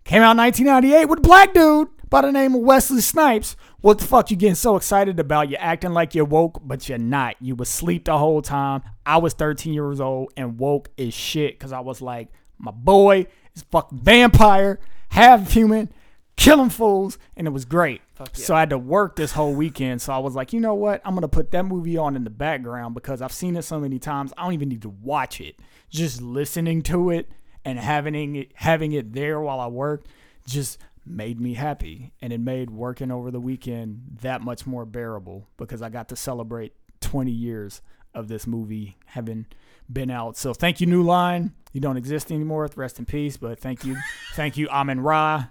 came 0.05 0.23
out 0.23 0.33
in 0.33 0.39
1998 0.39 1.07
with 1.07 1.23
black 1.23 1.53
dude 1.53 1.89
by 2.09 2.23
the 2.23 2.33
name 2.33 2.55
of 2.55 2.61
Wesley 2.61 3.01
Snipes. 3.01 3.57
What 3.81 3.99
the 3.99 4.05
fuck 4.05 4.31
you 4.31 4.37
getting 4.37 4.55
so 4.55 4.77
excited 4.77 5.21
about? 5.21 5.49
You're 5.49 5.61
acting 5.61 5.93
like 5.93 6.15
you're 6.15 6.25
woke, 6.25 6.61
but 6.65 6.89
you're 6.89 6.99
not. 6.99 7.37
You 7.41 7.55
was 7.55 7.69
asleep 7.69 8.05
the 8.05 8.19
whole 8.19 8.43
time. 8.43 8.83
I 9.05 9.19
was 9.19 9.35
13 9.35 9.73
years 9.75 10.01
old 10.01 10.33
and 10.37 10.59
woke 10.59 10.91
as 10.99 11.15
shit 11.15 11.59
because 11.59 11.73
I 11.73 11.81
was 11.81 12.01
like, 12.01 12.29
my 12.59 12.71
boy 12.71 13.27
is 13.55 13.63
fucking 13.71 13.99
vampire, 13.99 14.81
half 15.11 15.53
human, 15.53 15.93
killing 16.37 16.71
fools, 16.71 17.19
and 17.37 17.47
it 17.47 17.51
was 17.51 17.65
great. 17.65 18.03
So 18.33 18.55
I 18.55 18.61
had 18.61 18.71
to 18.71 18.79
work 18.79 19.17
this 19.17 19.33
whole 19.33 19.55
weekend. 19.55 20.01
So 20.01 20.13
I 20.13 20.19
was 20.19 20.35
like, 20.35 20.53
you 20.53 20.61
know 20.61 20.75
what? 20.75 21.03
I'm 21.05 21.15
gonna 21.15 21.29
put 21.29 21.51
that 21.51 21.65
movie 21.65 21.99
on 21.99 22.17
in 22.17 22.25
the 22.25 22.31
background 22.31 22.95
because 22.95 23.21
I've 23.21 23.33
seen 23.33 23.57
it 23.57 23.63
so 23.63 23.79
many 23.79 23.99
times. 23.99 24.33
I 24.39 24.45
don't 24.45 24.55
even 24.55 24.71
need 24.71 24.83
to 24.83 24.89
watch 24.89 25.41
it. 25.41 25.57
Just 25.91 26.23
listening 26.23 26.83
to 26.85 27.11
it 27.11 27.31
and 27.65 27.79
having 27.79 28.37
it 28.37 28.53
having 28.55 28.93
it 28.93 29.13
there 29.13 29.41
while 29.41 29.61
I 29.61 29.67
work 29.67 30.07
just 30.47 30.79
made 31.07 31.41
me 31.41 31.55
happy 31.55 32.13
and 32.21 32.33
it 32.33 32.41
made 32.41 32.71
working 32.71 33.11
over 33.11 33.31
the 33.31 33.41
weekend 33.41 34.19
that 34.23 34.41
much 34.43 34.67
more 34.67 34.85
bearable 34.85 35.49
because 35.57 35.81
I 35.83 35.89
got 35.89 36.09
to 36.11 36.17
celebrate 36.17 36.73
20 37.01 37.31
years 37.31 37.81
of 38.15 38.29
this 38.29 38.47
movie 38.47 38.97
having 39.07 39.47
been 39.93 40.11
out. 40.11 40.37
So 40.37 40.53
thank 40.55 40.81
you, 40.81 40.87
New 40.87 41.03
Line. 41.03 41.53
You 41.73 41.81
don't 41.81 41.97
exist 41.97 42.33
anymore. 42.33 42.69
Rest 42.75 42.99
in 42.99 43.05
peace. 43.05 43.37
But 43.37 43.59
thank 43.61 43.85
you, 43.85 43.97
thank 44.35 44.57
you, 44.57 44.69
Amen 44.69 45.01
Ra 45.01 45.47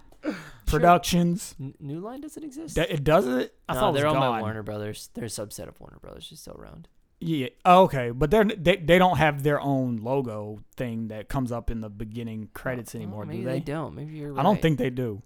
Productions. 0.66 1.54
N- 1.60 1.74
New 1.80 2.00
Line 2.00 2.20
doesn't 2.20 2.42
exist. 2.42 2.74
That- 2.76 2.90
It 2.90 3.04
doesn't. 3.04 3.50
I 3.68 3.74
no, 3.74 3.80
thought 3.80 3.88
it 3.88 3.92
was 3.92 4.00
they're 4.00 4.08
owned 4.10 4.18
by. 4.20 4.40
Warner 4.40 4.62
Brothers. 4.62 5.10
They're 5.14 5.24
a 5.24 5.28
subset 5.28 5.68
of 5.68 5.78
Warner 5.80 5.98
Brothers. 6.00 6.28
Just 6.28 6.42
still 6.42 6.56
around. 6.58 6.88
Yeah. 7.20 7.48
Oh, 7.64 7.84
okay, 7.84 8.10
but 8.10 8.30
they're 8.30 8.44
they 8.44 8.76
they 8.76 8.98
don't 8.98 9.16
have 9.16 9.42
their 9.42 9.58
own 9.60 9.96
logo 9.98 10.58
thing 10.76 11.08
that 11.08 11.28
comes 11.28 11.50
up 11.50 11.70
in 11.70 11.80
the 11.80 11.88
beginning 11.88 12.50
credits 12.52 12.94
Oh, 12.94 12.98
anymore, 12.98 13.24
maybe 13.24 13.38
do 13.38 13.44
they? 13.46 13.52
they? 13.54 13.60
don't. 13.60 13.94
Maybe 13.94 14.14
you're 14.18 14.32
right. 14.34 14.40
I 14.40 14.42
don't 14.42 14.60
think 14.60 14.76
they 14.78 14.90
do. 14.90 15.22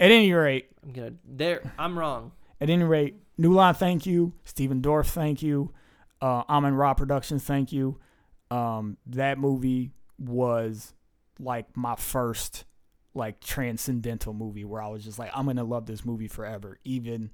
At 0.00 0.10
any 0.10 0.32
rate, 0.32 0.70
I'm 0.82 0.92
gonna. 0.92 1.12
There. 1.24 1.72
I'm 1.78 1.98
wrong. 1.98 2.32
At 2.60 2.70
any 2.70 2.84
rate, 2.84 3.16
New 3.36 3.52
Line, 3.52 3.74
thank 3.74 4.06
you. 4.06 4.32
Stephen 4.44 4.80
Dorff, 4.80 5.10
thank 5.10 5.42
you. 5.42 5.72
Uh, 6.22 6.42
Amen 6.48 6.74
Ra 6.74 6.94
Productions, 6.94 7.44
thank 7.44 7.70
you. 7.70 7.98
Um, 8.50 8.96
that 9.06 9.38
movie 9.38 9.92
was 10.18 10.94
like 11.38 11.76
my 11.76 11.96
first 11.96 12.64
like 13.14 13.40
transcendental 13.40 14.32
movie 14.32 14.64
where 14.64 14.82
I 14.82 14.88
was 14.88 15.04
just 15.04 15.18
like, 15.18 15.30
I'm 15.34 15.46
gonna 15.46 15.64
love 15.64 15.86
this 15.86 16.04
movie 16.04 16.28
forever, 16.28 16.78
even 16.84 17.30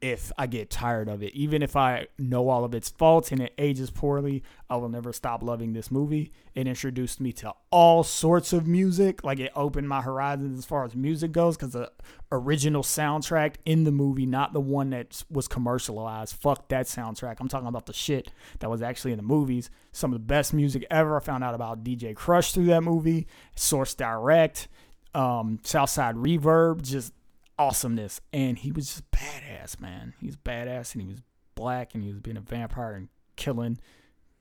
if 0.00 0.30
I 0.38 0.46
get 0.46 0.70
tired 0.70 1.08
of 1.08 1.22
it, 1.22 1.34
even 1.34 1.62
if 1.62 1.76
I 1.76 2.06
know 2.18 2.48
all 2.48 2.64
of 2.64 2.74
its 2.74 2.88
faults 2.88 3.32
and 3.32 3.40
it 3.40 3.52
ages 3.58 3.90
poorly, 3.90 4.42
I 4.70 4.76
will 4.76 4.88
never 4.88 5.12
stop 5.12 5.42
loving 5.42 5.72
this 5.72 5.90
movie. 5.90 6.30
It 6.54 6.66
introduced 6.66 7.20
me 7.20 7.32
to 7.34 7.54
all 7.70 8.04
sorts 8.04 8.52
of 8.52 8.66
music. 8.66 9.24
Like 9.24 9.40
it 9.40 9.52
opened 9.56 9.88
my 9.88 10.02
horizons 10.02 10.58
as 10.58 10.64
far 10.64 10.84
as 10.84 10.94
music 10.94 11.32
goes 11.32 11.56
because 11.56 11.72
the 11.72 11.90
original 12.30 12.82
soundtrack 12.82 13.54
in 13.64 13.84
the 13.84 13.92
movie, 13.92 14.26
not 14.26 14.52
the 14.52 14.60
one 14.60 14.90
that 14.90 15.22
was 15.30 15.48
commercialized. 15.48 16.34
Fuck 16.34 16.68
that 16.68 16.86
soundtrack. 16.86 17.36
I'm 17.40 17.48
talking 17.48 17.68
about 17.68 17.86
the 17.86 17.92
shit 17.92 18.30
that 18.60 18.70
was 18.70 18.82
actually 18.82 19.12
in 19.12 19.18
the 19.18 19.22
movies. 19.22 19.70
Some 19.92 20.12
of 20.12 20.20
the 20.20 20.24
best 20.24 20.54
music 20.54 20.86
ever. 20.90 21.16
I 21.16 21.20
found 21.20 21.42
out 21.42 21.54
about 21.54 21.82
DJ 21.82 22.14
Krush 22.14 22.52
through 22.52 22.66
that 22.66 22.82
movie, 22.82 23.26
Source 23.56 23.94
Direct, 23.94 24.68
um, 25.14 25.58
Southside 25.64 26.14
Reverb, 26.14 26.82
just 26.82 27.12
awesomeness. 27.58 28.20
And 28.32 28.58
he 28.58 28.72
was 28.72 28.86
just 28.86 29.10
badass, 29.10 29.80
man. 29.80 30.14
He's 30.20 30.36
badass 30.36 30.94
and 30.94 31.02
he 31.02 31.08
was 31.08 31.22
black 31.54 31.94
and 31.94 32.02
he 32.02 32.08
was 32.10 32.20
being 32.20 32.36
a 32.36 32.40
vampire 32.40 32.92
and 32.94 33.08
killing, 33.36 33.78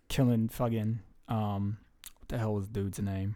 killing 0.09 0.49
fucking, 0.49 0.99
um, 1.27 1.77
what 2.19 2.29
the 2.29 2.37
hell 2.37 2.53
was 2.53 2.67
the 2.67 2.73
dude's 2.81 2.99
name? 2.99 3.35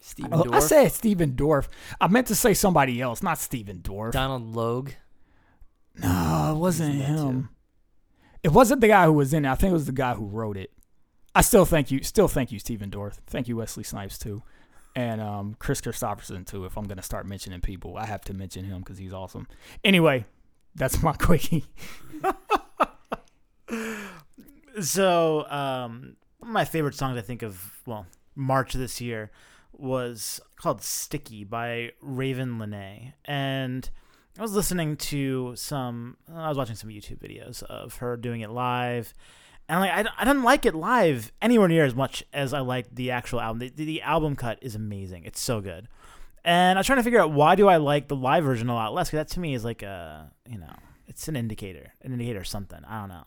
Stephen 0.00 0.32
I 0.32 0.36
Dorff. 0.36 0.62
said 0.62 0.92
Stephen 0.92 1.32
Dorff. 1.32 1.68
I 2.00 2.06
meant 2.08 2.28
to 2.28 2.34
say 2.34 2.54
somebody 2.54 3.00
else, 3.00 3.22
not 3.22 3.38
Stephen 3.38 3.78
Dorff. 3.78 4.12
Donal 4.12 4.38
Logue. 4.38 4.90
No, 5.96 6.52
it 6.54 6.58
wasn't 6.58 6.94
He's 6.94 7.04
in 7.04 7.16
that 7.16 7.22
him. 7.22 7.48
It 8.44 8.52
wasn't 8.52 8.80
the 8.80 8.88
guy 8.88 9.04
who 9.06 9.12
was 9.12 9.34
in 9.34 9.44
it. 9.44 9.50
I 9.50 9.56
think 9.56 9.70
it 9.70 9.74
was 9.74 9.86
the 9.86 9.92
guy 9.92 10.14
who 10.14 10.26
wrote 10.26 10.56
it. 10.56 10.70
I 11.34 11.40
still 11.40 11.64
thank 11.64 11.90
you. 11.90 12.02
Still 12.02 12.28
thank 12.28 12.52
you, 12.52 12.58
Stephen 12.58 12.90
Dorff. 12.90 13.18
Thank 13.26 13.48
you, 13.48 13.56
Wesley 13.56 13.82
Snipes 13.84 14.18
too, 14.18 14.42
and 14.94 15.20
um, 15.20 15.56
Kris 15.58 15.80
Kristofferson 15.80 16.46
too. 16.46 16.64
If 16.64 16.76
I'm 16.76 16.84
gonna 16.84 17.02
start 17.02 17.26
mentioning 17.26 17.60
people, 17.60 17.96
I 17.96 18.06
have 18.06 18.22
to 18.22 18.34
mention 18.34 18.64
him 18.64 18.80
because 18.80 18.98
he's 18.98 19.12
awesome. 19.12 19.46
Anyway, 19.84 20.24
that's 20.74 21.02
my 21.02 21.12
quickie. 21.18 21.64
So, 24.80 25.48
um, 25.50 26.16
one 26.38 26.50
of 26.50 26.52
my 26.52 26.64
favorite 26.64 26.94
songs 26.94 27.18
I 27.18 27.20
think 27.20 27.42
of, 27.42 27.80
well, 27.84 28.06
March 28.36 28.74
this 28.74 29.00
year 29.00 29.30
was 29.72 30.40
called 30.56 30.82
Sticky 30.82 31.44
by 31.44 31.92
Ravyn 32.04 32.58
Lenae. 32.58 33.14
And 33.24 33.88
I 34.38 34.42
was 34.42 34.52
listening 34.52 34.96
to 34.96 35.54
some, 35.56 36.16
I 36.32 36.48
was 36.48 36.56
watching 36.56 36.76
some 36.76 36.90
YouTube 36.90 37.18
videos 37.18 37.62
of 37.64 37.96
her 37.96 38.16
doing 38.16 38.40
it 38.40 38.50
live. 38.50 39.14
And 39.68 39.80
like, 39.80 39.92
I, 39.92 40.02
don't- 40.02 40.14
I 40.18 40.24
don't 40.24 40.42
like 40.42 40.64
it 40.66 40.74
live 40.74 41.30
anywhere 41.42 41.68
near 41.68 41.84
as 41.84 41.94
much 41.94 42.24
as 42.32 42.52
I 42.54 42.60
like 42.60 42.94
the 42.94 43.10
actual 43.10 43.40
album. 43.40 43.58
The, 43.60 43.84
the 43.84 44.02
album 44.02 44.34
cut 44.36 44.58
is 44.62 44.74
amazing. 44.74 45.24
It's 45.24 45.40
so 45.40 45.60
good. 45.60 45.88
And 46.44 46.78
I 46.78 46.80
was 46.80 46.86
trying 46.86 46.98
to 46.98 47.02
figure 47.02 47.20
out 47.20 47.32
why 47.32 47.54
do 47.54 47.68
I 47.68 47.76
like 47.76 48.08
the 48.08 48.16
live 48.16 48.44
version 48.44 48.68
a 48.68 48.74
lot 48.74 48.94
less? 48.94 49.08
Because 49.08 49.18
that 49.28 49.34
to 49.34 49.40
me 49.40 49.54
is 49.54 49.64
like 49.64 49.82
a, 49.82 50.32
you 50.48 50.58
know, 50.58 50.72
it's 51.06 51.28
an 51.28 51.36
indicator, 51.36 51.92
an 52.02 52.12
indicator 52.12 52.44
something. 52.44 52.80
I 52.88 53.00
don't 53.00 53.08
know. 53.10 53.26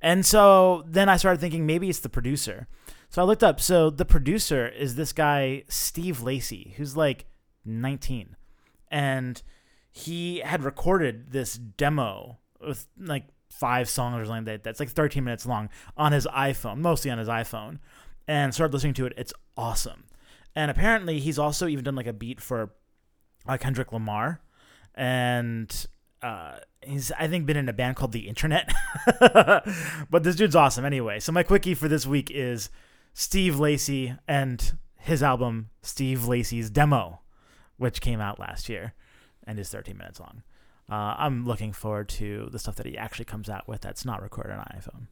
And 0.00 0.24
so 0.24 0.84
then 0.86 1.08
I 1.08 1.16
started 1.16 1.40
thinking 1.40 1.66
maybe 1.66 1.88
it's 1.88 2.00
the 2.00 2.08
producer. 2.08 2.68
So 3.08 3.22
I 3.22 3.24
looked 3.24 3.42
up. 3.42 3.60
So 3.60 3.90
the 3.90 4.04
producer 4.04 4.68
is 4.68 4.94
this 4.94 5.12
guy, 5.12 5.64
Steve 5.68 6.22
Lacy, 6.22 6.74
who's 6.76 6.96
like 6.96 7.24
19. 7.64 8.36
And 8.88 9.42
he 9.90 10.38
had 10.38 10.62
recorded 10.62 11.32
this 11.32 11.54
demo 11.54 12.38
with 12.60 12.86
like 12.98 13.24
five 13.50 13.88
songs 13.88 14.20
or 14.20 14.24
something 14.24 14.44
that 14.44 14.62
that's 14.62 14.80
like 14.80 14.88
13 14.88 15.22
minutes 15.22 15.44
long 15.44 15.68
on 15.96 16.12
his 16.12 16.26
iPhone, 16.26 16.78
mostly 16.78 17.10
on 17.10 17.18
his 17.18 17.28
iPhone, 17.28 17.78
and 18.26 18.54
started 18.54 18.72
listening 18.72 18.94
to 18.94 19.06
it. 19.06 19.12
It's 19.16 19.32
awesome. 19.56 20.04
And 20.54 20.70
apparently 20.70 21.20
he's 21.20 21.38
also 21.38 21.66
even 21.66 21.84
done 21.84 21.94
like 21.94 22.06
a 22.06 22.12
beat 22.12 22.40
for 22.40 22.72
uh, 23.46 23.56
Kendrick 23.56 23.92
Lamar. 23.92 24.40
And 24.94 25.86
uh, 26.22 26.56
he's 26.82 27.12
I 27.18 27.28
think 27.28 27.46
been 27.46 27.56
in 27.56 27.68
a 27.68 27.72
band 27.72 27.96
called 27.96 28.12
The 28.12 28.28
Internet. 28.28 28.72
but 30.10 30.22
this 30.22 30.36
dude's 30.36 30.56
awesome 30.56 30.84
anyway. 30.84 31.20
So 31.20 31.32
my 31.32 31.42
quickie 31.42 31.74
for 31.74 31.88
this 31.88 32.06
week 32.06 32.30
is 32.30 32.70
Steve 33.14 33.58
Lacy 33.58 34.14
and 34.26 34.78
his 34.96 35.22
album 35.22 35.70
Steve 35.82 36.26
Lacy's 36.26 36.70
Demo, 36.70 37.20
which 37.76 38.00
came 38.00 38.20
out 38.20 38.38
last 38.38 38.68
year 38.68 38.94
and 39.46 39.58
is 39.58 39.70
13 39.70 39.96
minutes 39.96 40.20
long. 40.20 40.42
Uh, 40.90 41.14
I'm 41.18 41.46
looking 41.46 41.72
forward 41.72 42.08
to 42.10 42.48
the 42.50 42.58
stuff 42.58 42.76
that 42.76 42.86
he 42.86 42.98
actually 42.98 43.26
comes 43.26 43.48
out 43.48 43.68
with 43.68 43.80
that's 43.82 44.04
not 44.04 44.22
recorded 44.22 44.54
on 44.54 44.64
iPhone. 44.76 45.06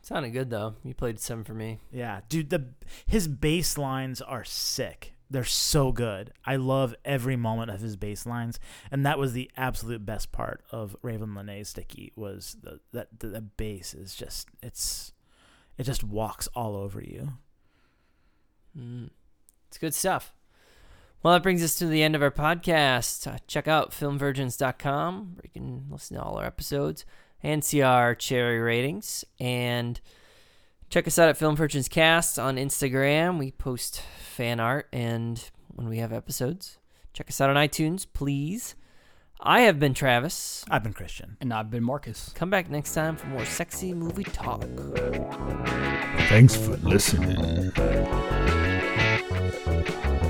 Sounded 0.00 0.30
good 0.30 0.50
though. 0.50 0.74
You 0.82 0.94
played 0.94 1.20
seven 1.20 1.44
for 1.44 1.54
me. 1.54 1.78
Yeah, 1.92 2.20
dude, 2.28 2.50
the 2.50 2.68
his 3.06 3.28
bass 3.28 3.78
lines 3.78 4.20
are 4.20 4.44
sick. 4.44 5.14
They're 5.30 5.44
so 5.44 5.92
good. 5.92 6.32
I 6.44 6.56
love 6.56 6.94
every 7.04 7.36
moment 7.36 7.70
of 7.70 7.80
his 7.80 7.96
bass 7.96 8.26
lines, 8.26 8.58
and 8.90 9.06
that 9.06 9.18
was 9.18 9.32
the 9.32 9.50
absolute 9.56 10.04
best 10.04 10.32
part 10.32 10.62
of 10.70 10.96
Ravyn 11.02 11.36
Lenae's 11.36 11.68
Sticky 11.68 12.12
was 12.16 12.56
the 12.62 12.80
that 12.92 13.20
the, 13.20 13.28
the 13.28 13.40
bass 13.40 13.94
is 13.94 14.14
just 14.14 14.48
it's 14.62 15.12
it 15.78 15.84
just 15.84 16.02
walks 16.02 16.48
all 16.48 16.74
over 16.74 17.00
you. 17.00 17.34
Mm. 18.76 19.10
It's 19.68 19.78
good 19.78 19.94
stuff. 19.94 20.34
Well, 21.22 21.34
that 21.34 21.42
brings 21.44 21.62
us 21.62 21.76
to 21.76 21.86
the 21.86 22.02
end 22.02 22.16
of 22.16 22.22
our 22.22 22.32
podcast. 22.32 23.32
Uh, 23.32 23.38
check 23.46 23.68
out 23.68 23.92
filmvirgins.com 23.92 25.34
where 25.36 25.44
you 25.44 25.50
can 25.50 25.86
listen 25.88 26.16
to 26.16 26.22
all 26.22 26.38
our 26.38 26.44
episodes 26.44 27.04
and 27.42 27.62
see 27.62 27.80
our 27.80 28.16
cherry 28.16 28.58
ratings. 28.58 29.24
And 29.38 30.00
check 30.90 31.06
us 31.06 31.20
out 31.20 31.28
at 31.28 31.36
Film 31.36 31.54
Virgins 31.54 31.88
Cast 31.88 32.40
on 32.40 32.56
Instagram. 32.56 33.38
We 33.38 33.52
post 33.52 34.02
fan 34.18 34.58
art 34.58 34.88
and 34.92 35.48
when 35.68 35.88
we 35.88 35.98
have 35.98 36.12
episodes. 36.12 36.78
Check 37.12 37.28
us 37.28 37.40
out 37.40 37.50
on 37.50 37.56
iTunes, 37.56 38.04
please. 38.12 38.74
I 39.40 39.62
have 39.62 39.78
been 39.78 39.94
Travis. 39.94 40.64
I've 40.70 40.82
been 40.82 40.92
Christian. 40.92 41.36
And 41.40 41.52
I've 41.52 41.70
been 41.70 41.84
Marcus. 41.84 42.32
Come 42.34 42.50
back 42.50 42.68
next 42.68 42.94
time 42.94 43.16
for 43.16 43.26
more 43.28 43.44
sexy 43.44 43.92
movie 43.92 44.24
talk. 44.24 44.64
Thanks 46.28 46.56
for 46.56 46.76
listening. 46.78 47.72